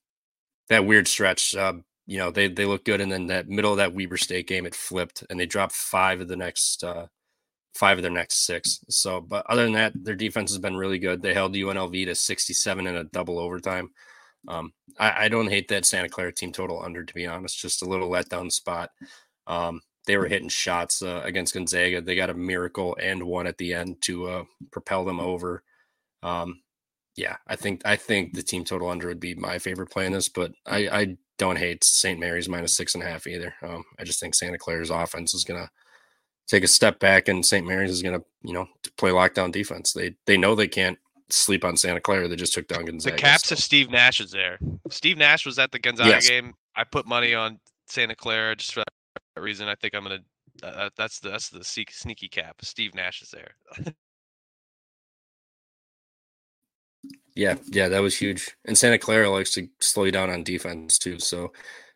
that 0.69 0.85
weird 0.85 1.07
stretch. 1.07 1.55
Um, 1.55 1.83
you 2.07 2.17
know, 2.17 2.31
they 2.31 2.47
they 2.47 2.65
look 2.65 2.85
good, 2.85 3.01
and 3.01 3.11
then 3.11 3.27
that 3.27 3.47
middle 3.47 3.71
of 3.71 3.77
that 3.77 3.93
Weber 3.93 4.17
State 4.17 4.47
game, 4.47 4.65
it 4.65 4.73
flipped, 4.73 5.23
and 5.29 5.39
they 5.39 5.45
dropped 5.45 5.73
five 5.73 6.21
of 6.21 6.27
the 6.27 6.37
next 6.37 6.83
uh, 6.83 7.07
five 7.75 7.97
of 7.97 8.01
their 8.01 8.11
next 8.11 8.45
six. 8.45 8.79
So, 8.89 9.21
but 9.21 9.45
other 9.49 9.63
than 9.63 9.73
that, 9.73 9.93
their 9.95 10.15
defense 10.15 10.51
has 10.51 10.59
been 10.59 10.75
really 10.75 10.99
good. 10.99 11.21
They 11.21 11.33
held 11.33 11.53
UNLV 11.53 12.05
to 12.05 12.15
67 12.15 12.87
in 12.87 12.95
a 12.95 13.03
double 13.05 13.39
overtime. 13.39 13.89
Um, 14.47 14.73
I, 14.97 15.25
I, 15.25 15.27
don't 15.27 15.49
hate 15.49 15.67
that 15.67 15.85
Santa 15.85 16.07
Clara 16.07 16.31
team 16.31 16.51
total 16.51 16.81
under, 16.81 17.03
to 17.03 17.13
be 17.13 17.27
honest. 17.27 17.59
Just 17.59 17.81
a 17.81 17.85
little 17.85 18.09
letdown 18.09 18.51
spot. 18.51 18.91
Um, 19.45 19.81
they 20.05 20.17
were 20.17 20.27
hitting 20.27 20.49
shots 20.49 21.01
uh, 21.01 21.21
against 21.25 21.53
Gonzaga. 21.53 22.01
They 22.01 22.15
got 22.15 22.29
a 22.29 22.33
miracle 22.33 22.97
and 22.99 23.23
one 23.23 23.45
at 23.45 23.57
the 23.57 23.73
end 23.73 24.01
to 24.03 24.27
uh, 24.27 24.43
propel 24.71 25.03
them 25.03 25.19
over. 25.19 25.63
Um, 26.23 26.61
yeah, 27.17 27.35
I 27.47 27.55
think 27.55 27.81
I 27.83 27.95
think 27.95 28.33
the 28.33 28.43
team 28.43 28.63
total 28.63 28.89
under 28.89 29.07
would 29.07 29.19
be 29.19 29.35
my 29.35 29.59
favorite 29.59 29.89
play 29.89 30.05
in 30.05 30.13
this, 30.13 30.29
but 30.29 30.53
I, 30.65 30.87
I 30.87 31.17
don't 31.37 31.57
hate 31.57 31.83
St. 31.83 32.19
Mary's 32.19 32.47
minus 32.47 32.77
six 32.77 32.95
and 32.95 33.03
a 33.03 33.07
half 33.07 33.27
either. 33.27 33.53
Um, 33.61 33.83
I 33.99 34.03
just 34.03 34.19
think 34.19 34.33
Santa 34.33 34.57
Clara's 34.57 34.91
offense 34.91 35.33
is 35.33 35.43
gonna 35.43 35.69
take 36.47 36.63
a 36.63 36.67
step 36.67 36.99
back, 36.99 37.27
and 37.27 37.45
St. 37.45 37.67
Mary's 37.67 37.91
is 37.91 38.03
gonna 38.03 38.21
you 38.43 38.53
know 38.53 38.67
play 38.97 39.11
lockdown 39.11 39.51
defense. 39.51 39.93
They 39.93 40.15
they 40.25 40.37
know 40.37 40.55
they 40.55 40.67
can't 40.67 40.99
sleep 41.29 41.63
on 41.63 41.77
Santa 41.77 41.99
Clara. 41.99 42.27
They 42.27 42.35
just 42.35 42.53
took 42.53 42.67
down 42.67 42.85
Gonzaga. 42.85 43.15
The 43.15 43.21
caps 43.21 43.49
so. 43.49 43.53
if 43.53 43.59
Steve 43.59 43.89
Nash 43.89 44.19
is 44.21 44.31
there. 44.31 44.59
Steve 44.89 45.17
Nash 45.17 45.45
was 45.45 45.59
at 45.59 45.71
the 45.71 45.79
Gonzaga 45.79 46.09
yes. 46.09 46.29
game. 46.29 46.53
I 46.75 46.83
put 46.83 47.07
money 47.07 47.33
on 47.33 47.59
Santa 47.87 48.15
Clara 48.15 48.55
just 48.55 48.73
for 48.73 48.83
that 49.35 49.41
reason. 49.41 49.67
I 49.67 49.75
think 49.75 49.95
I'm 49.95 50.03
gonna. 50.03 50.19
Uh, 50.63 50.89
that's 50.97 51.19
the 51.19 51.29
that's 51.29 51.49
the 51.49 51.63
sneaky 51.63 52.27
cap. 52.29 52.55
Steve 52.61 52.95
Nash 52.95 53.21
is 53.21 53.29
there. 53.31 53.51
yeah, 57.35 57.55
yeah, 57.67 57.87
that 57.89 58.01
was 58.01 58.17
huge. 58.17 58.55
And 58.65 58.77
Santa 58.77 58.97
Clara 58.97 59.29
likes 59.29 59.51
to 59.53 59.67
slow 59.79 60.05
you 60.05 60.11
down 60.11 60.29
on 60.29 60.43
defense 60.43 60.97
too. 60.97 61.19
So 61.19 61.51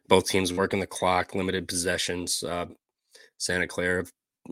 both 0.08 0.28
teams 0.28 0.54
working 0.54 0.80
the 0.80 0.88
clock, 0.88 1.34
limited 1.34 1.68
possessions. 1.68 2.44
Uh, 2.44 2.68
Santa 3.38 3.68
Clara 3.68 4.06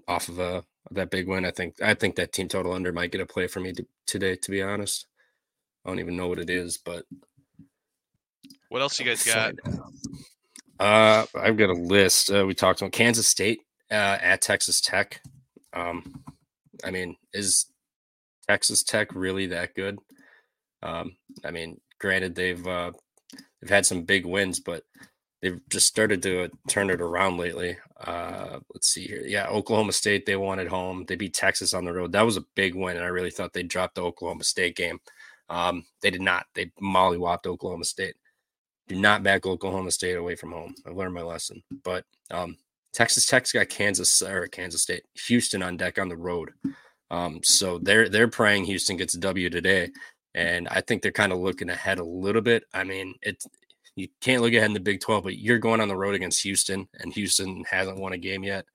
off 0.07 0.29
of 0.29 0.39
a 0.39 0.63
that 0.91 1.11
big 1.11 1.27
win. 1.27 1.45
I 1.45 1.51
think 1.51 1.81
I 1.81 1.93
think 1.93 2.15
that 2.15 2.31
team 2.31 2.47
total 2.47 2.73
under 2.73 2.91
might 2.91 3.11
get 3.11 3.21
a 3.21 3.25
play 3.25 3.47
for 3.47 3.59
me 3.59 3.73
to, 3.73 3.85
today. 4.09 4.35
To 4.35 4.51
be 4.51 4.61
honest, 4.61 5.05
I 5.85 5.89
don't 5.89 5.99
even 5.99 6.17
know 6.17 6.27
what 6.27 6.39
it 6.39 6.49
is, 6.49 6.77
but 6.77 7.05
what 8.69 8.81
else 8.81 8.99
you 8.99 9.05
guys 9.05 9.25
got? 9.25 9.55
Uh, 10.79 11.25
I've 11.35 11.57
got 11.57 11.69
a 11.69 11.73
list. 11.73 12.31
Uh, 12.31 12.45
we 12.45 12.53
talked 12.53 12.81
about 12.81 12.91
Kansas 12.93 13.27
State 13.27 13.59
uh, 13.91 14.17
at 14.21 14.41
Texas 14.41 14.79
Tech. 14.79 15.21
Um, 15.73 16.23
I 16.83 16.91
mean, 16.91 17.15
is 17.33 17.65
Texas 18.47 18.83
Tech 18.83 19.13
really 19.13 19.47
that 19.47 19.75
good? 19.75 19.97
Um, 20.81 21.17
I 21.43 21.51
mean, 21.51 21.81
granted 21.99 22.35
they've 22.35 22.65
uh, 22.65 22.91
they've 23.61 23.69
had 23.69 23.85
some 23.85 24.03
big 24.03 24.25
wins, 24.25 24.59
but 24.59 24.83
they've 25.41 25.59
just 25.69 25.87
started 25.87 26.21
to 26.23 26.49
turn 26.67 26.89
it 26.89 27.01
around 27.01 27.37
lately. 27.37 27.77
Uh, 27.99 28.59
let's 28.73 28.87
see 28.87 29.05
here. 29.05 29.23
Yeah, 29.25 29.47
Oklahoma 29.47 29.93
State, 29.93 30.25
they 30.25 30.35
won 30.35 30.59
at 30.59 30.67
home. 30.67 31.05
They 31.07 31.15
beat 31.15 31.33
Texas 31.33 31.73
on 31.73 31.85
the 31.85 31.93
road. 31.93 32.11
That 32.11 32.25
was 32.25 32.37
a 32.37 32.45
big 32.55 32.75
win, 32.75 32.97
and 32.97 33.05
I 33.05 33.09
really 33.09 33.31
thought 33.31 33.53
they 33.53 33.63
dropped 33.63 33.95
the 33.95 34.03
Oklahoma 34.03 34.43
State 34.43 34.75
game. 34.75 34.99
Um, 35.49 35.85
they 36.01 36.11
did 36.11 36.21
not. 36.21 36.45
They 36.53 36.71
mollywopped 36.81 37.47
Oklahoma 37.47 37.85
State. 37.85 38.15
Do 38.87 38.99
not 38.99 39.23
back 39.23 39.45
Oklahoma 39.45 39.91
State 39.91 40.17
away 40.17 40.35
from 40.35 40.51
home. 40.51 40.75
I 40.85 40.91
learned 40.91 41.13
my 41.13 41.21
lesson. 41.21 41.61
But 41.83 42.05
um, 42.31 42.57
Texas 42.93 43.25
Tech's 43.25 43.51
got 43.51 43.69
Kansas 43.69 44.21
or 44.21 44.47
Kansas 44.47 44.81
State, 44.81 45.03
Houston 45.27 45.63
on 45.63 45.77
deck 45.77 45.99
on 45.99 46.09
the 46.09 46.17
road. 46.17 46.51
Um, 47.11 47.39
so 47.43 47.79
they're 47.79 48.09
they're 48.09 48.27
praying 48.27 48.65
Houston 48.65 48.97
gets 48.97 49.15
a 49.15 49.19
W 49.19 49.49
today. 49.49 49.89
And 50.35 50.67
I 50.69 50.81
think 50.81 51.01
they're 51.01 51.11
kind 51.11 51.31
of 51.31 51.39
looking 51.39 51.69
ahead 51.69 51.99
a 51.99 52.03
little 52.03 52.41
bit. 52.41 52.63
I 52.73 52.83
mean, 52.83 53.15
it's 53.21 53.47
you 53.95 54.07
can't 54.21 54.41
look 54.41 54.53
ahead 54.53 54.65
in 54.65 54.73
the 54.73 54.79
Big 54.79 55.01
12, 55.01 55.23
but 55.23 55.37
you're 55.37 55.59
going 55.59 55.81
on 55.81 55.87
the 55.87 55.95
road 55.95 56.15
against 56.15 56.43
Houston, 56.43 56.87
and 56.99 57.13
Houston 57.13 57.63
hasn't 57.69 57.99
won 57.99 58.13
a 58.13 58.17
game 58.17 58.43
yet 58.43 58.65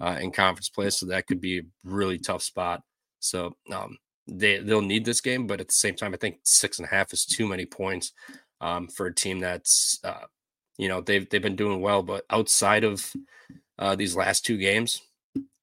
uh, 0.00 0.18
in 0.20 0.30
conference 0.30 0.68
play, 0.68 0.90
so 0.90 1.06
that 1.06 1.26
could 1.26 1.40
be 1.40 1.58
a 1.58 1.62
really 1.84 2.18
tough 2.18 2.42
spot. 2.42 2.82
So 3.20 3.56
um, 3.72 3.98
they 4.26 4.58
they'll 4.58 4.82
need 4.82 5.04
this 5.04 5.20
game, 5.20 5.46
but 5.46 5.60
at 5.60 5.68
the 5.68 5.74
same 5.74 5.94
time, 5.94 6.14
I 6.14 6.16
think 6.16 6.38
six 6.42 6.78
and 6.78 6.86
a 6.86 6.90
half 6.90 7.12
is 7.12 7.24
too 7.24 7.46
many 7.46 7.66
points 7.66 8.12
um, 8.60 8.88
for 8.88 9.06
a 9.06 9.14
team 9.14 9.40
that's 9.40 9.98
uh, 10.04 10.26
you 10.78 10.88
know 10.88 11.00
they've 11.00 11.28
they've 11.28 11.42
been 11.42 11.56
doing 11.56 11.80
well, 11.80 12.02
but 12.02 12.24
outside 12.30 12.84
of 12.84 13.12
uh, 13.78 13.94
these 13.94 14.16
last 14.16 14.44
two 14.44 14.56
games, 14.56 15.00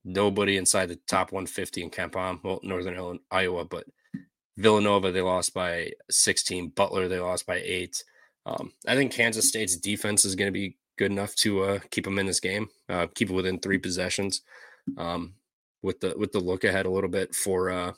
nobody 0.04 0.58
inside 0.58 0.88
the 0.88 0.99
top 1.08 1.32
150 1.32 1.84
in 1.84 1.89
KenPom. 1.89 2.43
Well, 2.43 2.60
Northern 2.64 3.20
Iowa, 3.30 3.66
but 3.66 3.86
Villanova 4.58 5.12
they 5.12 5.22
lost 5.22 5.54
by 5.54 5.91
16. 6.10 6.70
Butler 6.70 7.08
they 7.08 7.20
lost 7.20 7.45
by 7.45 7.62
eight. 7.64 8.04
Um, 8.46 8.74
I 8.88 8.96
think 8.96 9.12
Kansas 9.12 9.48
State's 9.48 9.78
defense 9.78 10.26
is 10.26 10.36
going 10.36 10.48
to 10.48 10.60
be 10.60 10.78
good 10.98 11.12
enough 11.12 11.36
to 11.36 11.64
uh, 11.64 11.80
keep 11.92 12.06
them 12.06 12.20
in 12.20 12.26
this 12.26 12.39
game, 12.39 12.70
uh, 12.89 13.08
keep 13.14 13.30
it 13.30 13.34
within 13.34 13.60
three 13.60 13.78
possessions. 13.78 14.42
Um, 14.98 15.36
with 15.84 16.00
the 16.00 16.14
with 16.18 16.32
the 16.32 16.39
look 16.39 16.64
ahead 16.64 16.86
a 16.86 16.89
little 16.89 17.10
bit 17.10 17.34
for 17.34 17.70
uh, 17.70 17.94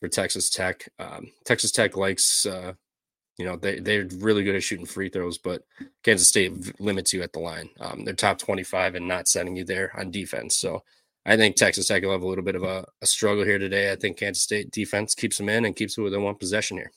for 0.00 0.08
Texas 0.08 0.50
Tech. 0.50 0.88
Um, 0.98 1.28
Texas 1.44 1.70
Tech 1.70 1.96
likes 1.96 2.46
uh, 2.46 2.72
you 3.36 3.44
know 3.44 3.56
they 3.56 3.78
they're 3.80 4.08
really 4.18 4.44
good 4.44 4.56
at 4.56 4.62
shooting 4.62 4.86
free 4.86 5.08
throws, 5.08 5.38
but 5.38 5.62
Kansas 6.02 6.28
State 6.28 6.80
limits 6.80 7.12
you 7.12 7.22
at 7.22 7.32
the 7.32 7.40
line. 7.40 7.70
Um, 7.80 8.04
they're 8.04 8.14
top 8.14 8.38
twenty 8.38 8.64
five 8.64 8.94
and 8.94 9.06
not 9.06 9.28
sending 9.28 9.56
you 9.56 9.64
there 9.64 9.92
on 9.98 10.10
defense. 10.10 10.56
So 10.56 10.82
I 11.26 11.36
think 11.36 11.56
Texas 11.56 11.86
Tech 11.86 12.02
will 12.02 12.12
have 12.12 12.22
a 12.22 12.28
little 12.28 12.44
bit 12.44 12.56
of 12.56 12.62
a, 12.62 12.84
a 13.02 13.06
struggle 13.06 13.44
here 13.44 13.58
today. 13.58 13.92
I 13.92 13.96
think 13.96 14.16
Kansas 14.18 14.42
State 14.42 14.70
defense 14.70 15.14
keeps 15.14 15.38
them 15.38 15.48
in 15.48 15.64
and 15.64 15.76
keeps 15.76 15.98
it 15.98 16.02
within 16.02 16.22
one 16.22 16.36
possession 16.36 16.76
here. 16.78 16.90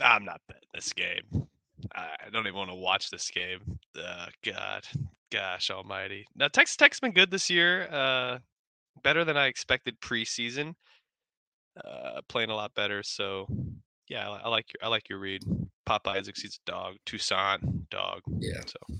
I'm 0.00 0.24
not 0.24 0.40
betting 0.48 0.68
this 0.74 0.92
game. 0.92 1.46
I 1.94 2.28
don't 2.32 2.46
even 2.46 2.58
want 2.58 2.70
to 2.70 2.76
watch 2.76 3.10
this 3.10 3.30
game. 3.30 3.78
Uh, 3.98 4.26
God, 4.44 4.84
gosh 5.30 5.70
almighty. 5.70 6.26
Now, 6.36 6.48
Texas 6.48 6.76
Tech's 6.76 7.00
been 7.00 7.12
good 7.12 7.30
this 7.30 7.48
year. 7.50 7.88
Uh, 7.90 8.38
better 9.02 9.24
than 9.24 9.36
I 9.36 9.46
expected 9.46 10.00
preseason. 10.00 10.74
Uh, 11.82 12.20
playing 12.28 12.50
a 12.50 12.54
lot 12.54 12.74
better. 12.74 13.02
So, 13.02 13.46
yeah, 14.08 14.28
I, 14.28 14.40
I 14.44 14.48
like 14.48 14.66
your 14.72 14.86
I 14.86 14.88
like 14.88 15.08
your 15.08 15.18
read. 15.18 15.42
Pop 15.86 16.06
Isaacs, 16.06 16.42
he's 16.42 16.58
a 16.66 16.70
dog. 16.70 16.96
Toussaint, 17.06 17.88
dog. 17.90 18.20
Yeah. 18.38 18.60
So, 18.66 18.96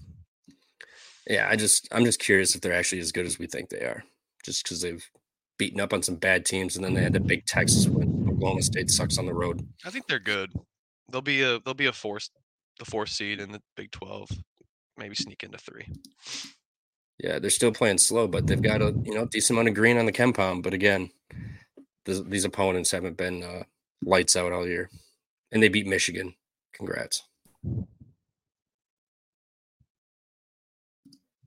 yeah, 1.28 1.48
I 1.50 1.56
just 1.56 1.88
I'm 1.92 2.04
just 2.04 2.20
curious 2.20 2.54
if 2.54 2.60
they're 2.60 2.72
actually 2.72 3.00
as 3.00 3.12
good 3.12 3.26
as 3.26 3.38
we 3.38 3.46
think 3.46 3.68
they 3.68 3.80
are. 3.80 4.04
Just 4.44 4.64
because 4.64 4.80
they've 4.80 5.04
beaten 5.58 5.80
up 5.80 5.92
on 5.92 6.02
some 6.02 6.16
bad 6.16 6.46
teams, 6.46 6.76
and 6.76 6.84
then 6.84 6.94
they 6.94 7.02
had 7.02 7.12
the 7.12 7.20
big 7.20 7.44
Texas 7.44 7.86
win. 7.86 8.26
Oklahoma 8.30 8.62
State 8.62 8.90
sucks 8.90 9.18
on 9.18 9.26
the 9.26 9.34
road. 9.34 9.66
I 9.84 9.90
think 9.90 10.06
they're 10.06 10.18
good. 10.18 10.50
They'll 11.10 11.20
be 11.20 11.42
a 11.42 11.60
they'll 11.60 11.74
be 11.74 11.86
a 11.86 11.92
force 11.92 12.30
the 12.78 12.84
fourth 12.84 13.10
seed 13.10 13.40
in 13.40 13.52
the 13.52 13.62
Big 13.76 13.90
Twelve. 13.90 14.28
Maybe 14.96 15.14
sneak 15.14 15.42
into 15.42 15.58
three. 15.58 15.86
Yeah, 17.22 17.38
they're 17.38 17.50
still 17.50 17.72
playing 17.72 17.98
slow, 17.98 18.26
but 18.26 18.46
they've 18.46 18.60
got 18.60 18.82
a 18.82 18.94
you 19.04 19.14
know 19.14 19.26
decent 19.26 19.56
amount 19.56 19.68
of 19.68 19.74
green 19.74 19.98
on 19.98 20.06
the 20.06 20.12
KenPom. 20.12 20.62
But 20.62 20.74
again, 20.74 21.10
these 22.04 22.44
opponents 22.44 22.90
haven't 22.90 23.16
been 23.16 23.42
uh, 23.42 23.62
lights 24.04 24.36
out 24.36 24.52
all 24.52 24.66
year, 24.66 24.90
and 25.52 25.62
they 25.62 25.68
beat 25.68 25.86
Michigan. 25.86 26.34
Congrats. 26.72 27.22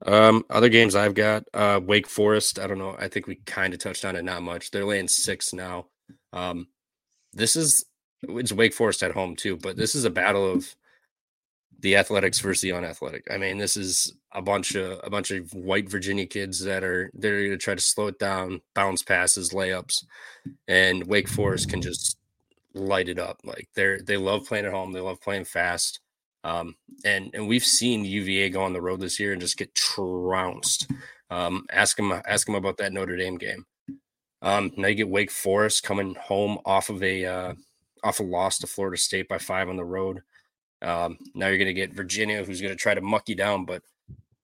Um, 0.06 0.44
other 0.50 0.68
games 0.68 0.94
I've 0.94 1.14
got 1.14 1.44
uh, 1.54 1.80
Wake 1.82 2.06
Forest. 2.06 2.58
I 2.58 2.66
don't 2.66 2.78
know. 2.78 2.94
I 2.98 3.08
think 3.08 3.26
we 3.26 3.36
kind 3.46 3.72
of 3.72 3.80
touched 3.80 4.04
on 4.04 4.16
it, 4.16 4.24
not 4.24 4.42
much. 4.42 4.70
They're 4.70 4.84
laying 4.84 5.08
six 5.08 5.52
now. 5.52 5.86
Um, 6.32 6.68
this 7.32 7.56
is 7.56 7.84
it's 8.28 8.52
Wake 8.52 8.74
Forest 8.74 9.02
at 9.02 9.12
home 9.12 9.36
too, 9.36 9.56
but 9.56 9.76
this 9.76 9.94
is 9.94 10.04
a 10.04 10.10
battle 10.10 10.50
of 10.50 10.74
the 11.80 11.96
athletics 11.96 12.40
versus 12.40 12.62
the 12.62 12.72
unathletic. 12.72 13.26
I 13.30 13.36
mean, 13.36 13.58
this 13.58 13.76
is 13.76 14.12
a 14.32 14.40
bunch 14.40 14.74
of 14.74 15.00
a 15.04 15.10
bunch 15.10 15.30
of 15.30 15.52
white 15.52 15.88
Virginia 15.88 16.26
kids 16.26 16.64
that 16.64 16.82
are 16.82 17.10
they're 17.14 17.40
going 17.40 17.50
to 17.50 17.56
try 17.58 17.74
to 17.74 17.80
slow 17.80 18.06
it 18.06 18.18
down, 18.18 18.62
bounce 18.74 19.02
passes, 19.02 19.50
layups, 19.50 20.04
and 20.66 21.06
Wake 21.06 21.28
Forest 21.28 21.68
can 21.68 21.82
just 21.82 22.18
light 22.74 23.08
it 23.08 23.18
up. 23.18 23.40
Like 23.44 23.68
they're 23.74 24.00
they 24.00 24.16
love 24.16 24.46
playing 24.46 24.66
at 24.66 24.72
home, 24.72 24.92
they 24.92 25.00
love 25.00 25.20
playing 25.20 25.44
fast. 25.44 26.00
Um, 26.42 26.76
and 27.04 27.30
and 27.34 27.48
we've 27.48 27.64
seen 27.64 28.04
UVA 28.04 28.50
go 28.50 28.62
on 28.62 28.72
the 28.72 28.82
road 28.82 29.00
this 29.00 29.20
year 29.20 29.32
and 29.32 29.40
just 29.40 29.56
get 29.56 29.74
trounced. 29.74 30.90
Um, 31.30 31.66
ask 31.70 31.96
them 31.96 32.12
ask 32.26 32.46
them 32.46 32.54
about 32.54 32.78
that 32.78 32.92
Notre 32.92 33.16
Dame 33.16 33.36
game. 33.36 33.66
Um, 34.42 34.72
now 34.76 34.88
you 34.88 34.94
get 34.94 35.08
Wake 35.08 35.30
Forest 35.30 35.82
coming 35.82 36.14
home 36.14 36.58
off 36.64 36.90
of 36.90 37.02
a 37.02 37.24
uh, 37.24 37.54
off 38.04 38.20
a 38.20 38.22
loss 38.22 38.58
to 38.58 38.66
Florida 38.66 38.96
State 38.96 39.28
by 39.28 39.38
five 39.38 39.68
on 39.68 39.76
the 39.76 39.84
road. 39.84 40.22
Um, 40.82 41.18
now 41.34 41.48
you're 41.48 41.58
going 41.58 41.66
to 41.66 41.74
get 41.74 41.94
Virginia, 41.94 42.44
who's 42.44 42.60
going 42.60 42.72
to 42.72 42.80
try 42.80 42.94
to 42.94 43.00
muck 43.00 43.28
you 43.28 43.34
down, 43.34 43.64
but 43.64 43.82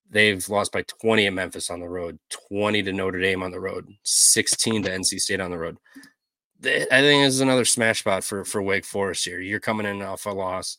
they've 0.09 0.49
lost 0.49 0.73
by 0.73 0.83
20 0.83 1.27
at 1.27 1.33
Memphis 1.33 1.71
on 1.71 1.81
the 1.81 1.89
road, 1.89 2.19
20 2.51 2.83
to 2.83 2.93
Notre 2.93 3.21
Dame 3.21 3.43
on 3.43 3.51
the 3.51 3.61
road, 3.61 3.87
16 4.03 4.83
to 4.85 4.91
NC 4.91 5.21
State 5.21 5.41
on 5.41 5.51
the 5.51 5.59
road. 5.59 5.77
I 6.65 7.01
think 7.01 7.25
this 7.25 7.35
is 7.35 7.41
another 7.41 7.65
smash 7.65 8.01
spot 8.01 8.23
for 8.23 8.45
for 8.45 8.61
Wake 8.61 8.85
Forest 8.85 9.25
here. 9.25 9.41
You're 9.41 9.61
coming 9.61 9.87
in 9.87 10.03
off 10.03 10.27
a 10.27 10.31
loss. 10.31 10.77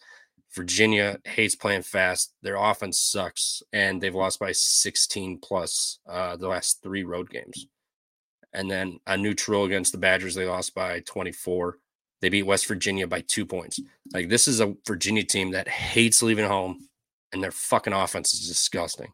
Virginia 0.53 1.17
hates 1.25 1.55
playing 1.55 1.81
fast. 1.81 2.33
Their 2.43 2.55
offense 2.55 2.99
sucks, 2.99 3.63
and 3.73 4.01
they've 4.01 4.13
lost 4.13 4.39
by 4.39 4.51
16 4.51 5.39
plus 5.39 5.99
uh, 6.07 6.35
the 6.35 6.47
last 6.47 6.83
three 6.83 7.03
road 7.03 7.29
games. 7.29 7.67
And 8.53 8.69
then 8.69 8.99
a 9.07 9.17
neutral 9.17 9.63
against 9.63 9.91
the 9.91 9.97
Badgers, 9.97 10.35
they 10.35 10.45
lost 10.45 10.75
by 10.75 10.99
24. 11.01 11.77
They 12.21 12.29
beat 12.29 12.43
West 12.43 12.67
Virginia 12.67 13.07
by 13.07 13.21
two 13.21 13.45
points. 13.45 13.79
Like 14.13 14.29
this 14.29 14.47
is 14.47 14.59
a 14.59 14.75
Virginia 14.85 15.23
team 15.23 15.51
that 15.51 15.67
hates 15.67 16.21
leaving 16.21 16.45
home, 16.45 16.87
and 17.33 17.43
their 17.43 17.51
fucking 17.51 17.93
offense 17.93 18.33
is 18.33 18.47
disgusting. 18.47 19.11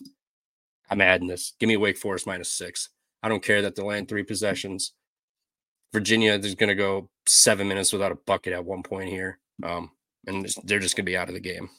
I'm 0.90 1.02
adding 1.02 1.28
this. 1.28 1.54
Give 1.60 1.68
me 1.68 1.78
Wake 1.78 1.98
Forest 1.98 2.28
minus 2.28 2.52
six. 2.52 2.90
I 3.24 3.30
don't 3.30 3.44
care 3.44 3.62
that 3.62 3.76
they 3.76 3.84
land 3.84 4.08
three 4.08 4.24
possessions. 4.24 4.94
Virginia 5.94 6.34
is 6.34 6.56
going 6.56 6.70
to 6.70 6.76
go 6.76 7.10
seven 7.26 7.68
minutes 7.68 7.94
without 7.94 8.12
a 8.12 8.18
bucket 8.26 8.54
at 8.54 8.66
one 8.66 8.84
point 8.84 9.10
here, 9.10 9.40
um, 9.64 9.92
and 10.28 10.48
they're 10.64 10.80
just 10.80 10.96
going 10.96 11.06
to 11.06 11.10
be 11.10 11.18
out 11.18 11.30
of 11.30 11.34
the 11.34 11.40
game. 11.40 11.70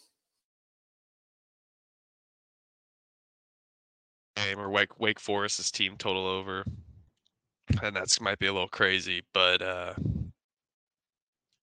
Game 4.36 4.58
or 4.58 4.70
Wake 4.70 4.98
Wake 4.98 5.20
Forest's 5.20 5.70
team 5.70 5.96
total 5.98 6.26
over, 6.26 6.64
and 7.82 7.94
that's 7.94 8.20
might 8.20 8.38
be 8.38 8.46
a 8.46 8.52
little 8.52 8.68
crazy, 8.68 9.22
but 9.34 9.60
uh, 9.60 9.92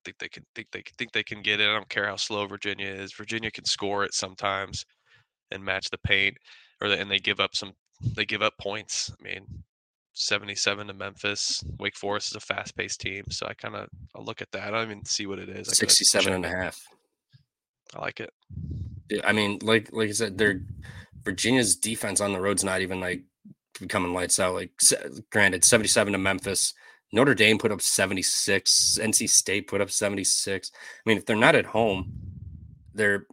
think 0.06 0.18
they 0.20 0.30
can 0.30 0.46
think 0.56 0.68
they 0.72 0.84
think 0.98 1.12
they 1.12 1.24
can 1.24 1.42
get 1.42 1.60
it. 1.60 1.70
I 1.70 1.74
don't 1.74 1.90
care 1.90 2.08
how 2.08 2.16
slow 2.16 2.46
Virginia 2.48 2.88
is. 2.88 3.14
Virginia 3.14 3.52
can 3.52 3.66
score 3.66 4.04
it 4.04 4.14
sometimes 4.14 4.86
and 5.52 5.64
match 5.64 5.90
the 5.90 5.98
paint, 5.98 6.38
or 6.82 6.90
the, 6.90 7.00
and 7.00 7.10
they 7.10 7.20
give 7.20 7.40
up 7.40 7.56
some 7.56 7.74
they 8.16 8.26
give 8.26 8.42
up 8.42 8.54
points. 8.60 9.12
I 9.20 9.24
mean, 9.24 9.46
77 10.14 10.88
to 10.88 10.94
Memphis. 10.94 11.64
Wake 11.80 11.98
Forest 11.98 12.32
is 12.32 12.36
a 12.36 12.40
fast-paced 12.40 13.02
team, 13.02 13.24
so 13.30 13.48
I 13.48 13.54
kind 13.54 13.76
of 13.76 13.90
I 14.16 14.22
look 14.22 14.42
at 14.42 14.52
that. 14.52 14.68
I 14.68 14.72
don't 14.72 14.92
even 14.92 15.06
see 15.06 15.26
what 15.26 15.40
it 15.40 15.50
is. 15.50 15.68
I 15.70 15.74
67 15.74 16.32
and 16.32 16.46
a 16.46 16.50
half. 16.50 16.80
I 17.96 18.02
like 18.02 18.20
it. 18.20 18.32
Yeah, 19.10 19.22
I 19.26 19.34
mean, 19.34 19.60
like 19.62 19.90
like 19.92 20.10
I 20.10 20.14
said, 20.14 20.38
they're 20.38 20.62
Virginia's 21.24 21.76
defense 21.76 22.22
on 22.22 22.34
the 22.34 22.40
road's 22.40 22.64
not 22.64 22.82
even 22.82 23.00
like 23.00 23.24
becoming 23.80 24.14
lights 24.14 24.40
out. 24.40 24.56
Like, 24.56 24.72
granted, 25.32 25.66
77 25.66 26.14
to 26.14 26.20
Memphis. 26.20 26.74
Notre 27.16 27.34
Dame 27.34 27.58
put 27.58 27.72
up 27.72 27.82
76. 27.82 29.00
NC 29.02 29.30
State 29.30 29.68
put 29.68 29.80
up 29.80 29.90
76. 29.90 30.72
I 30.74 31.10
mean, 31.10 31.18
if 31.18 31.26
they're 31.26 31.38
not 31.38 31.56
at 31.56 31.66
home, 31.66 32.12
they're 32.94 33.26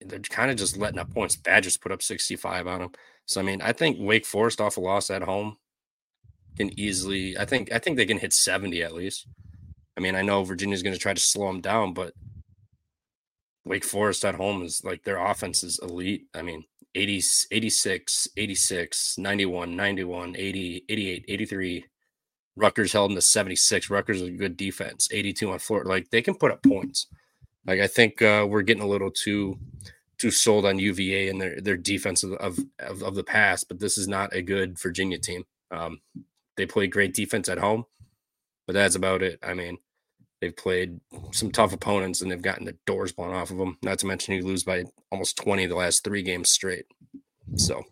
they're 0.00 0.18
kind 0.20 0.50
of 0.50 0.56
just 0.56 0.78
letting 0.78 0.98
up 0.98 1.12
points. 1.12 1.36
Badgers 1.36 1.76
put 1.76 1.92
up 1.92 2.02
65 2.02 2.66
on 2.66 2.80
them. 2.80 2.90
So 3.26 3.38
I 3.40 3.44
mean, 3.44 3.60
I 3.60 3.72
think 3.72 3.98
Wake 4.00 4.24
Forest 4.24 4.62
off 4.62 4.78
a 4.78 4.80
loss 4.80 5.10
at 5.10 5.22
home 5.22 5.58
can 6.56 6.70
easily. 6.80 7.36
I 7.36 7.44
think 7.44 7.70
I 7.70 7.78
think 7.78 7.98
they 7.98 8.06
can 8.06 8.18
hit 8.18 8.32
70 8.32 8.82
at 8.82 8.94
least. 8.94 9.26
I 9.98 10.00
mean, 10.00 10.14
I 10.14 10.22
know 10.22 10.42
Virginia's 10.42 10.82
going 10.82 10.94
to 10.94 11.00
try 11.00 11.12
to 11.12 11.20
slow 11.20 11.48
them 11.48 11.60
down, 11.60 11.92
but 11.92 12.14
Wake 13.66 13.84
Forest 13.84 14.24
at 14.24 14.36
home 14.36 14.62
is 14.62 14.82
like 14.84 15.02
their 15.04 15.18
offense 15.18 15.62
is 15.62 15.78
elite. 15.80 16.28
I 16.34 16.40
mean, 16.40 16.64
80, 16.94 17.22
86, 17.50 18.28
86, 18.38 19.18
91, 19.18 19.76
91, 19.76 20.34
80, 20.36 20.84
88, 20.88 21.24
83, 21.28 21.84
Rutgers 22.56 22.92
held 22.92 23.10
them 23.10 23.16
to 23.16 23.22
76. 23.22 23.90
Rutgers 23.90 24.22
is 24.22 24.28
a 24.28 24.32
good 24.32 24.56
defense, 24.56 25.08
82 25.12 25.50
on 25.50 25.58
floor. 25.58 25.84
Like 25.84 26.10
they 26.10 26.22
can 26.22 26.34
put 26.34 26.50
up 26.50 26.62
points. 26.62 27.06
Like 27.66 27.80
I 27.80 27.86
think 27.86 28.22
uh, 28.22 28.46
we're 28.48 28.62
getting 28.62 28.82
a 28.82 28.88
little 28.88 29.10
too 29.10 29.58
too 30.18 30.30
sold 30.30 30.64
on 30.64 30.78
UVA 30.78 31.28
and 31.28 31.40
their 31.40 31.60
their 31.60 31.76
defense 31.76 32.22
of, 32.22 32.32
of 32.34 32.58
of, 32.80 33.14
the 33.14 33.24
past, 33.24 33.68
but 33.68 33.80
this 33.80 33.98
is 33.98 34.08
not 34.08 34.34
a 34.34 34.40
good 34.40 34.78
Virginia 34.78 35.18
team. 35.18 35.44
Um, 35.70 36.00
they 36.56 36.64
play 36.64 36.86
great 36.86 37.12
defense 37.12 37.48
at 37.48 37.58
home, 37.58 37.84
but 38.66 38.72
that's 38.72 38.94
about 38.94 39.22
it. 39.22 39.38
I 39.42 39.52
mean, 39.52 39.78
they've 40.40 40.56
played 40.56 41.00
some 41.32 41.50
tough 41.50 41.74
opponents 41.74 42.22
and 42.22 42.30
they've 42.30 42.40
gotten 42.40 42.64
the 42.64 42.76
doors 42.86 43.12
blown 43.12 43.34
off 43.34 43.50
of 43.50 43.58
them. 43.58 43.76
Not 43.82 43.98
to 43.98 44.06
mention 44.06 44.34
you 44.34 44.42
lose 44.42 44.64
by 44.64 44.84
almost 45.10 45.36
twenty 45.36 45.66
the 45.66 45.76
last 45.76 46.04
three 46.04 46.22
games 46.22 46.50
straight. 46.50 46.86
So. 47.56 47.84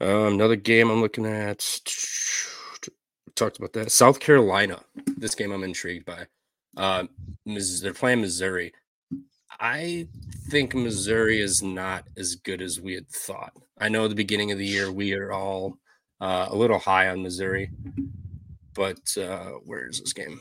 Um, 0.00 0.34
another 0.34 0.56
game 0.56 0.90
I'm 0.90 1.00
looking 1.00 1.26
at. 1.26 1.80
Talked 3.34 3.58
about 3.58 3.72
that. 3.74 3.92
South 3.92 4.20
Carolina. 4.20 4.80
This 5.16 5.34
game 5.34 5.52
I'm 5.52 5.64
intrigued 5.64 6.06
by. 6.06 6.26
Uh, 6.76 7.04
they're 7.44 7.94
playing 7.94 8.20
Missouri. 8.20 8.72
I 9.60 10.06
think 10.48 10.74
Missouri 10.74 11.40
is 11.40 11.62
not 11.62 12.04
as 12.16 12.36
good 12.36 12.62
as 12.62 12.80
we 12.80 12.94
had 12.94 13.08
thought. 13.08 13.52
I 13.78 13.88
know 13.88 14.04
at 14.04 14.10
the 14.10 14.16
beginning 14.16 14.52
of 14.52 14.58
the 14.58 14.66
year 14.66 14.92
we 14.92 15.14
are 15.14 15.32
all 15.32 15.78
uh, 16.20 16.46
a 16.48 16.56
little 16.56 16.78
high 16.78 17.08
on 17.08 17.22
Missouri, 17.22 17.70
but 18.74 19.00
uh, 19.16 19.50
where 19.64 19.88
is 19.88 20.00
this 20.00 20.12
game? 20.12 20.40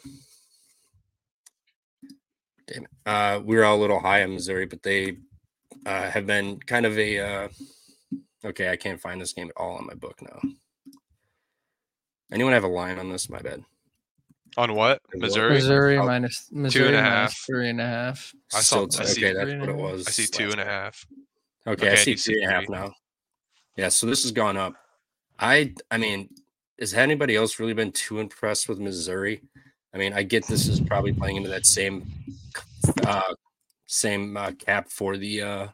Damn 2.68 2.84
it. 2.84 2.90
Uh, 3.06 3.42
we 3.44 3.58
are 3.58 3.64
all 3.64 3.78
a 3.78 3.82
little 3.82 4.00
high 4.00 4.24
on 4.24 4.34
Missouri, 4.34 4.66
but 4.66 4.84
they 4.84 5.18
uh, 5.86 6.10
have 6.12 6.28
been 6.28 6.60
kind 6.60 6.86
of 6.86 6.98
a. 6.98 7.50
Okay, 8.48 8.70
I 8.72 8.76
can't 8.78 9.00
find 9.00 9.20
this 9.20 9.34
game 9.34 9.48
at 9.50 9.58
all 9.62 9.76
on 9.78 9.86
my 9.86 9.94
book 9.94 10.22
now. 10.22 10.40
Anyone 12.32 12.54
have 12.54 12.64
a 12.64 12.68
line 12.70 12.98
on 13.00 13.10
this? 13.10 13.30
My 13.30 13.40
bad. 13.40 13.64
On 14.56 14.74
what? 14.74 15.02
Missouri. 15.14 15.54
Missouri 15.56 15.98
minus 15.98 16.50
Missouri 16.52 16.84
two 16.84 16.88
and 16.88 16.96
a 16.96 17.02
minus 17.02 17.34
half. 17.34 17.46
three 17.46 17.70
and 17.70 17.82
a 17.82 17.86
half. 17.86 18.34
I 18.54 18.62
saw. 18.62 18.88
Still, 18.88 18.90
I 18.98 19.06
see, 19.06 19.26
okay, 19.26 19.34
that's 19.34 19.54
what 19.60 19.70
it 19.70 19.76
was. 19.76 20.08
I 20.08 20.12
see 20.12 20.28
two 20.28 20.46
last 20.46 20.54
and 20.54 20.62
a 20.62 20.64
time. 20.64 20.74
half. 20.74 21.06
Okay, 21.68 21.88
Okay, 21.88 21.90
I 21.90 21.96
I 21.96 21.96
see 21.96 22.14
do 22.14 22.18
see 22.18 22.34
three 22.34 22.42
and 22.42 22.52
a 22.52 22.56
half 22.56 22.66
three. 22.66 22.76
now. 22.76 22.94
Yeah, 23.76 23.90
so 23.90 24.08
this 24.08 24.24
has 24.24 24.32
gone 24.32 24.58
up. 24.58 24.74
I 25.40 25.74
I 25.92 25.98
mean, 25.98 26.30
has 26.80 26.94
anybody 26.94 27.36
else 27.36 27.60
really 27.60 27.74
been 27.74 27.92
too 27.92 28.20
impressed 28.20 28.68
with 28.70 28.80
Missouri? 28.80 29.42
I 29.94 29.98
mean, 29.98 30.14
I 30.14 30.24
get 30.24 30.48
this 30.48 30.68
is 30.68 30.80
probably 30.80 31.14
playing 31.14 31.38
into 31.38 31.50
that 31.50 31.66
same 31.66 32.08
uh 33.06 33.34
same 33.86 34.36
uh, 34.38 34.52
cap 34.54 34.90
for 34.90 35.18
the 35.18 35.42
uh, 35.42 35.68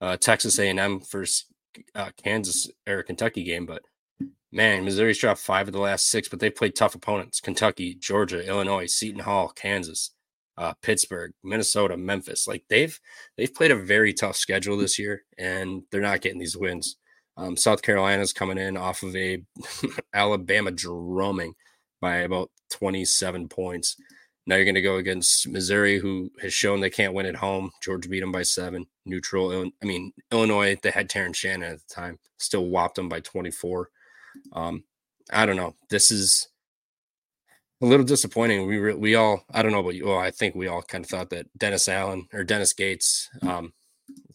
uh 0.00 0.16
Texas 0.16 0.58
A&M 0.58 1.00
versus 1.00 1.46
uh, 1.94 2.10
Kansas 2.22 2.70
or 2.88 3.02
Kentucky 3.02 3.44
game, 3.44 3.66
but 3.66 3.82
man, 4.52 4.84
Missouri's 4.84 5.18
dropped 5.18 5.40
five 5.40 5.68
of 5.68 5.72
the 5.72 5.80
last 5.80 6.08
six, 6.08 6.28
but 6.28 6.40
they've 6.40 6.54
played 6.54 6.76
tough 6.76 6.94
opponents: 6.94 7.40
Kentucky, 7.40 7.94
Georgia, 7.94 8.46
Illinois, 8.46 8.86
Seton 8.86 9.20
Hall, 9.20 9.48
Kansas, 9.48 10.12
uh, 10.56 10.74
Pittsburgh, 10.82 11.32
Minnesota, 11.42 11.96
Memphis. 11.96 12.46
Like 12.46 12.64
they've 12.68 12.98
they've 13.36 13.54
played 13.54 13.70
a 13.70 13.76
very 13.76 14.12
tough 14.12 14.36
schedule 14.36 14.76
this 14.76 14.98
year, 14.98 15.22
and 15.38 15.82
they're 15.90 16.00
not 16.00 16.20
getting 16.20 16.40
these 16.40 16.56
wins. 16.56 16.96
Um, 17.36 17.56
South 17.56 17.82
Carolina's 17.82 18.32
coming 18.32 18.58
in 18.58 18.76
off 18.76 19.02
of 19.02 19.16
a 19.16 19.42
Alabama 20.14 20.70
drumming 20.70 21.54
by 22.00 22.16
about 22.16 22.50
27 22.70 23.48
points. 23.48 23.96
Now 24.46 24.56
you're 24.56 24.64
going 24.64 24.74
to 24.74 24.82
go 24.82 24.96
against 24.96 25.48
Missouri, 25.48 25.98
who 25.98 26.30
has 26.40 26.52
shown 26.52 26.80
they 26.80 26.90
can't 26.90 27.14
win 27.14 27.26
at 27.26 27.36
home. 27.36 27.70
Georgia 27.82 28.08
beat 28.08 28.20
them 28.20 28.32
by 28.32 28.42
seven. 28.42 28.86
Neutral, 29.04 29.70
I 29.82 29.84
mean 29.86 30.12
Illinois. 30.32 30.78
They 30.82 30.90
had 30.90 31.08
Terrence 31.08 31.36
Shannon 31.36 31.72
at 31.72 31.78
the 31.80 31.94
time, 31.94 32.18
still 32.38 32.66
whopped 32.66 32.96
them 32.96 33.08
by 33.08 33.20
24. 33.20 33.88
Um, 34.52 34.84
I 35.32 35.46
don't 35.46 35.56
know. 35.56 35.74
This 35.90 36.10
is 36.10 36.48
a 37.82 37.86
little 37.86 38.04
disappointing. 38.04 38.66
We 38.66 38.78
re- 38.78 38.94
we 38.94 39.14
all 39.14 39.44
I 39.52 39.62
don't 39.62 39.72
know 39.72 39.80
about 39.80 39.94
you. 39.94 40.06
Well, 40.06 40.18
I 40.18 40.30
think 40.30 40.54
we 40.54 40.68
all 40.68 40.82
kind 40.82 41.04
of 41.04 41.10
thought 41.10 41.30
that 41.30 41.46
Dennis 41.56 41.88
Allen 41.88 42.26
or 42.32 42.44
Dennis 42.44 42.72
Gates, 42.72 43.28
um, 43.42 43.72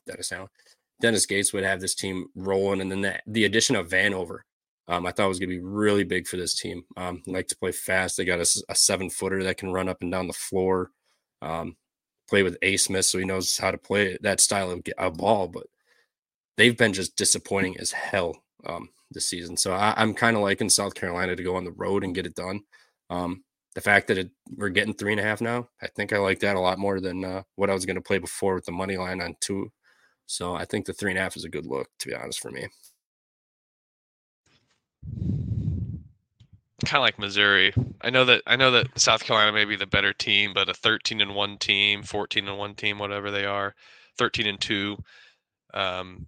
Dennis 0.07 0.32
Allen, 0.32 0.49
Dennis 1.02 1.26
Gates 1.26 1.53
would 1.53 1.64
have 1.64 1.82
this 1.82 1.95
team 1.95 2.27
rolling, 2.36 2.82
and 2.82 2.91
then 2.91 3.02
the, 3.02 3.19
the 3.27 3.45
addition 3.45 3.76
of 3.76 3.90
Vanover, 3.90 4.40
um, 4.88 5.06
I 5.06 5.12
thought 5.12 5.26
it 5.26 5.30
was 5.30 5.40
going 5.40 5.49
to 5.49 5.56
be 5.56 5.64
really 5.64 6.03
big 6.03 6.28
for 6.28 6.38
this 6.38 6.53
team. 6.53 6.84
Um, 6.95 7.24
like 7.26 7.48
to 7.48 7.57
play 7.57 7.72
fast. 7.72 8.18
They 8.18 8.26
got 8.26 8.40
a 8.40 8.76
seven 8.76 9.10
footer 9.10 9.44
that 9.44 9.57
can 9.57 9.72
run 9.72 9.90
up 9.90 10.02
and 10.02 10.12
down 10.12 10.28
the 10.28 10.34
floor. 10.34 10.91
Um, 11.41 11.76
play 12.30 12.44
with 12.44 12.57
A 12.62 12.78
Smith, 12.78 13.06
so 13.06 13.18
he 13.18 13.26
knows 13.26 13.57
how 13.57 13.72
to 13.72 13.78
play 13.78 14.18
that 14.22 14.40
style 14.40 14.72
of, 14.72 14.82
of 14.98 15.18
ball. 15.18 15.48
But 15.48 15.68
they've 16.57 16.78
been 16.78 16.94
just 16.94 17.16
disappointing 17.16 17.78
as 17.80 17.91
hell 17.91 18.44
um, 18.66 18.90
this 19.12 19.28
season. 19.28 19.57
So 19.57 19.74
I, 19.74 19.94
I'm 19.98 20.14
kind 20.14 20.36
of 20.36 20.44
liking 20.44 20.70
South 20.70 20.94
Carolina 20.94 21.36
to 21.36 21.44
go 21.44 21.56
on 21.56 21.66
the 21.66 21.72
road 21.72 22.03
and 22.03 22.16
get 22.16 22.28
it 22.28 22.36
done. 22.36 22.62
Um, 23.10 23.44
the 23.74 23.82
fact 23.82 24.07
that 24.07 24.18
it, 24.18 24.32
we're 24.56 24.70
getting 24.70 24.94
three 24.94 25.12
and 25.12 25.20
a 25.20 25.24
half 25.24 25.41
now, 25.41 25.68
I 25.82 25.88
think 25.88 26.14
I 26.14 26.18
like 26.18 26.40
that 26.40 26.56
a 26.56 26.60
lot 26.60 26.80
more 26.80 26.99
than 26.99 27.26
uh, 27.26 27.44
what 27.56 27.70
I 27.70 27.74
was 27.74 27.86
going 27.86 27.98
to 27.98 28.02
play 28.02 28.20
before 28.20 28.56
with 28.56 28.66
the 28.66 28.72
money 28.72 28.98
line 28.98 29.22
on 29.22 29.36
two. 29.41 29.72
So 30.28 30.56
I 30.56 30.66
think 30.66 30.86
the 30.86 30.94
three 30.94 31.12
and 31.12 31.20
a 31.20 31.22
half 31.22 31.36
is 31.36 31.44
a 31.44 31.49
good 31.49 31.66
look, 31.66 31.88
to 31.99 32.07
be 32.07 32.16
honest, 32.16 32.40
for 32.40 32.52
me. 32.52 32.68
Kind 36.86 36.98
of 36.98 37.02
like 37.02 37.18
Missouri. 37.18 37.73
I 38.02 38.10
know 38.10 38.26
that 38.26 38.41
I 38.45 38.56
know 38.56 38.72
that 38.72 38.99
South 38.99 39.23
Carolina 39.23 39.52
may 39.53 39.65
be 39.65 39.76
the 39.76 39.88
better 39.88 40.14
team, 40.14 40.52
but 40.53 40.69
a 40.69 40.73
13 40.73 41.22
and 41.22 41.34
one 41.34 41.57
team, 41.57 42.03
14 42.03 42.48
and 42.48 42.57
one 42.57 42.76
team, 42.76 42.99
whatever 42.99 43.32
they 43.32 43.45
are, 43.45 43.73
13 44.18 44.45
and 44.45 44.60
two, 44.60 44.98
um, 45.73 46.27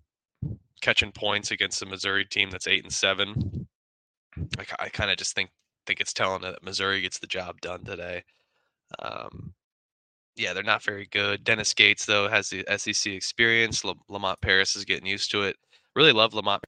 catching 0.81 1.11
points 1.11 1.51
against 1.51 1.79
the 1.79 1.85
Missouri 1.85 2.25
team 2.25 2.49
that's 2.49 2.67
eight 2.67 2.83
and 2.83 2.93
seven. 2.93 3.67
I, 4.57 4.65
I 4.79 4.89
kind 4.89 5.11
of 5.11 5.17
just 5.17 5.35
think 5.35 5.49
think 5.85 5.99
it's 6.01 6.13
telling 6.13 6.41
that 6.41 6.63
Missouri 6.63 7.01
gets 7.01 7.19
the 7.19 7.27
job 7.27 7.59
done 7.61 7.83
today. 7.83 8.23
Um, 8.99 9.53
yeah, 10.35 10.53
they're 10.53 10.63
not 10.63 10.83
very 10.83 11.07
good. 11.07 11.43
Dennis 11.43 11.73
Gates 11.73 12.05
though 12.05 12.29
has 12.29 12.49
the 12.49 12.63
SEC 12.77 13.13
experience. 13.13 13.83
La- 13.83 13.93
Lamont 14.09 14.39
Paris 14.41 14.75
is 14.75 14.85
getting 14.85 15.07
used 15.07 15.31
to 15.31 15.43
it. 15.43 15.55
Really 15.95 16.13
love 16.13 16.33
Lamont 16.33 16.63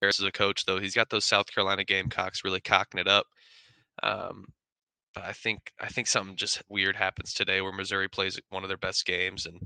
Paris 0.00 0.20
as 0.20 0.26
a 0.26 0.32
coach 0.32 0.64
though. 0.64 0.78
He's 0.78 0.94
got 0.94 1.10
those 1.10 1.24
South 1.24 1.46
Carolina 1.52 1.84
Gamecocks 1.84 2.44
really 2.44 2.60
cocking 2.60 3.00
it 3.00 3.08
up. 3.08 3.26
Um, 4.02 4.44
but 5.14 5.24
I 5.24 5.32
think 5.32 5.72
I 5.80 5.88
think 5.88 6.06
something 6.06 6.36
just 6.36 6.62
weird 6.68 6.96
happens 6.96 7.32
today 7.32 7.60
where 7.60 7.72
Missouri 7.72 8.08
plays 8.08 8.40
one 8.50 8.62
of 8.62 8.68
their 8.68 8.76
best 8.78 9.04
games, 9.06 9.46
and 9.46 9.60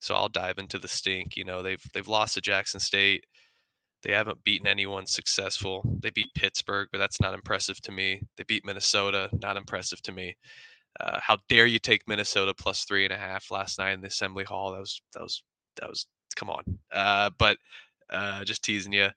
so 0.00 0.14
I'll 0.14 0.28
dive 0.28 0.58
into 0.58 0.78
the 0.78 0.88
stink. 0.88 1.36
You 1.36 1.44
know, 1.44 1.62
they've 1.62 1.82
they've 1.94 2.08
lost 2.08 2.34
to 2.34 2.40
Jackson 2.40 2.80
State. 2.80 3.24
They 4.02 4.12
haven't 4.12 4.44
beaten 4.44 4.66
anyone 4.66 5.06
successful. 5.06 5.82
They 6.00 6.10
beat 6.10 6.34
Pittsburgh, 6.34 6.88
but 6.92 6.98
that's 6.98 7.20
not 7.20 7.34
impressive 7.34 7.80
to 7.82 7.92
me. 7.92 8.22
They 8.36 8.44
beat 8.44 8.64
Minnesota, 8.64 9.28
not 9.42 9.56
impressive 9.56 10.02
to 10.02 10.12
me. 10.12 10.36
Uh, 11.00 11.18
how 11.20 11.38
dare 11.48 11.66
you 11.66 11.78
take 11.78 12.02
Minnesota 12.06 12.54
plus 12.54 12.84
three 12.84 13.04
and 13.04 13.12
a 13.12 13.18
half 13.18 13.50
last 13.50 13.78
night 13.78 13.92
in 13.92 14.00
the 14.00 14.06
Assembly 14.08 14.44
Hall? 14.44 14.72
That 14.72 14.80
was 14.80 15.00
that 15.14 15.22
was 15.22 15.42
that 15.80 15.88
was 15.88 16.06
come 16.36 16.50
on. 16.50 16.62
Uh, 16.92 17.30
but 17.38 17.58
uh, 18.10 18.44
just 18.44 18.62
teasing 18.64 18.92
you. 18.92 19.08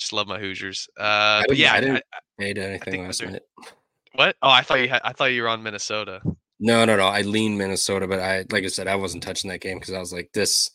Just 0.00 0.12
love 0.12 0.26
my 0.26 0.38
Hoosiers. 0.40 0.88
Uh, 0.98 1.42
but 1.46 1.56
yeah, 1.56 1.74
I 1.74 1.80
didn't- 1.80 1.96
I- 2.12 2.18
Made 2.38 2.56
anything 2.58 3.04
last 3.04 3.22
night? 3.22 3.42
what? 4.14 4.34
Oh, 4.40 4.48
I 4.48 4.62
thought 4.62 4.80
you 4.80 4.88
had. 4.88 5.02
I 5.04 5.12
thought 5.12 5.26
you 5.26 5.42
were 5.42 5.48
on 5.48 5.62
Minnesota. 5.62 6.22
No, 6.58 6.84
no, 6.86 6.96
no. 6.96 7.06
I 7.06 7.20
lean 7.22 7.58
Minnesota, 7.58 8.06
but 8.08 8.18
I, 8.18 8.44
like 8.50 8.64
I 8.64 8.68
said, 8.68 8.88
I 8.88 8.96
wasn't 8.96 9.22
touching 9.22 9.50
that 9.50 9.60
game 9.60 9.78
because 9.78 9.92
I 9.94 9.98
was 9.98 10.12
like, 10.12 10.30
this. 10.32 10.70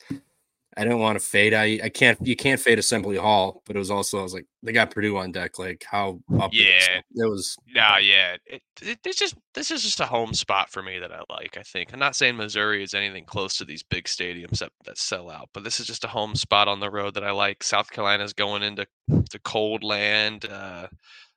I 0.77 0.84
didn't 0.84 0.99
want 0.99 1.18
to 1.18 1.26
fade. 1.26 1.53
I, 1.53 1.80
I 1.84 1.89
can't. 1.89 2.19
You 2.26 2.35
can't 2.35 2.60
fade 2.60 2.80
Assembly 2.80 3.15
Hall, 3.15 3.61
but 3.65 3.76
it 3.76 3.80
was 3.80 3.91
also 3.91 4.19
I 4.19 4.23
was 4.23 4.34
like, 4.34 4.45
they 4.61 4.73
got 4.73 4.91
Purdue 4.91 5.18
on 5.18 5.31
deck. 5.31 5.57
Like 5.57 5.85
how 5.89 6.19
up? 6.39 6.52
Yeah. 6.53 6.97
it 6.97 7.30
was. 7.30 7.56
No, 7.73 7.97
yeah. 7.97 8.35
It, 8.45 8.61
it, 8.81 8.99
it's 9.06 9.18
just 9.18 9.35
this 9.53 9.72
is 9.72 9.84
just 9.84 10.02
a 10.02 10.06
home 10.06 10.34
spot 10.34 10.69
for 10.69 10.84
me 10.84 10.99
that 10.99 11.14
I 11.14 11.22
like. 11.30 11.57
I 11.57 11.64
think 11.64 11.93
I'm 11.93 11.99
not 11.99 12.15
saying 12.15 12.35
Missouri 12.35 12.84
is 12.84 12.93
anything 12.93 13.23
close 13.23 13.57
to 13.57 13.65
these 13.65 13.84
big 13.84 14.06
stadiums 14.06 14.60
that, 14.60 14.72
that 14.85 14.97
sell 14.97 15.30
out, 15.30 15.49
but 15.53 15.64
this 15.64 15.80
is 15.80 15.88
just 15.88 16.03
a 16.03 16.10
home 16.10 16.35
spot 16.35 16.68
on 16.68 16.80
the 16.80 16.91
road 16.91 17.14
that 17.14 17.23
I 17.23 17.31
like. 17.31 17.64
South 17.64 17.89
Carolina's 17.89 18.34
going 18.34 18.64
into 18.64 18.85
to 19.30 19.39
cold 19.39 19.84
land. 19.84 20.45
Uh, 20.45 20.88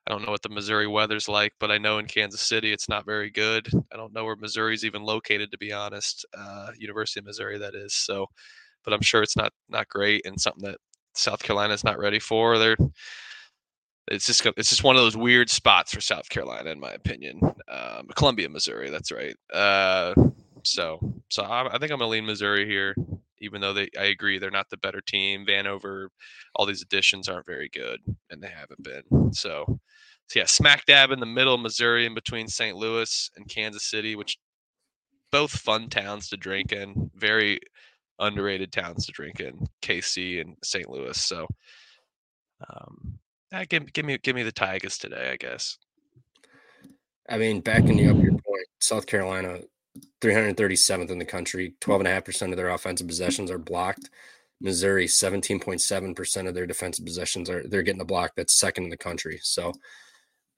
I 0.08 0.10
don't 0.10 0.24
know 0.24 0.32
what 0.32 0.42
the 0.42 0.48
Missouri 0.48 0.86
weather's 0.86 1.28
like, 1.28 1.52
but 1.60 1.70
I 1.70 1.76
know 1.76 1.98
in 1.98 2.06
Kansas 2.06 2.40
City 2.40 2.72
it's 2.72 2.88
not 2.88 3.04
very 3.04 3.30
good. 3.30 3.68
I 3.92 3.96
don't 3.96 4.14
know 4.14 4.24
where 4.24 4.36
Missouri's 4.36 4.84
even 4.84 5.02
located, 5.02 5.50
to 5.52 5.58
be 5.58 5.70
honest. 5.70 6.24
Uh, 6.36 6.70
University 6.78 7.20
of 7.20 7.26
Missouri, 7.26 7.58
that 7.58 7.74
is. 7.74 7.94
So, 7.94 8.26
but 8.84 8.94
I'm 8.94 9.02
sure 9.02 9.22
it's 9.22 9.36
not 9.36 9.52
not 9.68 9.88
great 9.88 10.26
and 10.26 10.40
something 10.40 10.68
that 10.70 10.78
South 11.14 11.42
Carolina's 11.42 11.84
not 11.84 11.98
ready 11.98 12.18
for. 12.18 12.58
They're 12.58 12.76
it's 14.10 14.26
just 14.26 14.44
it's 14.56 14.70
just 14.70 14.84
one 14.84 14.96
of 14.96 15.02
those 15.02 15.16
weird 15.16 15.50
spots 15.50 15.92
for 15.92 16.00
South 16.00 16.28
Carolina, 16.28 16.70
in 16.70 16.80
my 16.80 16.92
opinion. 16.92 17.40
Um, 17.68 18.08
Columbia, 18.14 18.48
Missouri, 18.48 18.90
that's 18.90 19.12
right. 19.12 19.36
Uh, 19.52 20.14
so 20.64 20.98
so 21.28 21.42
I, 21.42 21.66
I 21.66 21.78
think 21.78 21.92
I'm 21.92 21.98
gonna 21.98 22.08
lean 22.08 22.26
Missouri 22.26 22.66
here, 22.66 22.94
even 23.40 23.60
though 23.60 23.72
they 23.72 23.88
I 23.98 24.04
agree 24.04 24.38
they're 24.38 24.50
not 24.50 24.70
the 24.70 24.78
better 24.78 25.00
team. 25.00 25.44
Vanover, 25.46 26.08
all 26.54 26.66
these 26.66 26.82
additions 26.82 27.28
aren't 27.28 27.46
very 27.46 27.68
good, 27.68 28.00
and 28.30 28.42
they 28.42 28.48
haven't 28.48 28.82
been. 28.82 29.32
So 29.32 29.78
so 30.28 30.38
yeah, 30.38 30.46
smack 30.46 30.84
dab 30.86 31.10
in 31.10 31.20
the 31.20 31.26
middle, 31.26 31.56
Missouri, 31.56 32.04
in 32.04 32.14
between 32.14 32.48
St. 32.48 32.76
Louis 32.76 33.30
and 33.36 33.48
Kansas 33.48 33.90
City, 33.90 34.14
which 34.14 34.38
both 35.32 35.50
fun 35.50 35.88
towns 35.88 36.28
to 36.28 36.36
drink 36.36 36.72
in, 36.72 37.10
very 37.14 37.60
underrated 38.18 38.72
towns 38.72 39.06
to 39.06 39.12
drink 39.12 39.40
in, 39.40 39.66
KC 39.82 40.40
and 40.40 40.56
St. 40.62 40.88
Louis. 40.88 41.20
So. 41.20 41.46
Um, 42.68 43.18
uh, 43.52 43.64
give, 43.68 43.92
give 43.92 44.04
me 44.04 44.18
give 44.18 44.36
me 44.36 44.42
the 44.42 44.52
Tigers 44.52 44.98
today, 44.98 45.30
I 45.32 45.36
guess. 45.36 45.78
I 47.28 47.38
mean, 47.38 47.60
backing 47.60 47.98
you 47.98 48.10
up 48.10 48.22
your 48.22 48.32
point, 48.32 48.66
South 48.80 49.06
Carolina, 49.06 49.60
337th 50.20 51.10
in 51.10 51.18
the 51.18 51.24
country, 51.24 51.74
12.5% 51.80 52.50
of 52.50 52.56
their 52.56 52.70
offensive 52.70 53.06
possessions 53.06 53.50
are 53.50 53.58
blocked. 53.58 54.10
Missouri, 54.60 55.06
17.7% 55.06 56.48
of 56.48 56.54
their 56.54 56.66
defensive 56.66 57.04
possessions 57.04 57.48
are 57.48 57.62
they're 57.68 57.82
getting 57.82 58.00
a 58.00 58.06
block. 58.06 58.32
That's 58.36 58.58
second 58.58 58.84
in 58.84 58.90
the 58.90 58.96
country. 58.96 59.38
So 59.42 59.72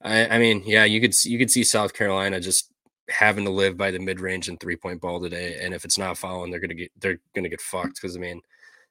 I, 0.01 0.27
I 0.27 0.39
mean, 0.39 0.63
yeah, 0.65 0.85
you 0.85 0.99
could 0.99 1.13
you 1.23 1.37
could 1.37 1.51
see 1.51 1.63
South 1.63 1.93
Carolina 1.93 2.39
just 2.39 2.70
having 3.11 3.45
to 3.45 3.51
live 3.51 3.77
by 3.77 3.91
the 3.91 3.99
mid 3.99 4.19
range 4.19 4.49
and 4.49 4.59
three 4.59 4.75
point 4.75 5.01
ball 5.01 5.21
today. 5.21 5.59
And 5.61 5.73
if 5.73 5.85
it's 5.85 5.97
not 5.97 6.17
following, 6.17 6.51
they're 6.51 6.59
gonna 6.59 6.73
get 6.73 6.91
they're 6.99 7.19
gonna 7.35 7.49
get 7.49 7.61
fucked. 7.61 7.95
Because 7.95 8.15
I 8.15 8.19
mean, 8.19 8.41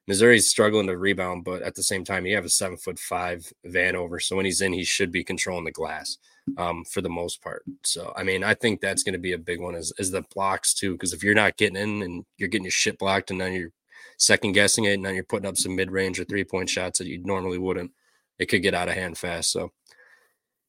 Missouri's 0.07 0.49
struggling 0.49 0.87
to 0.87 0.97
rebound, 0.97 1.43
but 1.43 1.61
at 1.61 1.75
the 1.75 1.83
same 1.83 2.03
time, 2.03 2.25
you 2.25 2.35
have 2.35 2.45
a 2.45 2.49
seven 2.49 2.77
foot 2.77 2.99
five 2.99 3.51
Vanover. 3.67 4.21
So 4.21 4.35
when 4.35 4.45
he's 4.45 4.61
in, 4.61 4.73
he 4.73 4.83
should 4.83 5.11
be 5.11 5.23
controlling 5.23 5.65
the 5.65 5.71
glass 5.71 6.17
um, 6.57 6.83
for 6.85 7.01
the 7.01 7.09
most 7.09 7.41
part. 7.41 7.63
So 7.83 8.13
I 8.15 8.23
mean, 8.23 8.43
I 8.43 8.53
think 8.53 8.81
that's 8.81 9.03
going 9.03 9.13
to 9.13 9.19
be 9.19 9.33
a 9.33 9.37
big 9.37 9.61
one 9.61 9.75
is, 9.75 9.93
is 9.97 10.11
the 10.11 10.23
blocks 10.33 10.73
too. 10.73 10.93
Because 10.93 11.13
if 11.13 11.23
you're 11.23 11.35
not 11.35 11.57
getting 11.57 11.77
in 11.77 12.01
and 12.01 12.25
you're 12.37 12.49
getting 12.49 12.65
your 12.65 12.71
shit 12.71 12.97
blocked, 12.97 13.31
and 13.31 13.39
then 13.39 13.53
you're 13.53 13.71
second 14.17 14.53
guessing 14.53 14.85
it, 14.85 14.93
and 14.93 15.05
then 15.05 15.15
you're 15.15 15.23
putting 15.23 15.47
up 15.47 15.57
some 15.57 15.75
mid 15.75 15.91
range 15.91 16.19
or 16.19 16.25
three 16.25 16.43
point 16.43 16.69
shots 16.69 16.99
that 16.99 17.07
you 17.07 17.21
normally 17.23 17.57
wouldn't, 17.57 17.91
it 18.39 18.47
could 18.47 18.63
get 18.63 18.73
out 18.73 18.89
of 18.89 18.95
hand 18.95 19.17
fast. 19.17 19.51
So 19.51 19.71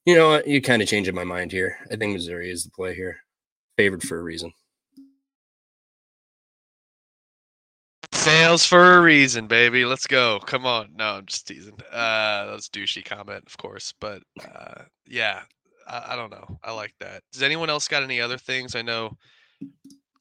you 0.05 0.15
know 0.15 0.43
you 0.47 0.61
kind 0.61 0.83
of 0.83 0.89
changing 0.89 1.15
my 1.15 1.25
mind 1.25 1.53
here. 1.53 1.79
I 1.91 1.97
think 1.97 2.13
Missouri 2.13 2.51
is 2.51 2.65
the 2.65 2.71
play 2.71 2.95
here, 2.95 3.19
favored 3.83 4.03
for 4.05 4.17
a 4.17 4.23
reason. 4.23 4.53
Fails 8.13 8.65
for 8.65 8.95
a 8.95 9.01
reason, 9.01 9.49
baby. 9.49 9.85
Let's 9.85 10.07
go. 10.07 10.39
Come 10.47 10.65
on. 10.65 10.91
No, 10.95 11.15
I'm 11.15 11.27
just 11.27 11.49
teasing. 11.49 11.77
Uh, 11.93 12.47
that's 12.47 12.69
douchey 12.69 13.05
comment, 13.05 13.43
of 13.45 13.57
course, 13.59 13.93
but 14.01 14.23
uh, 14.41 14.83
yeah, 15.05 15.41
I, 15.89 16.13
I 16.13 16.17
don't 16.17 16.31
know. 16.31 16.61
I 16.63 16.71
like 16.71 16.95
that. 17.01 17.23
Does 17.33 17.43
anyone 17.43 17.71
else 17.71 17.89
got 17.89 18.05
any 18.05 18.21
other 18.21 18.39
things? 18.39 18.77
I 18.77 18.83
know. 18.83 19.17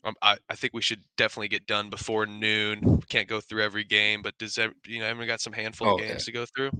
Um, 0.03 0.15
I, 0.23 0.37
I 0.49 0.55
think 0.55 0.73
we 0.73 0.81
should 0.81 1.03
definitely 1.15 1.49
get 1.49 1.67
done 1.67 1.91
before 1.91 2.25
noon. 2.25 2.79
We 2.83 3.03
can't 3.07 3.27
go 3.27 3.39
through 3.39 3.61
every 3.61 3.83
game, 3.83 4.23
but 4.23 4.35
does 4.39 4.57
ev- 4.57 4.73
you 4.87 4.97
know 4.97 5.05
everyone 5.05 5.27
got 5.27 5.41
some 5.41 5.53
handful 5.53 5.89
of 5.89 5.93
Okay. 5.93 6.07
games 6.07 6.25
to 6.25 6.31
go 6.31 6.47
through? 6.55 6.71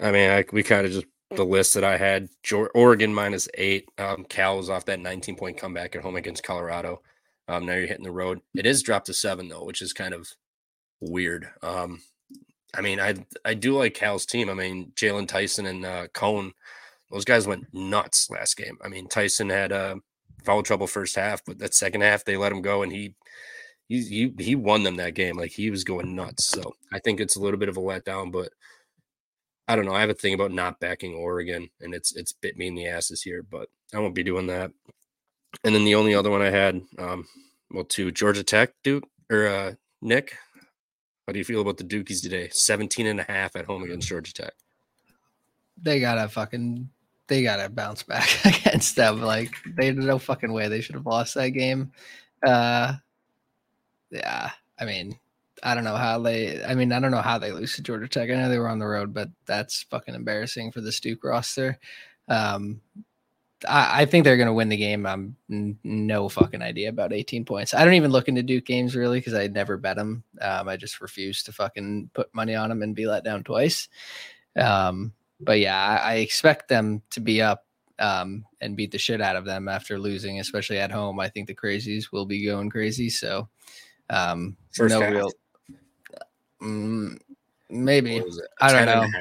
I 0.00 0.10
mean, 0.10 0.30
I, 0.30 0.46
we 0.50 0.62
kind 0.62 0.86
of 0.86 0.92
just 0.92 1.06
the 1.30 1.44
list 1.44 1.74
that 1.74 1.84
I 1.84 1.96
had: 1.96 2.28
Oregon 2.74 3.14
minus 3.14 3.48
eight. 3.54 3.88
Um, 3.98 4.24
Cal 4.24 4.56
was 4.56 4.70
off 4.70 4.86
that 4.86 5.00
19 5.00 5.36
point 5.36 5.58
comeback 5.58 5.94
at 5.94 6.02
home 6.02 6.16
against 6.16 6.42
Colorado. 6.42 7.02
Um, 7.48 7.64
now 7.64 7.74
you're 7.74 7.86
hitting 7.86 8.04
the 8.04 8.10
road. 8.10 8.40
It 8.54 8.66
is 8.66 8.82
dropped 8.82 9.06
to 9.06 9.14
seven 9.14 9.48
though, 9.48 9.64
which 9.64 9.82
is 9.82 9.92
kind 9.92 10.14
of 10.14 10.28
weird. 11.00 11.48
Um, 11.62 12.00
I 12.74 12.80
mean, 12.82 13.00
I 13.00 13.14
I 13.44 13.54
do 13.54 13.76
like 13.76 13.94
Cal's 13.94 14.26
team. 14.26 14.50
I 14.50 14.54
mean, 14.54 14.92
Jaylon 14.94 15.28
Tyson 15.28 15.66
and 15.66 15.84
uh, 15.84 16.08
Cone, 16.12 16.52
those 17.10 17.24
guys 17.24 17.46
went 17.46 17.72
nuts 17.72 18.28
last 18.30 18.56
game. 18.56 18.78
I 18.82 18.88
mean, 18.88 19.08
Tyson 19.08 19.48
had 19.48 19.72
uh, 19.72 19.96
foul 20.44 20.62
trouble 20.62 20.86
first 20.86 21.16
half, 21.16 21.42
but 21.44 21.58
that 21.58 21.74
second 21.74 22.02
half 22.02 22.24
they 22.24 22.36
let 22.36 22.52
him 22.52 22.62
go, 22.62 22.82
and 22.82 22.92
he 22.92 23.14
he, 23.88 24.34
he 24.38 24.54
won 24.54 24.82
them 24.82 24.96
that 24.96 25.14
game. 25.14 25.36
Like 25.36 25.52
he 25.52 25.70
was 25.70 25.84
going 25.84 26.14
nuts. 26.14 26.46
So 26.46 26.74
I 26.92 26.98
think 26.98 27.20
it's 27.20 27.36
a 27.36 27.40
little 27.40 27.58
bit 27.58 27.70
of 27.70 27.78
a 27.78 27.80
letdown, 27.80 28.30
but 28.30 28.52
I 29.68 29.76
don't 29.76 29.84
know. 29.84 29.94
I 29.94 30.00
have 30.00 30.10
a 30.10 30.14
thing 30.14 30.32
about 30.32 30.50
not 30.50 30.80
backing 30.80 31.14
Oregon, 31.14 31.68
and 31.80 31.94
it's 31.94 32.16
it's 32.16 32.32
bit 32.32 32.56
me 32.56 32.68
in 32.68 32.74
the 32.74 32.88
asses 32.88 33.22
here, 33.22 33.42
but 33.42 33.68
I 33.94 33.98
won't 33.98 34.14
be 34.14 34.22
doing 34.22 34.46
that. 34.46 34.72
And 35.62 35.74
then 35.74 35.84
the 35.84 35.94
only 35.94 36.14
other 36.14 36.30
one 36.30 36.40
I 36.40 36.50
had, 36.50 36.80
um, 36.98 37.26
well, 37.70 37.84
two 37.84 38.10
Georgia 38.10 38.42
Tech, 38.42 38.72
Duke 38.82 39.04
or 39.30 39.46
uh, 39.46 39.72
Nick. 40.00 40.36
How 41.26 41.32
do 41.32 41.38
you 41.38 41.44
feel 41.44 41.60
about 41.60 41.76
the 41.76 41.84
Dukies 41.84 42.22
today? 42.22 42.48
17 42.50 43.06
and 43.06 43.20
a 43.20 43.24
half 43.24 43.54
at 43.54 43.66
home 43.66 43.82
against 43.82 44.08
Georgia 44.08 44.32
Tech. 44.32 44.54
They 45.80 46.00
gotta 46.00 46.28
fucking 46.28 46.88
they 47.26 47.42
gotta 47.42 47.68
bounce 47.68 48.02
back 48.02 48.28
against 48.46 48.96
them. 48.96 49.20
Like 49.20 49.54
there's 49.76 49.96
no 49.96 50.18
fucking 50.18 50.52
way 50.52 50.68
they 50.68 50.80
should 50.80 50.94
have 50.94 51.06
lost 51.06 51.34
that 51.34 51.50
game. 51.50 51.92
Uh 52.42 52.94
yeah, 54.10 54.50
I 54.78 54.84
mean, 54.86 55.18
I 55.62 55.74
don't 55.74 55.84
know 55.84 55.96
how 55.96 56.18
they 56.18 56.64
I 56.64 56.74
mean, 56.74 56.92
I 56.92 57.00
don't 57.00 57.10
know 57.10 57.22
how 57.22 57.38
they 57.38 57.52
lose 57.52 57.74
to 57.76 57.82
Georgia 57.82 58.08
Tech. 58.08 58.30
I 58.30 58.34
know 58.34 58.48
they 58.48 58.58
were 58.58 58.68
on 58.68 58.78
the 58.78 58.86
road, 58.86 59.12
but 59.12 59.28
that's 59.46 59.82
fucking 59.84 60.14
embarrassing 60.14 60.72
for 60.72 60.80
the 60.80 60.96
Duke 61.02 61.24
roster. 61.24 61.78
Um 62.28 62.80
I, 63.66 64.02
I 64.02 64.04
think 64.04 64.24
they're 64.24 64.36
going 64.36 64.46
to 64.46 64.52
win 64.52 64.68
the 64.68 64.76
game. 64.76 65.06
I'm 65.06 65.36
n- 65.50 65.78
no 65.82 66.28
fucking 66.28 66.62
idea 66.62 66.90
about 66.90 67.12
18 67.12 67.44
points. 67.44 67.74
I 67.74 67.84
don't 67.84 67.94
even 67.94 68.12
look 68.12 68.28
into 68.28 68.42
Duke 68.42 68.64
games 68.64 68.94
really 68.94 69.18
because 69.18 69.34
I 69.34 69.48
never 69.48 69.76
bet 69.76 69.96
them. 69.96 70.22
Um, 70.40 70.68
I 70.68 70.76
just 70.76 71.00
refuse 71.00 71.42
to 71.44 71.52
fucking 71.52 72.10
put 72.14 72.32
money 72.34 72.54
on 72.54 72.68
them 72.68 72.82
and 72.82 72.94
be 72.94 73.06
let 73.06 73.24
down 73.24 73.42
twice. 73.42 73.88
Um, 74.56 75.12
but 75.40 75.58
yeah, 75.58 75.76
I, 75.76 76.12
I 76.12 76.14
expect 76.16 76.68
them 76.68 77.02
to 77.10 77.20
be 77.20 77.42
up 77.42 77.64
um, 77.98 78.44
and 78.60 78.76
beat 78.76 78.92
the 78.92 78.98
shit 78.98 79.20
out 79.20 79.36
of 79.36 79.44
them 79.44 79.68
after 79.68 79.98
losing, 79.98 80.40
especially 80.40 80.78
at 80.78 80.92
home. 80.92 81.18
I 81.18 81.28
think 81.28 81.48
the 81.48 81.54
crazies 81.54 82.12
will 82.12 82.26
be 82.26 82.44
going 82.44 82.70
crazy. 82.70 83.10
So 83.10 83.48
um, 84.10 84.56
First 84.72 84.94
no 84.94 85.02
half. 85.02 85.12
real. 85.12 85.32
Mm, 86.62 87.18
maybe 87.70 88.16
What 88.16 88.26
was 88.26 88.38
it? 88.38 88.48
I 88.60 88.72
don't 88.72 88.86
10 88.86 88.88
and 88.88 89.14
a 89.14 89.18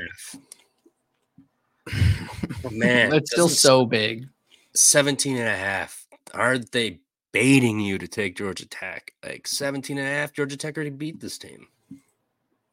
know. 1.91 2.71
Man, 2.71 3.13
it's 3.13 3.31
still 3.31 3.49
so 3.49 3.85
big. 3.85 4.27
17 4.75 5.37
and 5.37 5.47
a 5.47 5.55
half. 5.55 6.05
Aren't 6.33 6.71
they 6.71 6.99
baiting 7.31 7.79
you 7.79 7.97
to 7.97 8.07
take 8.07 8.35
Georgia 8.35 8.67
Tech? 8.67 9.13
Like 9.23 9.47
17 9.47 9.97
and 9.97 10.07
a 10.07 10.09
half, 10.09 10.33
Georgia 10.33 10.57
Tech 10.57 10.75
already 10.75 10.89
beat 10.89 11.19
this 11.19 11.37
team. 11.37 11.67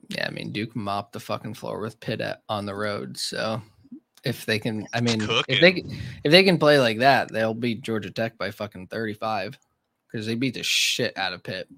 Yeah, 0.08 0.26
I 0.26 0.30
mean 0.30 0.52
Duke 0.52 0.76
mopped 0.76 1.12
the 1.12 1.20
fucking 1.20 1.54
floor 1.54 1.80
with 1.80 2.00
Pitt 2.00 2.20
at, 2.20 2.42
on 2.48 2.66
the 2.66 2.74
road. 2.74 3.16
So 3.16 3.62
if 4.24 4.44
they 4.44 4.58
can, 4.58 4.86
I 4.92 5.00
mean, 5.00 5.26
if 5.48 5.60
they 5.60 5.84
if 6.24 6.30
they 6.30 6.44
can 6.44 6.58
play 6.58 6.78
like 6.78 6.98
that, 6.98 7.32
they'll 7.32 7.54
beat 7.54 7.82
Georgia 7.82 8.10
Tech 8.10 8.36
by 8.36 8.50
fucking 8.50 8.88
thirty 8.88 9.14
five 9.14 9.58
because 10.10 10.26
they 10.26 10.34
beat 10.34 10.54
the 10.54 10.62
shit 10.62 11.16
out 11.16 11.32
of 11.32 11.42
Pitt. 11.42 11.68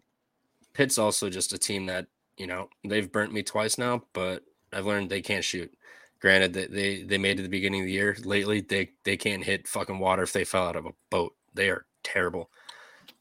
Pitt's 0.75 0.99
also 0.99 1.31
just 1.31 1.55
a 1.55 1.59
team 1.59 1.87
that, 1.87 2.07
you 2.37 2.47
know, 2.47 2.69
they've 2.85 3.11
burnt 3.11 3.33
me 3.33 3.43
twice 3.43 3.79
now, 3.79 4.03
but 4.13 4.43
I've 4.73 4.87
learned 4.87 5.11
they 5.11 5.23
can't 5.23 5.45
shoot. 5.45 5.73
Granted 6.21 6.55
that 6.55 6.73
they 6.73 7.03
they 7.03 7.19
made 7.19 7.39
it 7.39 7.43
the 7.43 7.49
beginning 7.49 7.83
of 7.83 7.87
the 7.87 7.93
year. 7.93 8.17
Lately, 8.25 8.61
they 8.61 8.91
they 9.05 9.17
can't 9.17 9.45
hit 9.45 9.69
fucking 9.69 9.99
water 9.99 10.23
if 10.23 10.33
they 10.33 10.45
fell 10.45 10.67
out 10.67 10.77
of 10.77 10.87
a 10.87 10.95
boat. 11.11 11.35
They 11.55 11.69
are 11.69 11.85
terrible. 12.03 12.51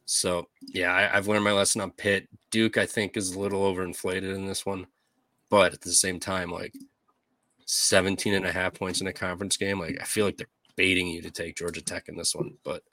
So 0.06 0.48
yeah, 0.62 0.94
I, 0.94 1.18
I've 1.18 1.28
learned 1.28 1.44
my 1.44 1.52
lesson 1.52 1.82
on 1.82 1.92
Pitt. 1.92 2.30
Duke, 2.52 2.78
I 2.78 2.86
think, 2.86 3.18
is 3.18 3.34
a 3.34 3.40
little 3.40 3.62
overinflated 3.62 4.34
in 4.34 4.46
this 4.46 4.66
one, 4.66 4.88
but 5.50 5.74
at 5.74 5.82
the 5.82 5.92
same 5.92 6.20
time, 6.20 6.52
like 6.52 6.74
17 7.66 8.34
and 8.34 8.46
a 8.46 8.52
half 8.52 8.76
points 8.76 9.02
in 9.02 9.08
a 9.08 9.14
conference 9.14 9.58
game, 9.58 9.80
like 9.80 9.98
I 10.00 10.06
feel 10.06 10.26
like 10.26 10.38
they're 10.38 10.48
baiting 10.76 11.08
you 11.08 11.22
to 11.22 11.32
take 11.32 11.58
Georgia 11.58 11.82
Tech 11.82 12.08
in 12.08 12.16
this 12.16 12.36
one. 12.36 12.56
But 12.64 12.84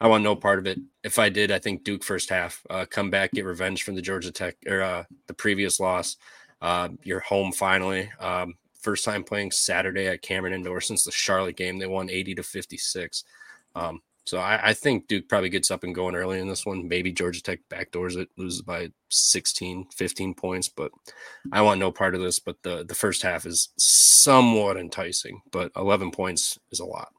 I 0.00 0.08
want 0.08 0.24
no 0.24 0.36
part 0.36 0.58
of 0.58 0.66
it. 0.66 0.78
If 1.02 1.18
I 1.18 1.28
did, 1.28 1.50
I 1.50 1.58
think 1.58 1.84
Duke 1.84 2.04
first 2.04 2.28
half, 2.28 2.62
uh, 2.68 2.84
come 2.88 3.10
back, 3.10 3.32
get 3.32 3.44
revenge 3.44 3.84
from 3.84 3.94
the 3.94 4.02
Georgia 4.02 4.32
Tech 4.32 4.56
or 4.66 4.82
uh, 4.82 5.04
the 5.26 5.34
previous 5.34 5.80
loss. 5.80 6.16
Uh, 6.60 6.88
you're 7.02 7.20
home 7.20 7.52
finally. 7.52 8.10
Um, 8.18 8.54
first 8.80 9.04
time 9.04 9.24
playing 9.24 9.50
Saturday 9.50 10.08
at 10.08 10.22
Cameron 10.22 10.52
Indoor 10.52 10.80
since 10.80 11.04
the 11.04 11.12
Charlotte 11.12 11.56
game. 11.56 11.78
They 11.78 11.86
won 11.86 12.10
80 12.10 12.34
to 12.36 12.42
56. 12.42 13.24
Um, 13.74 14.02
so 14.26 14.38
I, 14.38 14.68
I 14.68 14.74
think 14.74 15.06
Duke 15.06 15.28
probably 15.28 15.50
gets 15.50 15.70
up 15.70 15.84
and 15.84 15.94
going 15.94 16.14
early 16.14 16.40
in 16.40 16.48
this 16.48 16.64
one. 16.64 16.88
Maybe 16.88 17.12
Georgia 17.12 17.42
Tech 17.42 17.60
backdoors 17.70 18.16
it, 18.16 18.28
loses 18.36 18.62
by 18.62 18.90
16, 19.10 19.86
15 19.94 20.34
points, 20.34 20.68
but 20.68 20.90
I 21.52 21.62
want 21.62 21.80
no 21.80 21.92
part 21.92 22.14
of 22.14 22.20
this. 22.20 22.38
But 22.38 22.62
the, 22.62 22.84
the 22.84 22.94
first 22.94 23.22
half 23.22 23.46
is 23.46 23.70
somewhat 23.76 24.76
enticing, 24.76 25.40
but 25.50 25.72
11 25.76 26.10
points 26.10 26.58
is 26.72 26.80
a 26.80 26.86
lot. 26.86 27.13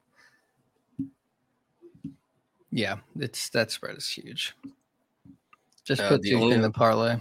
Yeah, 2.76 2.98
it's 3.18 3.48
that 3.52 3.72
spread 3.72 3.96
is 3.96 4.10
huge. 4.10 4.54
Just 5.86 6.02
Uh, 6.02 6.10
put 6.10 6.22
the 6.24 6.36
only- 6.36 6.56
in 6.56 6.62
the 6.62 6.70
parlay 6.70 7.16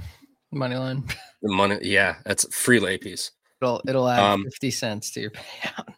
money 0.51 0.75
line. 0.75 1.07
The 1.43 1.49
money, 1.53 1.79
yeah, 1.83 2.17
that's 2.25 2.45
free 2.53 2.81
lay 2.81 2.99
piece. 2.99 3.31
It'll 3.63 3.81
it'll 3.87 4.09
add 4.09 4.19
Um, 4.19 4.43
fifty 4.45 4.73
cents 4.73 5.13
to 5.13 5.21
your 5.21 5.31
payout. 5.39 5.95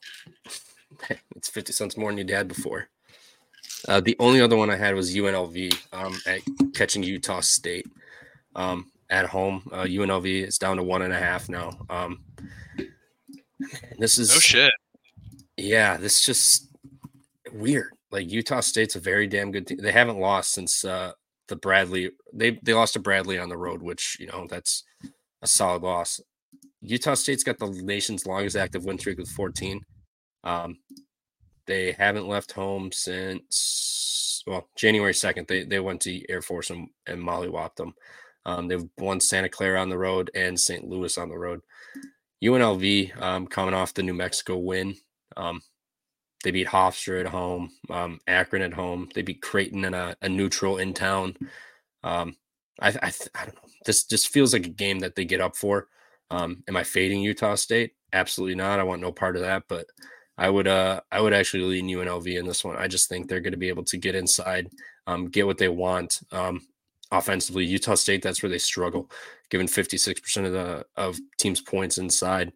it's 1.36 1.48
50 1.48 1.72
cents 1.72 1.96
more 1.96 2.12
than 2.14 2.28
you 2.28 2.34
had 2.34 2.48
before. 2.48 2.88
Uh, 3.88 4.00
the 4.00 4.14
only 4.18 4.40
other 4.42 4.56
one 4.56 4.68
I 4.70 4.76
had 4.76 4.94
was 4.94 5.14
UNLV 5.14 5.72
um, 5.92 6.18
at 6.26 6.40
catching 6.74 7.02
Utah 7.02 7.40
State 7.40 7.86
um, 8.56 8.90
at 9.08 9.26
home. 9.26 9.62
Uh, 9.72 9.84
UNLV 9.84 10.26
is 10.46 10.58
down 10.58 10.76
to 10.76 10.82
one 10.82 11.00
and 11.02 11.12
a 11.14 11.18
half 11.18 11.48
now. 11.48 11.78
Um, 11.88 12.24
this 13.98 14.18
is 14.18 14.28
No 14.34 14.38
shit. 14.40 14.72
yeah, 15.56 15.96
this 15.96 16.18
is 16.18 16.24
just 16.24 16.68
weird. 17.52 17.92
Like 18.10 18.30
Utah 18.30 18.60
State's 18.60 18.96
a 18.96 19.00
very 19.00 19.26
damn 19.26 19.50
good 19.50 19.66
team. 19.66 19.78
They 19.80 19.92
haven't 19.92 20.20
lost 20.20 20.52
since 20.52 20.84
uh, 20.84 21.12
the 21.48 21.56
Bradley. 21.56 22.10
They 22.32 22.58
they 22.62 22.74
lost 22.74 22.94
to 22.94 23.00
Bradley 23.00 23.38
on 23.38 23.48
the 23.48 23.56
road, 23.56 23.82
which 23.82 24.16
you 24.20 24.26
know 24.26 24.46
that's 24.48 24.84
a 25.42 25.46
solid 25.46 25.82
loss. 25.82 26.20
Utah 26.80 27.14
State's 27.14 27.44
got 27.44 27.58
the 27.58 27.70
nation's 27.82 28.26
longest 28.26 28.56
active 28.56 28.84
win 28.84 28.98
streak 28.98 29.18
with 29.18 29.28
14. 29.30 29.80
Um, 30.44 30.78
they 31.66 31.92
haven't 31.92 32.28
left 32.28 32.52
home 32.52 32.92
since 32.92 34.42
well 34.46 34.68
January 34.76 35.12
2nd. 35.12 35.48
They 35.48 35.64
they 35.64 35.80
went 35.80 36.00
to 36.02 36.30
Air 36.30 36.42
Force 36.42 36.70
and, 36.70 36.88
and 37.06 37.20
mollywopped 37.20 37.76
them. 37.76 37.94
Um, 38.44 38.68
they've 38.68 38.84
won 38.98 39.20
Santa 39.20 39.48
Clara 39.48 39.80
on 39.80 39.88
the 39.88 39.98
road 39.98 40.30
and 40.34 40.58
St. 40.58 40.84
Louis 40.84 41.18
on 41.18 41.28
the 41.28 41.36
road. 41.36 41.60
UNLV 42.44 43.20
um, 43.20 43.48
coming 43.48 43.74
off 43.74 43.92
the 43.92 44.04
New 44.04 44.14
Mexico 44.14 44.56
win. 44.56 44.94
Um, 45.36 45.60
They 46.46 46.52
beat 46.52 46.68
Hofstra 46.68 47.18
at 47.18 47.26
home, 47.26 47.72
um, 47.90 48.20
Akron 48.28 48.62
at 48.62 48.72
home. 48.72 49.08
They 49.12 49.22
beat 49.22 49.42
Creighton 49.42 49.84
in 49.84 49.94
a, 49.94 50.16
a 50.22 50.28
neutral 50.28 50.78
in 50.78 50.94
town. 50.94 51.34
Um, 52.04 52.36
I, 52.80 52.90
I, 52.90 53.12
I 53.34 53.44
don't 53.46 53.56
know. 53.56 53.68
This 53.84 54.04
just 54.04 54.28
feels 54.28 54.52
like 54.52 54.64
a 54.64 54.68
game 54.68 55.00
that 55.00 55.16
they 55.16 55.24
get 55.24 55.40
up 55.40 55.56
for. 55.56 55.88
Um, 56.30 56.62
am 56.68 56.76
I 56.76 56.84
fading 56.84 57.20
Utah 57.20 57.56
State? 57.56 57.94
Absolutely 58.12 58.54
not. 58.54 58.78
I 58.78 58.84
want 58.84 59.02
no 59.02 59.10
part 59.10 59.34
of 59.34 59.42
that. 59.42 59.64
But 59.68 59.86
I 60.38 60.48
would, 60.48 60.68
uh, 60.68 61.00
I 61.10 61.20
would 61.20 61.32
actually 61.32 61.64
lean 61.64 61.88
UNLV 61.88 62.38
in 62.38 62.46
this 62.46 62.62
one. 62.62 62.76
I 62.76 62.86
just 62.86 63.08
think 63.08 63.26
they're 63.26 63.40
going 63.40 63.50
to 63.50 63.58
be 63.58 63.68
able 63.68 63.82
to 63.82 63.96
get 63.96 64.14
inside, 64.14 64.68
um, 65.08 65.26
get 65.26 65.48
what 65.48 65.58
they 65.58 65.68
want. 65.68 66.20
Um, 66.30 66.60
offensively, 67.10 67.64
Utah 67.64 67.96
State, 67.96 68.22
that's 68.22 68.40
where 68.40 68.50
they 68.50 68.58
struggle, 68.58 69.10
given 69.50 69.66
56% 69.66 70.46
of 70.46 70.52
the 70.52 70.86
of 70.94 71.18
teams' 71.38 71.60
points 71.60 71.98
inside. 71.98 72.52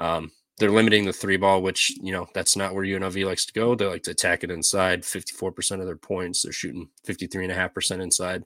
Um, 0.00 0.32
they're 0.60 0.70
limiting 0.70 1.06
the 1.06 1.12
three 1.12 1.38
ball, 1.38 1.62
which 1.62 1.90
you 2.02 2.12
know 2.12 2.26
that's 2.34 2.54
not 2.54 2.74
where 2.74 2.84
UNLV 2.84 3.24
likes 3.24 3.46
to 3.46 3.52
go. 3.52 3.74
They 3.74 3.86
like 3.86 4.02
to 4.04 4.10
attack 4.12 4.44
it 4.44 4.50
inside. 4.50 5.02
54% 5.02 5.80
of 5.80 5.86
their 5.86 5.96
points, 5.96 6.42
they're 6.42 6.52
shooting 6.52 6.88
53.5% 7.08 8.00
inside. 8.00 8.44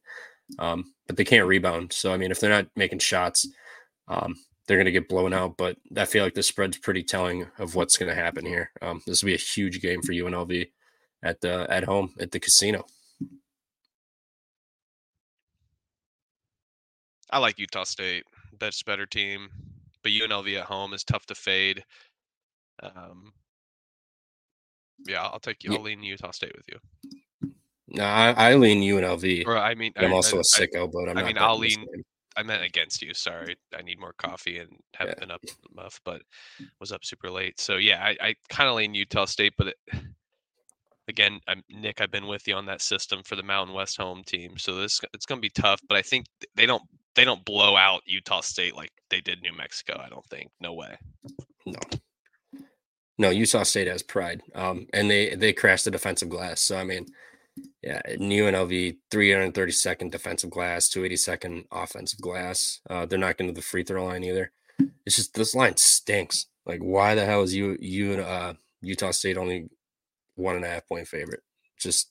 Um, 0.58 0.92
but 1.06 1.16
they 1.16 1.24
can't 1.24 1.48
rebound. 1.48 1.92
So 1.92 2.14
I 2.14 2.16
mean, 2.16 2.30
if 2.30 2.38
they're 2.38 2.48
not 2.48 2.68
making 2.76 3.00
shots, 3.00 3.48
um, 4.06 4.36
they're 4.66 4.76
going 4.76 4.86
to 4.86 4.92
get 4.92 5.08
blown 5.08 5.34
out. 5.34 5.56
But 5.56 5.76
I 5.96 6.04
feel 6.04 6.22
like 6.22 6.34
the 6.34 6.42
spread's 6.44 6.78
pretty 6.78 7.02
telling 7.02 7.46
of 7.58 7.74
what's 7.74 7.98
going 7.98 8.14
to 8.14 8.22
happen 8.22 8.46
here. 8.46 8.70
Um, 8.80 9.02
this 9.06 9.22
will 9.22 9.28
be 9.28 9.34
a 9.34 9.38
huge 9.38 9.82
game 9.82 10.00
for 10.00 10.12
UNLV 10.12 10.70
at 11.24 11.40
the 11.40 11.66
at 11.68 11.82
home 11.82 12.14
at 12.20 12.30
the 12.30 12.38
casino. 12.38 12.86
I 17.30 17.38
like 17.38 17.58
Utah 17.58 17.82
State. 17.82 18.24
That's 18.60 18.84
better 18.84 19.06
team, 19.06 19.48
but 20.04 20.12
UNLV 20.12 20.56
at 20.60 20.66
home 20.66 20.92
is 20.94 21.02
tough 21.02 21.26
to 21.26 21.34
fade. 21.34 21.82
Um, 22.82 23.32
yeah, 25.06 25.22
I'll 25.22 25.40
take 25.40 25.64
you. 25.64 25.74
I'll 25.74 25.82
lean 25.82 26.02
Utah 26.02 26.30
State 26.30 26.52
with 26.56 26.66
you. 26.70 27.50
No, 27.88 28.04
I, 28.04 28.30
I 28.36 28.54
lean 28.54 28.80
UNLV. 28.80 29.46
Or 29.46 29.58
I 29.58 29.74
mean, 29.74 29.92
I'm 29.96 30.12
I, 30.12 30.16
also 30.16 30.36
I, 30.36 30.40
a 30.40 30.42
sicko, 30.42 30.90
but 30.92 31.08
I'm 31.08 31.18
I 31.18 31.22
not 31.22 31.26
mean, 31.26 31.38
I'll 31.38 31.58
lean- 31.58 31.86
I 32.36 32.42
meant 32.42 32.64
against 32.64 33.00
you. 33.02 33.14
Sorry, 33.14 33.56
I 33.76 33.82
need 33.82 34.00
more 34.00 34.14
coffee 34.18 34.58
and 34.58 34.70
haven't 34.94 35.16
Yeah. 35.18 35.20
been 35.20 35.30
up 35.30 35.42
enough, 35.76 36.00
but 36.04 36.22
was 36.80 36.90
up 36.92 37.04
super 37.04 37.30
late. 37.30 37.60
So 37.60 37.76
yeah, 37.76 38.02
I, 38.04 38.16
I 38.20 38.34
kind 38.48 38.68
of 38.68 38.76
lean 38.76 38.94
Utah 38.94 39.24
State, 39.26 39.54
but 39.56 39.68
it, 39.68 39.76
again, 41.08 41.40
I'm 41.46 41.62
Nick. 41.70 42.00
I've 42.00 42.10
been 42.10 42.26
with 42.26 42.48
you 42.48 42.54
on 42.54 42.66
that 42.66 42.82
system 42.82 43.22
for 43.24 43.36
the 43.36 43.42
Mountain 43.42 43.74
West 43.74 43.96
home 43.96 44.22
team, 44.24 44.58
so 44.58 44.74
this 44.74 45.00
it's 45.12 45.26
going 45.26 45.38
to 45.38 45.42
be 45.42 45.50
tough. 45.50 45.80
But 45.88 45.96
I 45.96 46.02
think 46.02 46.26
they 46.56 46.66
don't 46.66 46.82
they 47.14 47.24
don't 47.24 47.44
blow 47.44 47.76
out 47.76 48.02
Utah 48.06 48.40
State 48.40 48.76
like 48.76 48.92
they 49.10 49.20
did 49.20 49.42
New 49.42 49.56
Mexico. 49.56 50.00
I 50.04 50.08
don't 50.08 50.26
think. 50.26 50.50
No 50.60 50.74
way. 50.74 50.96
No. 51.66 51.78
No, 53.16 53.30
Utah 53.30 53.62
State 53.62 53.86
has 53.86 54.02
pride. 54.02 54.42
Um, 54.54 54.86
and 54.92 55.10
they 55.10 55.34
they 55.34 55.52
crashed 55.52 55.84
the 55.84 55.90
defensive 55.90 56.28
glass. 56.28 56.60
So 56.60 56.76
I 56.76 56.84
mean, 56.84 57.06
yeah, 57.82 58.00
and 58.04 58.22
UNLV 58.22 58.96
332nd 59.10 60.10
defensive 60.10 60.50
glass, 60.50 60.88
282nd 60.88 61.64
offensive 61.70 62.20
glass. 62.20 62.80
Uh, 62.90 63.06
they're 63.06 63.18
not 63.18 63.36
going 63.36 63.48
to 63.48 63.54
the 63.54 63.62
free 63.62 63.84
throw 63.84 64.04
line 64.04 64.24
either. 64.24 64.50
It's 65.06 65.16
just 65.16 65.34
this 65.34 65.54
line 65.54 65.76
stinks. 65.76 66.46
Like, 66.66 66.80
why 66.80 67.14
the 67.14 67.24
hell 67.24 67.42
is 67.42 67.54
you 67.54 67.76
you 67.80 68.14
uh 68.14 68.54
Utah 68.80 69.12
State 69.12 69.36
only 69.36 69.68
one 70.34 70.56
and 70.56 70.64
a 70.64 70.68
half 70.68 70.88
point 70.88 71.06
favorite? 71.06 71.43
Just 71.78 72.10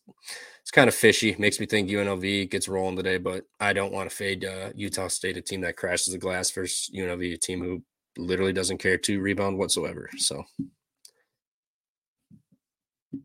it's 0.62 0.72
kind 0.72 0.88
of 0.88 0.96
fishy. 0.96 1.36
Makes 1.38 1.60
me 1.60 1.66
think 1.66 1.90
UNLV 1.90 2.50
gets 2.50 2.68
rolling 2.68 2.96
today, 2.96 3.18
but 3.18 3.46
I 3.60 3.74
don't 3.74 3.92
want 3.92 4.10
to 4.10 4.16
fade 4.16 4.46
uh, 4.46 4.70
Utah 4.76 5.10
State, 5.10 5.38
a 5.38 5.42
team 5.42 5.62
that 5.62 5.78
crashes 5.78 6.14
the 6.14 6.20
glass, 6.20 6.52
versus 6.52 6.90
UNLV, 6.96 7.34
a 7.34 7.38
team 7.38 7.62
who 7.62 7.84
literally 8.18 8.54
doesn't 8.54 8.78
care 8.78 8.98
to 8.98 9.20
rebound 9.20 9.58
whatsoever. 9.58 10.10
So 10.18 10.44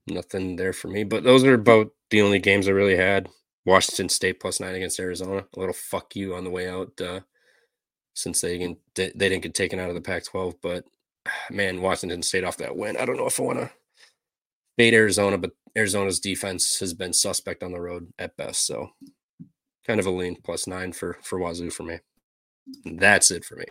nothing 0.06 0.56
there 0.56 0.73
for 0.73 0.89
me. 0.89 1.05
But 1.05 1.24
those 1.24 1.44
are 1.44 1.55
about 1.55 1.90
the 2.10 2.23
only 2.23 2.39
games 2.39 2.69
I 2.69 2.73
really 2.73 2.97
had. 2.97 3.28
Washington 3.65 4.09
State 4.09 4.40
plus 4.40 4.60
nine 4.60 4.74
against 4.74 4.98
Arizona. 4.98 5.44
A 5.55 5.60
little 5.60 5.74
fuck 5.74 6.16
you 6.16 6.35
on 6.35 6.44
the 6.44 6.51
way 6.51 6.69
out, 6.69 6.98
uh, 7.01 7.20
since 8.15 8.40
they 8.40 8.59
they, 8.94 9.12
they 9.15 9.28
didn't 9.28 9.43
get 9.43 9.55
taken 9.55 9.78
out 9.78 9.90
of 9.90 9.94
the 9.94 10.01
Pac-12. 10.01 10.56
But 10.62 10.85
man, 11.51 11.82
Washington 11.82 12.23
State 12.23 12.44
off 12.44 12.56
that 12.56 12.77
win. 12.77 12.97
I 12.97 13.05
don't 13.05 13.16
know 13.16 13.27
if 13.27 13.39
I 13.39 13.44
want 13.44 13.59
to 13.60 13.70
fade 14.78 14.94
Arizona, 14.94 15.36
but 15.36 15.50
Arizona's 15.76 16.20
defense 16.20 16.78
has 16.80 16.94
been 16.94 17.12
suspect 17.12 17.62
on 17.62 17.72
the 17.72 17.80
road 17.80 18.10
at 18.18 18.36
best. 18.38 18.66
So 18.66 18.90
kind 19.86 20.00
of 20.00 20.06
a 20.06 20.10
lean 20.10 20.36
plus 20.42 20.66
nine 20.66 20.92
for 20.92 21.18
for 21.22 21.38
Wazoo 21.38 21.70
for 21.70 21.82
me. 21.82 21.98
That's 22.86 23.30
it 23.30 23.44
for 23.44 23.56
me. 23.56 23.64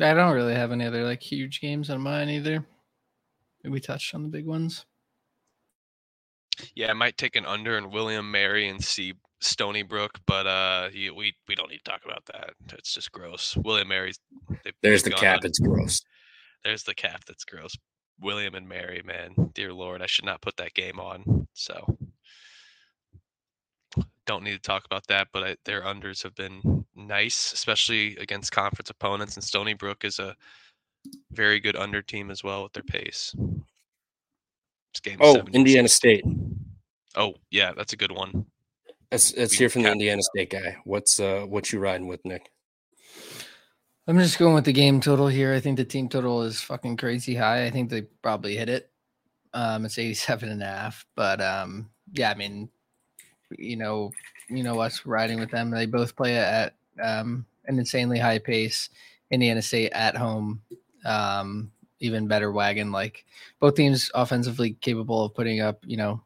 I 0.00 0.14
don't 0.14 0.34
really 0.34 0.54
have 0.54 0.70
any 0.70 0.86
other 0.86 1.04
like 1.04 1.22
huge 1.22 1.60
games 1.60 1.90
on 1.90 2.00
mine 2.00 2.28
either. 2.28 2.64
We 3.64 3.80
touched 3.80 4.14
on 4.14 4.22
the 4.22 4.28
big 4.28 4.46
ones. 4.46 4.86
Yeah, 6.74 6.90
I 6.90 6.94
might 6.94 7.16
take 7.18 7.36
an 7.36 7.44
under 7.44 7.76
in 7.76 7.90
William 7.90 8.30
Mary 8.30 8.68
and 8.68 8.82
see 8.82 9.14
Stony 9.40 9.82
Brook, 9.82 10.18
but 10.26 10.46
uh, 10.46 10.88
you, 10.92 11.14
we 11.14 11.34
we 11.48 11.54
don't 11.54 11.70
need 11.70 11.78
to 11.84 11.90
talk 11.90 12.02
about 12.04 12.24
that. 12.26 12.50
It's 12.72 12.94
just 12.94 13.12
gross. 13.12 13.56
William 13.56 13.88
Mary's. 13.88 14.18
There's 14.82 15.02
the 15.02 15.10
gone 15.10 15.20
cap. 15.20 15.38
on- 15.42 15.46
It's 15.46 15.58
gross. 15.58 16.00
There's 16.64 16.82
the 16.82 16.94
calf 16.94 17.24
That's 17.26 17.44
gross. 17.44 17.76
William 18.20 18.54
and 18.54 18.68
Mary, 18.68 19.02
man, 19.04 19.50
dear 19.54 19.72
Lord, 19.72 20.02
I 20.02 20.06
should 20.06 20.24
not 20.24 20.40
put 20.42 20.56
that 20.56 20.74
game 20.74 20.98
on. 20.98 21.46
So 21.52 21.96
don't 24.26 24.44
need 24.44 24.54
to 24.54 24.60
talk 24.60 24.84
about 24.84 25.06
that. 25.06 25.28
But 25.32 25.44
I, 25.44 25.56
their 25.64 25.82
unders 25.82 26.22
have 26.22 26.34
been 26.34 26.84
nice, 26.94 27.52
especially 27.52 28.16
against 28.16 28.52
conference 28.52 28.90
opponents. 28.90 29.36
And 29.36 29.44
Stony 29.44 29.74
Brook 29.74 30.04
is 30.04 30.18
a 30.18 30.34
very 31.32 31.60
good 31.60 31.76
under 31.76 32.02
team 32.02 32.30
as 32.30 32.42
well 32.42 32.64
with 32.64 32.72
their 32.72 32.82
pace. 32.82 33.34
This 33.36 35.00
game 35.02 35.18
Oh, 35.20 35.42
Indiana 35.52 35.88
State. 35.88 36.24
Oh 37.14 37.34
yeah, 37.50 37.72
that's 37.76 37.92
a 37.92 37.96
good 37.96 38.12
one. 38.12 38.46
Let's 39.10 39.34
let's 39.36 39.54
hear 39.54 39.70
from 39.70 39.82
the 39.82 39.92
Indiana 39.92 40.22
State 40.22 40.50
guy. 40.50 40.76
What's 40.84 41.18
uh 41.18 41.44
what 41.48 41.72
you 41.72 41.78
riding 41.78 42.06
with, 42.06 42.24
Nick? 42.24 42.50
I'm 44.08 44.18
just 44.18 44.38
going 44.38 44.54
with 44.54 44.64
the 44.64 44.72
game 44.72 45.02
total 45.02 45.28
here. 45.28 45.52
I 45.52 45.60
think 45.60 45.76
the 45.76 45.84
team 45.84 46.08
total 46.08 46.42
is 46.42 46.62
fucking 46.62 46.96
crazy 46.96 47.34
high. 47.34 47.66
I 47.66 47.70
think 47.70 47.90
they 47.90 48.02
probably 48.22 48.56
hit 48.56 48.70
it. 48.70 48.90
Um, 49.52 49.84
it's 49.84 49.98
87 49.98 50.48
and 50.48 50.62
a 50.62 50.66
half. 50.66 51.04
But 51.14 51.42
um, 51.42 51.90
yeah, 52.14 52.30
I 52.30 52.34
mean, 52.34 52.70
you 53.58 53.76
know, 53.76 54.12
you 54.48 54.62
know 54.62 54.80
us 54.80 55.04
riding 55.04 55.38
with 55.38 55.50
them. 55.50 55.70
They 55.70 55.84
both 55.84 56.16
play 56.16 56.38
at 56.38 56.74
um, 57.02 57.44
an 57.66 57.78
insanely 57.78 58.18
high 58.18 58.38
pace. 58.38 58.88
Indiana 59.30 59.60
State 59.60 59.92
at 59.92 60.16
home, 60.16 60.62
um, 61.04 61.70
even 62.00 62.28
better 62.28 62.50
wagon. 62.50 62.90
Like 62.90 63.26
both 63.60 63.74
teams 63.74 64.10
offensively 64.14 64.72
capable 64.80 65.26
of 65.26 65.34
putting 65.34 65.60
up, 65.60 65.84
you 65.86 65.98
know, 65.98 66.22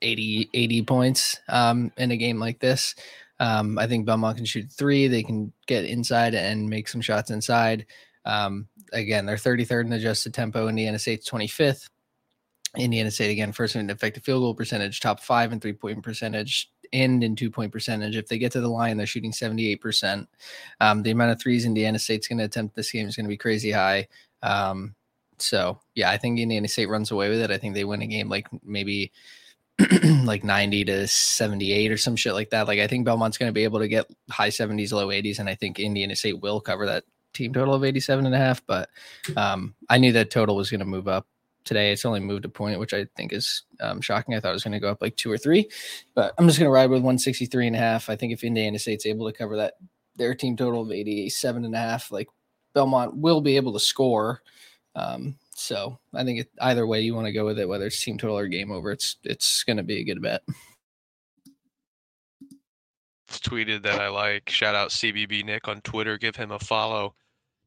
80, 0.00 0.48
80 0.54 0.82
points 0.84 1.38
um, 1.50 1.92
in 1.98 2.12
a 2.12 2.16
game 2.16 2.38
like 2.38 2.60
this. 2.60 2.94
Um, 3.40 3.78
I 3.78 3.86
think 3.86 4.06
Belmont 4.06 4.36
can 4.36 4.46
shoot 4.46 4.70
three. 4.70 5.08
They 5.08 5.22
can 5.22 5.52
get 5.66 5.84
inside 5.84 6.34
and 6.34 6.68
make 6.68 6.86
some 6.86 7.00
shots 7.00 7.30
inside. 7.30 7.86
Um, 8.26 8.68
again, 8.92 9.26
they're 9.26 9.36
33rd 9.36 9.86
in 9.86 9.92
adjusted 9.94 10.34
tempo. 10.34 10.68
Indiana 10.68 10.98
State's 10.98 11.28
25th. 11.28 11.88
Indiana 12.76 13.10
State 13.10 13.32
again, 13.32 13.50
first 13.50 13.74
in 13.74 13.90
effective 13.90 14.22
field 14.22 14.42
goal 14.42 14.54
percentage, 14.54 15.00
top 15.00 15.20
five 15.20 15.52
in 15.52 15.58
three 15.58 15.72
point 15.72 16.02
percentage, 16.02 16.70
and 16.92 17.24
in 17.24 17.34
two 17.34 17.50
point 17.50 17.72
percentage. 17.72 18.16
If 18.16 18.28
they 18.28 18.38
get 18.38 18.52
to 18.52 18.60
the 18.60 18.68
line, 18.68 18.96
they're 18.96 19.06
shooting 19.06 19.32
78%. 19.32 20.26
Um, 20.80 21.02
the 21.02 21.10
amount 21.10 21.32
of 21.32 21.40
threes 21.40 21.64
Indiana 21.64 21.98
State's 21.98 22.28
going 22.28 22.38
to 22.38 22.44
attempt 22.44 22.76
this 22.76 22.92
game 22.92 23.08
is 23.08 23.16
going 23.16 23.24
to 23.24 23.30
be 23.30 23.36
crazy 23.36 23.72
high. 23.72 24.06
Um, 24.42 24.94
so 25.38 25.80
yeah, 25.94 26.10
I 26.10 26.16
think 26.16 26.38
Indiana 26.38 26.68
State 26.68 26.88
runs 26.88 27.10
away 27.10 27.28
with 27.28 27.40
it. 27.40 27.50
I 27.50 27.58
think 27.58 27.74
they 27.74 27.84
win 27.84 28.02
a 28.02 28.06
game 28.06 28.28
like 28.28 28.46
maybe 28.62 29.10
like 30.24 30.44
90 30.44 30.84
to 30.86 31.06
78 31.06 31.90
or 31.90 31.96
some 31.96 32.16
shit 32.16 32.34
like 32.34 32.50
that. 32.50 32.66
Like 32.66 32.78
I 32.78 32.86
think 32.86 33.04
Belmont's 33.04 33.38
going 33.38 33.48
to 33.48 33.54
be 33.54 33.64
able 33.64 33.80
to 33.80 33.88
get 33.88 34.06
high 34.30 34.48
70s, 34.48 34.92
low 34.92 35.08
80s, 35.08 35.38
and 35.38 35.48
I 35.48 35.54
think 35.54 35.78
Indiana 35.78 36.16
State 36.16 36.40
will 36.40 36.60
cover 36.60 36.86
that 36.86 37.04
team 37.32 37.52
total 37.52 37.74
of 37.74 37.84
87 37.84 38.26
and 38.26 38.34
a 38.34 38.38
half. 38.38 38.64
But 38.66 38.88
um, 39.36 39.74
I 39.88 39.98
knew 39.98 40.12
that 40.12 40.30
total 40.30 40.56
was 40.56 40.70
going 40.70 40.80
to 40.80 40.86
move 40.86 41.08
up 41.08 41.26
today. 41.64 41.92
It's 41.92 42.04
only 42.04 42.20
moved 42.20 42.44
a 42.44 42.48
point, 42.48 42.80
which 42.80 42.94
I 42.94 43.06
think 43.16 43.32
is 43.32 43.64
um, 43.80 44.00
shocking. 44.00 44.34
I 44.34 44.40
thought 44.40 44.50
it 44.50 44.54
was 44.54 44.64
going 44.64 44.72
to 44.72 44.80
go 44.80 44.90
up 44.90 45.02
like 45.02 45.16
two 45.16 45.30
or 45.30 45.38
three, 45.38 45.68
but 46.14 46.34
I'm 46.38 46.46
just 46.46 46.58
going 46.58 46.68
to 46.68 46.72
ride 46.72 46.90
with 46.90 47.02
163 47.02 47.68
and 47.68 47.76
a 47.76 47.78
half. 47.78 48.08
I 48.08 48.16
think 48.16 48.32
if 48.32 48.44
Indiana 48.44 48.78
State's 48.78 49.06
able 49.06 49.30
to 49.30 49.36
cover 49.36 49.56
that, 49.56 49.74
their 50.16 50.34
team 50.34 50.56
total 50.56 50.82
of 50.82 50.90
87 50.90 51.64
and 51.64 51.74
a 51.74 51.78
half, 51.78 52.10
like 52.10 52.28
Belmont 52.74 53.16
will 53.16 53.40
be 53.40 53.56
able 53.56 53.72
to 53.72 53.80
score. 53.80 54.42
Um, 54.94 55.36
so 55.60 55.98
I 56.14 56.24
think 56.24 56.40
it, 56.40 56.48
either 56.60 56.86
way 56.86 57.00
you 57.02 57.14
want 57.14 57.26
to 57.26 57.32
go 57.32 57.44
with 57.44 57.58
it, 57.58 57.68
whether 57.68 57.86
it's 57.86 58.02
team 58.02 58.18
total 58.18 58.38
or 58.38 58.48
game 58.48 58.72
over, 58.72 58.90
it's 58.90 59.16
it's 59.24 59.62
going 59.64 59.76
to 59.76 59.82
be 59.82 59.98
a 59.98 60.04
good 60.04 60.22
bet. 60.22 60.42
tweeted 63.30 63.82
that 63.82 64.00
I 64.00 64.08
like. 64.08 64.50
Shout 64.50 64.74
out 64.74 64.90
CBB 64.90 65.44
Nick 65.44 65.68
on 65.68 65.80
Twitter. 65.82 66.18
Give 66.18 66.34
him 66.34 66.50
a 66.50 66.58
follow. 66.58 67.14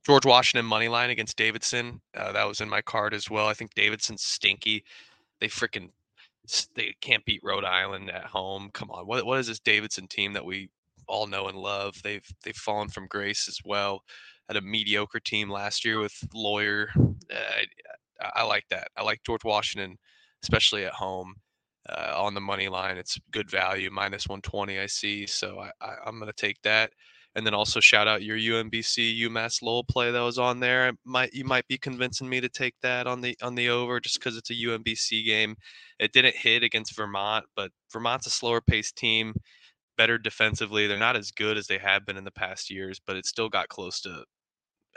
George 0.06 0.26
Washington 0.26 0.66
money 0.66 0.90
line 0.90 1.10
against 1.10 1.38
Davidson. 1.38 2.02
Uh, 2.16 2.32
that 2.34 2.48
was 2.48 2.60
in 2.60 2.68
my 2.68 2.82
card 2.82 3.14
as 3.14 3.30
well. 3.30 3.48
I 3.48 3.54
think 3.54 3.74
Davidson's 3.74 4.24
stinky. 4.24 4.84
They 5.40 5.48
freaking 5.48 5.90
they 6.76 6.94
can't 7.00 7.24
beat 7.24 7.40
Rhode 7.44 7.64
Island 7.64 8.12
at 8.12 8.26
home. 8.26 8.70
Come 8.74 8.92
on, 8.92 9.08
what 9.08 9.26
what 9.26 9.40
is 9.40 9.48
this 9.48 9.60
Davidson 9.60 10.08
team 10.08 10.34
that 10.34 10.46
we 10.46 10.70
all 11.08 11.28
know 11.28 11.48
and 11.48 11.58
love? 11.58 11.96
They've 12.04 12.26
they've 12.44 12.56
fallen 12.56 12.90
from 12.90 13.08
grace 13.08 13.48
as 13.48 13.60
well. 13.64 14.04
Had 14.48 14.58
a 14.58 14.62
mediocre 14.62 15.20
team 15.20 15.50
last 15.50 15.86
year 15.86 16.00
with 16.00 16.14
Loyer. 16.34 16.90
Uh, 16.98 17.64
I, 18.22 18.42
I 18.42 18.44
like 18.44 18.66
that. 18.70 18.88
I 18.98 19.04
like 19.04 19.22
George 19.26 19.44
Washington, 19.44 19.98
especially 20.44 20.86
at 20.86 20.94
home. 20.94 21.36
Uh, 21.90 22.14
on 22.16 22.34
the 22.34 22.40
money 22.40 22.70
line, 22.70 22.98
it's 22.98 23.20
good 23.32 23.50
value, 23.50 23.90
minus 23.92 24.26
120. 24.26 24.80
I 24.80 24.86
see, 24.86 25.28
so 25.28 25.60
I, 25.60 25.72
I, 25.82 25.96
I'm 26.06 26.18
going 26.18 26.32
to 26.32 26.34
take 26.34 26.62
that 26.64 26.92
and 27.36 27.46
then 27.46 27.54
also 27.54 27.80
shout 27.80 28.08
out 28.08 28.24
your 28.24 28.38
UMBC 28.38 29.20
UMass 29.22 29.62
Lowell 29.62 29.84
play 29.84 30.12
that 30.12 30.20
was 30.20 30.38
on 30.38 30.60
there. 30.60 30.92
Might 31.04 31.34
you 31.34 31.44
might 31.44 31.68
be 31.68 31.78
convincing 31.78 32.30
me 32.30 32.40
to 32.42 32.50
take 32.50 32.76
that 32.82 33.08
on 33.08 33.22
the 33.22 33.36
on 33.42 33.56
the 33.56 33.70
over 33.70 34.00
just 34.00 34.20
because 34.20 34.38
it's 34.38 34.52
a 34.52 34.54
UMBC 34.54 35.26
game. 35.26 35.56
It 36.00 36.14
didn't 36.14 36.36
hit 36.36 36.64
against 36.64 36.96
Vermont, 36.96 37.46
but 37.56 37.72
Vermont's 37.92 38.28
a 38.28 38.30
slower 38.30 38.62
paced 38.62 38.96
team, 38.98 39.34
better 39.98 40.18
defensively. 40.18 40.88
They're 40.88 40.98
not 40.98 41.18
as 41.18 41.32
good 41.32 41.58
as 41.58 41.68
they 41.68 41.78
have 41.78 42.06
been 42.06 42.18
in 42.18 42.24
the 42.24 42.32
past 42.32 42.70
years, 42.70 43.00
but 43.06 43.16
it 43.16 43.26
still 43.26 43.50
got 43.50 43.70
close 43.70 44.02
to 44.02 44.24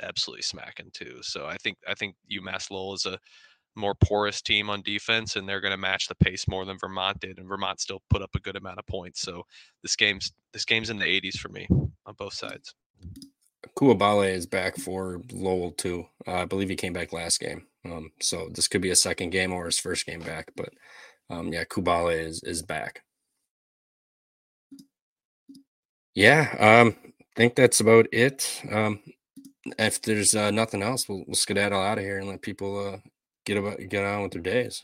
absolutely 0.02 0.42
smacking 0.42 0.90
too. 0.92 1.18
So 1.22 1.46
I 1.46 1.56
think 1.56 1.78
I 1.88 1.94
think 1.94 2.16
UMass 2.30 2.70
Lowell 2.70 2.94
is 2.94 3.06
a 3.06 3.18
more 3.76 3.94
porous 3.94 4.40
team 4.40 4.70
on 4.70 4.82
defense, 4.82 5.36
and 5.36 5.48
they're 5.48 5.60
going 5.60 5.72
to 5.72 5.76
match 5.76 6.08
the 6.08 6.14
pace 6.14 6.48
more 6.48 6.64
than 6.64 6.78
Vermont 6.78 7.20
did. 7.20 7.38
And 7.38 7.48
Vermont 7.48 7.80
still 7.80 8.02
put 8.10 8.22
up 8.22 8.34
a 8.34 8.40
good 8.40 8.56
amount 8.56 8.78
of 8.78 8.86
points. 8.86 9.20
So 9.20 9.44
this 9.82 9.96
game's 9.96 10.32
this 10.52 10.64
game's 10.64 10.90
in 10.90 10.98
the 10.98 11.04
80s 11.04 11.36
for 11.36 11.48
me 11.50 11.66
on 11.70 12.14
both 12.18 12.34
sides. 12.34 12.74
Coulibaly 13.76 14.32
is 14.32 14.46
back 14.46 14.76
for 14.76 15.20
Lowell 15.32 15.72
too. 15.72 16.06
Uh, 16.26 16.36
I 16.36 16.44
believe 16.46 16.68
he 16.68 16.76
came 16.76 16.92
back 16.92 17.12
last 17.12 17.40
game. 17.40 17.66
Um, 17.84 18.10
so 18.20 18.48
this 18.52 18.68
could 18.68 18.80
be 18.80 18.90
a 18.90 18.96
second 18.96 19.30
game 19.30 19.52
or 19.52 19.66
his 19.66 19.78
first 19.78 20.06
game 20.06 20.20
back. 20.20 20.50
But 20.56 20.70
um, 21.28 21.52
yeah, 21.52 21.64
Coulibaly 21.64 22.24
is 22.24 22.42
is 22.42 22.62
back. 22.62 23.02
Yeah, 26.16 26.48
um, 26.58 26.96
I 27.04 27.12
think 27.36 27.56
that's 27.56 27.80
about 27.80 28.06
it. 28.10 28.62
Um, 28.72 29.00
if 29.78 30.00
there's 30.00 30.34
uh, 30.34 30.50
nothing 30.50 30.82
else, 30.82 31.06
we'll, 31.06 31.24
we'll 31.26 31.34
skedaddle 31.34 31.78
out 31.78 31.98
of 31.98 32.04
here 32.04 32.18
and 32.18 32.26
let 32.26 32.40
people 32.40 32.94
uh, 32.94 32.98
get 33.44 33.58
about 33.58 33.78
get 33.90 34.02
on 34.02 34.22
with 34.22 34.32
their 34.32 34.40
days. 34.40 34.82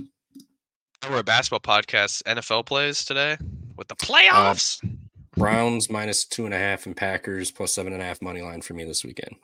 We're 1.09 1.21
a 1.21 1.25
basketball 1.25 1.61
podcast. 1.61 2.23
NFL 2.25 2.67
plays 2.67 3.03
today 3.07 3.39
with 3.79 3.89
the 3.89 3.97
playoffs. 3.97 4.85
Uh, 4.85 4.89
Browns 5.35 5.89
minus 5.89 6.27
two 6.27 6.45
and 6.45 6.53
a 6.53 6.59
half 6.59 6.85
and 6.85 6.95
Packers 6.95 7.51
plus 7.51 7.73
seven 7.73 7.95
and 7.95 8.03
a 8.03 8.05
half 8.05 8.21
money 8.21 8.43
line 8.43 8.61
for 8.61 8.75
me 8.75 8.85
this 8.85 9.03
weekend. 9.03 9.35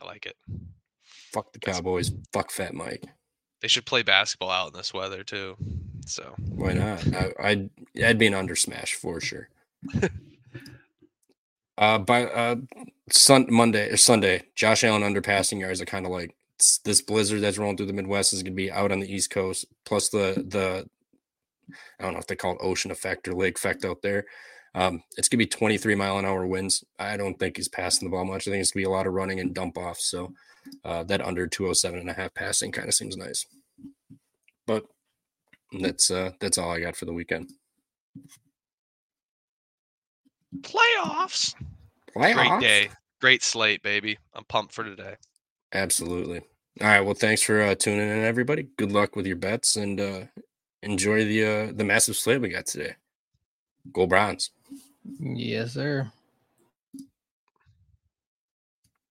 I 0.00 0.06
like 0.06 0.24
it. 0.24 0.36
Fuck 1.34 1.52
the 1.52 1.58
Cowboys. 1.58 2.12
Fuck 2.32 2.50
Fat 2.50 2.72
Mike. 2.72 3.04
They 3.60 3.68
should 3.68 3.84
play 3.84 4.02
basketball 4.02 4.50
out 4.50 4.68
in 4.68 4.72
this 4.72 4.94
weather 4.94 5.22
too. 5.22 5.54
So 6.06 6.34
why 6.48 6.72
not? 6.72 7.14
I, 7.14 7.32
I'd 7.38 7.70
I'd 8.02 8.18
be 8.18 8.26
an 8.26 8.34
under 8.34 8.56
smash 8.56 8.94
for 8.94 9.20
sure. 9.20 9.50
uh, 11.78 11.98
by 11.98 12.26
uh, 12.26 12.56
Sun 13.10 13.46
Monday 13.50 13.90
or 13.90 13.96
Sunday, 13.96 14.44
Josh 14.54 14.84
Allen 14.84 15.02
under 15.02 15.22
passing 15.22 15.60
yards 15.60 15.80
are 15.80 15.86
kind 15.86 16.06
of 16.06 16.12
like 16.12 16.34
this 16.84 17.02
blizzard 17.02 17.40
that's 17.40 17.58
rolling 17.58 17.76
through 17.76 17.86
the 17.86 17.92
Midwest 17.92 18.32
is 18.32 18.42
going 18.42 18.52
to 18.52 18.56
be 18.56 18.70
out 18.70 18.92
on 18.92 19.00
the 19.00 19.12
East 19.12 19.30
Coast. 19.30 19.66
Plus 19.84 20.08
the 20.08 20.44
the 20.46 20.88
I 21.98 22.04
don't 22.04 22.12
know 22.12 22.18
if 22.18 22.26
they 22.26 22.36
call 22.36 22.52
it 22.52 22.58
ocean 22.60 22.90
effect 22.90 23.26
or 23.28 23.34
lake 23.34 23.56
effect 23.56 23.84
out 23.84 24.02
there. 24.02 24.24
Um, 24.74 25.02
it's 25.16 25.28
gonna 25.28 25.38
be 25.38 25.46
23 25.46 25.94
mile 25.94 26.18
an 26.18 26.24
hour 26.24 26.46
winds. 26.46 26.84
I 26.98 27.16
don't 27.16 27.38
think 27.38 27.56
he's 27.56 27.68
passing 27.68 28.08
the 28.08 28.12
ball 28.12 28.24
much. 28.24 28.48
I 28.48 28.50
think 28.50 28.62
it's 28.62 28.72
gonna 28.72 28.82
be 28.82 28.86
a 28.86 28.90
lot 28.90 29.06
of 29.06 29.12
running 29.12 29.40
and 29.40 29.54
dump 29.54 29.76
off. 29.76 29.98
So 29.98 30.32
uh, 30.84 31.02
that 31.04 31.20
under 31.20 31.46
207 31.46 31.98
and 31.98 32.10
a 32.10 32.14
half 32.14 32.32
passing 32.34 32.72
kind 32.72 32.88
of 32.88 32.94
seems 32.94 33.16
nice. 33.16 33.46
But 34.66 34.84
that's 35.80 36.10
uh 36.10 36.32
that's 36.40 36.58
all 36.58 36.70
I 36.70 36.80
got 36.80 36.96
for 36.96 37.04
the 37.04 37.12
weekend. 37.12 37.50
Playoffs. 40.60 41.54
Playoffs. 42.14 42.58
Great 42.58 42.60
day. 42.60 42.90
Great 43.20 43.42
slate, 43.42 43.82
baby. 43.82 44.18
I'm 44.34 44.44
pumped 44.44 44.74
for 44.74 44.84
today. 44.84 45.14
Absolutely. 45.72 46.40
All 46.80 46.86
right. 46.88 47.00
Well, 47.00 47.14
thanks 47.14 47.42
for 47.42 47.62
uh, 47.62 47.74
tuning 47.74 48.08
in, 48.08 48.24
everybody. 48.24 48.68
Good 48.76 48.92
luck 48.92 49.16
with 49.16 49.26
your 49.26 49.36
bets 49.36 49.76
and 49.76 50.00
uh, 50.00 50.20
enjoy 50.82 51.24
the 51.24 51.44
uh, 51.44 51.72
the 51.72 51.84
massive 51.84 52.16
slate 52.16 52.40
we 52.40 52.48
got 52.48 52.66
today. 52.66 52.94
Go 53.92 54.06
Browns. 54.06 54.50
Yes, 55.20 55.72
sir. 55.74 56.10